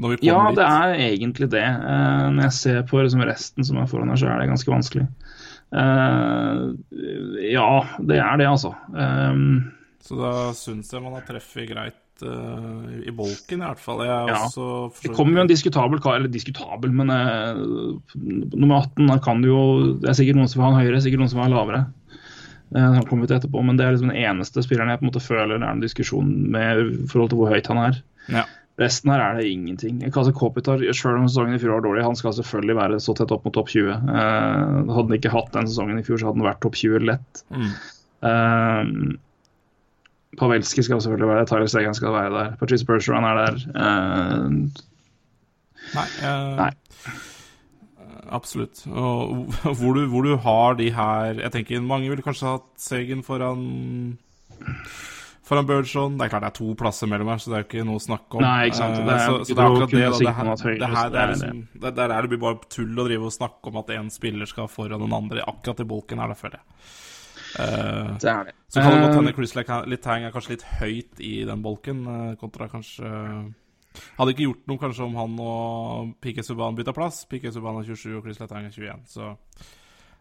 når 0.00 0.14
vi 0.14 0.28
ja, 0.30 0.38
kommer 0.38 0.56
det 0.56 0.66
er 0.66 0.94
egentlig 1.10 1.50
det. 1.52 1.66
Eh, 1.66 2.26
Når 2.32 2.46
jeg 2.46 2.56
ser 2.56 2.82
på 2.88 3.02
liksom 3.04 3.24
resten 3.28 3.66
som 3.68 3.80
er 3.82 3.90
foran 3.90 4.08
her, 4.08 4.20
så 4.20 4.30
er 4.32 4.40
det 4.40 4.48
ganske 4.54 4.72
vanskelig. 4.72 5.06
Eh, 5.76 6.62
Ja, 7.52 7.68
det 8.00 8.18
er 8.24 8.40
det, 8.40 8.48
altså. 8.48 8.72
Eh, 8.96 9.44
Så 10.00 10.16
da 10.16 10.32
syns 10.56 10.88
jeg 10.92 11.04
man 11.04 11.18
har 11.18 11.26
treffet 11.28 11.68
greit 11.68 11.99
eh, 12.26 13.06
i 13.08 13.14
bolken, 13.14 13.62
i 13.62 13.66
hvert 13.66 13.82
fall. 13.82 14.02
Ja. 14.06 14.36
Det 15.02 15.12
kommer 15.16 15.40
jo 15.40 15.46
en 15.46 15.50
diskutabel 15.50 16.02
kar, 16.02 16.18
eller 16.18 16.32
diskutabel, 16.32 16.92
men 16.94 17.10
uh, 17.12 17.96
nummer 18.16 18.82
18 18.82 19.10
da 19.10 19.18
kan 19.22 19.42
du 19.42 19.50
jo 19.50 19.62
Det 20.00 20.10
er 20.10 20.18
sikkert 20.18 20.38
noen 20.40 20.50
som 20.52 20.62
vil 20.62 20.68
ha 20.68 20.84
høyere, 20.84 21.02
sikkert 21.04 21.24
noen 21.24 21.32
som 21.32 21.40
vil 21.42 21.48
ha 21.48 21.54
lavere. 21.56 21.82
Uh, 22.70 22.86
han 23.00 23.06
kommer 23.08 23.30
til 23.30 23.40
etterpå, 23.40 23.64
men 23.66 23.80
det 23.80 23.86
er 23.86 23.96
liksom 23.96 24.12
den 24.12 24.22
eneste 24.22 24.64
spilleren 24.66 24.92
jeg 24.92 25.02
på 25.02 25.06
en 25.06 25.12
måte 25.12 25.24
føler 25.24 25.56
det 25.56 25.66
er 25.66 25.74
en 25.74 25.84
diskusjon 25.84 26.32
med 26.54 26.82
i 26.84 26.88
forhold 27.10 27.32
til 27.32 27.42
hvor 27.42 27.54
høyt 27.54 27.70
han 27.72 27.84
er. 27.88 28.02
Ja. 28.30 28.46
Resten 28.80 29.12
her 29.12 29.20
er 29.20 29.36
det 29.36 29.48
ingenting. 29.50 29.98
Kasa 30.12 30.32
Kopitar, 30.32 30.80
selv 30.96 31.18
om 31.18 31.26
sesongen 31.28 31.56
i 31.56 31.60
fjor 31.60 31.76
var 31.76 31.82
dårlig, 31.84 32.04
han 32.06 32.16
skal 32.16 32.32
selvfølgelig 32.38 32.76
være 32.78 33.00
så 33.04 33.14
tett 33.18 33.32
opp 33.34 33.44
mot 33.44 33.52
topp 33.52 33.68
20. 33.74 33.90
Eh, 33.92 34.92
hadde 34.94 35.08
han 35.10 35.16
ikke 35.18 35.32
hatt 35.34 35.50
den 35.56 35.68
sesongen 35.68 36.00
i 36.00 36.04
fjor, 36.06 36.20
så 36.20 36.30
hadde 36.30 36.40
han 36.40 36.48
vært 36.48 36.62
topp 36.64 36.78
20 36.80 37.04
lett. 37.10 37.42
Mm. 37.52 37.74
Eh, 38.30 38.92
Pavelski 40.38 40.82
skal 40.86 41.00
selvfølgelig 41.02 41.28
være 41.28 41.42
der, 41.42 41.50
Tyler 41.50 41.66
Segan 41.72 41.94
skal 41.94 42.12
være 42.14 42.30
der, 42.36 42.52
Patrice 42.60 42.86
Bergeron 42.86 43.24
er 43.26 43.34
der. 43.40 43.56
Uh, 43.74 44.50
Nei. 45.96 46.06
uh, 46.22 46.56
Nei. 46.60 46.70
Absolutt. 48.30 48.84
Og 48.86 49.50
hvor 49.74 49.96
du, 49.96 50.04
hvor 50.06 50.22
du 50.22 50.36
har 50.38 50.76
de 50.78 50.90
her 50.94 51.40
Jeg 51.40 51.50
tenker 51.50 51.80
Mange 51.82 52.08
ville 52.12 52.22
kanskje 52.22 52.46
hatt 52.46 52.68
Segan 52.78 53.24
foran 53.26 53.64
Foran 55.50 55.66
Bergeron. 55.66 56.14
Det 56.18 56.28
er 56.28 56.30
klart 56.30 56.44
det 56.46 56.50
er 56.52 56.58
to 56.60 56.74
plasser 56.78 57.10
mellom 57.10 57.32
her, 57.32 57.40
så 57.42 57.50
det 57.50 57.56
er 57.58 57.64
jo 57.64 57.66
ikke 57.66 57.86
noe 57.88 57.98
å 57.98 58.04
snakke 58.04 58.38
om. 58.38 58.44
Nei, 58.44 58.68
ikke 58.68 58.78
sant. 58.78 59.00
Eh, 59.00 59.06
Det 59.08 59.16
er- 59.16 59.24
så, 59.26 59.40
så 59.48 59.56
det 59.56 59.64
er 59.64 59.66
akkurat 59.66 59.90
det. 59.90 60.04
da. 60.04 60.18
Det, 60.20 60.34
her, 60.36 60.54
det, 60.54 60.90
her, 60.94 61.10
det, 61.10 61.20
er 61.24 61.32
liksom, 61.32 61.62
det, 61.74 61.94
det 61.96 62.04
er 62.06 62.14
det 62.22 62.30
blir 62.30 62.42
bare 62.44 62.70
tull 62.70 63.02
å 63.02 63.06
drive 63.08 63.26
og 63.26 63.34
snakke 63.34 63.72
om 63.72 63.80
at 63.82 63.90
én 63.96 64.12
spiller 64.14 64.46
skal 64.46 64.70
foran 64.70 65.02
den 65.02 65.16
andre. 65.16 65.42
Akkurat 65.50 65.82
i 65.82 65.88
bolken 65.90 66.22
her, 66.22 66.30
da, 66.30 66.38
føler 66.38 66.60
jeg. 66.60 66.78
Uh, 67.58 68.14
det 68.22 68.30
er 68.30 68.44
det. 68.46 68.54
Så 68.70 68.80
kan 68.80 68.92
det 68.94 69.00
godt 69.02 69.10
Eh, 69.10 69.18
hende 69.18 69.32
Chris 69.34 69.54
Letang 69.56 70.24
er 70.24 70.34
kanskje 70.34 70.54
litt 70.54 70.66
høyt 70.78 71.20
i 71.26 71.44
den 71.44 71.62
bolken, 71.62 72.06
eh, 72.06 72.36
kontra 72.38 72.68
kanskje 72.70 73.10
Hadde 73.90 74.30
ikke 74.30 74.44
gjort 74.46 74.68
noe 74.70 74.78
kanskje 74.78 75.02
om 75.02 75.16
han 75.18 75.32
og 75.42 76.12
Piquet 76.22 76.46
Subhaan 76.46 76.76
bytta 76.78 76.92
plass. 76.94 77.24
Piquet 77.26 77.52
Subhaan 77.52 77.80
er 77.80 77.88
27 77.88 78.20
og 78.20 78.22
Chris 78.22 78.38
Letang 78.38 78.68
er 78.68 78.70
21, 78.70 79.02
så 79.10 79.34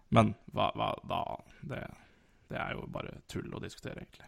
Men 0.09 0.33
hva, 0.51 0.71
hva 0.73 0.89
da 1.05 1.21
det, 1.61 1.83
det 2.49 2.57
er 2.57 2.73
jo 2.73 2.87
bare 2.89 3.21
tull 3.29 3.53
å 3.53 3.61
diskutere, 3.61 4.01
egentlig. 4.01 4.25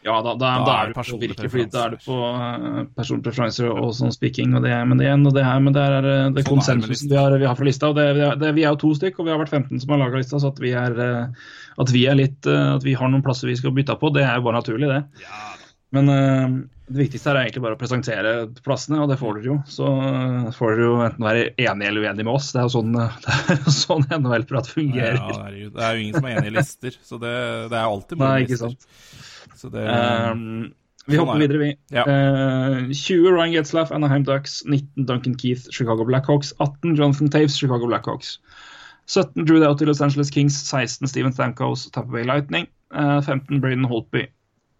Ja, 0.00 0.14
da, 0.24 0.32
da, 0.32 0.50
Da 0.60 0.64
da 0.64 0.74
er 0.80 0.90
er 0.90 0.94
du 0.94 1.18
virkelig 1.20 1.50
fordi 1.52 1.66
da 1.68 1.82
er 1.84 1.92
du 1.92 1.98
på 2.00 2.14
uh, 2.16 2.78
personpreferanser 2.96 3.68
og 3.68 3.90
sånn 3.98 4.14
speaking 4.14 4.54
og 4.56 4.64
det, 4.64 4.72
men 4.88 5.00
det 5.00 5.10
og 5.12 5.34
det 5.36 5.44
her, 5.44 5.60
men 5.60 5.76
det 5.76 5.82
er 5.84 5.98
uh, 6.00 6.08
det 6.08 6.14
Sånn 6.16 6.30
er 6.30 6.38
det 6.38 6.46
konsensusen 6.48 7.12
vi 7.12 7.18
har, 7.20 7.36
vi 7.36 7.48
har 7.50 7.58
for 7.58 7.68
lista. 7.68 7.90
og 7.92 8.00
det, 8.00 8.06
vi, 8.16 8.24
er, 8.24 8.40
det, 8.40 8.54
vi 8.56 8.64
er 8.64 8.72
jo 8.72 8.80
to 8.80 8.94
stykk, 8.96 9.20
og 9.20 9.28
vi 9.28 9.34
har 9.34 9.42
vært 9.42 9.52
15 9.52 9.84
som 9.84 9.92
har 9.92 10.00
laga 10.00 10.22
lista, 10.22 10.40
så 10.40 10.54
at 10.54 10.64
vi 10.64 10.72
er 10.72 10.96
uh, 10.96 11.48
at 11.80 11.92
vi 11.92 12.06
er 12.08 12.16
litt 12.18 12.48
At 12.48 12.84
vi 12.84 12.96
har 12.96 13.08
noen 13.08 13.24
plasser 13.24 13.48
vi 13.48 13.56
skal 13.56 13.72
bytte 13.76 13.96
på, 14.00 14.10
det 14.16 14.24
er 14.24 14.40
jo 14.40 14.46
bare 14.48 14.60
naturlig, 14.60 14.88
det. 14.88 15.28
Men 15.96 16.08
uh, 16.08 16.58
det 16.90 17.04
viktigste 17.04 17.30
er 17.30 17.44
egentlig 17.44 17.62
bare 17.62 17.76
å 17.76 17.80
presentere 17.80 18.34
plassene, 18.64 18.98
og 19.04 19.10
det 19.12 19.18
får 19.20 19.36
dere 19.36 19.52
jo. 19.52 19.56
Så 19.70 19.86
får 20.56 20.72
dere 20.74 20.86
jo 20.88 20.94
enten 21.04 21.26
være 21.26 21.44
enige 21.54 21.92
eller 21.92 22.06
uenige 22.06 22.26
med 22.26 22.34
oss. 22.34 22.50
Det 22.54 22.62
er 22.62 22.66
jo 22.66 22.72
sånn, 22.74 22.96
det 23.26 23.36
er 23.54 23.60
jo 23.60 23.74
sånn 23.76 24.06
NHL-prat 24.16 24.70
fungerer. 24.72 25.20
Ja, 25.20 25.50
ja, 25.54 25.72
Det 25.76 25.84
er 25.86 25.98
jo 25.98 26.06
ingen 26.06 26.16
som 26.18 26.30
er 26.30 26.40
enig 26.40 26.50
i 26.50 26.56
lister, 26.56 26.96
så 27.04 27.20
det, 27.22 27.34
det 27.70 27.78
er 27.78 27.84
alltid 27.84 28.24
Nei, 28.24 28.38
ikke 28.46 28.56
lister. 28.56 28.72
sant. 28.74 29.28
Så 29.60 29.70
det 29.72 29.84
Um, 29.84 30.72
vi 31.08 31.16
Sånn 31.16 31.26
hopper 31.26 31.40
er 31.40 31.44
videre, 31.46 31.60
vi. 31.60 31.70
Ja. 31.94 32.04
Uh, 32.06 32.90
20 32.92 33.32
Ryan 33.34 33.54
Getzlaff, 33.54 33.92
Anaheim 33.94 34.24
Ducks. 34.26 34.60
19 34.66 35.06
Duncan 35.08 35.36
Keith, 35.40 35.66
Chicago 35.74 36.04
Blackhawks. 36.06 36.52
18 36.60 36.94
Jonathan 36.98 37.30
Taves, 37.32 37.56
Chicago 37.58 37.88
Blackhawks. 37.90 38.38
17 39.10 39.44
Drew 39.44 39.60
Doughty, 39.60 39.88
Los 39.88 40.00
Angeles 40.00 40.30
Kings. 40.30 40.54
16 40.54 41.08
Steven 41.08 41.32
Stamkos, 41.32 41.90
Tampa 41.90 42.12
Bay 42.12 42.24
Lightning. 42.24 42.68
Uh, 42.90 43.20
15 43.20 43.60
Braden 43.60 43.84
Holtby, 43.84 44.28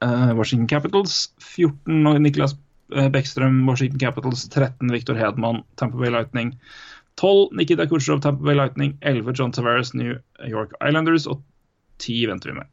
uh, 0.03 0.33
Washington 0.37 0.68
Capitals. 0.68 1.31
14 1.39 2.22
Niklas 2.22 2.55
eh, 2.95 3.09
Washington 3.66 3.99
Capitals. 3.99 4.49
13 4.49 4.91
Victor 4.91 5.14
Hedman, 5.14 5.64
Tampa 5.76 5.97
Bay 5.97 6.11
Lightning. 6.11 6.59
12 7.16 7.53
Nikita 7.53 7.87
Kutsjov, 7.87 8.20
Tampa 8.22 8.43
Bay 8.45 8.55
Lightning. 8.55 8.99
11 9.03 9.35
John 9.35 9.53
Tavares, 9.53 9.95
New 9.95 10.18
York 10.47 10.72
Islanders. 10.81 11.26
Og 11.26 11.43
10 11.99 12.26
venter 12.26 12.53
vi 12.53 12.59
med. 12.59 12.66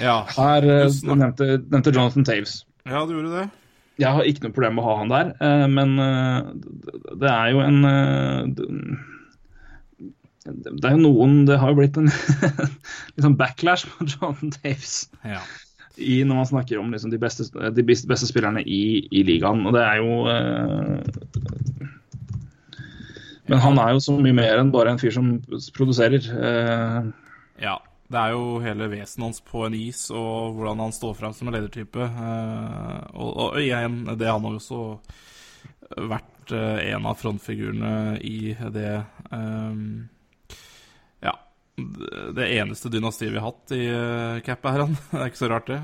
Ja. 0.00 0.22
Her 0.36 0.64
eh, 0.64 0.86
Du 1.02 1.14
nevnte, 1.14 1.48
nevnte 1.70 1.92
Jonathan 1.94 2.24
Taves. 2.24 2.64
ja, 2.88 3.04
du 3.06 3.12
gjorde 3.14 3.34
det? 3.40 3.48
Jeg 4.00 4.08
har 4.16 4.24
ikke 4.26 4.46
noe 4.46 4.54
problem 4.56 4.74
med 4.78 4.84
å 4.84 4.88
ha 4.88 4.94
han 5.02 5.10
der, 5.12 5.32
eh, 5.44 5.66
men 5.70 5.98
eh, 6.00 6.42
det- 7.20 7.30
er 7.30 7.50
jo 7.52 7.60
en 7.60 7.84
eh, 7.84 8.46
det- 10.46 10.84
er 10.88 10.96
jo 10.96 11.02
noen 11.04 11.44
Det 11.46 11.58
har 11.60 11.68
jo 11.70 11.76
blitt 11.78 11.96
en 12.00 12.08
litt 13.14 13.22
sånn 13.22 13.36
backlash 13.38 13.84
på 13.86 14.06
Jonathan 14.14 14.50
Taves 14.56 14.94
Ja. 15.24 15.38
i, 15.98 16.22
når 16.24 16.34
man 16.40 16.46
snakker 16.50 16.80
om 16.80 16.90
liksom 16.90 17.12
de, 17.12 17.18
beste, 17.20 17.44
de 17.52 17.82
beste 17.84 18.26
spillerne 18.26 18.64
i, 18.64 19.06
i 19.12 19.22
ligaen. 19.28 19.66
Og 19.68 19.76
det 19.76 19.82
er 19.84 20.00
jo 20.00 20.26
eh, 20.32 20.98
Men 23.50 23.58
han 23.60 23.78
er 23.82 23.92
jo 23.92 24.00
så 24.00 24.14
mye 24.18 24.34
mer 24.34 24.56
enn 24.62 24.70
bare 24.72 24.90
en 24.94 24.98
fyr 25.02 25.12
som 25.14 25.34
produserer. 25.76 26.22
eh, 26.32 27.02
Ja. 27.62 27.76
Det 28.12 28.20
er 28.20 28.34
jo 28.34 28.58
hele 28.60 28.90
vesenet 28.92 29.24
hans 29.24 29.40
på 29.46 29.62
en 29.64 29.76
is, 29.76 30.04
og 30.12 30.56
hvordan 30.58 30.82
han 30.84 30.92
står 30.92 31.14
fram 31.16 31.32
som 31.36 31.48
en 31.48 31.56
ledertype. 31.56 32.04
eh, 32.04 32.98
og, 33.16 33.30
og 33.46 33.60
igjen, 33.62 34.02
det 34.20 34.28
han 34.28 34.44
har 34.44 34.58
også 34.58 34.80
vært 36.10 36.52
eh, 36.52 36.92
en 36.92 37.08
av 37.08 37.16
frontfigurene 37.20 38.18
i 38.20 38.52
det 38.74 38.92
eh, 39.32 39.80
Ja. 41.24 41.34
Det 42.36 42.50
eneste 42.58 42.92
dynastiet 42.92 43.32
vi 43.32 43.40
har 43.40 43.48
hatt 43.48 43.72
i 43.72 43.82
uh, 43.88 44.40
Cap-æraen. 44.44 44.92
det 45.10 45.20
er 45.22 45.30
ikke 45.30 45.40
så 45.40 45.48
rart, 45.48 45.70
det. 45.72 45.78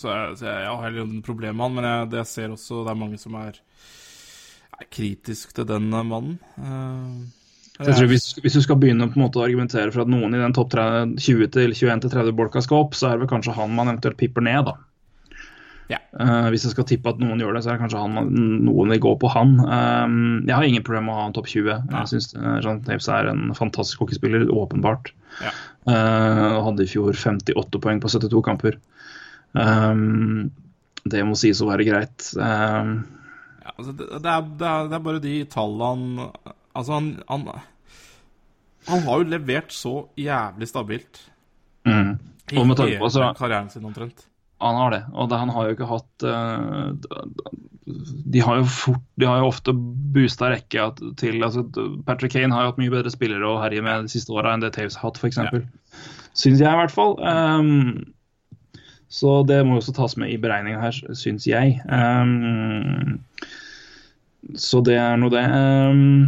Så 0.00 0.08
jeg, 0.08 0.36
så 0.40 0.46
jeg, 0.46 0.62
jeg 0.64 0.70
har 0.70 0.84
heller 0.86 1.04
ingen 1.04 1.24
problem 1.26 1.58
med 1.58 1.66
han, 1.66 1.76
men 1.76 1.88
jeg, 1.90 2.08
det 2.12 2.22
jeg 2.22 2.30
ser 2.30 2.54
også 2.54 2.86
det 2.86 2.94
er 2.94 3.02
mange 3.02 3.20
som 3.20 3.36
er, 3.36 3.60
er 4.80 4.88
kritisk 4.88 5.52
til 5.56 5.68
den 5.68 5.92
mannen. 5.92 6.38
Uh, 6.56 7.45
Så 7.76 7.90
jeg 7.90 7.98
tror 7.98 8.08
hvis, 8.08 8.26
hvis 8.40 8.56
du 8.56 8.62
skal 8.64 8.78
begynne 8.80 9.08
på 9.10 9.18
en 9.18 9.26
måte 9.26 9.40
å 9.40 9.44
argumentere 9.44 9.92
for 9.92 10.06
at 10.06 10.10
noen 10.10 10.32
i 10.32 10.40
den 10.40 10.54
topp 10.56 10.72
20-21-30-bolka 10.76 12.62
skal 12.64 12.86
opp, 12.86 12.96
så 12.96 13.10
er 13.10 13.16
det 13.16 13.26
vel 13.26 13.32
kanskje 13.34 13.56
han 13.56 13.74
man 13.76 13.90
eventuelt 13.92 14.16
pipper 14.20 14.44
ned, 14.46 14.70
da. 14.70 14.76
Ja. 15.92 16.00
Uh, 16.18 16.48
hvis 16.50 16.64
jeg 16.66 16.72
skal 16.72 16.86
tippe 16.88 17.12
at 17.12 17.20
noen 17.22 17.38
gjør 17.42 17.54
det, 17.54 17.62
så 17.62 17.70
er 17.70 17.76
det 17.76 17.84
kanskje 17.84 18.00
han, 18.02 18.32
noen 18.66 18.94
vil 18.94 19.02
gå 19.04 19.12
på 19.22 19.30
han. 19.30 19.54
Um, 19.60 20.16
jeg 20.48 20.56
har 20.56 20.66
ingen 20.66 20.86
problem 20.86 21.06
med 21.10 21.14
å 21.14 21.20
ha 21.20 21.28
en 21.28 21.36
topp 21.36 21.50
20. 21.52 21.68
Ja. 21.68 21.84
Jeg 22.00 22.12
syns 22.14 22.32
Jean 22.64 22.80
Taves 22.86 23.10
er 23.12 23.30
en 23.30 23.52
fantastisk 23.58 24.02
hockeyspiller, 24.02 24.48
åpenbart. 24.50 25.12
Ja. 25.44 25.52
Uh, 25.86 26.64
hadde 26.66 26.86
i 26.86 26.90
fjor 26.90 27.12
58 27.12 27.82
poeng 27.84 28.00
på 28.02 28.10
72 28.10 28.42
kamper. 28.48 28.80
Um, 29.52 30.48
det 31.06 31.22
må 31.28 31.36
sies 31.38 31.60
å 31.62 31.68
være 31.68 31.86
greit. 31.86 32.32
Um, 32.40 33.02
Ja, 33.66 33.72
altså 33.74 33.92
det, 33.98 34.06
det, 34.22 34.30
er, 34.30 34.42
det, 34.46 34.66
er, 34.70 34.88
det 34.90 34.94
er 34.94 35.02
bare 35.02 35.20
de 35.22 35.36
tallene 35.50 36.26
Altså, 36.76 36.98
han, 36.98 37.10
han 37.28 37.48
Han 38.86 39.04
har 39.08 39.22
jo 39.22 39.28
levert 39.32 39.74
så 39.74 39.94
jævlig 40.20 40.68
stabilt 40.70 41.22
mm. 41.88 42.12
i 42.52 42.56
tanke 42.56 42.82
hele 42.84 43.02
altså- 43.02 43.32
karrieren 43.38 43.70
sin, 43.72 43.84
omtrent. 43.84 44.26
Han 44.60 44.76
har 44.80 44.90
det, 44.94 45.02
og 45.12 45.28
det, 45.28 45.38
han 45.38 45.50
har 45.52 45.66
jo 45.66 45.74
ikke 45.74 45.88
hatt 45.90 46.24
eh, 46.24 46.86
De 48.32 48.40
har 48.40 48.56
jo 48.56 48.68
fort 48.72 49.02
De 49.20 49.26
har 49.28 49.42
jo 49.42 49.50
ofte 49.50 49.74
boosta 50.14 50.48
rekka 50.48 50.86
til 51.20 51.44
altså, 51.44 51.66
Patrick 52.06 52.32
Kane 52.32 52.54
har 52.54 52.64
jo 52.64 52.70
hatt 52.70 52.80
mye 52.80 52.94
bedre 52.94 53.12
spillere 53.12 53.44
å 53.50 53.58
herje 53.60 53.84
med 53.84 54.06
de 54.06 54.14
siste 54.14 54.32
åra 54.32 54.54
enn 54.54 54.64
det 54.64 54.72
Taves 54.72 54.96
har 54.96 55.10
hatt, 55.10 55.20
f.eks. 55.20 55.42
Ja. 55.44 55.60
Syns 56.36 56.60
jeg, 56.60 56.68
i 56.68 56.80
hvert 56.80 56.92
fall. 56.92 57.16
Um, 57.20 58.14
så 59.12 59.42
det 59.48 59.60
må 59.64 59.76
jo 59.76 59.82
også 59.84 59.94
tas 59.96 60.16
med 60.20 60.32
i 60.32 60.40
beregninga 60.40 60.80
her, 60.82 60.96
syns 61.16 61.46
jeg. 61.48 61.78
Um, 61.88 63.20
så 64.60 64.82
det 64.84 64.98
er 65.00 65.16
nå 65.20 65.30
det. 65.32 65.44
Um, 65.48 66.26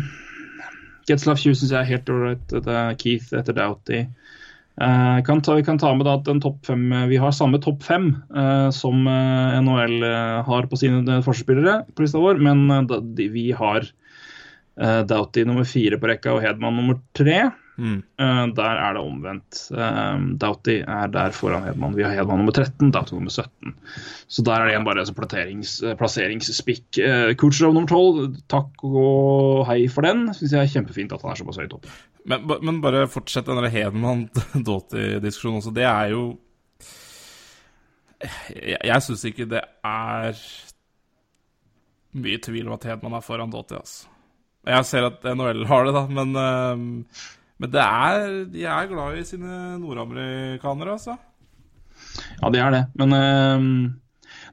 Getzlaff 1.09 1.41
20 1.41 1.57
syns 1.57 1.73
jeg 1.73 1.81
er 1.81 1.93
helt 1.93 2.11
ålreit. 2.13 2.57
Keith 3.01 3.33
etter 3.37 3.57
Doughty. 3.57 4.05
Uh, 4.79 5.19
kan 5.27 5.41
ta, 5.43 5.57
vi 5.59 5.65
kan 5.67 5.79
ta 5.81 5.91
med 5.91 6.07
da 6.07 6.13
at 6.21 6.67
fem, 6.67 6.85
Vi 7.11 7.17
har 7.19 7.33
samme 7.35 7.59
topp 7.59 7.83
fem 7.83 8.13
uh, 8.31 8.71
som 8.71 9.09
uh, 9.11 9.49
NHL 9.59 10.03
eh, 10.07 10.43
har 10.47 10.69
på 10.71 10.79
sine 10.79 11.21
forspillere, 11.27 11.83
på 11.95 12.05
lista 12.05 12.21
vår, 12.23 12.39
men 12.43 12.69
eh, 12.71 12.85
da, 12.91 13.01
de, 13.01 13.29
vi 13.33 13.51
har 13.57 13.87
eh, 14.81 15.01
Doughty 15.09 15.45
nummer 15.49 15.67
fire 15.69 15.99
på 15.99 16.11
rekka 16.11 16.37
og 16.37 16.45
Hedman 16.45 16.79
nummer 16.79 17.01
tre. 17.17 17.49
Mm. 17.79 18.01
Eh, 18.19 18.47
der 18.59 18.81
er 18.83 18.97
det 18.97 19.03
omvendt. 19.07 19.59
Eh, 19.71 20.23
Doughty 20.43 20.81
er 20.83 21.11
der 21.15 21.31
foran 21.37 21.63
Hedman. 21.63 21.95
Vi 21.95 22.03
har 22.03 22.11
Hedman 22.17 22.43
nummer 22.43 22.53
13, 22.53 22.91
Doughty 22.91 23.15
nummer 23.15 23.31
17. 23.31 23.75
Så 24.27 24.43
der 24.43 24.53
er 24.57 24.67
det 24.67 24.75
igjen 24.75 24.89
bare 24.89 25.05
eh, 25.07 25.95
plasseringsspikk. 26.01 26.99
Uh, 26.99 27.31
Kucherov 27.39 27.77
nummer 27.77 27.89
12, 27.89 28.43
takk 28.51 28.85
og 28.89 29.67
hei 29.71 29.87
for 29.93 30.03
den. 30.03 30.27
Syns 30.35 30.57
jeg 30.57 30.65
er 30.65 30.75
kjempefint 30.75 31.15
at 31.15 31.23
han 31.23 31.33
er 31.33 31.39
såpass 31.39 31.63
høyt 31.63 31.79
oppe. 31.79 31.95
Men, 32.29 32.51
men 32.67 32.83
bare 32.83 33.07
fortsett 33.09 33.47
den 33.47 33.71
Hedman-Doughty-diskusjonen 33.73 35.63
også. 35.63 35.73
Det 35.79 35.87
er 35.87 36.13
jo 36.13 36.27
Jeg, 38.19 38.81
jeg 38.83 39.03
syns 39.05 39.23
ikke 39.29 39.47
det 39.47 39.61
er 39.87 40.39
mye 42.19 42.41
tvil 42.43 42.67
om 42.67 42.75
at 42.75 42.89
Hedman 42.91 43.15
er 43.15 43.23
foran 43.23 43.53
Doughty, 43.55 43.79
altså. 43.79 44.11
Jeg 44.69 44.85
ser 44.85 45.07
at 45.07 45.23
NHL 45.25 45.63
har 45.71 45.87
det, 45.87 45.93
da, 45.95 46.03
men, 46.11 46.35
øhm, 46.37 46.89
men 47.59 47.71
det 47.75 47.85
er, 47.85 48.27
de 48.53 48.67
er 48.71 48.91
glad 48.91 49.19
i 49.19 49.25
sine 49.27 49.79
nordamerikanere, 49.83 50.99
altså. 50.99 51.17
Ja, 52.39 52.51
de 52.55 52.61
er 52.63 52.75
det. 52.75 52.85
Men 52.99 53.17
uh, 53.17 53.65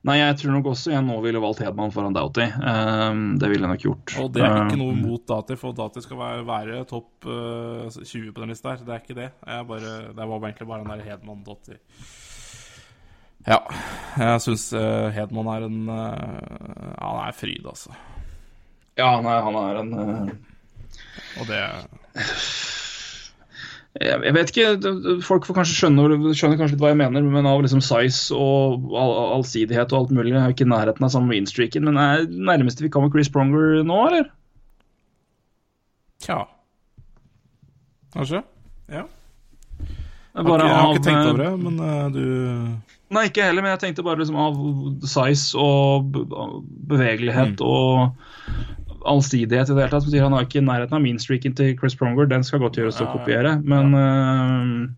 Nei, 0.05 0.19
jeg 0.19 0.37
tror 0.37 0.53
nok 0.53 0.67
også 0.69 0.91
jeg 0.91 1.01
nå 1.05 1.15
ville 1.23 1.41
valgt 1.41 1.63
Hedman 1.65 1.93
foran 1.93 2.13
Doughty. 2.13 2.45
Uh, 2.61 3.37
det 3.41 3.49
ville 3.49 3.65
jeg 3.65 3.71
nok 3.71 3.85
gjort. 3.85 4.15
Og 4.21 4.27
det 4.35 4.43
er 4.45 4.57
ikke 4.65 4.77
noe 4.81 4.93
Ehm, 4.93 5.01
mot 5.05 5.23
Dati, 5.29 5.57
for 5.57 5.77
Dati 5.77 6.03
skal 6.05 6.19
være, 6.19 6.43
være 6.45 6.83
topp 6.89 7.25
uh, 7.29 7.87
20 7.89 8.33
på 8.33 8.43
den 8.43 8.53
lista 8.53 8.73
her. 8.73 8.83
Det 8.85 8.93
er 8.93 9.01
ikke 9.01 9.17
det. 9.17 9.31
Bare, 9.45 9.95
det 10.13 10.29
var 10.29 10.45
egentlig 10.49 10.69
bare 10.69 10.83
den 10.83 10.93
der 10.93 11.05
Hedman-Doughty. 11.09 11.79
Ja. 13.45 13.59
Jeg 14.17 14.41
syns 14.41 14.69
Hedman 15.13 15.49
er 15.53 15.65
en 15.67 15.89
eh, 15.93 16.93
Han 16.97 17.19
er 17.27 17.35
fryd, 17.37 17.65
altså. 17.69 17.93
Ja, 18.97 19.09
nei, 19.21 19.35
han 19.43 19.57
er 19.59 19.81
en 19.81 19.91
eh, 19.99 20.29
Og 21.41 21.49
det 21.49 21.59
jeg 24.03 24.33
vet 24.35 24.49
ikke, 24.51 24.93
folk 25.23 25.45
får 25.47 25.55
kanskje 25.55 25.75
skjønne, 25.77 26.33
skjønner 26.35 26.57
kanskje 26.59 26.75
litt 26.75 26.81
hva 26.83 26.89
jeg 26.91 26.99
mener, 26.99 27.23
men 27.31 27.47
av 27.47 27.61
liksom 27.63 27.79
size 27.83 28.35
og 28.35 28.89
all, 28.91 29.13
allsidighet 29.37 29.93
og 29.93 30.01
alt 30.01 30.11
mulig. 30.17 30.33
Jeg 30.33 30.41
er 30.41 30.49
jo 30.51 30.55
ikke 30.57 30.67
i 30.67 30.73
nærheten 30.73 31.07
av 31.07 31.13
samme 31.13 31.31
winstreaken, 31.31 31.87
men 31.87 31.99
er 32.01 32.25
det 32.25 32.41
nærmeste 32.49 32.83
vi 32.83 32.91
kommer 32.91 33.13
Chris 33.13 33.31
Pronger 33.31 33.85
nå, 33.87 34.01
eller? 34.09 34.27
Tja. 36.25 36.41
Kanskje? 38.15 38.43
Ja. 38.91 39.05
Jeg, 40.35 40.43
bare, 40.43 40.67
Har 40.67 40.67
jeg 40.67 40.75
har 40.81 40.97
ikke 40.97 41.05
tenkt 41.07 41.21
eh, 41.21 41.29
over 41.29 41.43
det, 41.45 41.51
men 41.63 41.79
eh, 41.79 42.05
du 42.11 43.15
Nei, 43.15 43.27
ikke 43.29 43.45
heller, 43.45 43.63
men 43.63 43.71
jeg 43.75 43.83
tenkte 43.85 44.03
bare 44.03 44.19
liksom 44.19 44.39
av 44.41 44.55
size 45.07 45.61
og 45.61 46.09
bevegelighet 46.11 46.81
bevegelighet 46.89 47.61
og 47.63 48.09
allsidighet 49.05 49.69
i 49.69 49.75
det 49.77 49.83
hele 49.85 49.91
tatt. 49.93 50.09
Sier, 50.09 50.23
han 50.25 50.33
har 50.35 50.45
ikke 50.47 50.59
i 50.61 50.65
nærheten 50.65 50.97
av 50.97 51.01
meanstreaken 51.05 51.55
til 51.57 51.73
Chris 51.79 51.95
Pronger, 51.99 52.27
den 52.31 52.43
skal 52.43 52.59
godt 52.63 52.77
gjøres 52.79 52.99
å 53.03 53.07
kopiere, 53.13 53.55
men 53.63 53.93
uh, 53.93 54.91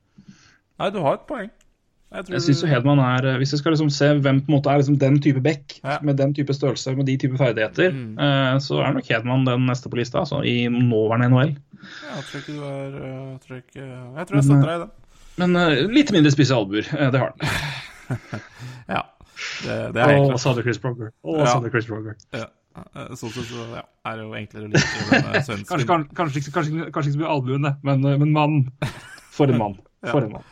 Nei, 0.77 0.89
du 0.93 0.99
har 1.01 1.17
et 1.17 1.27
poeng. 1.29 1.47
Jeg, 2.07 2.23
tror 2.23 2.35
Jeg 2.37 2.43
synes 2.45 2.61
jo 2.63 2.67
Hedman 2.71 2.99
er 3.03 3.25
eh, 3.27 3.37
Hvis 3.41 3.51
jeg 3.51 3.59
skal 3.59 3.73
liksom 3.73 3.89
se 3.91 4.07
hvem 4.23 4.37
på 4.39 4.47
en 4.47 4.53
måte 4.55 4.71
er 4.71 4.77
liksom 4.79 4.95
den 5.01 5.17
type 5.19 5.41
back, 5.43 5.73
Ja. 5.83 5.97
med 6.07 6.15
den 6.21 6.31
type 6.37 6.53
størrelse, 6.55 6.93
med 6.95 7.05
de 7.09 7.17
type 7.19 7.35
ferdigheter, 7.37 7.91
Mm. 7.91 8.13
uh, 8.15 8.55
så 8.63 8.77
er 8.85 8.93
nok 8.95 9.09
Hedman 9.11 9.43
den 9.45 9.65
neste 9.67 9.89
på 9.91 9.99
lista, 9.99 10.21
altså, 10.23 10.39
i 10.47 10.67
nåværende 10.71 11.27
NHL. 11.33 11.51
Ja, 11.57 12.15
jeg 12.15 12.23
tror 12.29 12.39
ikke 12.39 12.53
du 12.55 12.63
er 12.63 12.95
Jeg 13.01 13.39
tror, 13.43 13.57
ikke, 13.57 13.83
jeg, 13.83 14.27
tror 14.29 14.35
jeg 14.39 14.43
støtter 14.47 14.69
deg 14.71 14.77
i 14.77 14.83
den. 14.85 14.91
Men 15.37 15.55
uh, 15.59 15.91
litt 15.97 16.11
mindre 16.15 16.31
spisse 16.31 16.55
albuer, 16.55 16.87
det 17.11 17.19
har 17.19 17.33
den. 17.35 17.51
Ja. 18.95 19.01
Det, 19.65 19.75
det 19.93 20.01
er 20.01 20.13
helt 20.15 20.31
Og 20.33 20.39
sa 20.41 20.53
du 20.55 20.61
Chris 20.63 20.79
Pronger. 20.81 21.11
Og 21.27 21.41
Ja. 21.43 21.45
sa 21.51 21.59
du 21.59 21.67
Chris 21.69 21.85
Pronger. 21.91 22.15
Ja. 22.33 22.45
Eh, 22.95 23.11
Sånn 23.19 23.33
sett 23.35 23.49
så 23.49 23.65
ja, 23.75 23.83
er 24.11 24.17
det 24.19 24.23
jo 24.27 24.37
enklere 24.37 24.67
å 24.67 24.71
like 24.71 25.09
den 25.33 25.43
svensken. 25.47 25.67
Kanskje, 25.71 25.87
kan- 25.89 26.07
kanskje, 26.21 26.43
kanskje, 26.53 26.87
kanskje 26.93 27.11
ikke 27.11 27.17
så 27.17 27.21
mye 27.23 27.33
albuene, 27.35 27.71
men, 27.87 28.05
eh, 28.05 28.17
men 28.23 28.33
mann. 28.35 28.57
For 29.35 29.49
en 29.51 29.59
mann. 29.61 29.77
For 30.13 30.23
en 30.27 30.35
mann. 30.37 30.49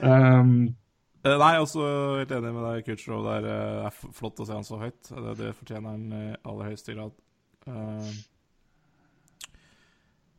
Um, 0.00 0.56
Eh, 1.26 1.32
Nei, 1.42 1.56
også 1.58 1.82
helt 2.20 2.30
enig 2.36 2.52
med 2.54 2.62
deg, 2.62 2.84
Kutcherov. 2.86 3.24
Det 3.26 3.32
er, 3.40 3.46
eh, 3.50 3.86
er 3.88 4.12
flott 4.14 4.38
å 4.38 4.44
se 4.46 4.54
han 4.54 4.62
så 4.68 4.76
høyt. 4.78 5.08
Det, 5.10 5.32
det 5.40 5.48
fortjener 5.58 5.96
han 5.96 6.04
i 6.14 6.20
aller 6.46 6.68
høyeste 6.68 6.94
grad. 6.94 7.16
Uh, 7.66 8.12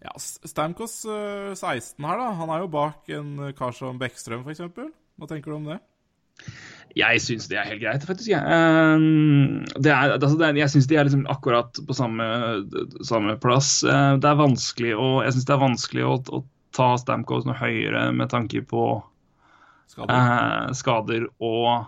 ja, 0.06 0.14
Stamkos 0.22 0.94
eh, 1.12 1.52
16 1.58 2.06
her, 2.08 2.22
da. 2.22 2.30
Han 2.40 2.54
er 2.56 2.64
jo 2.64 2.70
bak 2.72 3.10
en 3.18 3.34
eh, 3.50 3.54
kar 3.58 3.76
som 3.76 4.00
Bekkstrøm, 4.00 4.46
f.eks. 4.48 4.64
Hva 5.18 5.28
tenker 5.28 5.52
du 5.52 5.58
om 5.58 5.68
det? 5.74 5.80
Jeg 6.96 7.22
syns 7.22 7.48
det 7.52 7.58
er 7.60 7.68
helt 7.68 7.82
greit, 7.82 8.06
faktisk. 8.08 8.30
Jeg, 8.32 8.42
Ehm, 8.42 9.66
det 9.78 9.92
er, 9.92 10.14
altså 10.16 10.38
det 10.40 10.48
er, 10.48 10.60
jeg 10.64 10.70
syns 10.74 10.88
de 10.88 10.96
er 10.98 11.06
liksom 11.10 11.26
akkurat 11.30 11.78
på 11.88 11.94
samme, 11.94 12.26
samme 13.06 13.36
plass. 13.44 13.84
Eh, 13.84 14.16
Det 14.18 14.30
er 14.30 14.40
vanskelig 14.40 14.96
å, 14.96 15.10
jeg 15.26 15.36
synes 15.36 15.46
det 15.46 15.54
er 15.58 15.62
vanskelig 15.66 16.06
å, 16.08 16.16
å 16.40 16.42
ta 16.78 16.96
Stamkos 16.98 17.46
noe 17.46 17.58
høyere 17.58 18.12
med 18.14 18.30
tanke 18.30 18.62
på 18.66 18.88
skader, 19.92 20.16
eh, 20.16 20.74
skader 20.78 21.28
og 21.40 21.86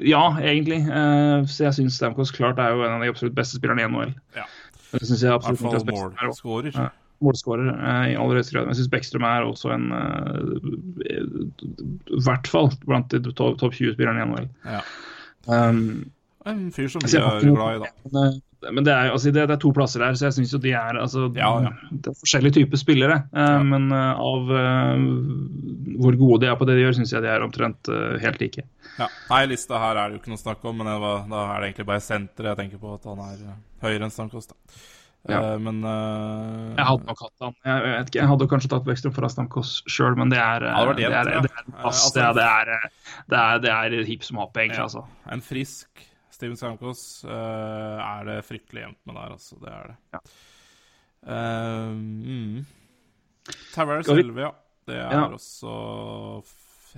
Ja, 0.00 0.22
egentlig. 0.40 0.80
Eh, 0.88 1.44
så 1.50 1.66
jeg 1.66 1.76
syns 1.76 1.98
Stamkos 2.00 2.32
klart 2.32 2.58
er 2.58 2.72
jo 2.72 2.84
en 2.86 2.96
av 2.96 3.02
de 3.04 3.10
absolutt 3.12 3.34
beste 3.36 3.58
spillerne 3.58 3.84
i 3.84 3.88
NHL. 3.90 4.14
Ja. 4.38 4.46
Det 4.94 5.02
syns 5.06 5.20
jeg 5.22 5.30
I 5.30 5.34
absolutt 5.34 5.60
hvert 5.60 5.84
fall 5.86 6.14
er 6.14 6.30
målskårer. 6.30 6.72
Ja. 6.78 6.88
Målskårer 7.24 7.70
eh, 7.74 8.04
i 8.12 8.18
aller 8.18 8.40
høyeste 8.40 8.56
grad. 8.56 8.66
Men 8.66 8.74
jeg 8.74 8.82
syns 8.82 8.92
Bekkstrøm 8.94 9.26
er 9.28 9.46
også 9.46 9.72
en 9.74 9.88
eh, 9.96 11.16
I 12.16 12.22
hvert 12.26 12.50
fall 12.50 12.70
blant 12.86 13.12
de 13.12 13.22
topp 13.32 13.58
top 13.60 13.76
20-spillerne 13.76 14.22
i 14.22 14.28
NHL. 14.30 14.48
Ja. 14.76 14.84
Um, 15.50 15.82
En 16.48 16.70
fyr 16.72 16.88
som 16.88 17.02
vi 17.04 17.18
er 17.18 17.42
glad 17.44 17.74
i, 17.76 17.80
da. 17.82 17.90
men, 18.08 18.80
eh, 18.80 18.84
det 18.86 18.92
er, 18.92 19.10
altså, 19.12 19.32
det, 19.32 19.44
det 19.48 19.56
er 19.58 19.60
to 19.60 19.72
plasser 19.76 20.04
her, 20.04 20.16
så 20.16 20.28
jeg 20.28 20.38
syns 20.38 20.54
jo 20.56 20.60
de 20.62 20.72
er 20.76 21.00
altså, 21.00 21.26
Ja, 21.36 21.50
ja. 21.66 21.72
Det 21.90 22.12
er 22.12 22.16
forskjellige 22.16 22.56
typer 22.60 22.80
spillere. 22.80 23.18
Uh. 23.36 23.60
Men 23.68 23.90
uh, 23.92 24.20
av 24.20 24.52
uh, 24.52 25.02
hvor 26.00 26.16
gode 26.20 26.44
de 26.44 26.48
er 26.52 26.56
på 26.60 26.68
det 26.68 26.78
de 26.78 26.86
gjør, 26.86 26.96
syns 27.00 27.12
jeg 27.12 27.24
de 27.24 27.32
er 27.32 27.44
omtrent 27.44 27.92
helt 28.24 28.40
like. 28.40 28.64
Ja. 28.96 29.10
Nei, 29.32 29.42
lista 29.52 29.80
her 29.80 29.96
er 29.96 30.08
det 30.08 30.16
jo 30.16 30.22
ikke 30.22 30.32
noe 30.32 30.40
snakk 30.40 30.64
om, 30.64 30.80
men 30.80 30.88
det 30.88 30.96
var, 31.04 31.26
da 31.28 31.44
er 31.44 31.60
det 31.60 31.70
egentlig 31.70 31.90
bare 31.92 32.04
senteret 32.04 32.54
jeg 32.54 32.60
tenker 32.62 32.80
på 32.80 32.96
at 32.96 33.12
han 33.12 33.20
er 33.26 33.44
høyere 33.84 34.08
enn 34.08 34.14
Stamkos. 34.14 34.48
da. 34.48 34.56
Ja. 35.28 35.40
Eh, 35.52 35.58
men 35.60 35.82
uh, 35.84 36.72
Jeg 36.78 36.86
hadde 36.88 37.08
nok 37.08 37.22
hatt 37.26 37.44
han. 37.44 37.56
Jeg, 37.66 37.82
vet 37.84 38.12
ikke, 38.12 38.20
jeg 38.22 38.30
hadde 38.30 38.46
kanskje 38.52 38.70
tatt 38.72 38.86
Bekstrøm 38.86 39.14
for 39.16 39.28
Stamkos 39.32 39.72
sjøl, 39.90 40.16
men 40.16 40.32
det 40.32 40.40
er, 40.40 40.64
det 43.60 43.74
er, 43.74 43.98
hip 44.08 44.24
som 44.26 44.40
happ, 44.40 44.56
egentlig. 44.56 44.80
Ja. 44.80 44.86
altså. 44.88 45.04
En 45.30 45.44
frisk 45.44 46.06
Steven 46.32 46.56
Stamkos 46.56 47.02
uh, 47.28 48.00
er 48.00 48.24
det 48.30 48.38
fryktelig 48.48 48.86
jevnt 48.86 49.00
med 49.04 49.20
der, 49.20 49.36
altså. 49.36 49.60
Det 49.60 49.74
er 49.74 49.92
det. 49.92 49.98
Ja. 50.16 50.24
Mm. 51.20 52.64
Tavares 53.74 54.06
Skal 54.08 54.22
11, 54.22 54.40
ja. 54.40 54.50
Det 54.88 54.96
er 54.96 55.12
Ja. 55.12 55.26
også 55.36 55.74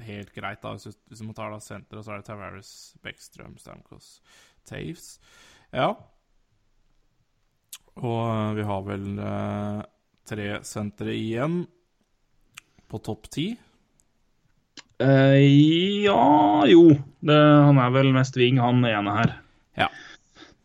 helt 0.07 0.31
greit, 0.35 0.63
da. 0.63 0.77
Hvis 0.77 0.95
hvis 1.11 1.23
man 1.27 1.35
tar 1.35 1.51
ta 1.51 1.57
da 1.57 1.61
senteret, 1.61 2.05
så 2.05 2.13
er 2.15 2.23
det 2.23 2.29
Tavares, 2.31 2.71
Beckstrøm, 3.03 3.59
Stamkos, 3.59 4.21
Taves. 4.65 5.19
Ja. 5.73 5.91
Og 8.01 8.21
eh, 8.23 8.53
vi 8.59 8.65
har 8.69 8.87
vel 8.87 9.07
eh, 9.19 9.83
tre 10.29 10.49
sentre 10.67 11.15
igjen 11.15 11.63
på 12.89 13.01
topp 13.05 13.29
ti. 13.33 13.47
Eh, 15.03 15.39
ja 16.05 16.65
jo. 16.69 16.91
Det, 17.21 17.39
han 17.39 17.81
er 17.81 17.95
vel 17.95 18.13
mest 18.15 18.37
wing, 18.39 18.61
han 18.63 18.85
ene 18.87 19.17
her. 19.17 19.35
Ja. 19.79 19.89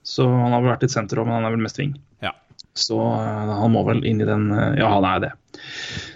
Så 0.03 0.27
han 0.27 0.53
har 0.53 0.63
vel 0.63 0.73
vært 0.73 0.87
litt 0.87 0.95
senter 0.95 1.21
òg, 1.21 1.27
men 1.29 1.39
han 1.39 1.47
er 1.49 1.55
vel 1.55 1.65
mest 1.65 1.79
wing. 1.81 1.95
Ja. 2.23 2.33
Så 2.77 2.99
eh, 2.99 3.53
han 3.61 3.73
må 3.73 3.83
vel 3.87 4.03
inn 4.07 4.23
i 4.23 4.27
den 4.27 4.49
eh, 4.53 4.79
Ja, 4.81 4.91
han 4.97 5.07
er 5.07 5.23
det. 5.27 5.33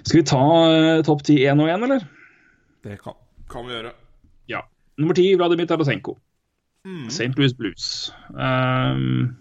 Skal 0.04 0.22
vi 0.22 0.28
ta 0.32 0.44
topp 1.08 1.24
ti 1.28 1.40
én 1.50 1.62
og 1.64 1.72
én, 1.72 1.86
eller? 1.88 2.04
Det 2.86 2.98
kan, 3.02 3.18
kan 3.52 3.68
vi 3.68 3.76
gjøre. 3.76 3.94
Ja. 4.50 4.64
Nummer 5.02 5.18
ti, 5.18 5.32
Vladimir 5.38 5.70
Tarasenko. 5.70 6.18
Mm. 6.86 7.08
St. 7.14 7.34
Louis 7.38 7.54
Blues. 7.54 7.86
Um, 8.34 9.38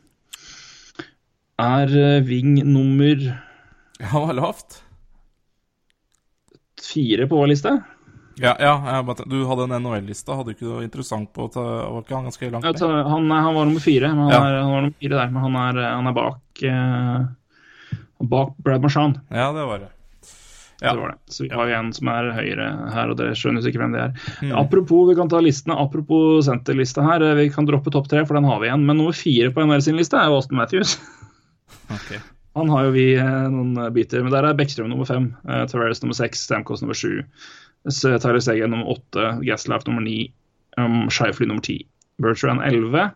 er 1.61 1.95
eh, 2.01 2.23
wing 2.27 2.57
nummer 2.67 3.17
Ja, 4.01 4.09
det 4.11 4.27
var 4.27 4.35
lavt. 4.39 4.81
fire 6.81 7.27
på 7.29 7.37
vår 7.37 7.51
liste. 7.53 7.75
Ja, 8.41 8.55
ja 8.59 9.03
bare, 9.05 9.27
du 9.29 9.43
hadde 9.45 9.67
en 9.69 9.75
NHL-liste. 9.85 10.33
Hadde 10.33 10.53
du 10.53 10.57
ikke 10.57 10.69
noe 10.71 10.85
interessant 10.87 11.29
på 11.37 11.45
å 11.45 11.53
ta 11.53 11.65
Var 11.93 12.01
ikke 12.07 12.17
han 12.17 12.29
ganske 12.31 12.49
langt 12.55 12.65
ned? 12.65 12.81
han, 13.13 13.29
han 13.31 13.55
var 13.59 13.69
nummer 13.69 13.85
fire, 13.85 14.09
men 14.15 14.23
han, 14.25 14.33
Ja. 14.33 14.41
er, 14.49 14.61
han 14.63 14.73
var 14.73 14.83
nummer 14.87 14.97
fire 15.03 15.19
der, 15.19 15.31
men 15.35 15.43
han 15.45 15.59
er, 15.61 15.81
han 15.91 16.07
er 16.09 16.17
bak 16.17 16.63
eh, 16.65 17.99
Bak 18.21 18.55
Brad 18.65 18.83
Marchand. 18.85 19.21
Ja, 19.33 19.51
det 19.53 19.65
var 19.69 19.79
det. 19.85 19.91
Ja. 20.81 20.95
Det 20.95 21.01
var 21.03 21.09
det. 21.13 21.19
Så 21.29 21.45
vi 21.45 21.51
har 21.53 21.69
jo 21.69 21.77
en 21.77 21.93
som 21.93 22.09
er 22.09 22.31
høyere 22.33 22.67
her, 22.95 23.11
og 23.13 23.17
dere 23.21 23.37
skjønner 23.37 23.61
sikkert 23.65 23.83
hvem 23.83 23.93
det 23.97 24.01
er. 24.07 24.13
Mm. 24.41 24.53
Apropos, 24.63 25.07
vi 25.11 25.17
kan 25.19 25.29
ta 25.29 25.41
listene. 25.45 25.77
Apropos 25.77 26.47
senterlista 26.49 27.05
her. 27.05 27.21
eh, 27.21 27.35
Vi 27.37 27.51
kan 27.53 27.67
droppe 27.69 27.93
topp 27.93 28.09
tre, 28.09 28.25
for 28.25 28.35
den 28.41 28.45
har 28.49 28.61
vi 28.61 28.69
igjen. 28.71 28.87
Men 28.89 28.97
nummer 28.97 29.13
fire 29.17 29.51
på 29.53 29.61
NHL 29.67 29.83
sin 29.85 29.97
liste 30.01 30.17
er 30.17 30.29
jo 30.33 30.39
Austin 30.41 30.57
Matthews. 30.57 30.97
Ok. 31.91 32.13
Han 32.59 32.69
har 32.69 32.89
jo 32.89 32.95
vi 32.95 33.07
eh, 33.15 33.47
noen 33.53 33.77
eh, 33.79 33.93
biter. 33.95 34.25
Men 34.25 34.35
der 34.35 34.49
er 34.49 34.59
Bekkstrøm 34.59 34.91
nummer 34.91 35.09
fem, 35.09 35.31
eh, 35.47 35.65
Tavares 35.71 36.03
nummer 36.03 36.19
seks, 36.19 36.43
Stamkos 36.49 36.83
nummer 36.83 36.99
sju. 36.99 37.23
Så 37.89 38.17
Tyler 38.21 38.43
Stegen 38.45 38.75
nummer 38.75 38.91
åtte, 38.97 39.29
Gaslife 39.47 39.89
nummer 39.89 40.05
ni, 40.05 40.33
um, 40.77 41.07
Shifley 41.09 41.49
nummer 41.49 41.65
ti. 41.65 41.79
Bertrand 42.21 42.61
11, 42.67 43.15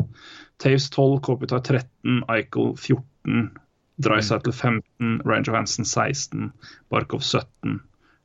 Taves 0.62 0.86
12, 0.94 1.18
Kopitar 1.26 1.60
13, 1.66 2.22
Eichel 2.32 2.70
14, 2.80 3.50
Dreisaitl 4.00 4.54
15, 4.54 5.18
Ranger 5.28 5.58
Hansen 5.58 5.84
16, 5.84 6.48
Barkov 6.88 7.20
17, 7.20 7.82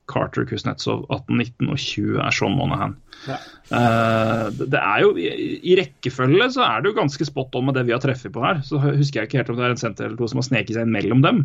Carter 0.09 0.47
Kuznetsov 0.49 1.05
18-19 1.07 1.69
og 1.69 1.77
20 1.77 2.19
er 2.25 2.35
Sean 2.35 2.57
Monahan. 2.57 2.97
Ja. 3.27 3.37
Eh, 3.75 4.45
det 4.57 4.81
er 4.81 5.03
jo, 5.03 5.13
i, 5.19 5.29
I 5.71 5.77
rekkefølge 5.79 6.49
så 6.55 6.65
er 6.65 6.81
det 6.81 6.91
jo 6.91 6.99
ganske 6.99 7.27
spot 7.27 7.55
on 7.59 7.69
med 7.69 7.77
det 7.77 7.85
vi 7.87 7.95
har 7.95 8.03
treffet 8.03 8.33
på 8.33 8.43
her. 8.43 8.63
Så 8.65 8.81
husker 8.81 9.21
jeg 9.21 9.29
ikke 9.29 9.43
helt 9.43 9.53
om 9.53 9.59
det 9.59 9.67
er 9.67 9.75
en 9.75 9.81
senter 9.81 10.07
eller 10.07 10.19
to 10.19 10.29
som 10.31 10.41
har 10.41 10.49
sneket 10.49 10.77
seg 10.77 10.87
inn 10.87 10.95
mellom 10.95 11.23
dem. 11.25 11.43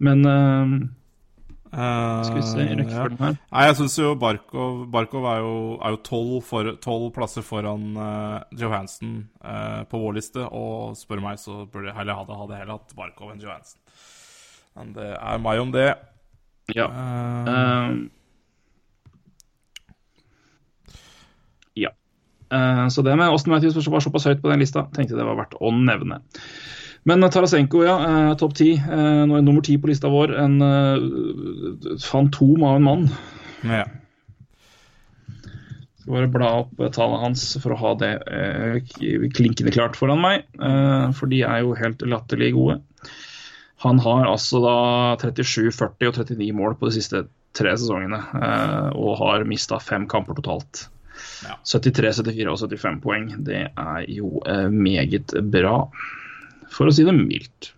Men 0.00 0.24
uh, 0.24 0.76
skal 1.70 2.38
vi 2.38 2.44
se 2.48 2.62
i 2.62 2.68
Eh, 2.70 2.76
rekkefølgen 2.82 3.24
her. 3.24 3.40
Nei, 3.40 3.64
jeg 3.68 3.78
syns 3.80 3.98
jo 4.00 4.12
Barkov 4.20 4.84
Barkov 4.92 5.28
er 5.30 5.42
jo, 5.44 5.98
tolv 6.06 6.38
for, 6.48 6.72
plasser 7.16 7.46
foran 7.46 7.90
uh, 7.96 8.40
Johansen 8.56 9.22
på 9.90 10.04
vår 10.04 10.18
liste, 10.18 10.44
og 10.44 10.96
spør 10.98 11.24
meg, 11.24 11.40
så 11.40 11.64
burde 11.64 11.90
jeg 11.90 11.98
heller 12.00 12.20
hadde, 12.20 12.40
det 12.50 12.62
heller 12.62 12.80
hatt 12.80 12.96
Barkov 12.98 13.32
enn 13.32 13.44
Johansen. 13.44 13.80
Men 14.78 14.94
det 14.96 15.12
er 15.16 15.42
meg 15.42 15.60
om 15.60 15.72
det. 15.74 15.90
Ja. 16.76 16.88
Eh, 17.52 17.92
ja. 21.84 21.94
Uh, 22.50 22.88
så 22.90 23.04
det 23.06 23.14
med 23.16 23.30
Austin 23.30 23.54
Matthews 23.54 23.78
var 23.86 24.02
såpass 24.04 24.26
høyt 24.26 24.42
på 24.42 24.50
den 24.50 24.62
lista, 24.62 24.86
tenkte 24.94 25.18
det 25.18 25.26
var 25.26 25.38
verdt 25.38 25.58
å 25.60 25.72
nevne. 25.74 26.22
Men 27.08 27.24
Tarasenko, 27.32 27.84
ja. 27.86 27.96
Uh, 27.96 28.34
Topp 28.36 28.58
ti. 28.58 28.74
Eh, 28.76 29.22
er 29.24 29.44
nummer 29.44 29.64
ti 29.64 29.78
på 29.80 29.88
lista 29.88 30.10
vår. 30.12 30.34
En 30.42 30.60
eh, 30.66 31.96
fantom 32.04 32.66
av 32.66 32.76
en 32.76 32.84
mann. 32.84 33.08
Ja. 33.64 33.86
Skal 36.00 36.16
bare 36.16 36.30
bla 36.32 36.50
opp 36.62 36.76
tallene 36.94 37.22
hans 37.24 37.44
for 37.62 37.74
å 37.74 37.80
ha 37.80 37.94
det 38.00 38.12
eh, 38.24 38.78
klinkende 39.36 39.72
klart 39.72 39.98
foran 40.00 40.20
meg. 40.22 40.46
Eh, 40.60 41.08
for 41.16 41.32
de 41.32 41.42
er 41.46 41.64
jo 41.64 41.76
helt 41.78 42.04
latterlig 42.08 42.52
gode. 42.56 42.80
Han 43.80 44.00
har 44.04 44.28
altså 44.28 44.60
da 44.60 44.76
37, 45.20 45.70
40 45.72 46.10
og 46.10 46.18
39 46.20 46.50
mål 46.56 46.76
på 46.76 46.90
de 46.90 46.98
siste 46.98 47.24
tre 47.56 47.74
sesongene. 47.78 48.20
eh, 48.36 48.88
og 48.94 49.18
har 49.22 49.46
mista 49.48 49.78
fem 49.82 50.06
kamper 50.08 50.36
totalt. 50.38 50.88
Ja. 51.44 51.56
73, 51.64 52.20
74 52.20 52.52
og 52.52 52.60
75 52.60 53.00
poeng. 53.04 53.30
Det 53.46 53.62
er 53.68 54.04
jo 54.08 54.42
eh, 54.46 54.68
meget 54.68 55.34
bra, 55.52 55.76
for 56.70 56.90
å 56.90 56.94
si 56.94 57.06
det 57.08 57.16
mildt. 57.16 57.72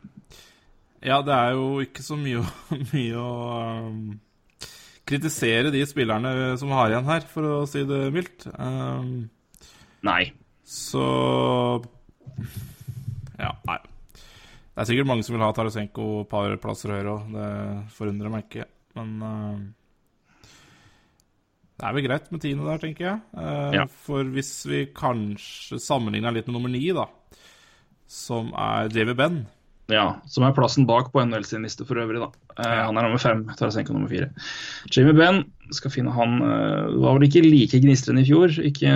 Ja, 1.02 1.18
det 1.26 1.34
er 1.34 1.56
jo 1.58 1.80
ikke 1.82 2.04
så 2.06 2.18
mye, 2.18 2.42
mye 2.94 3.18
å 3.18 3.30
um, 3.88 4.02
kritisere 5.08 5.72
de 5.74 5.82
spillerne 5.88 6.52
som 6.60 6.70
har 6.74 6.92
igjen 6.92 7.08
her, 7.10 7.26
for 7.30 7.62
å 7.62 7.62
si 7.70 7.82
det 7.88 8.04
mildt. 8.14 8.46
Um, 8.54 9.30
Nei. 10.06 10.24
så 10.66 11.06
Ja, 13.38 13.54
nei. 13.66 13.80
Det 14.72 14.80
er 14.80 14.88
sikkert 14.88 15.08
mange 15.10 15.24
som 15.26 15.34
vil 15.36 15.44
ha 15.44 15.52
Tarasenko 15.52 16.04
et 16.22 16.30
par 16.32 16.54
plasser 16.62 16.94
høyere 16.94 17.12
òg. 17.12 17.32
Det 17.34 17.48
forundrer 17.92 18.32
meg 18.32 18.46
ikke. 18.46 18.64
Men 18.96 19.10
uh, 19.20 20.46
det 21.76 21.88
er 21.88 21.96
vel 21.96 22.06
greit 22.06 22.30
med 22.32 22.40
tiende 22.44 22.68
der, 22.70 22.80
tenker 22.80 23.08
jeg. 23.10 23.18
Uh, 23.36 23.68
Ja. 23.76 23.84
For 24.06 24.24
hvis 24.32 24.52
vi 24.70 24.86
kanskje 24.96 25.80
sammenligner 25.82 26.32
litt 26.32 26.48
med 26.48 26.56
nummer 26.56 26.72
ni, 26.72 26.86
da, 26.96 27.04
som 28.08 28.52
er 28.56 28.88
Jamie 28.96 29.16
Benn 29.18 29.42
Ja, 29.92 30.06
som 30.30 30.46
er 30.46 30.54
plassen 30.56 30.86
bak 30.88 31.10
på 31.12 31.22
NHL 31.24 31.44
sin 31.46 31.66
liste 31.66 31.86
for 31.88 32.00
øvrig. 32.00 32.22
da. 32.22 32.30
Uh, 32.58 32.80
Han 32.88 32.98
er 32.98 33.06
nummer 33.08 33.22
fem, 33.22 33.44
Tarasenko 33.58 33.94
nummer 33.94 34.10
fire. 34.12 34.30
Jimmy 34.92 35.14
Benn 35.18 35.44
skal 35.72 35.92
finne 35.94 36.12
han 36.12 36.38
uh, 36.42 36.92
var 37.02 37.18
vel 37.18 37.28
ikke 37.28 37.44
like 37.44 37.80
gnistrende 37.84 38.24
i 38.24 38.28
fjor. 38.28 38.56
Ikke 38.64 38.92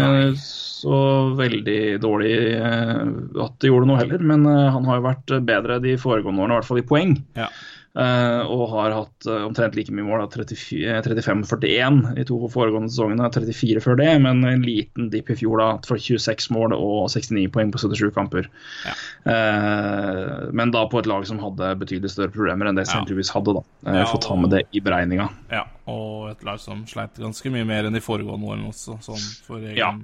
så 0.76 0.98
veldig 1.38 1.96
dårlig 2.02 2.34
eh, 2.52 3.06
at 3.42 3.54
det 3.64 3.70
gjorde 3.70 3.88
noe 3.88 3.96
heller, 3.96 4.20
men 4.28 4.44
han 4.44 4.84
har 4.84 4.98
jo 4.98 5.06
vært 5.06 5.32
bedre 5.48 5.78
de 5.80 5.94
foregående 5.98 6.44
årene, 6.44 6.52
i 6.52 6.58
hvert 6.60 6.68
fall 6.68 6.80
i 6.82 6.84
poeng. 6.90 7.14
Ja. 7.38 7.48
Eh, 7.96 8.42
og 8.52 8.66
har 8.74 8.92
hatt 8.92 9.26
eh, 9.26 9.44
omtrent 9.46 9.72
like 9.78 9.88
mye 9.94 10.04
mål, 10.04 10.26
35-41 10.28 12.18
i 12.20 12.24
to 12.28 12.36
foregående 12.52 12.90
sesongene. 12.92 13.30
34 13.32 13.80
før 13.80 13.96
det, 13.96 14.10
men 14.20 14.42
en 14.44 14.64
liten 14.66 15.08
dipp 15.12 15.30
i 15.32 15.36
fjor 15.40 15.62
da, 15.62 15.68
for 15.88 15.96
26 15.96 16.50
mål 16.52 16.74
og 16.76 17.06
69 17.08 17.46
poeng 17.54 17.72
på 17.72 17.80
77 17.80 18.10
kamper. 18.16 18.50
Ja. 18.84 18.92
Eh, 19.32 20.50
men 20.52 20.74
da 20.74 20.84
på 20.92 21.00
et 21.00 21.08
lag 21.10 21.24
som 21.28 21.40
hadde 21.42 21.72
betydelig 21.80 22.12
større 22.12 22.34
problemer 22.36 22.68
enn 22.70 22.76
det 22.78 22.84
Ja. 22.86 22.92
St. 23.00 23.08
Louis 23.10 23.32
hadde. 23.32 23.54
da. 23.56 23.64
Eh, 23.86 23.96
Ja, 24.02 24.04
Få 24.12 24.20
ta 24.22 24.36
med 24.36 24.50
det 24.52 24.64
i 24.76 24.80
beregninga. 24.80 25.30
Ja, 25.50 25.64
og 25.88 26.30
et 26.30 26.44
lag 26.44 26.60
som 26.60 26.84
sleit 26.86 27.14
ganske 27.18 27.50
mye 27.50 27.64
mer 27.66 27.84
enn 27.88 27.92
de 27.96 28.00
foregående 28.04 28.46
årene 28.46 28.68
også, 28.68 29.00
sånn 29.02 29.24
for 29.46 29.56
egen, 29.58 29.76
Ja. 29.76 29.94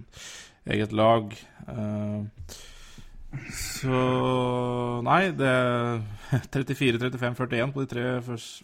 eget 0.66 0.92
lag. 0.92 1.32
Eh, 1.68 2.22
så 3.52 4.00
Nei, 5.06 5.20
det 5.36 5.52
34, 6.52 6.98
35, 7.00 7.36
41 7.36 7.72
på 7.74 7.84
de 7.84 7.88
tre 7.90 8.04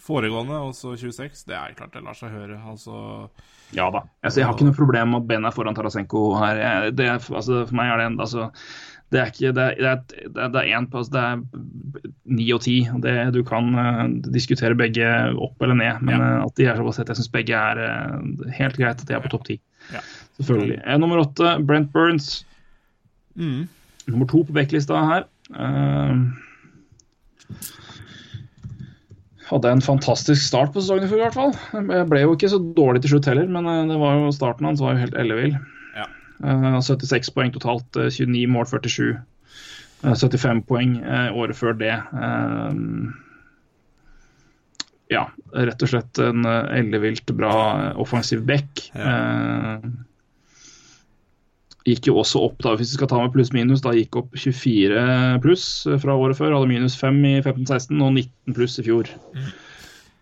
foregående, 0.05 0.59
og 0.65 0.75
så 0.77 0.95
26. 0.97 1.45
Det 1.49 1.57
er 1.57 1.75
klart 1.79 1.95
det 1.97 2.05
lar 2.05 2.17
seg 2.19 2.33
høre. 2.35 2.59
Altså 2.69 3.29
Ja 3.77 3.89
da. 3.93 4.05
Altså, 4.25 4.41
jeg 4.41 4.47
har 4.49 4.55
ikke 4.57 4.69
noe 4.69 4.77
problem 4.79 5.11
med 5.13 5.23
at 5.25 5.27
Ben 5.29 5.45
er 5.49 5.53
foran 5.57 5.77
Tarasenko 5.77 6.23
her. 6.41 6.61
Jeg, 6.63 6.95
det, 6.97 7.09
er- 7.09 7.35
altså, 7.41 7.65
for 7.69 7.77
meg 7.77 7.91
er 7.93 8.01
det 8.01 8.07
en 8.13 8.21
altså, 8.25 8.47
det 9.13 9.21
er 9.23 9.31
ikke 9.33 9.53
det 9.57 9.65
er, 9.65 9.75
det 9.77 9.89
er, 9.89 10.33
er, 10.45 10.51
det 10.53 10.63
er, 10.63 10.71
en, 10.79 10.87
på- 10.93 11.01
altså, 11.03 11.13
det 11.17 11.23
er 11.25 12.03
ni 12.39 12.49
og 12.57 12.61
ti. 12.65 12.77
Det- 13.05 13.17
Du 13.37 13.43
kan 13.49 13.69
uh, 13.77 14.05
diskutere 14.33 14.77
begge 14.77 15.09
opp 15.37 15.61
eller 15.65 15.75
ned, 15.81 16.01
men 16.05 16.17
Ja. 16.21 16.29
eh, 16.39 16.45
at 16.45 16.55
de 16.61 16.67
er 16.69 16.77
såpass 16.81 16.97
tett, 17.01 17.09
jeg 17.13 17.21
syns 17.23 17.33
begge 17.33 17.57
er 17.57 17.81
uh, 17.85 18.53
helt 18.57 18.77
greit 18.81 19.01
at 19.01 19.07
de 19.09 19.17
er 19.17 19.25
på 19.25 19.33
topp 19.33 19.45
ti. 19.49 19.59
Ja. 19.93 20.01
Selvfølgelig. 20.41 20.81
Nummer 21.01 21.25
åtte, 21.25 21.57
Brent 21.67 21.93
Burns. 21.93 22.45
mm, 23.37 23.67
Nummer 24.09 24.29
to 24.29 24.43
på 24.49 24.57
backlista 24.57 25.01
her. 25.05 25.27
Eh, 25.55 26.15
hadde 29.49 29.73
en 29.73 29.85
fantastisk 29.85 30.43
start 30.45 30.75
på 30.75 30.83
sesongen 30.83 31.07
i 31.07 31.11
fjor, 31.11 31.23
i 31.23 31.27
hvert 31.27 31.39
fall. 31.39 31.55
Jeg 31.95 32.09
ble 32.11 32.23
jo 32.25 32.35
ikke 32.37 32.53
så 32.53 32.61
dårlig 32.77 33.05
til 33.05 33.15
slutt 33.15 33.31
heller, 33.31 33.49
men 33.53 33.69
eh, 33.69 33.87
det 33.93 33.99
var 34.01 34.19
jo 34.19 34.35
starten 34.35 34.69
hans 34.69 34.83
var 34.85 34.97
jo 34.97 35.05
helt 35.07 35.17
ellevill. 35.21 35.57
Ja. 35.97 36.09
Eh, 36.45 36.81
76 36.85 37.33
poeng 37.37 37.55
totalt, 37.55 37.89
eh, 37.97 38.11
29 38.13 38.45
mål, 38.53 38.69
47. 38.73 39.17
Eh, 40.05 40.15
75 40.15 40.63
poeng 40.69 40.99
eh, 41.01 41.31
året 41.37 41.59
før 41.59 41.79
det. 41.81 41.95
Eh, 41.97 42.75
ja, 45.09 45.25
rett 45.57 45.83
og 45.85 45.91
slett 45.91 46.21
en 46.21 46.45
eh, 46.45 46.77
ellevilt 46.83 47.33
bra 47.37 47.55
eh, 47.79 48.01
offensiv 48.05 48.45
back. 48.49 48.85
Eh, 48.93 49.89
gikk 51.87 52.09
jo 52.11 52.17
også 52.21 52.41
opp, 52.45 52.59
da, 52.65 52.75
hvis 52.77 52.91
vi 52.93 52.99
skal 52.99 53.09
ta 53.09 53.21
med 53.23 53.33
pluss-minus, 53.33 53.81
da 53.85 53.93
gikk 53.97 54.17
opp 54.21 54.35
24 54.37 55.39
pluss 55.45 55.65
fra 56.03 56.17
året 56.19 56.37
før. 56.37 56.53
Hadde 56.57 56.69
minus 56.69 56.97
5 57.01 57.19
i 57.25 57.37
15-16 57.41 58.03
og 58.05 58.13
19 58.19 58.55
pluss 58.59 58.79
i 58.79 58.85
fjor. 58.85 59.09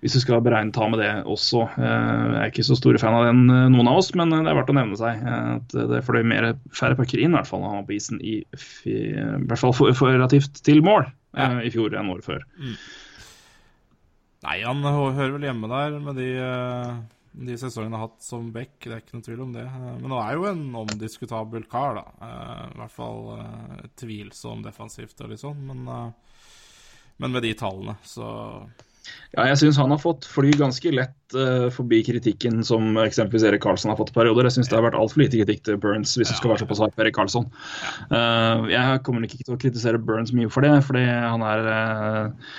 Hvis 0.04 0.14
vi 0.14 0.20
skal 0.22 0.42
beregne 0.44 0.70
ta 0.76 0.86
med 0.92 1.00
det 1.00 1.08
også. 1.26 1.64
Eh, 1.80 2.34
Jeg 2.36 2.36
er 2.44 2.50
ikke 2.52 2.66
så 2.68 2.76
store 2.78 3.00
fan 3.00 3.14
av 3.16 3.24
den, 3.26 3.48
eh, 3.50 3.64
noen 3.72 3.88
av 3.88 3.96
oss, 3.98 4.12
men 4.14 4.28
det 4.30 4.42
er 4.44 4.54
verdt 4.54 4.70
å 4.70 4.76
nevne 4.76 4.98
seg. 5.00 5.22
eh, 5.24 5.56
At 5.56 5.68
det 5.90 6.04
fløy 6.06 6.22
mer, 6.22 6.52
færre 6.70 6.94
pucker 7.00 7.18
inn, 7.18 7.32
i 7.32 7.38
hvert 7.40 7.48
fall, 7.48 7.60
når 7.64 7.72
han 7.72 7.80
var 7.80 7.88
på 7.88 7.96
isen 7.96 8.20
i, 8.20 8.36
i 8.86 8.96
hvert 9.48 9.58
fall 9.58 9.72
for, 9.74 9.90
for 9.96 10.12
relativt 10.12 10.62
til 10.62 10.82
mål 10.84 11.08
Ja. 11.34 11.48
eh, 11.58 11.66
i 11.66 11.70
fjor 11.74 11.96
enn 11.96 12.12
året 12.12 12.28
før. 12.28 12.44
Nei, 14.46 14.60
han 14.62 14.84
hører 14.84 15.32
vel 15.34 15.48
hjemme 15.48 15.68
der 15.72 15.98
med 15.98 16.16
de, 16.20 16.28
eh, 16.38 16.94
de 17.36 17.56
sesongene 17.60 17.92
han 17.92 18.00
har 18.00 18.08
hatt 18.08 18.24
som 18.24 18.48
back. 18.54 18.78
Det 18.80 18.94
er 18.94 19.02
ikke 19.02 19.18
noe 19.18 19.26
tvil 19.26 19.44
om 19.44 19.52
det. 19.56 19.66
Eh, 19.66 19.92
Men 20.00 20.14
han 20.14 20.22
er 20.22 20.38
jo 20.38 20.48
en 20.48 20.64
omdiskutabel 20.84 21.68
kar, 21.70 22.00
da. 22.00 22.06
Eh, 22.24 22.64
I 22.72 22.80
hvert 22.80 22.96
fall 22.96 23.22
eh, 23.36 23.86
tvilsom 24.00 24.64
defensivt 24.64 25.20
og 25.20 25.32
litt 25.32 25.44
sånn. 25.44 25.62
Men, 25.68 26.12
men 27.16 27.32
med 27.32 27.44
de 27.44 27.54
tallene, 27.56 27.96
så 28.04 28.26
Ja, 29.36 29.44
jeg 29.46 29.60
syns 29.60 29.76
han 29.78 29.92
har 29.94 30.00
fått 30.02 30.26
fly 30.26 30.50
ganske 30.58 30.90
lett 30.90 31.34
uh, 31.38 31.68
forbi 31.70 32.00
kritikken 32.02 32.64
som 32.66 32.96
eksempelvis 32.98 33.44
Erik 33.46 33.62
Karlsson 33.62 33.92
har 33.92 33.98
fått 34.00 34.10
i 34.10 34.16
perioder. 34.16 34.48
Jeg 34.48 34.56
syns 34.56 34.70
det 34.72 34.74
har 34.74 34.82
vært 34.82 34.98
altfor 34.98 35.22
lite 35.22 35.38
kritikk 35.38 35.62
til 35.68 35.78
Burns, 35.78 36.16
hvis 36.18 36.32
du 36.32 36.34
skal 36.34 36.50
være 36.50 36.64
såpass 36.64 36.82
hard 36.82 36.96
på 36.96 37.04
Erik 37.04 37.14
Karlsson. 37.14 37.46
Uh, 38.10 38.66
jeg 38.72 39.04
kommer 39.06 39.22
ikke 39.28 39.38
til 39.44 39.54
å 39.54 39.60
kritisere 39.62 40.02
Burns 40.02 40.34
mye 40.34 40.50
for 40.50 40.66
det, 40.66 40.74
fordi 40.88 41.04
han 41.06 41.44
er 41.46 41.70
eh, 41.70 42.50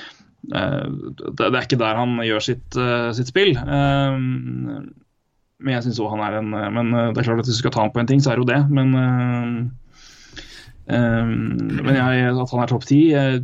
det, 0.47 1.35
det 1.37 1.47
er 1.51 1.65
ikke 1.65 1.79
der 1.81 1.99
han 1.99 2.15
gjør 2.23 2.43
sitt, 2.45 2.77
eh, 2.79 3.09
sitt 3.17 3.31
spill. 3.31 3.51
Eh, 3.57 4.15
men 5.57 5.73
jeg 5.73 5.83
syns 5.87 5.99
òg 6.03 6.13
han 6.13 6.21
er 6.21 6.37
en 6.37 6.53
eh, 6.53 6.69
Men 6.75 6.93
eh, 6.93 7.09
det 7.11 7.23
er 7.23 7.27
klart 7.27 7.41
at 7.41 7.47
hvis 7.49 7.57
du 7.57 7.63
skal 7.63 7.73
ta 7.75 7.83
ham 7.83 7.91
på 7.95 7.99
en 8.03 8.09
ting, 8.09 8.21
så 8.23 8.31
er 8.31 8.37
det 8.39 8.45
jo 8.45 8.51
det. 8.53 8.61
Men 8.69 8.93
eh, 9.01 9.51
eh, 10.95 11.25
men 11.27 11.91
jeg, 11.97 12.29
at 12.31 12.53
han 12.53 12.63
er 12.63 12.71
topp 12.71 12.87
ti, 12.87 13.01
eh, 13.17 13.37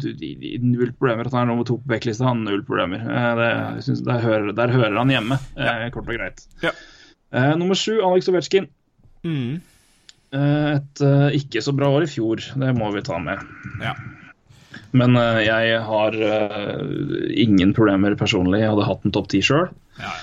null 0.63 0.93
problemer. 0.93 1.27
At 1.27 1.35
han 1.35 1.43
er 1.43 1.51
nummer 1.51 1.67
to 1.67 1.79
på 1.81 1.91
backlista, 1.91 2.29
han 2.29 2.45
null 2.47 2.63
problemer. 2.67 3.03
Eh, 3.03 3.33
Det, 3.41 3.51
synes, 3.89 4.05
der, 4.07 4.23
hører, 4.23 4.53
der 4.55 4.73
hører 4.77 4.97
han 5.01 5.11
hjemme, 5.11 5.39
eh, 5.57 5.89
kort 5.95 6.07
og 6.07 6.15
greit. 6.19 6.45
Ja. 6.63 6.71
Uh, 7.33 7.55
nummer 7.57 7.73
sju, 7.73 7.95
Alex 8.05 8.29
Ovetsjkin. 8.29 8.67
mm, 9.25 9.53
Uh, 10.33 10.79
Et 10.79 11.01
uh, 11.05 11.27
ikke 11.37 11.61
så 11.61 11.69
bra 11.77 11.85
år 11.93 12.07
i 12.07 12.09
fjor, 12.09 12.41
det 12.57 12.71
må 12.73 12.87
vi 12.95 13.03
ta 13.05 13.19
med. 13.21 13.37
Ja. 13.81 13.91
Men 14.91 15.17
eh, 15.19 15.41
jeg 15.47 15.81
har 15.87 16.19
eh, 16.29 16.85
ingen 17.45 17.73
problemer 17.77 18.15
personlig. 18.19 18.61
Jeg 18.63 18.73
hadde 18.73 18.87
hatt 18.89 19.05
en 19.07 19.15
topp 19.15 19.29
ti 19.33 19.43
sjøl. 19.45 19.69
ja, 20.01 20.13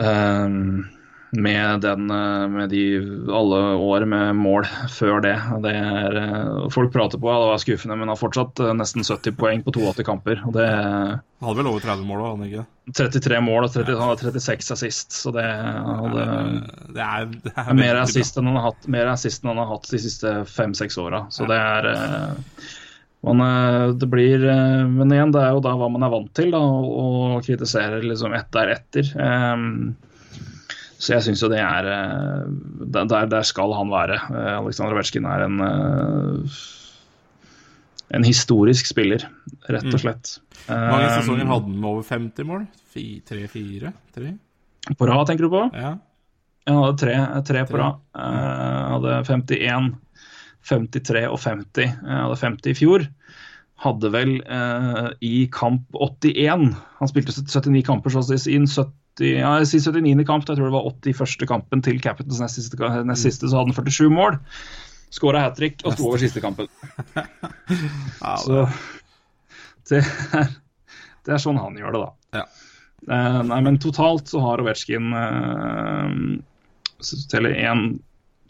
ja. 0.00 0.08
med, 1.30 1.80
den, 1.80 2.10
eh, 2.10 2.48
med 2.48 2.70
de 2.70 2.82
alle 3.32 3.58
år 3.78 4.04
med 4.04 4.36
mål 4.36 4.66
før 4.90 5.20
det. 5.22 5.36
Det 5.62 5.72
er, 5.76 6.16
eh, 6.18 6.68
folk 6.74 6.92
prater 6.92 7.20
på 7.22 7.30
at 7.30 7.42
det 7.42 7.50
var 7.52 7.62
skuffende, 7.62 7.98
men 8.00 8.10
har 8.10 8.18
fortsatt 8.18 8.60
eh, 8.64 8.72
nesten 8.74 9.06
70 9.06 9.36
poeng 9.38 9.62
på 9.62 9.74
82 9.76 10.06
kamper. 10.06 10.42
og 10.46 10.56
det 10.56 10.66
Han 10.70 11.46
hadde 11.46 11.60
vel 11.60 11.70
over 11.70 11.86
30 11.86 12.08
mål 12.08 12.24
òg, 12.24 12.32
han 12.34 12.48
ikke? 12.48 12.66
33 12.98 13.40
mål 13.46 13.68
og 13.68 13.72
30, 13.76 14.00
han 14.00 14.10
hadde 14.10 14.42
36 14.42 14.74
assist, 14.74 15.14
så 15.14 15.30
det, 15.36 15.46
hadde, 15.46 16.26
Eh, 16.26 16.60
Det 16.90 17.06
er, 17.06 17.26
det 17.46 17.54
er 17.54 17.70
er 17.70 17.78
mer 17.78 18.02
assist 18.02 18.36
enn 18.38 18.50
han 18.50 18.58
har 18.58 18.72
hatt, 18.72 18.88
mer 18.90 19.12
enn 19.12 19.48
han 19.52 19.62
har 19.62 19.70
hatt 19.70 19.90
de 19.90 20.02
siste 20.02 20.34
fem-seks 20.50 20.98
åra. 20.98 21.26
Så 21.30 21.46
det 21.46 21.56
er 21.56 21.90
man, 23.22 23.40
eh, 23.44 23.92
det 24.00 24.08
blir, 24.10 24.44
eh, 24.48 24.84
Men 24.88 25.10
igjen, 25.12 25.32
det 25.34 25.42
er 25.44 25.50
jo 25.56 25.60
da 25.64 25.74
hva 25.76 25.90
man 25.92 26.02
er 26.06 26.12
vant 26.12 26.30
til, 26.34 26.50
da, 26.54 26.58
å 26.60 27.40
kritisere 27.44 28.00
liksom 28.02 28.32
ett 28.38 28.50
der 28.56 28.72
etter. 28.76 29.10
Ehm, 29.20 29.94
så 31.00 31.14
jeg 31.16 31.22
syns 31.28 31.42
jo 31.44 31.48
det 31.52 31.60
er 31.60 31.86
eh, 31.88 32.44
der, 32.96 33.26
der 33.28 33.42
skal 33.48 33.72
han 33.76 33.88
være. 33.92 34.18
Aleksandr 34.58 34.96
Ovetsjkin 34.96 35.28
er 35.28 35.46
en 35.48 35.60
en 38.10 38.24
historisk 38.26 38.88
spiller, 38.90 39.22
rett 39.70 39.86
og 39.86 40.00
slett. 40.02 40.32
bra. 40.66 40.74
Mm. 40.74 40.90
Mange 40.90 41.04
Ehm, 41.06 41.20
sesonger 41.22 41.46
hadde 41.46 41.62
han 41.68 41.80
med 41.80 41.90
over 41.90 42.02
50 42.02 42.44
mål? 42.48 42.64
Fi- 42.92 43.22
Tre, 43.26 43.46
fire? 43.48 43.92
Tre? 44.14 44.32
På 44.98 45.06
rad, 45.06 45.26
tenker 45.28 45.46
du 45.46 45.50
på? 45.52 45.62
Ja. 45.78 45.92
Han 46.66 46.76
hadde 46.82 46.98
tre, 46.98 47.14
tre 47.46 47.62
på 47.66 47.78
rad. 47.78 48.00
Jeg 48.14 48.90
hadde 48.94 49.14
51, 49.26 49.94
53 50.68 51.24
og 51.30 51.38
50. 51.40 51.86
Jeg 51.86 52.20
hadde 52.24 52.40
50 52.42 52.72
i 52.72 52.76
fjor. 52.78 53.06
Hadde 53.80 54.10
vel 54.12 54.34
eh, 54.44 55.06
i 55.24 55.34
kamp 55.54 55.86
81 55.96 56.66
Han 56.98 57.08
spilte 57.08 57.32
79 57.32 57.84
kamper, 57.86 58.12
så 58.12 58.36
i 58.36 58.58
en 58.58 58.68
70, 58.68 59.24
ja, 59.24 59.54
jeg 59.62 59.70
sier 59.70 59.96
79. 59.96 60.26
kamp, 60.28 60.44
jeg 60.44 60.58
tror 60.58 60.68
det 60.68 60.74
var 60.76 60.88
81. 60.90 61.48
kampen 61.48 61.84
til 61.84 62.00
Capitals 62.04 62.42
nest 62.42 62.60
siste, 62.60 62.76
nest 63.08 63.24
siste 63.24 63.48
så 63.48 63.62
hadde 63.62 63.72
han 63.72 63.88
47 63.88 64.12
mål. 64.12 64.36
Skåra 65.10 65.42
hat 65.42 65.56
trick 65.58 65.80
og 65.82 65.96
sto 65.96 66.06
over 66.10 66.22
siste 66.22 66.42
kampen. 66.44 66.68
Ja, 68.20 68.36
Så 68.36 68.66
det 69.90 70.04
er, 70.04 70.50
det 71.26 71.34
er 71.34 71.42
sånn 71.42 71.58
han 71.58 71.78
gjør 71.78 71.96
det, 71.96 72.02
da. 72.04 72.42
Ja. 72.42 72.44
Eh, 73.08 73.40
nei, 73.48 73.60
men 73.64 73.80
totalt 73.80 74.28
så 74.30 74.42
har 74.44 74.60
Ovetsjkin 74.62 75.14
eh, 75.16 76.12
teller 77.32 77.56
én, 77.56 77.98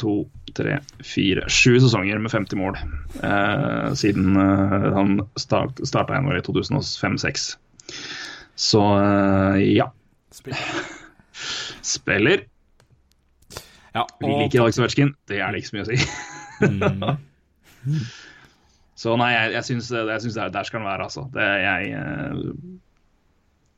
to, 0.01 0.14
tre, 0.56 0.78
fire, 1.06 1.47
sju 1.52 1.77
sesonger 1.82 2.20
med 2.22 2.32
50 2.32 2.60
mål 2.60 2.78
eh, 2.78 3.90
siden 3.98 4.36
eh, 4.40 4.89
han 4.97 5.20
start, 5.40 5.82
starta 5.86 6.18
i 6.18 6.43
2005-2006. 6.47 7.51
Så 8.60 8.85
eh, 9.01 9.60
ja. 9.77 9.90
Spiller. 10.32 10.89
Spiller. 11.94 12.47
Ja, 13.94 14.06
Vi 14.20 14.27
liker 14.27 14.62
Alex 14.62 14.78
Ovetsjkin. 14.78 15.14
Det 15.28 15.40
er 15.43 15.51
det 15.51 15.62
ikke 15.62 15.70
så 15.72 15.78
mye 15.78 15.86
å 15.86 15.90
si. 15.90 15.98
mm, 16.66 18.02
Så 19.01 19.14
nei, 19.16 19.31
jeg, 19.32 19.55
jeg 19.56 19.64
syns, 19.64 19.89
der, 20.36 20.51
der 20.52 20.66
skal 20.68 20.82
han 20.82 20.90
være, 20.90 21.06
altså. 21.09 21.22
Det, 21.32 21.44
jeg, 21.62 21.94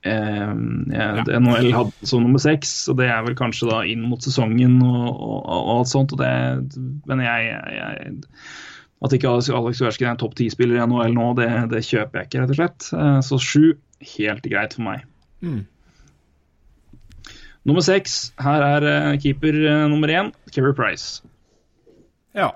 eh, 0.04 0.52
ja, 0.92 1.06
Ja. 1.24 1.38
NHL 1.38 1.72
hadde 1.74 2.08
som 2.10 2.22
nummer 2.24 2.42
seks, 2.42 2.88
og 2.92 2.96
det 2.98 3.08
er 3.10 3.22
vel 3.26 3.34
kanskje 3.38 3.68
da 3.70 3.82
inn 3.88 4.02
mot 4.08 4.22
sesongen 4.22 4.78
og, 4.82 5.08
og, 5.14 5.38
og 5.46 5.70
alt 5.78 5.90
sånt. 5.92 6.12
Og 6.16 6.18
det, 6.22 6.32
men 7.06 7.20
jeg, 7.24 7.52
jeg 7.76 8.14
At 9.02 9.12
ikke 9.16 9.30
Alex 9.34 9.80
Wersken 9.82 10.06
er 10.06 10.12
en 10.14 10.20
topp 10.20 10.34
ti-spiller 10.38 10.78
i 10.78 10.84
NHL 10.86 11.14
nå, 11.16 11.28
det, 11.38 11.48
det 11.72 11.80
kjøper 11.88 12.20
jeg 12.20 12.28
ikke, 12.30 12.42
rett 12.44 12.52
og 12.54 12.58
slett. 12.60 12.88
Eh, 12.94 13.20
Så 13.26 13.38
sju, 13.42 13.64
helt 14.16 14.46
greit 14.46 14.74
for 14.78 14.86
meg. 14.86 15.06
mm. 15.42 15.62
Nummer 17.62 17.82
seks, 17.86 18.32
her 18.42 18.62
er 18.66 18.84
eh, 18.90 19.16
keeper 19.22 19.54
eh, 19.54 19.84
nummer 19.90 20.10
én, 20.10 20.32
Keri 20.50 20.72
Price. 20.74 21.22
Ja. 22.34 22.48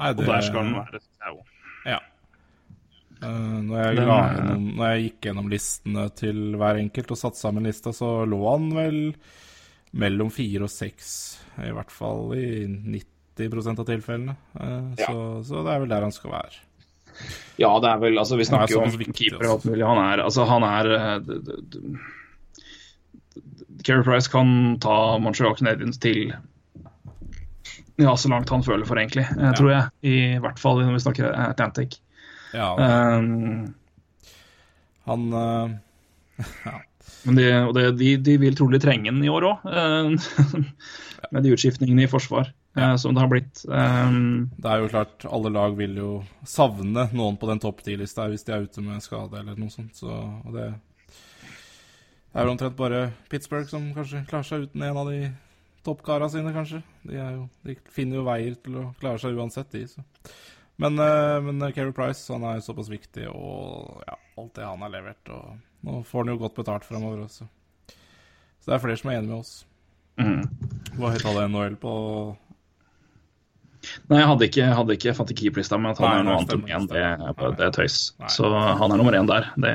Nei, 0.00 0.08
Og 0.16 0.24
der 0.26 0.40
skal 0.42 0.64
den 0.66 0.72
være. 0.74 0.98
synes 0.98 1.20
jeg 1.22 1.36
også. 1.36 1.52
Ja. 1.86 1.98
Eh, 3.22 3.60
når, 3.66 3.76
jeg 3.84 3.96
la 4.06 4.18
er- 4.24 4.34
gjennom, 4.38 4.64
når 4.78 4.92
jeg 4.94 5.02
gikk 5.04 5.20
gjennom 5.28 5.50
listene 5.52 6.06
til 6.16 6.38
hver 6.60 6.78
enkelt 6.80 7.10
og 7.12 7.18
satte 7.20 7.40
sammen 7.40 7.66
lista, 7.68 7.92
så 7.92 8.24
lå 8.28 8.40
han 8.48 8.70
vel 8.76 9.00
mellom 10.00 10.30
fire 10.32 10.64
og 10.64 10.70
seks, 10.72 11.10
i 11.60 11.72
hvert 11.74 11.90
fall 11.92 12.32
i 12.38 12.64
90 12.70 13.78
av 13.80 13.86
tilfellene. 13.88 14.36
Eh, 14.60 14.90
så, 15.04 15.16
så 15.44 15.64
det 15.66 15.74
er 15.74 15.80
vel 15.84 15.92
der 15.92 16.06
han 16.06 16.12
skal 16.16 16.30
være. 16.38 16.58
Ja, 17.60 17.68
det 17.82 17.88
er 17.90 17.98
vel 18.00 18.16
Altså, 18.22 18.36
vi 18.38 18.44
er 18.46 18.48
snakker 18.48 18.72
jo 18.78 18.80
om 18.86 18.90
keepere 18.94 19.12
keeper 19.18 19.42
og 19.42 19.42
alt 19.44 19.52
altså. 19.58 19.70
mulig. 19.74 19.84
Han 19.90 19.98
er 20.00 20.22
Altså, 20.24 20.44
han 20.48 20.64
er 20.64 20.84
eh, 20.96 21.18
Carey 23.84 24.04
Price 24.04 24.30
kan 24.32 24.78
ta 24.80 25.18
Montreal 25.18 25.56
Canadiens 25.58 25.98
til 26.00 26.32
ja, 28.00 28.14
så 28.16 28.30
langt 28.32 28.48
han 28.48 28.62
føler 28.64 28.86
for, 28.88 28.96
egentlig. 28.96 29.26
ja. 29.36 29.50
Tror 29.52 29.70
jeg. 29.74 29.84
I 30.08 30.38
hvert 30.40 30.58
fall 30.62 30.78
når 30.80 30.94
vi 30.96 31.02
snakker 31.04 31.34
Atlantic. 31.36 31.98
Ja, 32.56 32.70
Um, 33.20 33.74
han 35.06 35.32
eh, 35.32 35.70
men 37.26 37.36
de, 37.36 37.46
og 37.66 37.74
det, 37.76 37.84
de, 38.00 38.14
de 38.24 38.36
vil 38.40 38.56
trolig 38.58 38.80
trenge 38.82 39.10
den 39.10 39.24
i 39.24 39.30
år 39.32 39.46
òg, 39.50 39.66
med 41.34 41.44
de 41.44 41.52
utskiftningene 41.54 42.06
i 42.06 42.10
forsvar 42.10 42.48
eh, 42.76 42.94
som 43.00 43.14
det 43.14 43.22
har 43.24 43.30
blitt. 43.32 43.64
Um, 43.68 44.48
Det 44.56 44.70
er 44.70 44.84
jo 44.84 44.90
klart, 44.92 45.26
alle 45.28 45.52
lag 45.52 45.76
vil 45.78 45.98
jo 46.00 46.12
savne 46.48 47.08
noen 47.12 47.38
på 47.40 47.50
den 47.50 47.62
topp 47.62 47.82
ti-lista 47.86 48.28
hvis 48.30 48.46
de 48.46 48.56
er 48.56 48.66
ute 48.66 48.84
med 48.84 49.04
skade 49.04 49.42
eller 49.42 49.58
noe 49.60 49.72
sånt. 49.72 49.98
Så, 50.00 50.08
og 50.10 50.56
det 50.56 50.70
er 50.70 52.40
vel 52.44 52.52
omtrent 52.54 52.78
bare 52.78 53.10
Pittsburgh 53.30 53.68
som 53.70 53.90
kanskje 53.96 54.24
klarer 54.30 54.46
seg 54.46 54.68
uten 54.68 54.86
en 54.86 55.00
av 55.02 55.10
de 55.10 55.24
toppkara 55.86 56.28
sine, 56.30 56.52
kanskje. 56.54 56.82
De, 57.08 57.16
jo, 57.16 57.46
de 57.66 57.76
finner 57.92 58.20
jo 58.20 58.26
veier 58.26 58.56
til 58.60 58.80
å 58.82 58.88
klare 59.00 59.20
seg 59.22 59.36
uansett, 59.38 59.70
de. 59.72 59.86
Så. 59.88 60.04
Men, 60.80 60.96
uh, 60.96 61.38
men 61.44 61.72
Keri 61.76 61.92
Price 61.92 62.32
han 62.32 62.44
er 62.48 62.58
jo 62.58 62.66
såpass 62.70 62.88
viktig, 62.92 63.26
og 63.28 64.00
ja, 64.06 64.16
alt 64.40 64.54
det 64.56 64.64
han 64.64 64.84
har 64.84 64.92
levert. 64.94 65.32
Og 65.34 65.86
nå 65.86 66.02
får 66.08 66.24
han 66.24 66.32
jo 66.34 66.40
godt 66.40 66.60
betalt 66.60 66.86
framover 66.88 67.26
også. 67.26 67.48
Så 68.60 68.68
det 68.68 68.76
er 68.76 68.84
flere 68.84 69.00
som 69.00 69.10
er 69.12 69.18
enig 69.20 69.32
med 69.32 69.40
oss. 69.42 69.54
mm. 70.20 70.40
Hva 70.96 71.12
høyt 71.14 71.24
hadde 71.24 71.48
NHL 71.48 71.76
på 71.80 71.92
Nei, 74.10 74.18
jeg 74.20 74.28
hadde 74.30 74.46
ikke, 74.48 74.66
hadde 74.78 74.96
ikke, 74.96 75.14
fant 75.18 75.30
ikke 75.32 75.44
keeperlista, 75.46 75.78
men 75.80 75.92
at 75.92 76.00
han 76.02 76.08
Nei, 76.08 76.18
er 76.18 76.26
noe 76.26 76.36
annet 76.40 76.52
enn 76.56 76.66
én, 76.76 76.88
det, 76.90 77.04
det 77.58 77.66
er 77.68 77.72
tøys. 77.76 77.96
Nei. 78.20 78.30
Så 78.34 78.50
han 78.50 78.84
er 78.94 79.00
nummer 79.00 79.16
én 79.18 79.28
der. 79.30 79.48
Det, 79.56 79.72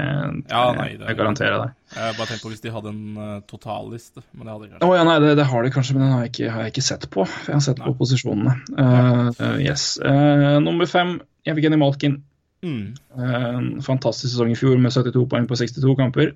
Ja, 0.51 0.63
nei, 0.77 0.89
det- 0.99 1.07
jeg 1.09 1.19
garanterer 1.21 1.57
deg. 1.63 1.73
Jeg 1.95 2.15
bare 2.17 2.27
tenkte 2.27 2.43
på 2.43 2.51
hvis 2.51 2.63
de 2.65 2.71
hadde 2.75 2.91
en 2.91 3.17
uh, 3.17 3.39
totalliste, 3.47 4.23
men 4.33 4.47
det 4.47 4.53
hadde 4.55 4.69
de 4.69 4.79
Å 4.81 4.87
Oh, 4.89 4.95
ja, 4.97 5.03
nei, 5.07 5.17
det, 5.23 5.33
det 5.39 5.45
har 5.51 5.63
de 5.63 5.73
kanskje, 5.75 5.95
men 5.95 6.03
den 6.05 6.13
har 6.15 6.23
jeg 6.25 6.31
ikke, 6.33 6.51
har 6.51 6.65
jeg 6.65 6.73
ikke 6.75 6.85
sett 6.89 7.09
på. 7.13 7.25
Jeg 7.47 7.53
har 7.55 7.65
sett 7.67 7.81
på 7.83 7.93
posisjonene. 7.99 8.55
Uh, 8.75 9.29
uh, 9.39 9.57
yes. 9.63 9.95
Uh, 10.03 10.57
nummer 10.65 10.89
fem, 10.89 11.19
Evgenij 11.47 11.79
Malkin. 11.79 12.17
Mm. 12.65 12.95
Eh, 13.13 13.57
fantastisk 13.85 14.31
sesong 14.33 14.49
i 14.49 14.55
fjor 14.57 14.79
med 14.81 14.89
72 14.95 15.27
poeng 15.29 15.45
på 15.45 15.53
62 15.59 15.91
kamper. 15.99 16.31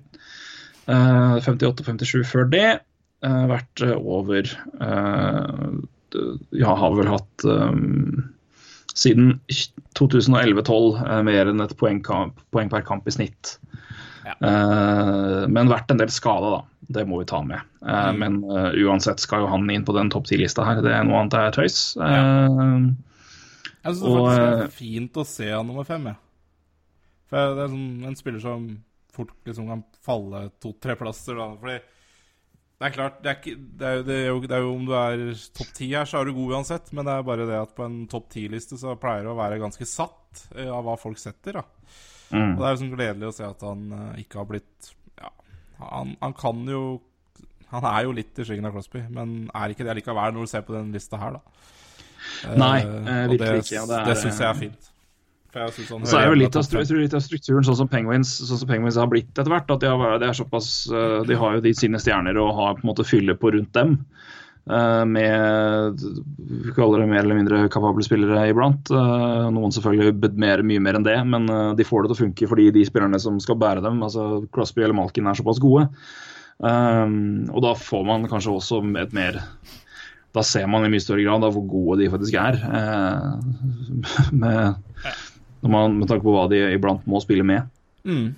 Eh, 0.86 1.38
58-57 1.42 2.22
før 2.28 2.46
det. 2.52 2.68
Eh, 3.26 3.40
vært 3.50 3.82
eh, 3.84 3.96
over 3.98 4.46
eh, 4.46 5.64
Ja, 6.56 6.74
har 6.76 6.94
vel 6.96 7.10
hatt 7.10 7.44
um, 7.44 8.30
siden 8.94 9.40
2011-12 9.98 11.00
eh, 11.06 11.22
mer 11.26 11.50
enn 11.52 11.64
et 11.64 11.76
poeng, 11.78 12.02
poeng 12.50 12.70
per 12.72 12.84
kamp 12.86 13.08
i 13.08 13.14
snitt. 13.14 13.56
Ja. 14.26 14.34
Eh, 14.36 15.46
men 15.48 15.70
vært 15.70 15.90
en 15.92 16.00
del 16.02 16.12
skada, 16.12 16.50
da. 16.58 16.60
Det 16.90 17.04
må 17.06 17.20
vi 17.20 17.28
ta 17.30 17.42
med. 17.46 17.62
Eh, 17.86 18.10
Mm. 18.10 18.18
Men 18.18 18.40
eh, 18.50 18.80
uansett 18.84 19.22
skal 19.22 19.44
jo 19.44 19.52
han 19.52 19.70
inn 19.70 19.84
på 19.86 19.94
den 19.96 20.10
topp 20.10 20.26
ti-lista 20.28 20.66
her. 20.66 20.82
Det 20.84 20.92
er 20.92 21.06
noe 21.06 21.20
annet 21.22 21.38
er 21.38 21.54
tøys. 21.54 21.94
Ja. 21.96 22.24
Jeg 23.80 23.96
syns 23.96 24.02
det 24.02 24.34
eh, 24.34 24.64
er 24.66 24.74
fint 24.74 25.16
å 25.16 25.24
se 25.24 25.48
han 25.48 25.66
nummer 25.70 25.86
fem, 25.88 26.10
jeg. 26.10 26.18
For 27.30 27.54
det 27.54 27.64
er 27.64 27.70
sånn, 27.72 28.04
en 28.10 28.18
spiller 28.18 28.42
som 28.42 28.66
fort 29.14 29.30
liksom 29.46 29.70
kan 29.70 29.84
falle 30.04 30.48
to-tre 30.62 30.96
plasser. 30.98 31.38
Da. 31.38 31.46
Fordi 31.62 31.78
det 32.80 32.86
er 32.88 32.92
klart, 32.94 33.16
det 33.20 33.28
er, 33.28 33.34
ikke, 33.36 33.52
det, 33.76 33.86
er 33.86 33.96
jo, 33.98 34.02
det, 34.06 34.14
er 34.16 34.28
jo, 34.30 34.38
det 34.48 34.54
er 34.56 34.62
jo 34.64 34.70
om 34.72 34.84
du 34.88 34.92
er 34.96 35.22
topp 35.58 35.72
ti 35.76 35.88
her, 35.92 36.06
så 36.08 36.20
er 36.22 36.24
du 36.30 36.32
god 36.38 36.54
uansett. 36.56 36.86
Men 36.96 37.04
det 37.04 37.12
er 37.18 37.26
bare 37.28 37.44
det 37.50 37.58
at 37.60 37.74
på 37.76 37.84
en 37.84 37.98
topp 38.08 38.30
ti-liste 38.32 38.78
så 38.80 38.94
pleier 39.00 39.26
det 39.26 39.34
å 39.34 39.36
være 39.36 39.58
ganske 39.60 39.84
satt 39.88 40.46
eh, 40.56 40.70
av 40.72 40.86
hva 40.86 40.94
folk 41.00 41.20
setter. 41.20 41.58
da. 41.60 41.64
mm. 42.32 42.54
Og 42.54 42.62
det 42.62 42.66
er 42.70 42.72
liksom 42.78 42.94
gledelig 42.96 43.28
å 43.28 43.34
se 43.36 43.44
at 43.50 43.66
han 43.68 43.84
eh, 43.98 44.22
ikke 44.24 44.40
har 44.40 44.48
blitt 44.48 44.90
Ja, 45.20 45.28
han, 45.84 46.14
han 46.22 46.32
kan 46.40 46.64
jo 46.72 46.80
Han 47.70 47.84
er 47.86 48.08
jo 48.08 48.16
litt 48.16 48.38
i 48.40 48.44
skyggen 48.48 48.66
av 48.66 48.72
Crosby, 48.74 49.04
men 49.12 49.50
er 49.54 49.70
ikke 49.76 49.84
det 49.86 49.98
likevel 50.00 50.32
når 50.34 50.48
du 50.48 50.50
ser 50.50 50.64
på 50.66 50.74
den 50.74 50.88
lista 50.96 51.20
her, 51.20 51.36
da. 51.36 51.42
Nei, 52.56 52.78
Eh, 52.80 52.96
eh, 52.96 53.26
virkelig 53.30 53.38
det, 53.44 53.60
ikke, 53.66 53.76
Ja, 53.76 53.84
det 53.86 53.98
er- 54.00 54.08
det 54.08 54.16
syns 54.24 54.40
jeg 54.40 54.48
er 54.48 54.58
fint. 54.58 54.89
Jeg 55.50 55.84
sånn, 55.88 56.04
Så 56.06 56.18
er 56.20 56.28
jo 56.28 56.36
litt 56.38 56.54
av, 56.54 56.62
jeg 56.62 56.86
tror 56.86 57.00
litt 57.02 57.14
av 57.16 57.22
strukturen 57.24 57.64
sånn 57.66 57.78
som 57.80 57.88
Penguins, 57.90 58.30
sånn 58.46 58.60
som 58.60 58.68
Penguins 58.70 58.98
har 59.00 59.08
blitt 59.10 59.32
etter 59.34 59.50
hvert. 59.50 59.70
At 59.74 59.82
de 59.82 59.88
har, 59.90 60.18
det 60.22 60.28
er 60.28 60.36
såpass, 60.38 60.68
eh, 60.94 61.16
de 61.26 61.38
har 61.40 61.56
jo 61.56 61.62
de 61.64 61.72
sine 61.74 61.98
stjerner 61.98 62.38
og 62.38 62.52
har 62.54 62.76
på 62.78 62.84
en 62.84 62.90
måte 62.92 63.06
fylle 63.08 63.34
på 63.34 63.50
rundt 63.56 63.72
dem. 63.74 63.96
eh, 64.70 65.04
Med 65.10 65.98
vi 66.38 66.74
kaller 66.76 67.02
det 67.02 67.08
mer 67.10 67.24
eller 67.24 67.40
mindre 67.40 67.64
kapable 67.68 68.06
spillere 68.06 68.44
iblant. 68.52 68.92
Eh, 68.94 69.48
Noen 69.50 69.74
selvfølgelig 69.74 70.30
mer, 70.38 70.62
mye 70.62 70.84
mer 70.86 71.00
enn 71.00 71.08
det, 71.08 71.18
men 71.26 71.50
de 71.76 71.88
får 71.88 72.06
det 72.06 72.12
til 72.12 72.18
å 72.18 72.22
funke 72.28 72.50
fordi 72.52 72.70
de 72.70 72.86
spillerne 72.86 73.18
som 73.18 73.40
skal 73.42 73.58
bære 73.58 73.82
dem, 73.82 73.98
altså 74.06 74.46
Crosby 74.54 74.84
eller 74.86 74.94
Malkin, 74.94 75.26
er 75.26 75.34
såpass 75.34 75.58
gode. 75.58 75.88
Og 76.60 77.60
da 77.64 77.74
får 77.74 78.02
man 78.06 78.28
kanskje 78.28 78.52
også 78.52 78.82
et 79.00 79.14
mer 79.16 79.38
Da 80.36 80.42
ser 80.44 80.66
man 80.68 80.84
i 80.84 80.90
mye 80.92 81.00
større 81.00 81.24
grad 81.24 81.40
hvor 81.40 81.64
gode 81.66 82.02
de 82.02 82.10
faktisk 82.12 82.36
er. 82.38 82.60
med, 84.42 84.76
man, 85.68 85.98
med 85.98 86.08
tanke 86.08 86.24
på 86.24 86.32
hva 86.34 86.46
de 86.50 86.62
iblant 86.74 87.04
må 87.06 87.20
spille 87.22 87.44
med, 87.44 87.66
Mm. 88.06 88.30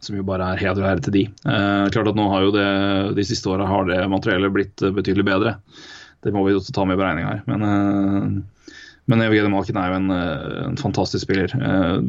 som 0.00 0.16
jo 0.16 0.22
bare 0.24 0.54
er 0.54 0.56
heder 0.62 0.80
og 0.80 0.88
ære 0.88 1.02
til 1.04 1.12
de. 1.12 1.22
Eh, 1.44 1.88
klart 1.92 2.08
at 2.08 2.16
nå 2.16 2.30
har 2.32 2.46
jo 2.46 2.52
det, 2.54 3.14
De 3.18 3.24
siste 3.28 3.50
åra 3.52 3.66
har 3.68 3.84
det 3.84 3.98
materiellet 4.08 4.52
blitt 4.54 4.82
eh, 4.82 4.90
betydelig 4.96 5.24
bedre. 5.28 5.56
Det 6.24 6.32
må 6.32 6.46
vi 6.46 6.54
også 6.56 6.72
ta 6.72 6.84
med 6.88 6.96
i 6.96 7.00
beregninga 7.02 7.28
her. 7.34 7.42
Men, 7.46 7.62
eh, 7.68 8.74
men 9.10 9.20
Evgeny 9.26 9.50
Malkin 9.52 9.76
er 9.76 9.90
jo 9.90 9.98
en, 9.98 10.10
eh, 10.10 10.64
en 10.70 10.76
fantastisk 10.80 11.26
spiller. 11.26 11.52
Eh, 11.52 12.00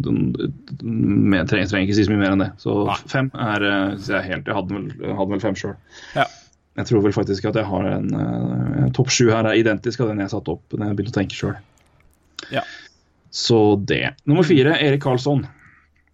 med, 0.83 1.49
trenger, 1.49 1.67
trenger 1.67 1.87
ikke 1.89 1.95
si 1.99 2.05
så 2.07 2.13
mye 2.13 2.21
mer 2.23 2.35
enn 2.37 2.43
det. 2.45 2.51
Så 2.61 2.75
Nei. 2.87 2.95
fem 3.11 3.31
er 3.35 3.63
eh, 3.67 3.97
jeg 4.07 4.23
helt 4.29 4.47
Jeg 4.47 4.55
hadde 4.55 4.77
vel, 4.77 4.87
hadde 5.17 5.31
vel 5.35 5.43
fem 5.43 5.55
sjøl. 5.59 5.75
Ja. 6.15 6.25
Jeg 6.79 6.87
tror 6.87 7.03
vel 7.03 7.11
faktisk 7.11 7.45
at 7.49 7.55
jeg 7.59 7.67
har 7.67 7.83
en 7.83 8.07
uh, 8.15 8.85
topp 8.95 9.09
sju 9.11 9.25
her 9.27 9.43
er 9.43 9.59
identisk 9.59 9.99
av 9.99 10.07
den 10.07 10.21
jeg 10.23 10.31
satte 10.31 10.53
opp 10.53 10.71
når 10.71 10.87
jeg 10.87 10.95
begynte 10.95 11.11
å 11.11 11.19
tenke 11.19 11.35
sjøl. 11.35 11.57
Ja. 12.49 12.61
Så 13.31 13.75
det. 13.87 14.15
Nummer 14.27 14.43
fire, 14.43 14.75
Erik 14.75 15.01
Karlsson. 15.03 15.45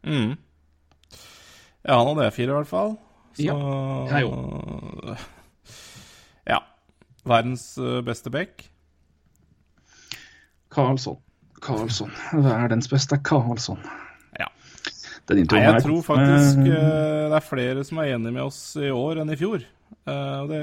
Mm. 0.06 0.35
Ja, 1.81 1.98
han 1.98 2.07
hadde 2.11 2.30
E4 2.30 2.45
i 2.45 2.53
hvert 2.53 2.69
fall. 2.69 2.98
Så 3.38 3.44
Ja, 3.44 3.56
jeg 4.11 5.18
Ja. 6.48 6.60
Verdens 7.26 7.77
eh, 7.77 8.02
beste 8.06 8.30
back. 8.30 8.69
Karlsson. 10.69 11.18
Karlsson. 11.61 12.11
Verdens 12.34 12.89
beste 12.89 13.18
Karlsson. 13.18 13.80
Ja. 14.38 14.52
Den 15.27 15.48
Nei, 15.49 15.64
jeg 15.64 15.84
tror 15.84 16.02
faktisk 16.06 16.61
Eh, 16.61 16.76
eh, 16.77 17.30
det 17.31 17.35
er 17.35 17.49
flere 17.49 17.84
som 17.84 17.98
er 17.98 18.14
enig 18.14 18.34
med 18.34 18.44
oss 18.44 18.76
i 18.77 18.91
år 18.94 19.23
enn 19.23 19.34
i 19.34 19.39
fjor. 19.39 19.65
Det 20.06 20.61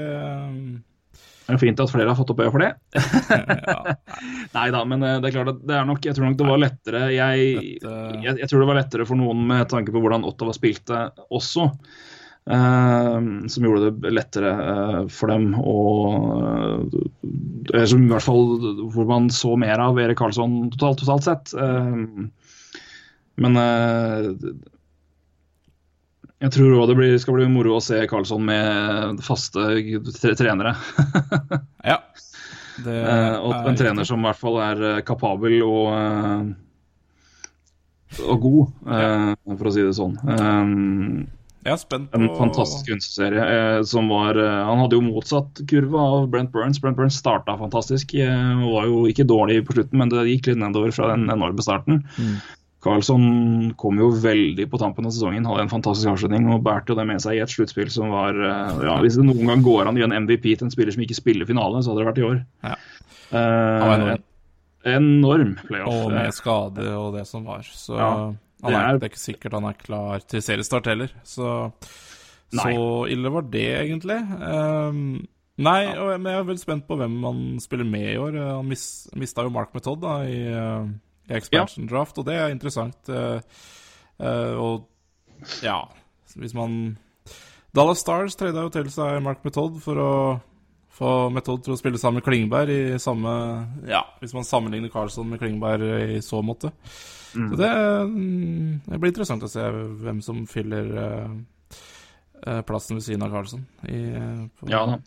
Det 1.45 1.53
er 1.53 1.61
fint 1.61 1.81
at 1.81 1.91
flere 1.91 2.09
har 2.09 2.17
fått 2.17 2.31
opp 2.33 2.41
øya 2.41 2.53
for 2.53 2.63
det. 2.63 2.71
ja, 2.95 3.95
Nei 4.57 4.65
da, 4.73 4.81
men 4.89 5.05
eh, 5.05 5.19
det 5.21 5.29
er 5.29 5.35
klart 5.35 5.53
at 5.53 5.61
det 5.67 5.77
er 5.77 5.85
nok 5.85 6.07
Jeg 6.07 6.17
tror 6.17 6.29
nok 6.29 6.39
det 6.39 6.47
var 6.47 6.61
lettere 6.61 7.01
Jeg, 7.13 7.45
jeg, 7.83 8.37
jeg 8.39 8.49
tror 8.49 8.63
det 8.63 8.69
var 8.71 8.79
lettere 8.79 9.05
for 9.05 9.19
noen 9.19 9.45
med 9.51 9.69
tanke 9.69 9.93
på 9.93 10.01
hvordan 10.01 10.25
Ottawa 10.25 10.55
spilte 10.55 11.07
også. 11.29 11.69
Uh, 12.45 13.47
som 13.49 13.65
gjorde 13.65 13.89
det 13.89 14.11
lettere 14.13 14.51
uh, 14.53 14.99
for 15.09 15.33
dem 15.33 15.55
å 15.57 15.79
uh, 16.37 17.79
Som 17.89 18.03
i 18.05 18.11
hvert 18.11 18.21
fall 18.21 18.51
hvor 18.93 19.07
man 19.09 19.31
så 19.33 19.55
mer 19.57 19.81
av 19.81 19.97
Erik 19.97 20.19
Karlsson 20.21 20.67
totalt, 20.75 21.01
totalt 21.01 21.25
sett. 21.25 21.55
Men 23.41 23.57
jeg 26.45 26.51
tror 26.55 26.75
òg 26.83 26.87
det 26.91 26.97
blir, 26.99 27.15
skal 27.21 27.37
bli 27.39 27.47
moro 27.51 27.75
å 27.77 27.83
se 27.83 27.97
Karlsson 28.09 28.43
med 28.45 29.21
faste 29.25 29.65
tre- 30.19 30.35
trenere. 30.39 30.75
ja. 31.85 31.99
Det 32.75 32.91
Eh, 32.91 33.35
og 33.39 33.53
er 33.55 33.69
en 33.69 33.77
trener 33.79 34.03
som 34.03 34.19
i 34.19 34.25
hvert 34.27 34.39
fall 34.41 34.57
er 34.59 34.81
eh, 34.83 34.97
kapabel 35.07 35.53
og, 35.63 35.85
eh, 35.95 36.41
og 38.25 38.41
god, 38.43 38.73
ja. 38.89 39.35
for 39.55 39.69
å 39.69 39.71
si 39.71 39.83
det 39.85 39.93
sånn. 39.95 40.17
Eh, 40.27 40.65
Jeg 41.65 41.71
er 41.73 41.79
spent 41.81 42.09
på 42.11 42.19
en 42.19 42.27
fantastisk 42.37 42.91
kunstserie 42.91 43.79
som 43.89 44.11
var 44.11 44.37
Han 44.37 44.83
hadde 44.83 44.99
jo 44.99 45.05
motsatt 45.07 45.63
kurve 45.71 45.97
av 46.03 46.27
Brent 46.29 46.51
Burns. 46.53 46.77
Brent 46.83 46.99
Burns 46.99 47.15
starta 47.17 47.55
fantastisk 47.57 48.11
og 48.19 48.67
var 48.75 48.85
jo 48.91 48.99
ikke 49.09 49.25
dårlig 49.25 49.61
på 49.65 49.73
slutten, 49.79 49.97
men 50.03 50.11
det 50.11 50.27
gikk 50.29 50.51
litt 50.51 50.59
nedover 50.61 50.91
fra 50.93 51.13
den 51.15 51.25
enorme 51.31 51.63
starten. 51.65 52.03
Mm. 52.19 52.35
Carlsson 52.85 53.25
kom 53.81 53.97
jo 53.99 54.11
veldig 54.21 54.67
på 54.71 54.79
tampen 54.81 55.07
av 55.09 55.11
sesongen, 55.15 55.45
hadde 55.49 55.65
en 55.65 55.71
fantastisk 55.73 56.11
avslutning 56.13 56.45
og 56.53 56.61
bærte 56.65 56.93
jo 56.93 56.99
det 56.99 57.07
med 57.09 57.19
seg 57.23 57.39
i 57.39 57.41
et 57.43 57.51
sluttspill 57.51 57.89
som 57.93 58.13
var 58.13 58.37
eh, 58.37 58.85
ja, 58.85 58.95
Hvis 59.03 59.17
det 59.19 59.25
noen 59.27 59.49
gang 59.49 59.65
går 59.65 59.89
an 59.89 59.97
å 59.97 59.99
gi 59.99 60.05
en 60.07 60.15
MVP 60.25 60.47
til 60.53 60.67
en 60.69 60.73
spiller 60.73 60.93
som 60.95 61.03
ikke 61.05 61.17
spiller 61.17 61.49
finale, 61.49 61.81
så 61.81 61.91
hadde 61.91 62.03
det 62.05 62.09
vært 62.11 62.21
i 62.23 62.27
år. 62.29 62.39
Ja. 62.69 62.75
Eh, 63.33 63.83
Han 63.83 63.89
var 63.89 63.99
enorm. 64.05 64.23
enorm 64.95 65.53
playoff. 65.65 65.93
Og 66.05 66.11
med 66.13 66.33
skade 66.37 66.87
og 66.95 67.13
det 67.17 67.25
som 67.27 67.45
var. 67.49 67.65
Så 67.65 67.97
Ja, 67.97 68.11
det 68.65 68.73
er, 68.73 68.81
er- 68.81 68.97
det 68.99 69.07
er 69.09 69.13
ikke 69.13 69.25
sikkert 69.27 69.53
han 69.57 69.65
er 69.69 69.79
klar 69.81 70.21
til 70.29 70.41
seriestart 70.45 70.85
heller. 70.89 71.09
Så, 71.27 71.71
så 72.55 72.75
ille 73.11 73.31
var 73.33 73.41
det, 73.51 73.65
egentlig. 73.83 74.19
Um, 74.39 74.99
nei, 75.57 75.79
men 76.17 76.29
jeg 76.31 76.39
er 76.39 76.47
veldig 76.51 76.61
spent 76.63 76.85
på 76.87 76.97
hvem 76.99 77.17
han 77.25 77.41
spiller 77.63 77.85
med 77.89 78.07
i 78.13 78.17
år. 78.21 78.37
Han 78.57 78.69
mis, 78.69 78.85
mista 79.15 79.43
jo 79.45 79.51
Mark 79.53 79.73
Method 79.75 80.01
da, 80.05 80.15
i, 80.27 80.39
eh, 80.53 80.85
i 80.85 81.04
expansion 81.29 81.87
draft, 81.89 82.17
og 82.17 82.27
det 82.27 82.35
er 82.39 82.53
interessant. 82.53 83.09
eh, 83.09 83.39
eh, 84.19 84.53
og 84.53 84.87
ja, 85.63 85.81
hvis 86.35 86.53
man 86.53 86.97
Dallas 87.75 87.99
Stars 88.03 88.35
trada 88.39 88.65
jo 88.65 88.71
til 88.71 88.91
seg 88.91 89.21
Mark 89.23 89.43
Method 89.45 89.79
for 89.83 89.99
å 89.99 90.11
få 90.95 91.11
Method 91.35 91.65
til 91.65 91.75
å 91.75 91.79
spille 91.79 91.99
sammen 91.99 92.21
med 92.21 92.27
Klingberg 92.27 92.71
i 92.71 92.99
samme 93.03 93.31
Ja, 93.89 94.05
hvis 94.21 94.35
man 94.35 94.47
sammenligner 94.47 94.93
Carlsson 94.93 95.27
med 95.29 95.41
Klingberg 95.41 96.15
i 96.15 96.21
så 96.23 96.39
måte. 96.45 96.71
Så 97.35 97.57
det, 97.59 97.71
mm, 98.07 98.85
det 98.85 98.99
blir 99.01 99.11
interessant 99.11 99.43
å 99.43 99.51
se 99.51 99.65
hvem 100.05 100.21
som 100.23 100.45
fyller 100.47 100.93
eh, 101.01 102.61
plassen 102.63 102.95
ved 102.95 103.03
siden 103.03 103.25
av 103.27 103.35
Carlsson. 103.35 103.65
I, 103.91 103.99
på 104.55 104.71
Ja 104.71 104.85
da. 104.87 105.01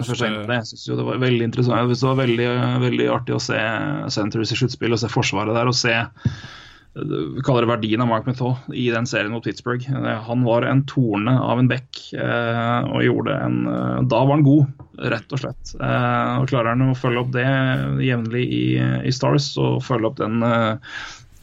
Første-. 0.00 0.32
Jeg 0.56 0.66
synes 0.72 0.88
jo 0.88 0.96
det 0.98 1.06
var 1.06 1.22
veldig 1.22 1.46
interessant. 1.48 1.78
Jeg 1.78 1.86
synes 1.92 2.02
det 2.04 2.10
var 2.10 2.20
veldig, 2.24 2.50
veldig 2.88 3.08
artig 3.14 3.36
å 3.36 3.42
se 3.42 3.62
Centres 4.14 4.52
i 4.52 4.58
sluttspill 4.58 4.92
og 4.96 4.98
se 5.04 5.12
forsvaret 5.12 5.54
der. 5.54 5.70
og 5.70 5.74
se 5.74 5.94
vi 6.94 7.42
kaller 7.42 7.64
det 7.64 7.72
verdien 7.72 8.02
av 8.04 8.06
Mark 8.06 8.26
Method 8.28 8.68
i 8.70 8.84
den 8.94 9.06
serien 9.10 9.32
mot 9.34 9.42
Pittsburgh. 9.42 9.82
Eh, 9.90 10.20
Han 10.28 10.44
var 10.46 10.62
en 10.62 10.84
torne 10.86 11.32
av 11.42 11.58
en 11.58 11.66
back 11.66 12.12
eh, 12.14 12.86
og 12.86 13.02
gjorde 13.02 13.34
en 13.34 13.56
eh, 13.66 13.98
Da 14.06 14.20
var 14.22 14.36
han 14.36 14.44
god, 14.46 14.70
rett 15.02 15.34
og 15.34 15.42
slett. 15.42 15.72
Eh, 15.74 16.30
og 16.38 16.46
Klarer 16.52 16.70
han 16.76 16.86
å 16.92 16.94
følge 16.94 17.24
opp 17.24 17.32
det 17.34 17.48
jevnlig 18.06 18.44
i, 18.46 18.64
i 19.10 19.14
Stars 19.14 19.56
og 19.58 19.82
følge 19.82 20.12
opp 20.12 20.20
den 20.22 20.38
eh, 20.46 20.94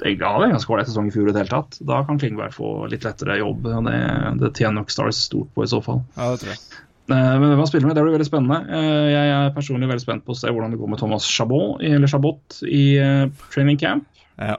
egentlig 0.06 0.30
hadde 0.30 0.48
en 0.48 0.56
ganske 0.56 0.72
ålreit 0.74 0.90
sesong 0.90 1.12
i 1.12 1.14
fjor 1.18 1.28
i 1.28 1.36
det 1.36 1.44
hele 1.44 1.52
tatt. 1.58 1.82
Da 1.84 2.00
kan 2.08 2.22
Klingberg 2.22 2.56
få 2.56 2.72
litt 2.90 3.04
lettere 3.06 3.36
jobb. 3.42 3.68
og 3.68 3.92
Det, 3.92 4.00
det 4.40 4.54
tjener 4.56 4.80
nok 4.80 4.96
Stars 4.96 5.20
stort 5.28 5.52
på 5.54 5.68
i 5.68 5.70
så 5.70 5.84
fall. 5.84 6.00
Ja, 6.16 6.32
det 6.32 6.46
tror 6.46 6.56
jeg. 6.56 6.64
Eh, 7.10 7.40
Men 7.40 7.50
hvem 7.50 7.58
han 7.60 7.68
spiller 7.68 7.88
med, 7.90 7.96
det 7.98 8.04
blir 8.06 8.14
veldig 8.18 8.28
spennende. 8.30 8.60
Eh, 8.70 9.08
Jeg 9.12 9.32
er 9.36 9.54
personlig 9.56 9.88
veldig 9.90 10.04
spent 10.04 10.26
på 10.26 10.32
å 10.36 10.38
se 10.38 10.48
hvordan 10.52 10.72
det 10.72 10.80
går 10.80 10.90
med 10.94 11.00
Thomas 11.02 11.26
Chabot, 11.28 11.82
eller 11.82 12.08
Chabot 12.08 12.60
i 12.68 12.84
eh, 13.02 13.26
training 13.52 13.78
camp. 13.82 14.06
Ja. 14.38 14.58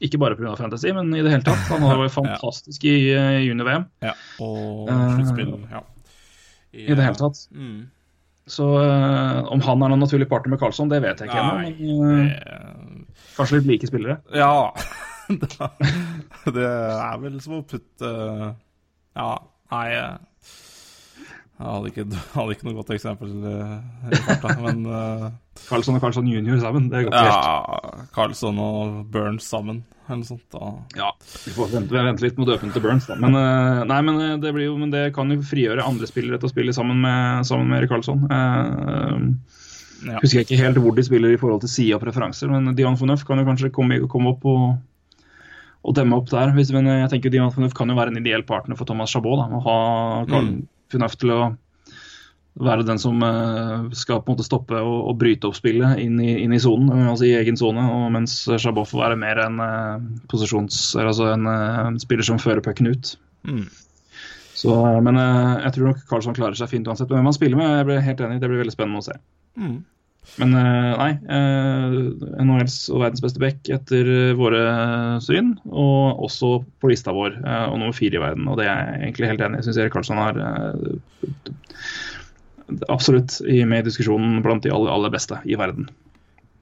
Ikke 0.00 0.18
bare 0.18 0.34
pga. 0.38 0.56
Fantasy, 0.56 0.92
men 0.96 1.12
i 1.14 1.20
det 1.22 1.30
hele 1.30 1.44
tatt. 1.44 1.60
Han 1.68 1.82
var 1.84 2.00
jo 2.00 2.08
fantastisk 2.20 2.84
i 2.88 2.96
junior-VM. 3.44 3.84
ja. 4.02 4.14
Og 4.40 4.88
sluttspill, 4.88 5.54
ja. 5.70 5.82
I 6.72 6.94
det 6.94 7.02
hele 7.04 7.18
tatt. 7.18 7.42
Mm. 7.52 7.88
Så 8.50 8.64
om 8.66 9.60
han 9.62 9.82
er 9.84 9.90
noen 9.92 10.00
naturlig 10.02 10.26
partner 10.30 10.54
med 10.54 10.58
Karlsson, 10.62 10.88
det 10.90 11.02
vet 11.04 11.20
jeg 11.20 11.28
ikke 11.28 11.42
ennå. 11.42 12.00
Men 12.00 12.28
Det- 12.30 13.36
kanskje 13.36 13.60
litt 13.60 13.66
like 13.68 13.86
spillere. 13.90 14.16
Ja. 14.34 14.72
Det 16.50 16.64
er 16.66 17.18
vel 17.22 17.36
som 17.44 17.60
å 17.60 17.62
putte 17.68 18.08
Ja, 19.14 19.28
nei 19.70 19.86
Jeg 21.60 21.68
hadde 21.68 21.90
ikke, 21.92 22.04
hadde 22.38 22.54
ikke 22.56 22.66
noe 22.70 22.76
godt 22.78 22.90
eksempel 22.96 23.32
i 23.36 24.20
farta, 24.24 24.54
men 24.64 24.78
uh, 24.88 25.26
Karlsson 25.68 25.98
og 25.98 26.04
Karlsson 26.04 26.28
junior 26.30 26.56
sammen, 26.62 26.86
det 26.88 27.02
går 27.04 27.12
ikke 27.12 27.24
helt. 27.26 27.48
Ja, 27.50 28.04
Carlsson 28.16 28.60
og 28.64 28.94
Burns 29.12 29.44
sammen, 29.52 29.82
eller 30.08 30.22
noe 30.22 30.30
sånt. 30.30 30.46
Da. 30.56 30.70
Ja, 30.96 31.10
vi 31.44 31.52
får 31.58 31.74
vente, 31.74 31.92
vi 31.92 32.04
vente 32.08 32.24
litt 32.24 32.40
med 32.40 32.48
å 32.48 32.52
døpe 32.54 32.64
den 32.64 32.72
til 32.72 32.84
Burns, 32.86 33.10
da. 33.10 33.18
Men, 33.20 33.36
uh, 33.36 33.82
nei, 33.90 34.00
men, 34.08 34.20
eh, 34.24 34.36
det 34.40 34.54
blir 34.56 34.70
jo, 34.70 34.78
men 34.80 34.94
det 34.94 35.04
kan 35.16 35.28
jo 35.30 35.36
frigjøre 35.44 35.84
andre 35.84 36.08
spillere 36.08 36.40
til 36.40 36.48
å 36.48 36.54
spille 36.54 36.72
sammen 36.76 37.04
med, 37.04 37.44
sammen 37.50 37.68
med 37.68 37.82
Erik 37.82 37.92
Karlsson. 37.92 38.24
Uh, 38.32 39.58
Ja. 40.00 40.16
Husker 40.22 40.38
jeg 40.38 40.46
ikke 40.46 40.56
helt 40.62 40.78
hvor 40.80 40.94
de 40.96 41.02
spiller 41.04 41.34
i 41.34 41.36
forhold 41.36 41.60
til 41.60 41.68
side 41.68 41.92
og 41.92 42.00
preferanser, 42.00 42.48
men 42.48 42.72
Dion 42.72 42.94
Fornuft 42.96 43.26
kan 43.28 43.36
jo 43.36 43.44
kanskje 43.44 43.68
komme, 43.68 43.98
komme 44.08 44.30
opp 44.32 44.46
og, 44.48 44.62
og 45.84 45.96
demme 45.98 46.16
opp 46.16 46.30
der. 46.32 46.54
Hvis, 46.56 46.70
men 46.72 46.88
jeg 46.88 47.10
tenker 47.12 47.28
Dion 47.34 47.52
Fornuft 47.52 47.76
kan 47.76 47.92
jo 47.92 47.98
være 47.98 48.08
en 48.14 48.16
ideell 48.22 48.46
partner 48.48 48.78
for 48.80 48.88
Thomas 48.88 49.12
Chabot. 49.12 49.36
Da, 49.42 49.50
å 49.52 49.60
ha 49.66 49.74
Carl, 50.30 50.48
Mm. 50.54 50.62
Fornuft 50.90 51.20
til 51.22 51.34
å 51.34 51.40
være 52.60 52.84
den 52.84 52.98
som 53.00 53.22
eh, 53.24 53.90
skal 53.96 54.20
på 54.20 54.32
en 54.32 54.36
måte 54.36 54.46
stoppe 54.46 54.80
og, 54.82 54.96
og 55.12 55.20
bryte 55.20 55.48
opp 55.48 55.56
spillet 55.56 56.00
inn 56.02 56.18
i, 56.20 56.60
sonen, 56.60 56.90
eh, 56.96 57.10
altså 57.12 57.28
i 57.28 57.36
egen 57.38 57.58
sone. 57.60 57.84
Mens 58.12 58.42
får 58.50 58.90
være 59.04 59.20
mer 59.20 59.44
en 59.46 59.60
eh. 59.64 60.08
Altså 60.30 61.30
en 61.30 61.46
en 61.50 62.00
spiller 62.02 62.26
som 62.26 62.42
fører 62.42 62.64
pucken 62.64 62.90
ut. 62.90 63.14
Mm. 63.46 63.68
Så, 64.60 64.74
eh, 64.86 65.00
men 65.04 65.16
eh, 65.16 65.54
jeg 65.64 65.76
tror 65.76 65.90
nok 65.90 66.04
Karlsson 66.10 66.36
klarer 66.36 66.58
seg 66.58 66.72
fint 66.72 66.88
uansett. 66.88 67.08
Men 67.08 67.20
hvem 67.20 67.30
han 67.30 67.38
spiller 67.38 67.60
med, 67.60 67.72
jeg 67.78 67.88
blir 67.88 68.04
helt 68.04 68.22
enig, 68.26 68.40
det 68.42 68.50
blir 68.50 68.62
veldig 68.64 68.74
spennende 68.74 69.00
å 69.00 69.06
se. 69.06 69.16
Mm. 69.60 69.78
Men 70.38 70.52
eh, 70.54 70.90
nei, 71.00 71.10
eh, 71.32 71.94
NHLs 72.44 72.76
og 72.94 73.00
verdens 73.02 73.22
beste 73.24 73.40
back 73.42 73.70
etter 73.72 74.10
eh, 74.14 74.34
våre 74.38 74.60
syn, 75.24 75.54
og 75.66 76.20
også 76.28 76.52
på 76.80 76.90
lista 76.92 77.12
vår, 77.16 77.40
og 77.42 77.76
nummer 77.80 77.96
fire 77.96 78.20
i 78.20 78.22
verden. 78.22 78.46
Og 78.52 78.60
det 78.60 78.68
er 78.70 78.78
jeg 78.92 79.00
egentlig 79.08 79.30
helt 79.32 79.44
enig 79.48 79.58
i. 79.62 79.66
Syns 79.66 79.80
Erik 79.82 79.92
Karlsson 79.96 80.20
har 80.20 80.38
absolutt 82.88 83.40
i- 83.48 83.64
med 83.64 83.82
i 83.82 83.88
diskusjonen 83.90 84.42
blant 84.44 84.62
de 84.62 84.70
aller, 84.70 84.92
aller 84.92 85.10
beste 85.10 85.40
i 85.44 85.56
verden. 85.58 85.88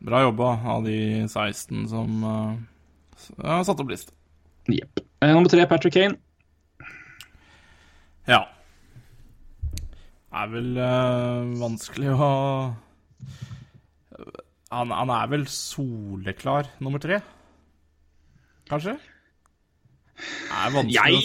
Bra 0.01 0.23
jobba 0.23 0.53
av 0.65 0.85
de 0.87 1.27
16 1.29 1.89
som 1.91 2.23
har 2.25 3.65
satt 3.67 3.81
opp 3.83 3.91
liste. 3.91 4.13
Jepp. 4.69 5.01
Nummer 5.21 5.51
tre, 5.51 5.67
Patrick 5.67 5.95
Kane. 5.95 6.17
Ja. 8.29 8.45
Det 10.29 10.43
er 10.45 10.51
vel 10.53 10.77
øh, 10.77 11.55
vanskelig 11.59 12.13
å 12.15 12.29
han, 14.75 14.91
han 14.93 15.13
er 15.15 15.31
vel 15.33 15.47
soleklar 15.51 16.69
nummer 16.85 17.01
tre? 17.03 17.21
Kanskje? 18.69 18.99
Jeg, 20.91 21.19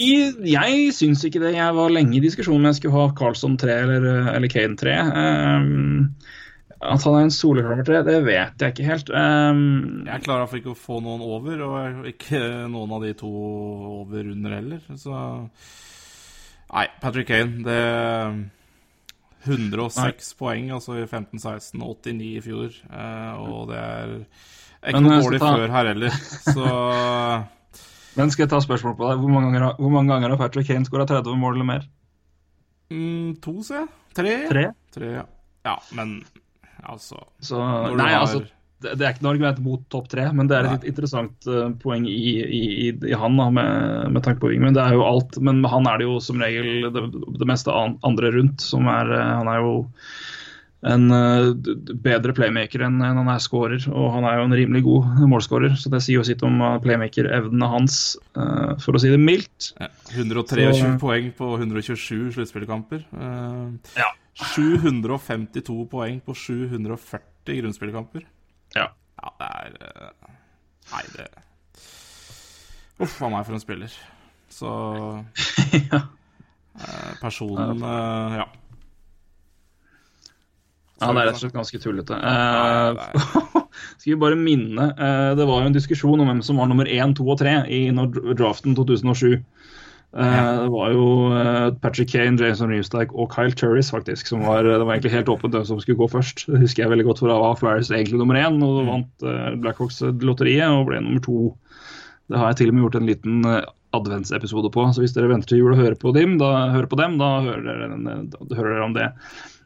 jeg 0.46 0.94
syns 0.94 1.24
ikke 1.26 1.42
det. 1.42 1.54
Jeg 1.56 1.76
var 1.76 1.92
lenge 1.92 2.16
i 2.16 2.22
diskusjon 2.22 2.60
om 2.60 2.68
jeg 2.70 2.78
skulle 2.78 2.94
ha 2.94 3.12
Carlsson 3.18 3.56
3 3.60 3.76
eller, 3.82 4.08
eller 4.36 4.52
Kane 4.52 4.78
3. 4.78 4.94
Um, 5.10 6.14
at 6.84 7.04
han 7.06 7.16
er 7.16 7.26
en 7.26 7.32
soleklar 7.34 7.80
3, 7.86 8.02
det 8.06 8.18
vet 8.26 8.60
jeg 8.62 8.74
ikke 8.74 8.86
helt. 8.86 9.10
Um, 9.10 10.04
Jeg 10.06 10.24
klarer 10.26 10.44
iallfall 10.44 10.60
ikke 10.62 10.74
å 10.74 10.78
få 10.78 11.00
noen 11.04 11.24
over, 11.26 11.64
og 11.66 12.08
ikke 12.12 12.42
noen 12.70 12.94
av 12.94 13.06
de 13.06 13.14
to 13.18 13.32
over 14.04 14.30
under 14.34 14.58
heller. 14.60 14.84
Så 15.00 15.14
Nei, 16.74 16.86
Patrick 17.02 17.28
Kane, 17.30 17.62
det 17.66 17.80
106 19.46 20.34
poeng 20.38 20.70
altså 20.74 20.96
i 21.00 21.04
15-16 21.06 21.82
og 21.82 21.96
89 22.02 22.28
i 22.38 22.40
fjor. 22.44 22.70
Eh, 22.90 23.34
og 23.44 23.68
det 23.70 23.78
er 23.80 24.14
ikke 24.14 25.00
Men 25.00 25.02
noe 25.08 25.20
dårlig 25.22 25.40
ta- 25.40 25.52
før 25.56 25.74
her 25.74 25.90
heller. 25.92 26.10
Så 26.44 26.68
Men 28.16 28.30
skal 28.30 28.44
jeg 28.44 28.50
ta 28.52 28.60
spørsmål 28.62 28.94
på 28.98 29.08
deg? 29.10 29.18
Hvor 29.24 29.30
mange 29.32 29.48
ganger, 29.50 29.64
har- 29.68 29.78
hvor 29.80 29.90
mange 29.90 30.12
ganger 30.14 30.30
har 30.34 30.38
Patrick 30.44 30.68
Kane 30.70 30.86
skåra 30.86 31.06
30 31.10 31.36
mål 31.40 31.56
eller 31.58 31.64
mer? 31.72 31.86
mm, 32.92 33.40
to, 33.42 33.56
ser 33.66 33.80
jeg. 33.80 33.88
Tre? 34.14 34.34
Tre? 34.52 34.64
Tre, 34.94 35.08
ja. 35.16 35.24
Ja, 35.66 35.78
men 35.96 36.18
altså 36.84 37.16
Så 37.42 37.56
Når 37.58 37.90
du 37.90 37.96
Nei, 38.02 38.10
har- 38.12 38.20
altså 38.20 38.44
det, 38.84 38.92
det 39.00 39.06
er 39.08 39.14
ikke 39.16 39.24
noe 39.26 39.32
argument 39.34 39.58
mot 39.64 39.82
topp 39.92 40.06
tre, 40.12 40.28
men 40.36 40.46
det 40.50 40.58
er 40.60 40.68
et 40.70 40.84
Nei. 40.84 40.90
interessant 40.92 41.48
uh, 41.50 41.70
poeng 41.82 42.04
i, 42.06 42.14
i, 42.44 42.62
i, 42.86 42.88
i 43.10 43.16
han 43.18 43.36
da, 43.40 43.48
med, 43.56 44.12
med 44.14 44.22
tanke 44.26 44.44
på 44.44 44.52
Wingman. 44.52 44.76
Det 44.76 44.84
er 44.84 44.94
jo 44.98 45.02
alt, 45.08 45.40
men 45.40 45.62
med 45.64 45.72
han 45.72 45.88
er 45.90 45.98
det 46.02 46.08
jo 46.10 46.20
som 46.22 46.40
regel 46.44 46.90
det, 46.94 47.04
det 47.40 47.48
meste 47.50 47.72
an, 47.74 47.96
andre 48.06 48.30
rundt. 48.36 48.60
som 48.62 48.86
er, 48.92 49.10
uh, 49.16 49.34
Han 49.40 49.50
er 49.54 49.62
jo 49.64 49.74
en 50.84 51.06
d- 51.64 51.94
bedre 52.04 52.34
playmaker 52.36 52.82
enn 52.84 52.98
en 53.00 53.16
han 53.22 53.28
er 53.32 53.38
scorer, 53.40 53.80
og 53.88 54.10
han 54.18 54.26
er 54.28 54.34
jo 54.36 54.42
en 54.50 54.56
rimelig 54.58 54.82
god 54.84 55.22
målscorer. 55.32 55.78
Så 55.80 55.88
det 55.88 56.02
sier 56.04 56.18
jo 56.18 56.24
sitt 56.28 56.42
om 56.44 56.58
playmaker-evnene 56.84 57.70
hans, 57.72 57.94
for 58.84 58.92
å 58.92 59.00
si 59.00 59.08
det 59.08 59.16
mildt. 59.22 59.70
ja, 59.80 59.88
123 60.12 60.66
Så- 60.76 60.90
poeng 61.00 61.30
på 61.38 61.54
127 61.56 62.34
sluttspillkamper. 62.36 63.00
Ja. 63.96 64.10
752 64.92 65.86
poeng 65.88 66.20
på 66.26 66.34
740 66.36 67.62
grunnspillkamper. 67.62 68.24
Ja. 68.74 68.88
Ja, 69.22 69.30
det 69.40 69.48
er 69.48 69.76
eh, 69.88 70.32
Nei, 70.92 71.04
det 71.16 71.28
Uff 73.04 73.16
a 73.24 73.30
meg 73.32 73.46
for 73.46 73.56
en 73.56 73.62
spiller. 73.62 73.94
Så 74.54 74.68
ja. 75.92 76.04
eh, 76.78 77.14
personen 77.22 77.82
eh, 77.82 78.36
Ja. 78.42 78.50
Ja, 81.02 81.08
det 81.10 81.20
er 81.20 81.26
rett 81.26 81.36
og 81.36 81.42
slett 81.42 81.56
ganske 81.56 81.78
tullete. 81.82 82.16
Eh, 82.16 83.00
skal 83.98 84.12
vi 84.12 84.20
bare 84.20 84.38
minne 84.38 84.86
eh, 84.94 85.30
Det 85.36 85.46
var 85.48 85.64
jo 85.64 85.68
en 85.68 85.74
diskusjon 85.74 86.22
om 86.22 86.30
hvem 86.30 86.42
som 86.46 86.60
var 86.60 86.70
nummer 86.70 86.88
én, 86.88 87.12
to 87.18 87.26
og 87.26 87.40
tre 87.42 87.56
i 87.66 87.88
draften 88.38 88.76
2007. 88.78 89.42
Eh, 90.14 90.62
Det 90.64 90.70
var 90.70 90.92
jo 90.94 91.06
eh, 91.34 91.70
Patrick 91.82 92.12
Kane, 92.12 92.38
Jason 92.38 92.70
Reemstike 92.70 93.10
og 93.18 93.32
Kyle 93.34 93.50
Turris 93.58 93.90
faktisk, 93.90 94.28
som 94.30 94.44
var, 94.46 94.62
det 94.62 94.78
var 94.84 94.94
egentlig 94.94 95.10
helt 95.16 95.28
åpent 95.32 95.54
hvem 95.56 95.64
som 95.66 95.80
skulle 95.82 95.98
gå 95.98 96.06
først. 96.12 96.44
Det 96.46 96.60
husker 96.62 96.84
jeg 96.84 96.92
veldig 96.92 97.06
godt, 97.08 97.18
for 97.24 97.32
da 97.32 97.38
var 97.42 97.56
Flares 97.58 97.90
egentlig 97.90 98.20
nummer 98.20 98.38
én 98.38 98.60
og 98.62 98.84
vant 98.86 99.26
eh, 99.26 99.56
Blackhawks-lotteriet 99.64 100.68
og 100.70 100.86
ble 100.92 101.00
nummer 101.02 101.24
to. 101.24 101.40
Det 102.30 102.38
har 102.40 102.52
jeg 102.52 102.60
til 102.62 102.70
og 102.70 102.76
med 102.78 102.86
gjort 102.86 103.00
en 103.00 103.10
liten 103.10 103.48
eh, 103.50 103.64
adventsepisode 103.94 104.70
på, 104.74 104.86
så 104.94 105.02
hvis 105.02 105.12
dere 105.14 105.28
venter 105.30 105.50
til 105.52 105.60
jul 105.64 105.74
og 105.74 105.82
hører 105.82 105.98
på 105.98 106.14
dem, 106.16 106.38
da, 106.40 106.52
hører 106.74 106.88
på 106.90 106.98
dem, 106.98 107.18
da 107.20 107.32
hører 107.44 107.66
dere, 107.66 107.90
den- 107.92 108.30
da 108.30 108.54
hører 108.58 108.72
dere 108.74 108.86
om 108.88 108.94
det. 108.96 109.10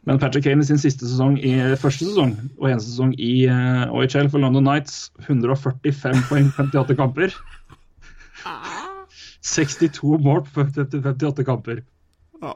Men 0.08 0.18
Patrick 0.20 0.44
Kane 0.48 0.64
i 0.64 0.68
sin 0.68 0.80
siste 0.80 1.04
sesong 1.04 1.36
i 1.44 1.52
første 1.76 2.06
sesong 2.08 2.32
og 2.58 2.68
eneste 2.70 2.90
sesong 2.94 3.12
i 3.20 3.44
eh, 3.52 3.84
OHL 3.92 4.28
for 4.32 4.40
London 4.40 4.64
Knights 4.64 5.10
145 5.28 6.24
poeng 6.30 6.48
på 6.56 6.64
58 6.72 6.96
kamper. 6.96 7.36
62 9.48 10.18
mål 10.24 10.42
på 10.46 10.64
58 10.64 11.44
kamper. 11.46 11.82
Ja. 12.42 12.54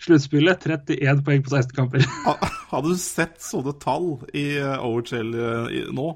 Sluttspillet 0.00 0.66
31 0.66 1.22
poeng 1.26 1.44
på 1.44 1.52
16 1.54 1.76
kamper. 1.76 2.06
Hadde 2.72 2.92
du 2.92 2.98
sett 3.00 3.40
sånne 3.42 3.74
tall 3.82 4.12
i 4.36 4.46
eh, 4.60 4.84
OHL 4.86 5.32
eh, 5.34 5.80
nå, 5.94 6.10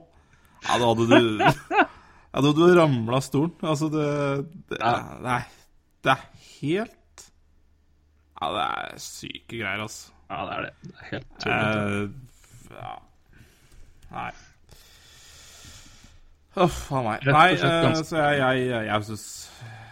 ja, 0.65 0.79
da 0.81 0.87
hadde 0.87 1.07
du 1.11 1.43
Ja, 2.35 2.41
da 2.41 2.49
hadde 2.49 2.55
du 2.67 2.77
ramla 2.79 3.21
stolen. 3.23 3.53
Altså, 3.61 3.89
det, 3.93 4.07
det 4.71 4.79
Ja. 4.81 4.95
Nei, 5.23 5.43
det 6.03 6.15
er 6.15 6.23
helt 6.61 7.27
Ja, 8.41 8.49
det 8.55 8.65
er 8.65 8.97
syke 9.03 9.59
greier, 9.59 9.85
altså. 9.85 10.11
Ja, 10.31 10.41
det 10.49 10.55
er 10.57 10.65
det. 10.65 10.73
det 10.83 10.95
er 10.95 11.11
helt 11.11 11.31
tullete. 11.45 11.85
Eh, 11.85 12.79
ja. 12.81 12.95
Nei. 14.15 14.33
Uff 16.65 16.81
a 16.95 17.03
meg. 17.03 17.29
Nei, 17.35 17.49
eh, 17.55 17.95
så 18.03 18.19
jeg, 18.19 18.41
jeg, 18.41 18.67
jeg, 18.71 18.87
jeg 18.89 19.07
syns 19.11 19.29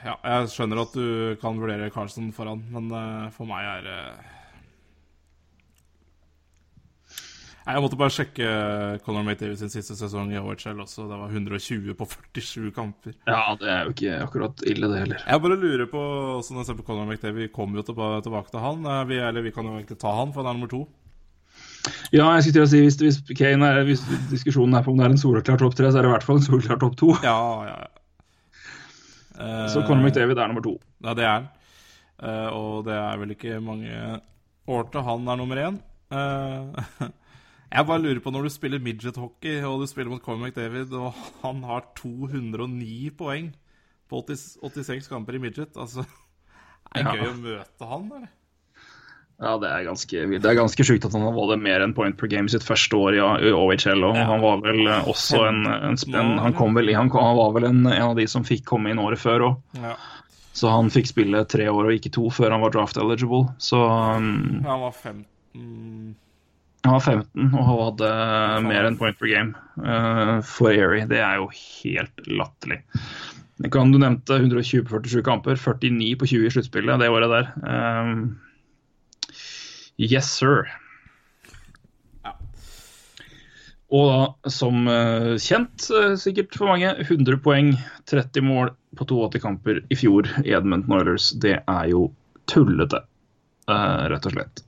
Ja, 0.02 0.16
jeg 0.26 0.50
skjønner 0.50 0.82
at 0.82 0.94
du 0.98 1.36
kan 1.42 1.58
vurdere 1.62 1.90
Carlsen 1.94 2.32
foran, 2.34 2.64
men 2.74 2.88
eh, 2.90 3.26
for 3.34 3.46
meg 3.46 3.66
er 3.76 3.84
det 3.86 3.98
Nei, 7.62 7.76
Jeg 7.76 7.82
måtte 7.84 7.98
bare 8.00 8.10
sjekke 8.10 8.46
Conor 9.06 9.22
McDavid 9.22 9.60
sin 9.60 9.70
siste 9.70 9.94
sesong 9.94 10.32
i 10.34 10.40
OHL 10.40 10.80
også. 10.82 11.04
Det 11.06 11.18
var 11.20 11.30
120 11.30 11.94
på 11.94 12.08
47 12.34 12.72
kamper. 12.74 13.14
Ja, 13.30 13.52
det 13.60 13.68
er 13.70 13.84
jo 13.86 13.92
ikke 13.94 14.16
akkurat 14.24 14.64
ille, 14.66 14.90
det 14.90 15.04
heller. 15.04 15.22
Jeg 15.22 15.44
bare 15.44 15.60
lurer 15.62 15.86
på 15.92 16.02
sånn 16.42 16.64
på 16.80 16.88
Conor 16.88 17.06
McDavid, 17.06 17.46
vi 17.46 17.52
kommer 17.54 17.78
jo 17.78 17.86
tilbake, 17.92 18.50
til 18.50 18.64
han. 18.64 18.82
Eh, 18.82 19.04
Vi, 19.12 19.22
eller 19.22 19.46
vi 19.46 19.54
kan 19.54 19.70
jo 19.70 19.76
egentlig 19.78 20.00
ta 20.02 20.16
han, 20.18 20.34
for 20.34 20.42
han 20.42 20.50
er 20.50 20.58
nummer 20.58 20.74
to. 20.74 20.82
Ja, 22.14 22.26
jeg 22.34 22.48
skulle 22.48 22.58
til 22.58 22.66
å 22.66 22.70
si 22.70 22.82
hvis, 22.82 22.98
hvis 23.02 23.38
Kane 23.38 23.70
er, 23.70 23.84
hvis 23.86 24.02
diskusjonen 24.30 24.74
er 24.78 24.84
på 24.86 24.92
om 24.92 24.98
det 24.98 25.06
er 25.06 25.14
en 25.14 25.22
soleklar 25.22 25.58
topp 25.62 25.78
tre, 25.78 25.90
så 25.90 25.98
er 25.98 26.06
det 26.06 26.10
i 26.10 26.14
hvert 26.16 26.26
fall 26.26 26.38
en 26.42 26.46
soleklar 26.50 26.82
topp 26.82 26.98
to. 26.98 27.14
Ja, 27.22 27.38
ja, 27.68 27.78
ja. 27.86 27.91
Eh, 29.38 29.66
Så 29.72 29.82
Conor 29.86 30.04
McDavid 30.06 30.38
er 30.38 30.48
nummer 30.50 30.64
to. 30.64 30.76
Ja, 31.04 31.14
det 31.14 31.24
er 31.24 31.32
han. 31.38 31.48
Eh, 32.22 32.48
og 32.54 32.84
det 32.86 32.94
er 32.94 33.16
vel 33.18 33.30
ikke 33.34 33.60
mange 33.64 34.20
år 34.68 34.90
til 34.92 35.02
han 35.06 35.28
er 35.28 35.36
nummer 35.40 35.56
én. 35.62 35.78
Eh, 36.12 37.08
jeg 37.72 37.86
bare 37.88 38.02
lurer 38.02 38.20
på, 38.20 38.30
når 38.34 38.42
du 38.48 38.52
spiller 38.52 38.78
midget-hockey, 38.84 39.62
og 39.64 39.80
du 39.80 39.86
spiller 39.90 40.10
mot 40.12 40.22
Conor 40.22 40.46
McDavid, 40.50 40.92
og 40.92 41.14
han 41.42 41.62
har 41.64 41.86
209 41.98 43.10
poeng 43.18 43.52
på 44.12 44.20
86 44.28 45.08
kamper 45.08 45.38
i 45.38 45.38
midget 45.40 45.76
Altså, 45.80 46.04
er 46.94 47.02
det 47.02 47.06
Ja. 47.06 47.16
gøy 47.24 47.30
å 47.32 47.40
møte 47.40 47.88
han, 47.88 48.10
eller? 48.12 48.28
Ja, 49.42 49.56
det 49.58 49.70
er 49.72 49.86
ganske 49.88 50.24
vilt. 50.30 50.42
Det 50.44 50.50
er 50.50 50.58
ganske 50.58 50.84
sjukt 50.86 51.06
at 51.08 51.14
han 51.16 51.24
hadde 51.26 51.56
mer 51.58 51.82
enn 51.82 51.94
point 51.96 52.16
per 52.18 52.30
game 52.30 52.50
sitt 52.52 52.64
første 52.66 52.98
år 52.98 53.16
i, 53.16 53.22
OHL. 53.50 54.04
Og 54.06 54.18
han 54.18 54.42
var 54.44 54.60
vel 54.62 54.84
eh, 54.86 55.08
også 55.10 55.44
en, 55.48 55.64
en, 55.66 55.98
en 55.98 56.32
Han 56.44 56.56
kom 56.58 56.78
vel 56.78 56.92
i, 56.92 56.96
han, 56.98 57.10
han 57.10 57.38
var 57.40 57.54
vel 57.56 57.66
en, 57.70 57.84
en 57.86 58.10
av 58.12 58.18
de 58.18 58.28
som 58.30 58.46
fikk 58.46 58.66
komme 58.70 58.92
inn 58.92 59.02
året 59.02 59.22
før 59.22 59.48
òg. 59.48 59.80
Ja. 59.82 59.96
Så 60.52 60.68
han 60.68 60.92
fikk 60.92 61.08
spille 61.08 61.46
tre 61.48 61.66
år 61.72 61.88
og 61.88 61.96
ikke 61.96 62.12
to 62.12 62.28
før 62.30 62.52
han 62.54 62.62
var 62.62 62.74
draft 62.74 63.00
eligible. 63.00 63.46
Så 63.62 63.80
um, 63.80 64.60
Han 64.66 64.84
var 64.84 64.92
15 64.92 66.18
han 66.82 66.96
var 66.96 67.02
15 67.06 67.52
og 67.54 67.66
hadde 67.68 68.06
mer 68.64 68.88
enn 68.88 68.96
point 68.98 69.14
per 69.14 69.30
game 69.30 69.52
uh, 69.78 70.40
for 70.42 70.74
Erie. 70.74 71.06
Det 71.06 71.20
er 71.22 71.38
jo 71.38 71.46
helt 71.54 72.24
latterlig. 72.26 72.80
Det 73.62 73.70
Du 73.70 73.98
nevnte 74.02 74.40
120 74.40 74.88
på 74.88 74.98
47 75.06 75.22
kamper, 75.22 75.54
49 75.54 76.16
på 76.18 76.26
20 76.32 76.48
i 76.48 76.50
sluttspillet 76.56 76.98
det 76.98 77.10
året 77.14 77.30
der. 77.30 77.52
Um, 77.62 78.40
yes, 79.98 80.30
sir. 80.38 80.66
Ja. 82.24 82.32
Og 83.92 84.08
da, 84.08 84.50
som 84.50 84.86
eh, 84.88 85.34
kjent, 85.42 85.88
eh, 85.92 86.14
sikkert 86.20 86.56
for 86.56 86.70
mange, 86.72 86.94
100 87.04 87.38
poeng, 87.44 87.74
30 88.08 88.46
mål 88.46 88.72
på 88.96 89.06
82 89.08 89.40
kamper 89.42 89.82
i 89.92 89.96
fjor 89.96 90.28
i 90.44 90.52
Edmundton 90.56 90.96
Oilers. 90.98 91.30
Det 91.40 91.58
er 91.60 91.90
jo 91.92 92.06
tullete, 92.50 93.02
eh, 93.68 94.04
rett 94.12 94.26
og 94.30 94.36
slett. 94.36 94.64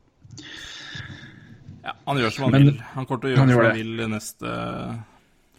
Ja, 1.84 1.92
han 2.06 2.16
gjør 2.20 2.32
som 2.32 2.44
han 2.48 2.52
Men- 2.52 2.68
vil. 2.70 2.78
Han 2.94 3.06
kommer 3.06 3.20
til 3.20 3.30
å 3.30 3.34
gjøre 3.36 3.48
som 3.56 3.64
han 3.64 3.76
vil 3.76 3.96
de 3.96 4.06
neste 4.08 4.52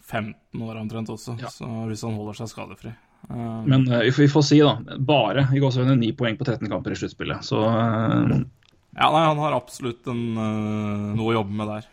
15 0.06 0.62
år 0.62 0.76
omtrent 0.80 1.08
også, 1.10 1.36
Ja. 1.40 1.46
så 1.50 1.66
hvis 1.88 2.02
han 2.02 2.14
holder 2.14 2.34
seg 2.34 2.48
skadefri. 2.48 2.94
Men 3.28 3.88
uh, 3.90 4.02
vi 4.02 4.26
får- 4.30 4.44
si, 4.44 4.58
da, 4.60 4.76
bare 4.98 5.48
i 5.52 5.58
gåsehudene 5.58 5.98
9 5.98 6.12
poeng 6.14 6.36
på 6.38 6.44
13 6.46 6.68
kamper 6.70 6.92
i 6.92 6.94
sluttspillet. 6.94 7.42
Så 7.42 7.58
eh, 7.66 8.44
Ja, 8.96 9.10
nei, 9.12 9.26
han 9.28 9.40
har 9.42 9.52
absolutt 9.56 10.08
en, 10.08 10.24
øh, 10.40 11.12
noe 11.18 11.30
å 11.32 11.36
jobbe 11.38 11.56
med 11.58 11.68
der. 11.68 11.88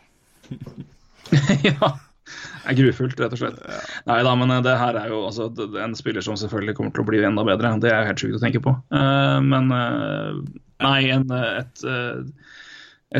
ja. 1.68 1.94
Det 2.24 2.72
er 2.72 2.78
grufullt, 2.78 3.18
rett 3.20 3.34
og 3.36 3.40
slett. 3.42 3.58
Nei 4.08 4.20
da, 4.24 4.32
men 4.40 4.52
eh, 4.54 4.62
det 4.64 4.76
her 4.80 4.96
er 4.96 5.10
jo 5.12 5.18
altså, 5.28 5.50
en 5.84 5.96
spiller 5.98 6.24
som 6.24 6.38
selvfølgelig 6.40 6.76
kommer 6.78 6.94
til 6.94 7.04
å 7.04 7.08
bli 7.10 7.20
enda 7.28 7.44
bedre. 7.44 7.74
Det 7.82 7.90
er 7.92 8.00
jo 8.00 8.08
helt 8.08 8.24
sjukt 8.24 8.38
å 8.38 8.44
tenke 8.44 8.62
på. 8.64 8.72
Uh, 8.94 9.36
men 9.44 9.68
uh, 9.68 10.40
nei, 10.84 11.00
en, 11.12 11.28
eh, 11.28 11.60
et, 11.60 11.84
eh, 11.84 12.16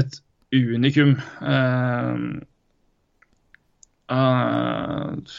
et 0.01 0.19
unikum. 0.55 1.19
uh, 1.45 2.17
eh, 4.17 5.37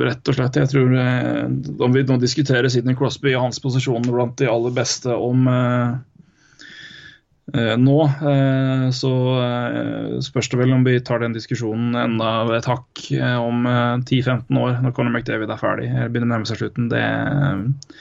rett 0.00 0.28
og 0.28 0.36
slett. 0.36 0.58
Jeg 0.60 0.70
tror 0.72 0.94
eh, 0.98 1.44
Om 1.84 1.94
vi 1.94 2.04
nå 2.06 2.16
diskuterer 2.22 2.68
Sidney 2.72 2.96
Crosby 2.98 3.34
og 3.34 3.48
hans 3.48 3.60
posisjon 3.62 4.06
blant 4.06 4.36
de 4.40 4.48
aller 4.50 4.74
beste 4.74 5.14
om 5.14 5.48
eh, 5.50 5.88
eh, 5.88 5.98
nå, 7.52 7.96
eh, 8.30 8.86
så 8.94 9.12
eh, 9.42 10.18
spørs 10.22 10.50
det 10.52 10.60
vel 10.60 10.74
om 10.76 10.84
vi 10.86 10.98
tar 11.02 11.22
den 11.22 11.34
diskusjonen 11.34 11.96
enda 11.98 12.30
et 12.56 12.68
hakk 12.68 13.04
eh, 13.16 13.36
om 13.40 13.66
eh, 13.66 13.96
10-15 14.04 14.60
år, 14.60 14.76
når 14.84 14.94
Conor 14.96 15.14
McDavid 15.14 15.50
er 15.50 15.60
ferdig. 15.60 15.88
eller 15.90 16.12
begynner 16.12 16.30
å 16.30 16.34
nærme 16.36 16.50
seg 16.50 16.60
slutten. 16.60 16.90
Det 16.92 17.00
eh, 17.00 17.96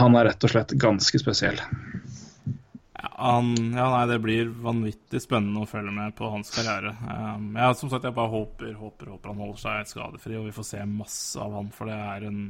Han 0.00 0.16
er 0.16 0.30
rett 0.30 0.46
og 0.46 0.54
slett 0.54 0.76
ganske 0.80 1.20
spesiell. 1.20 1.60
Han, 3.20 3.52
ja, 3.76 3.86
nei, 3.92 4.04
det 4.08 4.20
blir 4.24 4.48
vanvittig 4.64 5.20
spennende 5.20 5.64
å 5.64 5.68
følge 5.68 5.92
med 5.92 6.14
på 6.16 6.28
hans 6.32 6.52
karriere. 6.54 6.94
Um, 7.04 7.50
ja, 7.58 7.68
som 7.76 7.92
sagt, 7.92 8.06
jeg 8.08 8.16
bare 8.16 8.32
håper, 8.32 8.72
håper, 8.76 9.10
håper 9.12 9.32
han 9.32 9.42
holder 9.44 9.60
seg 9.60 9.90
skadefri, 9.90 10.38
og 10.40 10.46
vi 10.48 10.54
får 10.56 10.68
se 10.70 10.86
masse 10.88 11.40
av 11.40 11.52
han, 11.58 11.68
for 11.74 11.90
det 11.90 11.98
er 12.00 12.28
en 12.30 12.40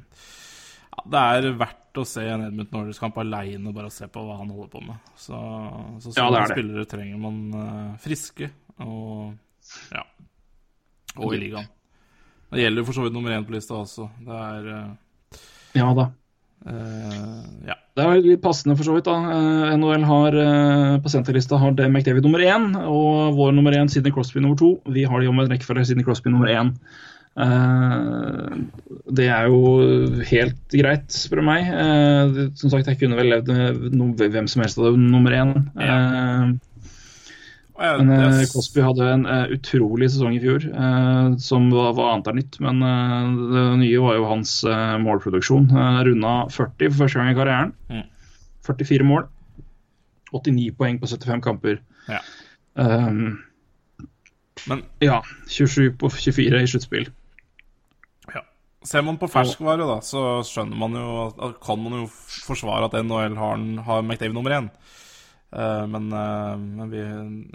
ja, 0.90 1.02
Det 1.10 1.20
er 1.20 1.52
verdt 1.58 2.00
å 2.00 2.04
se 2.06 2.24
en 2.26 2.44
Edmund 2.46 2.72
Norris 2.74 3.00
Kamp 3.02 3.18
aleine, 3.18 3.72
bare 3.74 3.90
se 3.94 4.08
på 4.10 4.22
hva 4.26 4.38
han 4.40 4.50
holder 4.50 4.70
på 4.72 4.82
med. 4.84 5.10
Så, 5.16 5.36
så 6.02 6.14
Ja, 6.14 6.26
sånne 6.26 6.46
det. 6.46 6.56
spillere 6.56 6.86
trenger 6.90 7.20
man 7.22 7.40
uh, 7.54 7.98
friske 8.02 8.50
og 8.80 9.36
ja, 9.94 10.04
og 11.18 11.34
i 11.34 11.42
ligaen. 11.42 11.68
Det 12.50 12.64
gjelder 12.64 12.86
for 12.86 12.96
så 12.96 13.04
vidt 13.04 13.14
nummer 13.14 13.34
én 13.34 13.44
på 13.46 13.54
lista 13.54 13.76
også. 13.78 14.08
Det 14.26 14.40
er 14.46 14.72
uh, 14.74 15.44
Ja 15.78 15.92
da. 15.94 16.08
Uh, 16.60 17.44
ja. 17.68 17.76
Det 17.96 18.06
er 18.06 18.24
litt 18.24 18.42
passende 18.42 18.74
for 18.78 18.86
så 18.86 18.96
vidt. 18.96 19.06
da. 19.06 19.76
NHL 19.76 20.04
har 20.08 20.36
på 21.04 21.12
senterlista 21.12 21.58
har 21.60 21.74
det 21.76 21.88
McDavid 21.90 22.24
nummer 22.24 22.42
én, 22.42 22.70
og 22.80 23.36
vår 23.36 23.52
nummer 23.56 23.74
én 23.76 23.90
Sidney 23.92 24.14
Crosby 24.14 24.40
nummer 24.40 24.58
to. 24.58 24.76
Vi 24.88 25.04
har 25.04 25.20
de 25.20 25.28
om 25.28 25.42
en 25.42 25.50
rekkefølge 25.50 25.90
Sidney 25.90 26.06
Crosby 26.06 26.32
nummer 26.32 26.48
én. 26.48 26.74
Eh, 27.38 28.56
det 29.10 29.28
er 29.30 29.46
jo 29.50 29.60
helt 30.30 30.74
greit, 30.74 31.06
spør 31.14 31.40
du 31.40 31.46
meg. 31.46 31.68
Eh, 31.70 32.40
som 32.58 32.72
sagt, 32.72 32.88
jeg 32.90 32.98
kunne 33.00 33.18
vel 33.18 33.30
levd 33.34 33.52
med 33.52 34.24
hvem 34.34 34.48
som 34.50 34.64
helst 34.64 34.80
av 34.80 34.90
det 34.90 34.98
nummer 35.02 35.34
én. 35.36 35.54
Eh, 35.78 36.50
Og 37.80 38.02
men 38.04 38.42
Cosby 38.52 38.82
hadde 38.84 39.06
en 39.08 39.22
eh, 39.24 39.54
utrolig 39.56 40.10
sesong 40.12 40.34
i 40.36 40.40
fjor, 40.42 40.66
eh, 40.68 41.28
som 41.40 41.70
var, 41.72 41.94
var 41.96 42.10
annet 42.12 42.26
er 42.28 42.36
nytt. 42.36 42.58
Men 42.60 42.82
eh, 42.84 43.30
det 43.54 43.62
nye 43.80 44.02
var 44.04 44.18
jo 44.18 44.26
hans 44.28 44.56
eh, 44.68 44.96
målproduksjon. 45.00 45.70
Runda 46.04 46.34
40 46.52 46.90
for 46.90 47.06
første 47.06 47.22
gang 47.22 47.30
i 47.32 47.38
karrieren. 47.38 47.72
Mm. 47.88 48.04
44 48.68 49.06
mål. 49.08 49.24
89 50.34 50.74
poeng 50.78 51.00
på 51.00 51.08
75 51.10 51.40
kamper. 51.42 51.80
Ja. 52.10 52.20
Um, 52.74 53.40
Men 54.68 54.84
ja, 55.02 55.22
27 55.48 55.96
på 55.98 56.10
24 56.12 56.60
i 56.60 56.68
sluttspill. 56.68 57.08
Ser 58.86 59.02
man 59.04 59.18
på 59.20 59.28
ferskvare, 59.30 59.84
da, 59.88 59.98
så 60.04 60.40
skjønner 60.46 60.78
man 60.80 60.96
jo 60.96 61.10
at- 61.26 61.60
kan 61.60 61.82
man 61.82 61.98
jo 62.00 62.06
forsvare 62.46 62.88
at 62.88 62.96
NHL 63.04 63.36
har, 63.36 63.60
har 63.84 64.02
McDavid 64.02 64.34
nummer 64.34 64.56
én. 64.56 64.70
Uh, 65.52 65.86
men, 65.90 66.12
uh, 66.14 66.56
men 66.56 66.90
vi, 66.92 67.02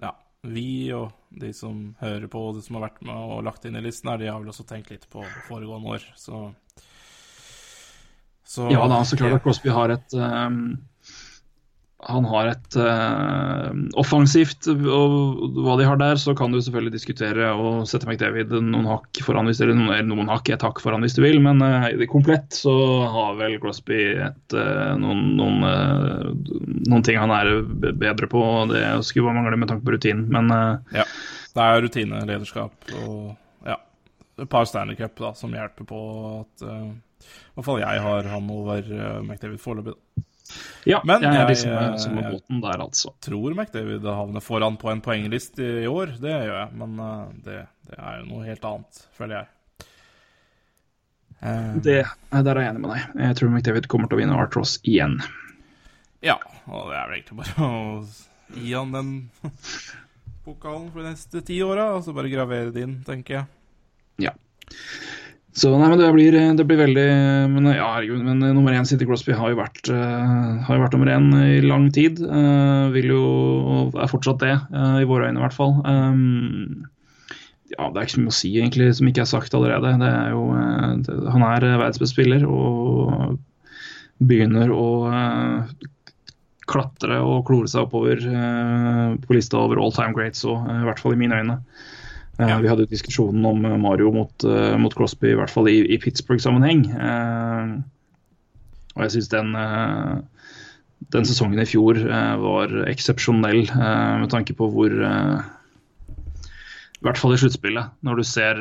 ja, 0.04 0.12
vi 0.44 0.68
og 0.94 1.12
de 1.32 1.54
som 1.56 1.96
hører 2.02 2.28
på, 2.32 2.42
og 2.50 2.56
de 2.58 2.62
som 2.66 2.76
har 2.78 2.90
vært 2.90 3.02
med 3.08 3.16
og 3.16 3.44
lagt 3.48 3.66
inn 3.66 3.76
i 3.80 3.82
listen 3.82 4.12
her, 4.12 4.20
de 4.22 4.28
har 4.30 4.40
vel 4.40 4.52
også 4.52 4.68
tenkt 4.68 4.92
litt 4.94 5.08
på 5.10 5.24
foregående 5.48 5.96
år, 5.96 6.06
så 6.20 6.50
så, 8.46 8.68
Ja 8.70 8.84
da, 8.88 9.00
så 9.04 9.18
klart 9.18 9.40
at 9.40 9.44
Crosby 9.44 9.72
har 9.74 9.90
et 9.96 10.14
um, 10.14 10.78
Han 12.06 12.26
har 12.30 12.52
et 12.52 12.76
uh, 12.78 13.72
offensivt 13.98 14.68
Og 14.70 15.56
hva 15.66 15.78
de 15.80 15.88
har 15.88 15.98
der, 15.98 16.20
så 16.22 16.36
kan 16.38 16.54
du 16.54 16.60
selvfølgelig 16.62 16.94
diskutere 16.94 17.50
og 17.58 17.88
sette 17.90 18.06
McDavid 18.06 18.54
noen 18.62 18.86
hakk 18.90 19.22
foran 19.26 19.50
hvis 19.50 19.62
eller 19.64 19.78
noen, 19.78 20.12
noen 20.12 20.30
hakk, 20.30 20.52
et 20.54 20.66
hakk 20.66 20.82
foran 20.84 21.06
hvis 21.06 21.18
du 21.18 21.24
vil, 21.26 21.40
men 21.42 21.64
uh, 21.66 21.88
komplett 22.12 22.54
så 22.54 22.76
har 23.10 23.40
vel 23.40 23.58
Crosby 23.64 24.02
et, 24.28 24.58
uh, 24.58 24.94
noen, 25.02 25.24
noen, 25.40 25.66
noen 26.86 27.06
ting 27.06 27.18
han 27.18 27.34
er 27.34 27.64
bedre 27.66 28.30
på, 28.30 28.44
og 28.44 28.76
det 28.76 28.84
skulle 29.08 29.26
bare 29.30 29.40
mangle 29.40 29.60
med 29.62 29.74
tanke 29.74 29.88
på 29.88 29.98
rutinen, 29.98 30.28
men 30.30 30.54
Ja. 30.94 31.08
Det 31.56 31.64
er 31.64 31.82
rutine, 31.86 32.20
lederskap 32.28 32.90
og 33.00 33.36
ja, 33.64 33.78
et 34.44 34.50
par 34.52 34.68
Stanley 34.68 34.98
Cup 35.00 35.16
da, 35.24 35.32
som 35.40 35.54
hjelper 35.56 35.88
på 35.88 36.00
at 36.42 36.66
i 36.68 37.56
hvert 37.56 37.66
fall 37.66 37.80
jeg 37.80 38.02
har 38.04 38.28
han 38.30 38.50
over 38.52 38.90
McDavid 39.24 39.62
foreløpig. 39.64 39.96
Ja, 40.86 41.00
Men 41.04 41.22
jeg 41.24 41.32
er 41.32 41.40
jeg- 41.40 41.48
liksom 41.50 41.72
jeg- 41.72 42.00
som 42.00 42.18
jeg- 42.18 42.32
båten 42.34 42.62
der, 42.62 42.82
altså. 42.84 43.14
Tror 43.22 43.56
McDavid 43.56 44.04
havner 44.06 44.42
foran 44.42 44.78
på 44.78 44.92
en 44.92 45.02
poenglist 45.02 45.60
i, 45.60 45.70
i 45.84 45.88
år, 45.88 46.14
det 46.22 46.32
gjør 46.32 46.60
jeg. 46.60 46.70
Men 46.82 47.00
uh, 47.00 47.26
det, 47.44 47.68
det 47.90 47.98
er 48.00 48.20
jo 48.20 48.26
noe 48.30 48.46
helt 48.46 48.66
annet, 48.66 49.02
føler 49.18 49.36
jeg. 49.42 49.48
Uh, 51.44 51.76
Det, 51.84 51.98
der 52.32 52.56
er 52.58 52.62
jeg 52.64 52.74
enig 52.76 52.82
med 52.86 52.94
deg. 52.96 53.18
Jeg 53.28 53.36
tror 53.40 53.50
McDavid 53.52 53.88
kommer 53.92 54.08
til 54.10 54.18
å 54.18 54.22
vinne 54.22 54.38
Art 54.40 54.56
Ross 54.56 54.78
igjen. 54.84 55.18
Ja, 56.26 56.38
og 56.68 56.90
det 56.90 56.98
er 56.98 57.10
vel 57.10 57.20
egentlig 57.20 57.38
bare 57.44 57.66
å 57.68 58.06
gi 58.56 58.72
han 58.74 58.92
den 58.96 59.12
pokalen 60.46 60.92
for 60.94 61.02
de 61.04 61.10
neste 61.12 61.42
ti 61.46 61.60
åra, 61.66 61.92
og 61.98 62.04
så 62.06 62.14
bare 62.16 62.30
gravere 62.32 62.72
det 62.74 62.86
inn, 62.86 63.00
tenker 63.06 63.40
jeg. 63.42 63.46
Ja. 64.30 64.32
Så 65.56 65.70
nei, 65.72 65.88
men 65.88 66.02
det 66.02 66.10
blir, 66.12 66.36
det 66.58 66.64
blir 66.68 66.82
veldig 66.82 67.06
Men 67.54 67.70
ja, 67.72 67.86
herregud, 67.94 68.26
men 68.28 68.42
nummer 68.44 68.76
én 68.76 68.88
City 68.88 69.08
Crosby 69.08 69.32
har 69.38 69.54
jo 69.54 69.60
vært, 69.62 69.88
uh, 69.88 70.60
har 70.68 70.76
jo 70.76 70.82
vært 70.84 70.98
nummer 70.98 71.14
én 71.14 71.30
i 71.46 71.62
lang 71.64 71.88
tid. 71.96 72.20
Uh, 72.20 72.92
vil 72.96 73.14
jo 73.14 73.22
og 73.76 73.96
er 74.04 74.12
fortsatt 74.12 74.44
det, 74.44 74.58
uh, 74.76 75.00
i 75.00 75.08
våre 75.08 75.30
øyne 75.30 75.40
i 75.40 75.46
hvert 75.46 75.56
fall. 75.56 75.78
Um, 75.88 76.84
ja, 77.74 77.90
det 77.90 77.98
er 77.98 78.06
ikke 78.06 78.16
så 78.16 78.22
mye 78.22 78.34
å 78.34 78.38
si 78.38 78.52
egentlig 78.60 78.92
som 78.98 79.10
ikke 79.10 79.24
er 79.24 79.32
sagt 79.32 79.58
allerede. 79.58 79.96
Det 80.02 80.12
er 80.12 80.32
jo, 80.36 80.46
eh, 80.54 80.92
det, 81.08 81.18
han 81.34 81.46
er 81.48 81.66
eh, 81.66 81.78
verdens 81.80 82.02
beste 82.02 82.14
spiller 82.14 82.46
og 82.46 83.40
begynner 84.24 84.72
å 84.72 84.88
eh, 85.10 85.90
klatre 86.70 87.20
og 87.26 87.44
klore 87.50 87.70
seg 87.72 87.88
oppover 87.88 88.22
eh, 88.22 89.18
på 89.22 89.38
lista 89.38 89.60
over 89.62 89.82
all 89.82 89.94
time 89.96 90.16
greats 90.18 90.46
òg, 90.46 90.70
i 90.70 90.86
hvert 90.86 91.02
fall 91.02 91.18
i 91.18 91.20
mine 91.20 91.42
øyne. 91.42 91.60
Eh, 92.40 92.50
Ja. 92.50 92.60
Vi 92.60 92.68
hadde 92.68 92.84
jo 92.84 92.92
diskusjonen 92.92 93.46
om 93.48 93.66
eh, 93.66 93.78
Mario 93.80 94.12
mot, 94.12 94.44
eh, 94.44 94.78
mot 94.78 94.96
Crosby, 94.96 95.32
i 95.32 95.38
hvert 95.40 95.52
fall 95.52 95.70
i, 95.72 95.78
i 95.88 95.98
Pittsburgh-sammenheng. 96.02 96.86
Og 98.96 99.04
jeg 99.04 99.12
syns 99.12 99.30
den, 99.32 99.50
den 101.12 101.26
sesongen 101.28 101.60
i 101.60 101.68
fjor 101.68 102.00
var 102.40 102.72
eksepsjonell 102.88 103.66
med 103.76 104.30
tanke 104.32 104.56
på 104.56 104.70
hvor 104.72 104.94
I 104.96 105.02
hvert 107.04 107.20
fall 107.20 107.36
i 107.36 107.40
sluttspillet, 107.42 107.92
når 108.08 108.22
du 108.22 108.24
ser 108.24 108.56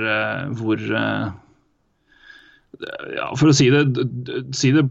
hvor 0.58 0.82
ja, 3.14 3.28
For 3.38 3.46
å 3.52 3.54
si 3.54 3.70
det, 3.70 3.86
si 4.58 4.72
det 4.74 4.82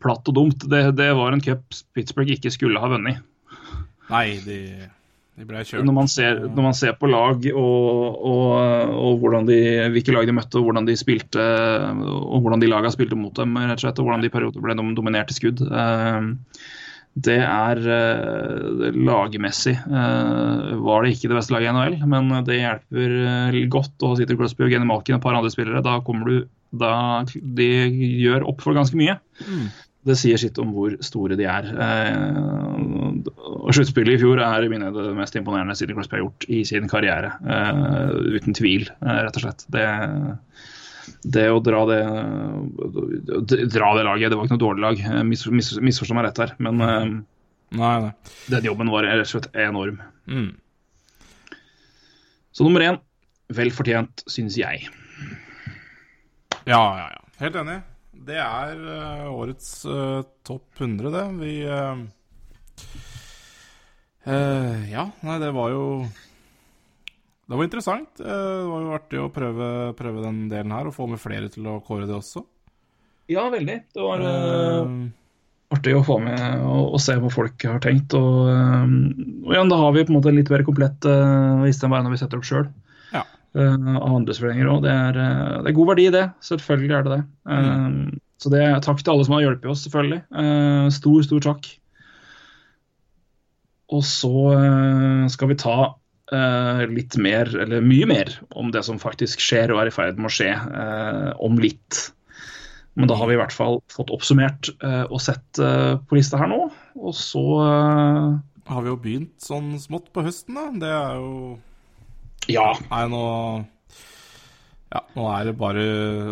platt 0.00 0.24
og 0.32 0.38
dumt, 0.40 0.64
det, 0.72 0.96
det 0.96 1.12
var 1.20 1.36
en 1.36 1.44
cup 1.44 1.68
Pittsburgh 1.92 2.32
ikke 2.32 2.50
skulle 2.56 2.80
ha 2.80 2.88
vunnet. 2.88 3.20
Nei, 4.08 4.40
de. 4.48 4.88
Når 5.86 5.96
man 5.96 6.10
ser, 6.10 6.42
når 6.46 6.66
man 6.68 6.76
ser 6.78 6.94
på 6.98 7.08
lag 7.10 7.46
og, 7.52 8.20
og, 8.32 9.22
og 9.22 9.48
de, 9.48 9.58
hvilke 9.94 10.14
lag 10.14 10.28
de 10.28 10.36
møtte, 10.36 10.60
og 10.60 10.68
hvordan 10.68 10.86
de 10.88 10.96
spilte 10.98 11.42
og 11.42 12.38
hvordan 12.44 12.62
de 12.62 12.70
lagene 12.70 12.92
spilte 12.94 13.18
mot 13.18 13.34
dem, 13.38 13.56
rett 13.58 13.78
og 13.80 13.84
slett, 13.86 13.98
og 13.98 14.08
hvordan 14.08 14.22
de 14.24 14.30
i 14.30 14.34
perioder 14.36 14.64
ble 14.64 14.76
dominert 14.96 15.32
i 15.32 15.38
skudd. 15.38 15.62
eh, 15.66 16.20
Det 17.12 17.38
er 17.44 17.82
eh, 17.92 18.88
lagmessig 18.96 19.74
eh, 19.76 20.72
var 20.80 21.04
det 21.04 21.12
ikke 21.16 21.28
det 21.28 21.36
beste 21.36 21.52
laget 21.52 21.68
i 21.68 21.76
NHL, 21.76 21.98
men 22.08 22.32
det 22.46 22.60
hjelper 22.62 23.16
godt 23.74 24.00
å 24.00 24.12
ha 24.12 24.18
Sitter 24.20 24.38
Crosby 24.40 24.64
og 24.64 24.72
Genny 24.72 24.88
Malkin 24.88 25.18
og 25.18 25.20
et 25.20 25.26
par 25.26 25.36
andre 25.36 25.52
spillere. 25.52 25.84
Da 25.84 25.98
kommer 26.06 26.30
du 26.30 26.36
da 26.72 26.92
De 27.28 27.66
gjør 28.22 28.46
opp 28.48 28.62
for 28.64 28.72
ganske 28.72 28.96
mye. 28.96 29.18
Det 30.02 30.16
sier 30.18 30.40
sitt 30.40 30.56
om 30.58 30.72
hvor 30.74 30.96
store 31.04 31.36
de 31.38 31.44
er. 31.46 31.68
Og 33.30 33.70
Sluttspillet 33.74 34.16
i 34.16 34.20
fjor 34.22 34.40
er 34.42 34.64
i 34.64 34.70
mine 34.72 34.90
det 34.94 35.10
mest 35.16 35.36
imponerende 35.38 35.76
Sidney 35.78 35.96
Crosby 35.96 36.18
har 36.18 36.24
gjort 36.24 36.46
i 36.52 36.62
sin 36.68 36.88
karriere. 36.90 37.34
Uh, 37.44 38.36
uten 38.36 38.56
tvil, 38.56 38.88
uh, 39.02 39.18
rett 39.24 39.38
og 39.38 39.44
slett. 39.44 39.66
Det, 39.72 39.84
det 41.36 41.46
å 41.52 41.60
dra 41.64 41.82
det, 41.90 42.00
dra 43.72 43.92
det 43.98 44.06
laget 44.06 44.32
Det 44.32 44.38
var 44.38 44.46
ikke 44.46 44.56
noe 44.56 44.64
dårlig 44.64 44.84
lag, 44.86 45.04
eh, 45.10 45.22
mis, 45.26 45.44
mis, 45.50 45.72
misforstå 45.90 46.18
meg 46.18 46.28
rett 46.28 46.42
her. 46.44 46.56
Men 46.62 46.82
Nei, 47.72 47.94
nei. 48.04 48.10
den 48.52 48.66
jobben 48.68 48.90
var 48.92 49.06
rett 49.08 49.24
og 49.24 49.30
slett 49.30 49.54
enorm. 49.56 50.02
Mm. 50.28 50.50
Så 52.52 52.66
nummer 52.66 52.84
én, 52.84 52.98
vel 53.56 53.72
fortjent, 53.72 54.26
syns 54.28 54.58
jeg. 54.60 54.90
Ja, 56.68 56.82
ja, 56.98 57.06
ja. 57.14 57.22
Helt 57.40 57.56
enig. 57.58 57.80
Det 58.12 58.38
er 58.38 58.82
årets 59.26 59.70
uh, 59.88 60.20
topp 60.46 60.78
100, 60.78 61.10
det. 61.10 61.24
Vi 61.40 61.54
eh, 61.64 62.02
eh, 64.24 64.90
Ja, 64.92 65.08
nei, 65.26 65.38
det 65.42 65.50
var 65.54 65.72
jo 65.72 65.86
Det 67.48 67.56
var 67.58 67.66
interessant. 67.66 68.20
Uh, 68.20 68.26
det 68.26 68.68
var 68.70 68.84
jo 68.84 68.92
artig 68.96 69.18
å 69.20 69.30
prøve, 69.32 69.66
prøve 69.98 70.22
den 70.24 70.44
delen 70.48 70.72
her, 70.72 70.88
og 70.88 70.96
få 70.96 71.08
med 71.10 71.20
flere 71.20 71.50
til 71.52 71.66
å 71.68 71.80
kåre 71.84 72.06
det 72.08 72.14
også. 72.16 72.44
Ja, 73.28 73.48
veldig. 73.52 73.76
Det 73.92 74.04
var 74.04 74.22
uh, 74.24 74.86
artig 75.74 75.96
å 75.98 76.04
få 76.06 76.16
med 76.22 76.40
og, 76.62 76.94
og 76.94 77.02
se 77.02 77.18
hva 77.20 77.32
folk 77.32 77.66
har 77.68 77.82
tenkt. 77.84 78.16
Og, 78.16 78.48
og 78.48 79.52
igjen, 79.52 79.72
da 79.72 79.80
har 79.82 79.92
vi 79.92 80.06
på 80.06 80.14
en 80.14 80.18
måte 80.20 80.32
litt 80.32 80.52
mer 80.52 80.64
komplett 80.64 81.04
uh, 81.04 81.60
liste 81.66 81.90
enn 81.90 81.98
når 81.98 82.14
vi 82.14 82.22
setter 82.22 82.40
opp 82.40 82.48
sjøl. 82.48 82.70
Ja. 83.12 83.26
av 83.52 84.14
andre 84.16 84.32
spillinger 84.32 84.70
òg. 84.72 84.86
Det, 84.86 84.92
er, 85.10 85.20
det 85.66 85.76
god 85.76 85.90
verdi 85.92 86.08
det. 86.14 86.24
Selvfølgelig 86.46 86.94
er 86.96 87.04
det 87.04 87.18
det. 87.18 87.22
Mm. 87.52 88.20
Så 88.40 88.54
det 88.54 88.64
takk 88.86 89.02
til 89.02 89.12
alle 89.12 89.26
som 89.28 89.36
har 89.36 89.44
hjulpet 89.44 89.68
oss, 89.74 89.82
selvfølgelig. 89.84 90.22
Stor, 90.96 91.18
stor 91.26 91.44
takk. 91.50 91.68
Og 93.92 94.04
så 94.08 94.32
eh, 94.56 95.26
skal 95.32 95.50
vi 95.52 95.58
ta 95.60 95.76
eh, 96.32 96.82
litt 96.88 97.18
mer, 97.20 97.50
eller 97.64 97.84
mye 97.84 98.08
mer, 98.08 98.32
om 98.56 98.72
det 98.72 98.84
som 98.86 99.00
faktisk 99.02 99.42
skjer 99.44 99.74
og 99.74 99.82
er 99.82 99.90
i 99.90 99.94
ferd 99.94 100.20
med 100.20 100.30
å 100.30 100.34
skje 100.34 100.50
eh, 100.54 101.30
om 101.44 101.58
litt. 101.60 102.08
Men 102.96 103.08
da 103.08 103.16
har 103.16 103.28
vi 103.28 103.36
i 103.36 103.40
hvert 103.40 103.54
fall 103.56 103.78
fått 103.88 104.10
oppsummert 104.12 104.68
og 105.08 105.16
sett 105.24 105.56
på 105.56 106.16
lista 106.18 106.36
her 106.36 106.50
nå. 106.50 106.58
Og 107.00 107.14
så 107.16 107.40
har 108.68 108.82
vi 108.84 108.90
jo 108.90 108.98
begynt 109.00 109.40
sånn 109.40 109.70
smått 109.80 110.10
på 110.12 110.24
høsten, 110.26 110.58
da. 110.58 110.66
Det 110.82 110.90
er 110.92 111.14
jo 111.16 111.32
Ja. 112.52 112.66
Nei, 112.90 113.06
nå 113.08 113.22
Ja, 114.92 115.00
nå 115.16 115.24
er 115.32 115.44
det 115.48 115.56
bare 115.56 115.86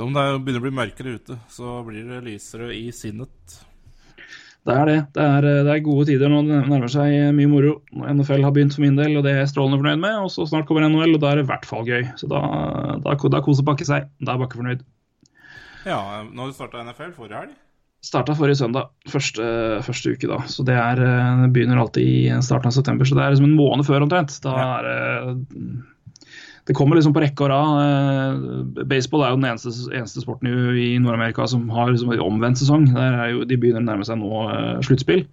Om 0.05 0.13
det 0.13 0.21
er- 0.21 0.39
begynner 0.45 0.61
å 0.61 0.67
bli 0.67 0.77
mørkere 0.83 1.15
ute, 1.17 1.39
så 1.49 1.81
blir 1.87 2.05
det 2.05 2.25
lysere 2.29 2.69
i 2.77 2.91
sinnet. 2.93 3.65
Det 4.69 4.75
er 4.77 4.89
det. 4.91 4.99
Det 5.17 5.25
er, 5.25 5.47
eh, 5.49 5.63
det 5.65 5.73
er 5.73 5.85
gode 5.85 6.07
tider 6.11 6.29
nå. 6.29 6.43
Det 6.45 6.61
nærmer 6.69 6.93
seg 6.93 7.15
mye 7.37 7.49
moro. 7.49 7.79
NFL 7.97 8.45
har 8.45 8.53
begynt 8.57 8.77
for 8.77 8.85
min 8.85 8.99
del, 8.99 9.17
og 9.17 9.25
det 9.25 9.33
er 9.33 9.43
jeg 9.43 9.55
strålende 9.55 9.81
fornøyd 9.81 10.03
med. 10.03 10.19
Og 10.27 10.31
så 10.35 10.45
snart 10.49 10.69
kommer 10.69 10.85
NHL, 10.85 11.17
og 11.17 11.23
da 11.23 11.31
er 11.31 11.41
det 11.41 11.47
i 11.47 11.51
hvert 11.51 11.67
fall 11.69 11.89
gøy. 11.89 12.05
Så 12.21 12.29
da, 12.31 12.43
da, 13.01 13.17
da 13.17 13.43
koser 13.47 13.67
Bakke 13.67 13.89
seg. 13.89 14.11
Da 14.21 14.35
er 14.35 14.43
Bakke 14.43 14.61
fornøyd. 14.61 14.85
Ja, 15.89 16.01
når 16.29 16.53
starta 16.53 16.85
NFL 16.85 17.15
forrige 17.17 17.41
helg? 17.41 17.57
Starta 18.05 18.33
forrige 18.37 18.57
søndag, 18.57 18.89
første, 19.13 19.45
første 19.85 20.13
uke 20.13 20.29
da. 20.29 20.43
Så 20.49 20.65
det 20.65 20.77
er, 20.77 21.01
eh, 21.05 21.47
begynner 21.53 21.81
alltid 21.81 22.05
i 22.05 22.43
starten 22.45 22.69
av 22.69 22.77
september, 22.77 23.09
så 23.09 23.17
det 23.17 23.25
er 23.25 23.35
liksom 23.35 23.49
en 23.49 23.59
måned 23.59 23.89
før 23.89 24.05
omtrent. 24.05 24.37
Da 24.45 24.57
er 24.61 24.89
det 24.89 25.49
Det 26.71 26.75
kommer 26.79 26.95
liksom 26.95 27.11
på 27.11 27.23
rekke 27.25 27.43
og 27.43 27.49
rad. 27.51 27.79
Eh, 27.83 28.85
Baseball 28.87 29.25
er 29.27 29.33
jo 29.33 29.39
den 29.41 29.49
eneste, 29.49 29.73
eneste 29.91 30.21
sporten 30.23 30.47
i, 30.47 30.53
i 30.95 31.01
Nord-Amerika 31.03 31.43
som 31.51 31.65
har 31.75 31.91
liksom 31.91 32.13
en 32.15 32.23
omvendt 32.23 32.61
sesong. 32.61 32.85
Der 32.95 33.17
er 33.25 33.33
jo, 33.33 33.41
de 33.43 33.59
begynner 33.59 33.83
å 33.83 33.89
nærme 33.89 34.07
seg 34.07 34.21
nå 34.21 34.45
eh, 34.53 34.77
sluttspill. 34.87 35.25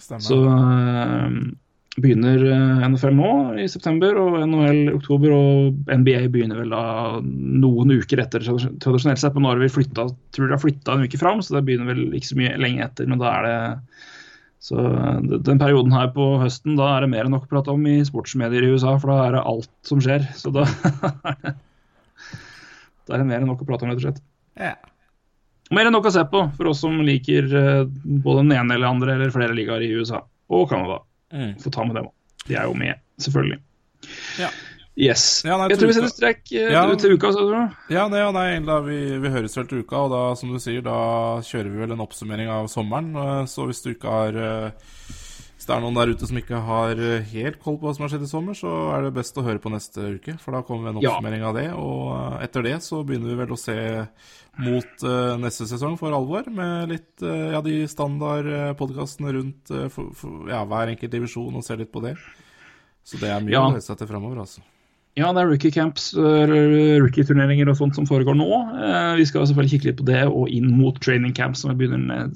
Så 0.00 0.38
uh, 0.40 1.28
begynner 2.00 2.40
NFL 2.88 3.12
nå 3.16 3.28
i 3.60 3.68
september, 3.68 4.16
og 4.22 4.38
NHL 4.40 4.80
i 4.86 4.94
oktober. 4.96 5.36
Og 5.36 5.92
NBA 6.00 6.24
begynner 6.32 6.62
vel 6.62 6.72
da 6.72 7.20
noen 7.20 7.92
uker 7.98 8.24
etter 8.24 8.48
tradisjonelt 8.48 9.20
sett. 9.20 9.36
Men 9.36 9.44
nå 9.44 9.52
har 9.52 9.60
vi 9.60 9.72
flytta, 9.76 10.08
tror 10.32 10.48
de 10.48 10.56
har 10.56 10.64
flytta 10.64 10.96
en 10.96 11.04
uke 11.04 11.20
fram, 11.20 11.44
så 11.44 11.58
det 11.58 11.66
begynner 11.68 11.92
vel 11.92 12.08
ikke 12.16 12.32
så 12.32 12.40
mye 12.40 12.56
lenge 12.64 12.88
etter. 12.88 13.12
Men 13.12 13.20
da 13.20 13.36
er 13.36 13.50
det 13.50 13.58
så 14.64 14.80
eh, 14.80 15.20
den 15.44 15.60
perioden 15.60 15.92
her 15.92 16.08
på 16.14 16.30
høsten, 16.40 16.78
da 16.78 16.94
er 16.94 17.04
det 17.04 17.10
mer 17.12 17.26
enn 17.26 17.34
nok 17.36 17.44
å 17.44 17.50
prate 17.50 17.72
om 17.74 17.84
i 17.90 17.98
sportsmedier 18.06 18.64
i 18.64 18.72
USA, 18.72 18.94
for 19.00 19.12
da 19.12 19.26
er 19.26 19.36
det 19.36 19.44
alt 19.50 19.70
som 19.84 20.00
skjer. 20.00 20.24
Så 20.38 20.52
da 20.54 20.64
er 20.64 21.36
det, 21.44 21.54
da 23.04 23.16
er 23.16 23.20
det 23.20 23.28
mer 23.28 23.42
enn 23.42 23.50
nok 23.50 23.64
å 23.64 23.68
prate 23.68 23.84
om, 23.84 23.92
rett 23.92 24.00
og 24.00 24.06
slett. 24.06 24.22
Ja. 24.56 24.74
Mer 25.74 25.88
enn 25.88 25.96
nok 25.96 26.08
å 26.08 26.14
se 26.14 26.24
på 26.28 26.46
for 26.56 26.70
oss 26.70 26.80
som 26.84 26.96
liker 27.04 27.48
eh, 27.60 27.82
både 28.04 28.44
den 28.44 28.56
ene 28.56 28.78
eller 28.78 28.88
andre 28.88 29.18
eller 29.18 29.34
flere 29.34 29.56
ligaer 29.56 29.84
i 29.84 29.92
USA 29.98 30.22
og 30.52 30.68
Canada. 30.72 31.02
Mm. 31.34 31.54
Få 31.60 31.72
ta 31.74 31.84
med 31.84 31.98
dem 31.98 32.08
òg. 32.08 32.14
De 32.48 32.56
er 32.56 32.68
jo 32.68 32.76
med, 32.76 33.00
selvfølgelig. 33.20 33.60
Ja. 34.40 34.48
Yes. 34.96 35.42
Ja, 35.42 35.56
nei, 35.58 35.72
jeg 35.72 35.80
tror 35.80 35.90
vi 35.90 35.94
setter 35.96 36.12
strek 36.12 36.52
eh, 36.54 36.68
Ja. 36.70 36.84
til 36.94 37.16
uka, 37.16 37.32
sa 37.34 37.42
du? 37.42 37.54
Ja, 37.90 38.04
nei, 38.06 38.20
ja, 38.22 38.28
nei 38.30 38.60
da, 38.62 38.76
vi, 38.86 38.98
vi 39.18 39.32
høres 39.34 39.56
vel 39.58 39.66
til 39.66 39.80
uka, 39.82 40.04
og 40.06 40.12
da, 40.12 40.20
som 40.38 40.52
du 40.54 40.60
sier, 40.62 40.84
da 40.86 41.40
kjører 41.42 41.72
vi 41.72 41.80
vel 41.82 41.94
en 41.96 42.04
oppsummering 42.04 42.46
av 42.48 42.68
sommeren. 42.70 43.10
eh, 43.18 43.44
Så 43.50 43.66
hvis 43.66 43.82
du 43.82 43.90
ikke 43.90 44.12
har 44.12 44.38
eh, 44.38 44.70
Hvis 45.56 45.66
det 45.66 45.74
er 45.74 45.82
noen 45.82 45.94
der 45.98 46.12
ute 46.14 46.26
som 46.30 46.38
ikke 46.38 46.60
har 46.66 46.94
helt 47.32 47.58
koll 47.62 47.78
på 47.80 47.86
hva 47.88 47.94
som 47.96 48.04
har 48.04 48.10
skjedd 48.12 48.26
i 48.26 48.30
sommer, 48.30 48.54
så 48.58 48.70
er 48.94 49.02
det 49.06 49.14
best 49.16 49.38
å 49.38 49.44
høre 49.46 49.58
på 49.62 49.70
neste 49.72 50.02
uke, 50.18 50.34
for 50.42 50.52
da 50.52 50.60
kommer 50.66 50.86
vi 50.86 50.90
en 50.92 50.98
oppsummering 51.02 51.42
av 51.46 51.54
det. 51.56 51.66
Og 51.72 52.42
etter 52.44 52.66
det 52.66 52.74
så 52.84 53.00
begynner 53.06 53.30
vi 53.32 53.38
vel 53.38 53.54
å 53.54 53.58
se 53.58 53.76
mot 54.60 55.04
uh, 55.06 55.38
neste 55.40 55.64
sesong 55.70 55.96
for 55.96 56.12
alvor, 56.12 56.50
med 56.52 56.90
litt 56.92 57.22
uh, 57.24 57.54
ja, 57.54 57.62
de 57.64 57.78
standardpodkastene 57.88 59.32
rundt 59.38 59.72
uh, 59.72 59.86
for, 59.94 60.10
for, 60.18 60.44
ja, 60.52 60.60
hver 60.68 60.92
enkelt 60.92 61.14
divisjon, 61.16 61.54
og 61.56 61.64
se 61.64 61.78
litt 61.80 61.90
på 61.94 62.02
det. 62.04 62.12
Så 63.06 63.22
det 63.22 63.30
er 63.32 63.40
mye 63.46 63.54
Ja. 63.56 63.64
å 63.64 63.72
glede 63.72 63.86
seg 63.88 63.98
til 64.02 64.10
framover, 64.10 64.42
altså. 64.44 64.60
Ja, 65.14 65.28
det 65.30 65.44
er 65.44 65.50
rookie 65.52 65.70
camps, 65.70 66.08
rookie-turneringer 66.18 67.68
og 67.70 67.76
sånt 67.78 67.94
som 67.94 68.06
foregår 68.08 68.34
nå. 68.34 68.48
Eh, 68.74 69.12
Vi 69.20 69.26
skal 69.30 69.46
selvfølgelig 69.46 69.76
kikke 69.76 69.90
litt 69.90 70.00
på 70.00 70.06
det, 70.08 70.22
og 70.26 70.50
inn 70.50 70.72
mot 70.74 70.98
training 71.04 71.34
camps 71.36 71.62
som 71.62 71.74
begynner, 71.78 72.30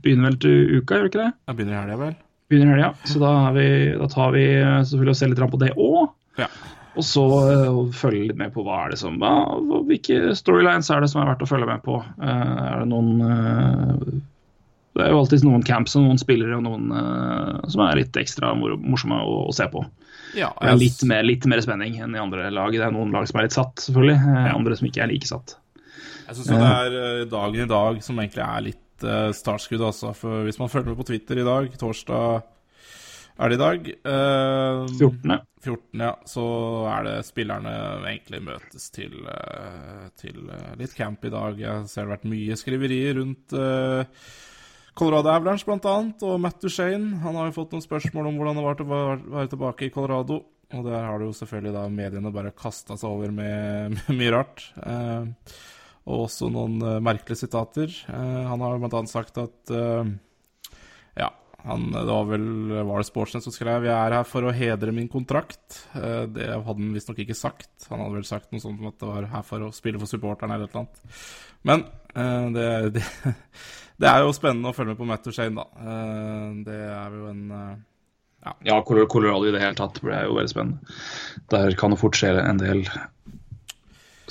begynner 0.00 0.30
vel 0.30 0.38
til 0.40 0.78
uka, 0.78 0.96
gjør 0.96 1.08
det 1.08 1.12
ikke 1.12 1.24
det? 1.26 1.32
Jeg 1.50 1.58
begynner 1.58 1.76
i 1.76 1.80
helga, 1.82 1.98
vel? 2.00 2.14
Begynner 2.48 2.70
i 2.70 2.76
helga. 2.78 2.92
Så 3.04 3.20
da, 3.20 3.32
vi, 3.56 3.66
da 4.00 4.08
tar 4.14 4.32
vi 4.36 4.46
eh, 4.54 4.78
selvfølgelig 4.80 5.16
og 5.16 5.20
ser 5.20 5.34
litt 5.34 5.44
på 5.56 5.60
det 5.60 5.72
òg. 5.76 6.14
Ja. 6.40 6.48
Og 6.96 7.06
så 7.08 7.22
eh, 7.52 7.78
følge 7.96 8.26
litt 8.30 8.40
med 8.40 8.52
på 8.56 8.64
hva 8.64 8.82
er 8.86 8.92
det 8.92 9.00
som, 9.00 9.20
hva, 9.20 9.32
hvilke 9.88 10.34
storylines 10.36 10.90
er 10.92 11.04
det 11.04 11.12
som 11.12 11.22
er 11.22 11.30
verdt 11.32 11.44
å 11.44 11.48
følge 11.52 11.68
med 11.68 11.84
på. 11.84 12.00
Eh, 12.00 12.52
er 12.72 12.82
det 12.82 12.88
noen 12.90 13.12
eh, 13.28 14.20
Det 14.92 15.04
er 15.04 15.14
jo 15.14 15.22
alltid 15.22 15.44
noen 15.46 15.64
camps 15.64 15.96
og 15.96 16.04
noen 16.04 16.20
spillere 16.20 16.58
og 16.58 16.66
noen 16.66 16.92
uh, 16.92 17.62
som 17.72 17.84
er 17.86 18.02
litt 18.02 18.16
ekstra 18.20 18.52
morsomme 18.58 19.22
å, 19.24 19.38
å 19.48 19.54
se 19.56 19.66
på. 19.72 19.84
Ja, 20.36 20.50
er 20.64 20.78
litt 20.80 21.00
mer, 21.08 21.24
litt 21.26 21.44
mer 21.48 21.60
spenning 21.64 21.98
enn 22.00 22.16
i 22.16 22.20
andre 22.20 22.48
lag. 22.52 22.72
Det 22.72 22.84
er 22.84 22.94
noen 22.94 23.12
lag 23.12 23.26
som 23.28 23.40
er 23.40 23.48
litt 23.48 23.56
satt, 23.56 23.84
selvfølgelig. 23.84 24.18
Ja. 24.20 24.52
Andre 24.52 24.78
som 24.78 24.88
ikke 24.88 25.04
er 25.04 25.12
like 25.12 25.28
satt. 25.28 25.56
Jeg 26.22 26.38
syns 26.38 26.48
det 26.48 26.60
er 26.62 26.96
eh, 26.96 27.24
dagen 27.28 27.64
i 27.64 27.68
dag 27.68 27.98
som 28.04 28.20
egentlig 28.20 28.44
er 28.44 28.66
litt 28.70 29.04
uh, 29.04 29.28
startskudd, 29.36 29.84
altså. 29.84 30.12
For 30.16 30.46
hvis 30.46 30.60
man 30.60 30.72
følger 30.72 30.92
med 30.92 31.00
på 31.00 31.08
Twitter 31.10 31.40
i 31.42 31.46
dag, 31.48 31.72
torsdag 31.80 32.48
er 33.42 33.48
det 33.48 33.56
i 33.56 33.62
dag 33.62 33.88
Uh, 34.02 34.84
14. 34.98 35.32
14, 35.62 36.00
ja. 36.02 36.12
Så 36.28 36.44
er 36.90 37.04
det 37.06 37.16
spillerne 37.26 37.74
egentlig 38.10 38.42
møtes 38.44 38.88
til, 38.94 39.14
uh, 39.24 40.08
til 40.18 40.40
uh, 40.48 40.72
litt 40.80 40.94
camp 40.96 41.24
i 41.24 41.32
dag. 41.32 41.60
Jeg 41.60 41.90
ser 41.90 42.02
det 42.02 42.08
har 42.08 42.14
vært 42.16 42.30
mye 42.32 42.58
skriverier 42.58 43.20
rundt 43.20 43.54
eh, 43.56 44.24
Colorado 44.94 45.30
Avalanche 45.32 45.64
annet, 45.88 46.22
og 46.22 46.40
Matt 46.40 46.60
Duchene. 46.60 47.18
Han 47.22 47.36
har 47.38 47.48
jo 47.48 47.56
fått 47.56 47.72
noen 47.72 47.84
spørsmål 47.84 48.28
om 48.28 48.36
hvordan 48.40 48.58
det 48.58 48.64
var 48.66 48.74
å 48.74 48.88
være- 49.32 49.48
tilbake 49.48 49.86
i 49.86 49.90
Colorado. 49.94 50.42
Og 50.72 50.84
der 50.84 51.04
har 51.04 51.18
det 51.18 51.26
jo 51.28 51.36
selvfølgelig 51.36 51.72
da 51.74 51.88
mediene 51.92 52.32
bare 52.32 52.52
kasta 52.56 52.96
seg 52.96 53.08
over 53.10 53.30
med, 53.30 53.90
med 53.92 54.16
mye 54.18 54.32
rart. 54.32 54.64
Eh, 54.80 55.24
og 56.08 56.26
også 56.26 56.48
noen 56.52 56.80
eh, 56.82 57.00
merkelige 57.04 57.44
sitater. 57.44 57.92
Eh, 58.08 58.42
han 58.48 58.60
har 58.64 58.78
annet 58.80 59.12
sagt 59.12 59.36
at 59.38 59.70
eh, 59.70 60.12
Ja, 61.20 61.28
han, 61.64 61.90
det 61.92 62.06
var 62.08 62.24
vel 62.30 62.46
var 62.88 63.02
det 63.02 63.06
Sportsnett 63.10 63.44
som 63.44 63.52
skrev 63.54 63.84
'Jeg 63.84 63.94
er 63.94 64.16
her 64.16 64.24
for 64.24 64.42
å 64.48 64.52
hedre 64.56 64.92
min 64.96 65.08
kontrakt'. 65.12 65.84
Eh, 65.94 66.24
det 66.26 66.48
hadde 66.48 66.64
han 66.66 66.92
visstnok 66.96 67.20
ikke 67.22 67.36
sagt. 67.36 67.88
Han 67.90 68.00
hadde 68.00 68.16
vel 68.18 68.24
sagt 68.28 68.50
noe 68.52 68.60
sånt 68.64 68.80
som 68.80 68.88
at 68.88 68.98
det 68.98 69.08
var 69.12 69.28
her 69.28 69.42
for 69.46 69.68
å 69.68 69.72
spille 69.72 70.00
for 70.00 70.08
supporterne 70.10 70.56
eller 70.56 70.66
et 70.68 70.74
eller 70.74 70.84
annet. 70.84 71.00
Men 71.64 71.84
eh, 72.16 72.48
det, 72.56 72.94
det, 72.96 73.04
det 74.00 74.08
er 74.08 74.22
jo 74.24 74.32
spennende 74.34 74.70
å 74.70 74.76
følge 74.76 74.94
med 74.94 75.00
på 75.00 75.08
Matt 75.08 75.28
Shane, 75.34 75.62
da. 75.62 75.66
Eh, 75.82 76.52
det 76.66 76.78
er 76.88 77.16
jo 77.18 77.26
en 77.30 77.42
eh, 77.56 77.72
Ja, 78.66 78.80
Colorado 78.82 79.46
i 79.46 79.52
det 79.54 79.60
hele 79.62 79.78
tatt 79.78 80.00
blir 80.02 80.26
jo 80.26 80.34
veldig 80.38 80.50
spennende. 80.50 80.96
Der 81.52 81.76
kan 81.78 81.92
det 81.94 82.00
fort 82.00 82.18
skje 82.18 82.32
en 82.42 82.58
del 82.58 82.82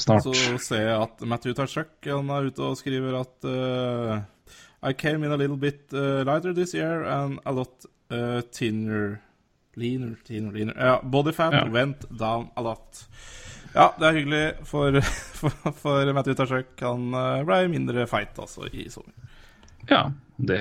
snart. 0.02 0.26
Så 0.26 0.58
ser 0.60 0.88
jeg 0.90 0.98
at 1.06 1.24
Matthew 1.24 1.56
Tachuk 1.56 2.10
er 2.10 2.50
ute 2.50 2.66
og 2.66 2.78
skriver 2.80 3.20
at 3.22 3.48
uh, 3.48 4.20
I 4.84 4.94
came 4.94 5.24
in 5.24 5.32
a 5.32 5.38
little 5.40 5.58
bit 5.58 5.94
uh, 5.94 6.24
lighter 6.28 6.54
this 6.58 6.74
year 6.74 7.04
and 7.06 7.40
a 7.46 7.54
lot 7.56 7.86
uh, 8.12 8.42
thinner 8.52 9.22
Leaner, 9.80 10.18
thinner, 10.28 10.52
leaner 10.52 10.76
Ja, 10.76 10.98
body 11.02 11.32
fat 11.32 11.54
Ja. 11.56 11.64
went 11.72 12.04
down 12.20 12.50
a 12.58 12.62
lot. 12.62 13.06
Ja, 13.72 13.94
det 13.96 14.08
er 14.10 14.18
hyggelig 14.18 14.44
for, 14.68 15.00
for, 15.40 15.72
for 15.72 16.12
Matthew 16.12 16.36
Tachuk. 16.36 16.74
Han 16.84 17.14
ble 17.48 17.62
mindre 17.72 18.04
feit 18.12 18.36
altså 18.36 18.68
i 18.68 18.90
sommer. 18.92 19.16
Ja, 19.90 20.12
det, 20.41 20.60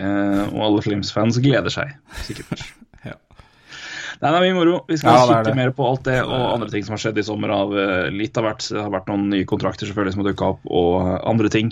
og 0.51 0.61
alle 0.67 0.85
Flims-fans 0.85 1.41
gleder 1.43 1.73
seg 1.73 1.97
sikkert. 2.27 2.65
Ja. 3.01 3.15
Nei, 4.21 4.31
mye 4.45 4.53
moro. 4.53 4.81
Vi 4.91 4.99
skal 5.01 5.15
Ja, 5.17 5.39
kikke 5.41 5.55
mer 5.57 5.71
på 5.73 5.87
alt 5.89 6.03
det 6.05 6.19
og 6.21 6.43
andre 6.51 6.67
ting 6.69 6.85
som 6.85 6.93
har 6.93 7.01
skjedd 7.01 7.17
i 7.17 7.25
sommer. 7.25 7.53
Av 7.55 7.71
eh, 7.81 8.11
litt 8.13 8.37
av 8.37 8.45
hvert. 8.45 8.67
Det 8.69 8.77
har 8.77 8.93
vært 8.93 9.09
noen 9.09 9.31
nye 9.33 9.47
kontrakter 9.49 9.89
selvfølgelig 9.89 10.13
som 10.13 10.21
har 10.21 10.29
dukka 10.29 10.51
opp, 10.53 10.67
og 10.69 10.99
andre 11.31 11.49
ting. 11.49 11.71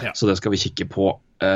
Ja. 0.00 0.14
Så 0.16 0.24
det 0.30 0.38
skal 0.40 0.54
vi 0.54 0.62
kikke 0.62 0.88
på 0.88 1.10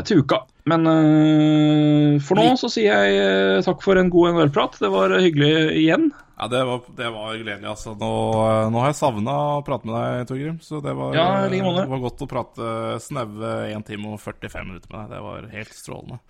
til 0.07 0.23
uka. 0.25 0.43
Men 0.71 0.87
eh, 0.89 2.21
for 2.25 2.41
nå 2.41 2.55
så 2.57 2.71
sier 2.73 3.05
jeg 3.05 3.17
eh, 3.21 3.63
takk 3.67 3.83
for 3.85 4.01
en 4.01 4.09
god 4.13 4.33
NHL-prat. 4.33 4.79
Det 4.81 4.91
var 4.93 5.13
eh, 5.13 5.27
hyggelig 5.27 5.51
igjen. 5.83 6.07
Ja, 6.35 6.49
det 6.51 6.63
var, 6.67 6.81
det 6.97 7.11
var 7.15 7.37
gledelig, 7.37 7.69
altså. 7.71 7.93
Nå, 8.01 8.11
eh, 8.43 8.71
nå 8.73 8.81
har 8.81 8.91
jeg 8.91 8.99
savna 8.99 9.35
å 9.59 9.61
prate 9.67 9.87
med 9.87 9.95
deg, 9.95 10.25
Torgrim. 10.31 10.57
Så 10.65 10.81
det 10.85 10.97
var, 10.97 11.13
Ja, 11.15 11.29
like 11.53 11.75
det 11.77 11.87
var 11.93 12.03
godt 12.07 12.25
å 12.25 12.31
prate 12.31 12.73
snaue 13.05 13.53
1 13.71 13.87
time 13.91 14.17
og 14.17 14.23
45 14.25 14.71
minutter 14.73 14.91
med 14.91 15.05
deg. 15.05 15.13
Det 15.15 15.23
var 15.29 15.47
helt 15.53 15.77
strålende. 15.77 16.21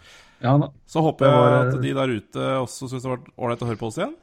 Ja 0.44 0.58
da. 0.60 0.68
Så 0.90 1.00
håper 1.06 1.30
jeg 1.30 1.38
var, 1.40 1.54
at 1.62 1.72
eh, 1.76 1.80
de 1.86 1.94
der 1.96 2.16
ute 2.18 2.50
også 2.66 2.90
syns 2.90 3.06
det 3.06 3.14
var 3.14 3.22
ålreit 3.38 3.64
å 3.64 3.70
høre 3.70 3.80
på 3.80 3.88
oss 3.92 4.00
igjen. 4.02 4.16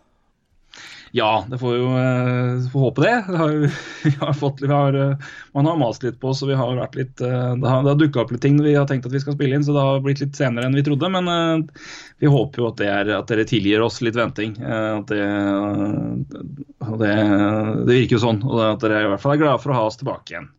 Ja, 1.11 1.45
det 1.51 1.57
får 1.59 1.73
jo 1.75 1.88
eh, 1.99 2.67
får 2.71 2.83
håpe 2.85 3.03
det. 3.03 3.15
det 3.27 3.39
har, 3.41 3.55
vi 4.03 4.11
har 4.21 4.33
fått, 4.38 4.61
vi 4.63 4.69
har, 4.71 4.95
eh, 4.95 5.31
man 5.57 5.67
har 5.67 5.79
mast 5.81 6.05
litt 6.05 6.19
på 6.21 6.31
oss, 6.31 6.43
og 6.45 6.51
vi 6.53 6.59
har 6.59 6.77
vært 6.79 6.95
litt 6.95 7.23
eh, 7.25 7.49
Det 7.59 7.67
har, 7.67 7.83
det 7.83 7.91
har 7.91 7.99
dukka 7.99 8.23
opp 8.23 8.31
litt 8.31 8.43
ting 8.45 8.61
vi 8.63 8.75
har 8.77 8.88
tenkt 8.88 9.09
at 9.09 9.15
vi 9.15 9.19
skal 9.23 9.35
spille 9.35 9.57
inn, 9.59 9.65
så 9.67 9.75
det 9.75 9.83
har 9.88 10.05
blitt 10.05 10.23
litt 10.23 10.39
senere 10.39 10.69
enn 10.69 10.77
vi 10.77 10.85
trodde. 10.88 11.09
Men 11.11 11.67
vi 12.21 12.31
håper 12.31 12.63
jo 12.63 12.69
at, 12.69 12.79
det 12.79 12.88
er, 12.91 13.11
at 13.17 13.31
dere 13.31 13.47
tilgir 13.49 13.83
oss 13.83 13.99
litt 14.05 14.15
venting. 14.15 14.55
eh, 14.61 14.91
at 15.01 15.11
det, 15.11 15.25
det, 17.01 17.13
det 17.88 17.99
virker 17.99 18.17
jo 18.17 18.23
sånn. 18.23 18.41
Og 18.47 18.63
at 18.69 18.85
dere 18.85 19.03
i 19.03 19.11
hvert 19.11 19.23
fall 19.23 19.35
er 19.35 19.43
glade 19.43 19.63
for 19.63 19.73
å 19.75 19.81
ha 19.81 19.85
oss 19.89 19.99
tilbake 19.99 20.35
igjen. 20.35 20.49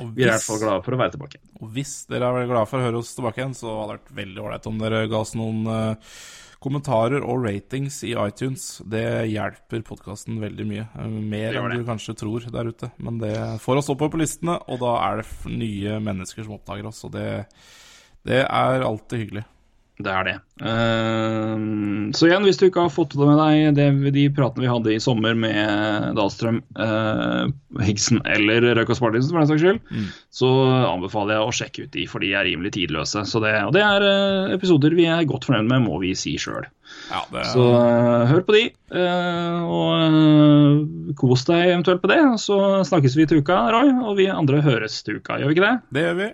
Og 0.00 0.10
Vi 0.16 0.24
er 0.24 0.32
i 0.32 0.34
hvert 0.34 0.48
fall 0.48 0.58
glade 0.64 0.82
for 0.82 0.96
å 0.96 0.98
være 0.98 1.14
tilbake 1.14 1.38
og 1.60 1.72
hvis 1.76 2.06
dere 2.08 2.28
er 2.32 2.48
glade 2.48 2.68
for 2.70 2.80
å 2.80 2.86
høre 2.86 3.00
oss 3.02 3.12
tilbake 3.16 3.42
igjen, 3.42 3.56
så 3.56 3.68
hadde 3.68 3.92
det 3.92 3.96
vært 3.98 4.12
veldig 4.20 4.44
ålreit 4.46 4.68
om 4.70 4.78
dere 4.80 5.02
ga 5.12 5.18
oss 5.20 5.34
noen 5.36 5.58
eh, 5.68 6.14
kommentarer 6.60 7.22
og 7.24 7.44
ratings 7.46 8.02
i 8.04 8.12
iTunes. 8.20 8.80
Det 8.84 9.04
hjelper 9.32 9.82
podkasten 9.86 10.40
veldig 10.42 10.66
mye. 10.68 10.86
eh, 10.94 11.06
Mer 11.08 11.54
enn 11.56 11.70
du 11.80 11.84
kanskje 11.88 12.16
tror 12.20 12.44
der 12.52 12.68
ute. 12.70 12.90
Men 12.98 13.18
det 13.18 13.34
får 13.60 13.80
oss 13.80 13.88
oppover 13.90 14.12
på 14.16 14.20
listene, 14.22 14.58
og 14.68 14.80
da 14.82 14.92
er 15.08 15.22
det 15.22 15.52
nye 15.56 15.98
mennesker 16.00 16.44
som 16.44 16.58
oppdager 16.58 16.86
oss. 16.90 17.02
Og 17.08 17.12
det, 17.16 17.46
det 18.28 18.42
er 18.44 18.84
alltid 18.86 19.24
hyggelig. 19.24 19.44
Det 20.00 20.12
er 20.12 20.26
det. 20.26 20.34
Uh, 20.60 22.10
så 22.16 22.28
igjen, 22.28 22.44
hvis 22.46 22.60
du 22.60 22.66
ikke 22.66 22.86
har 22.86 22.92
fått 22.92 23.16
det 23.16 23.26
med 23.28 23.38
deg 23.40 23.76
det, 23.76 24.12
de 24.16 24.26
pratene 24.32 24.64
vi 24.64 24.70
hadde 24.70 24.94
i 24.94 25.00
sommer 25.02 25.36
med 25.36 26.16
Dahlstrøm, 26.16 26.62
uh, 26.80 27.50
Higgsen 27.84 28.22
eller 28.24 28.64
Røykås 28.78 29.02
Martinsen 29.04 29.34
for 29.34 29.42
den 29.42 29.50
saks 29.50 29.64
skyld, 29.64 30.10
så 30.32 30.50
anbefaler 30.88 31.36
jeg 31.36 31.46
å 31.46 31.56
sjekke 31.60 31.86
ut 31.86 31.94
de, 31.96 32.06
for 32.10 32.24
de 32.24 32.32
er 32.32 32.48
rimelig 32.48 32.74
tidløse. 32.78 33.24
Så 33.28 33.44
det, 33.44 33.54
og 33.66 33.74
det 33.76 33.84
er 33.84 34.06
uh, 34.06 34.54
episoder 34.56 34.96
vi 34.96 35.08
er 35.10 35.28
godt 35.28 35.48
fornøyd 35.48 35.68
med, 35.68 35.88
må 35.88 36.00
vi 36.04 36.14
si 36.18 36.36
sjøl. 36.40 36.68
Ja, 37.10 37.24
det, 37.32 37.44
Så 37.50 37.64
eh, 37.74 38.26
hør 38.30 38.44
på 38.46 38.54
de, 38.54 38.62
eh, 38.70 39.62
og 39.66 39.90
eh, 40.04 41.14
kos 41.18 41.44
deg 41.48 41.72
eventuelt 41.72 42.02
på 42.04 42.10
det. 42.12 42.20
Så 42.42 42.58
snakkes 42.86 43.18
vi 43.18 43.26
til 43.30 43.42
uka, 43.42 43.58
Roy, 43.74 43.92
og 44.04 44.16
vi 44.20 44.30
andre 44.30 44.62
høres 44.66 45.00
til 45.06 45.18
uka, 45.18 45.40
gjør 45.40 45.50
vi 45.50 45.58
ikke 45.58 45.66
det? 45.66 45.74
det 45.96 46.06
gjør 46.06 46.16
vi. 46.22 46.30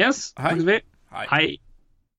Yes, 0.00 0.22
Hei. 0.36 0.52
snakkes 0.52 0.68
vi. 0.68 0.78
Hei. 1.16 1.26
Hei. 1.32 1.46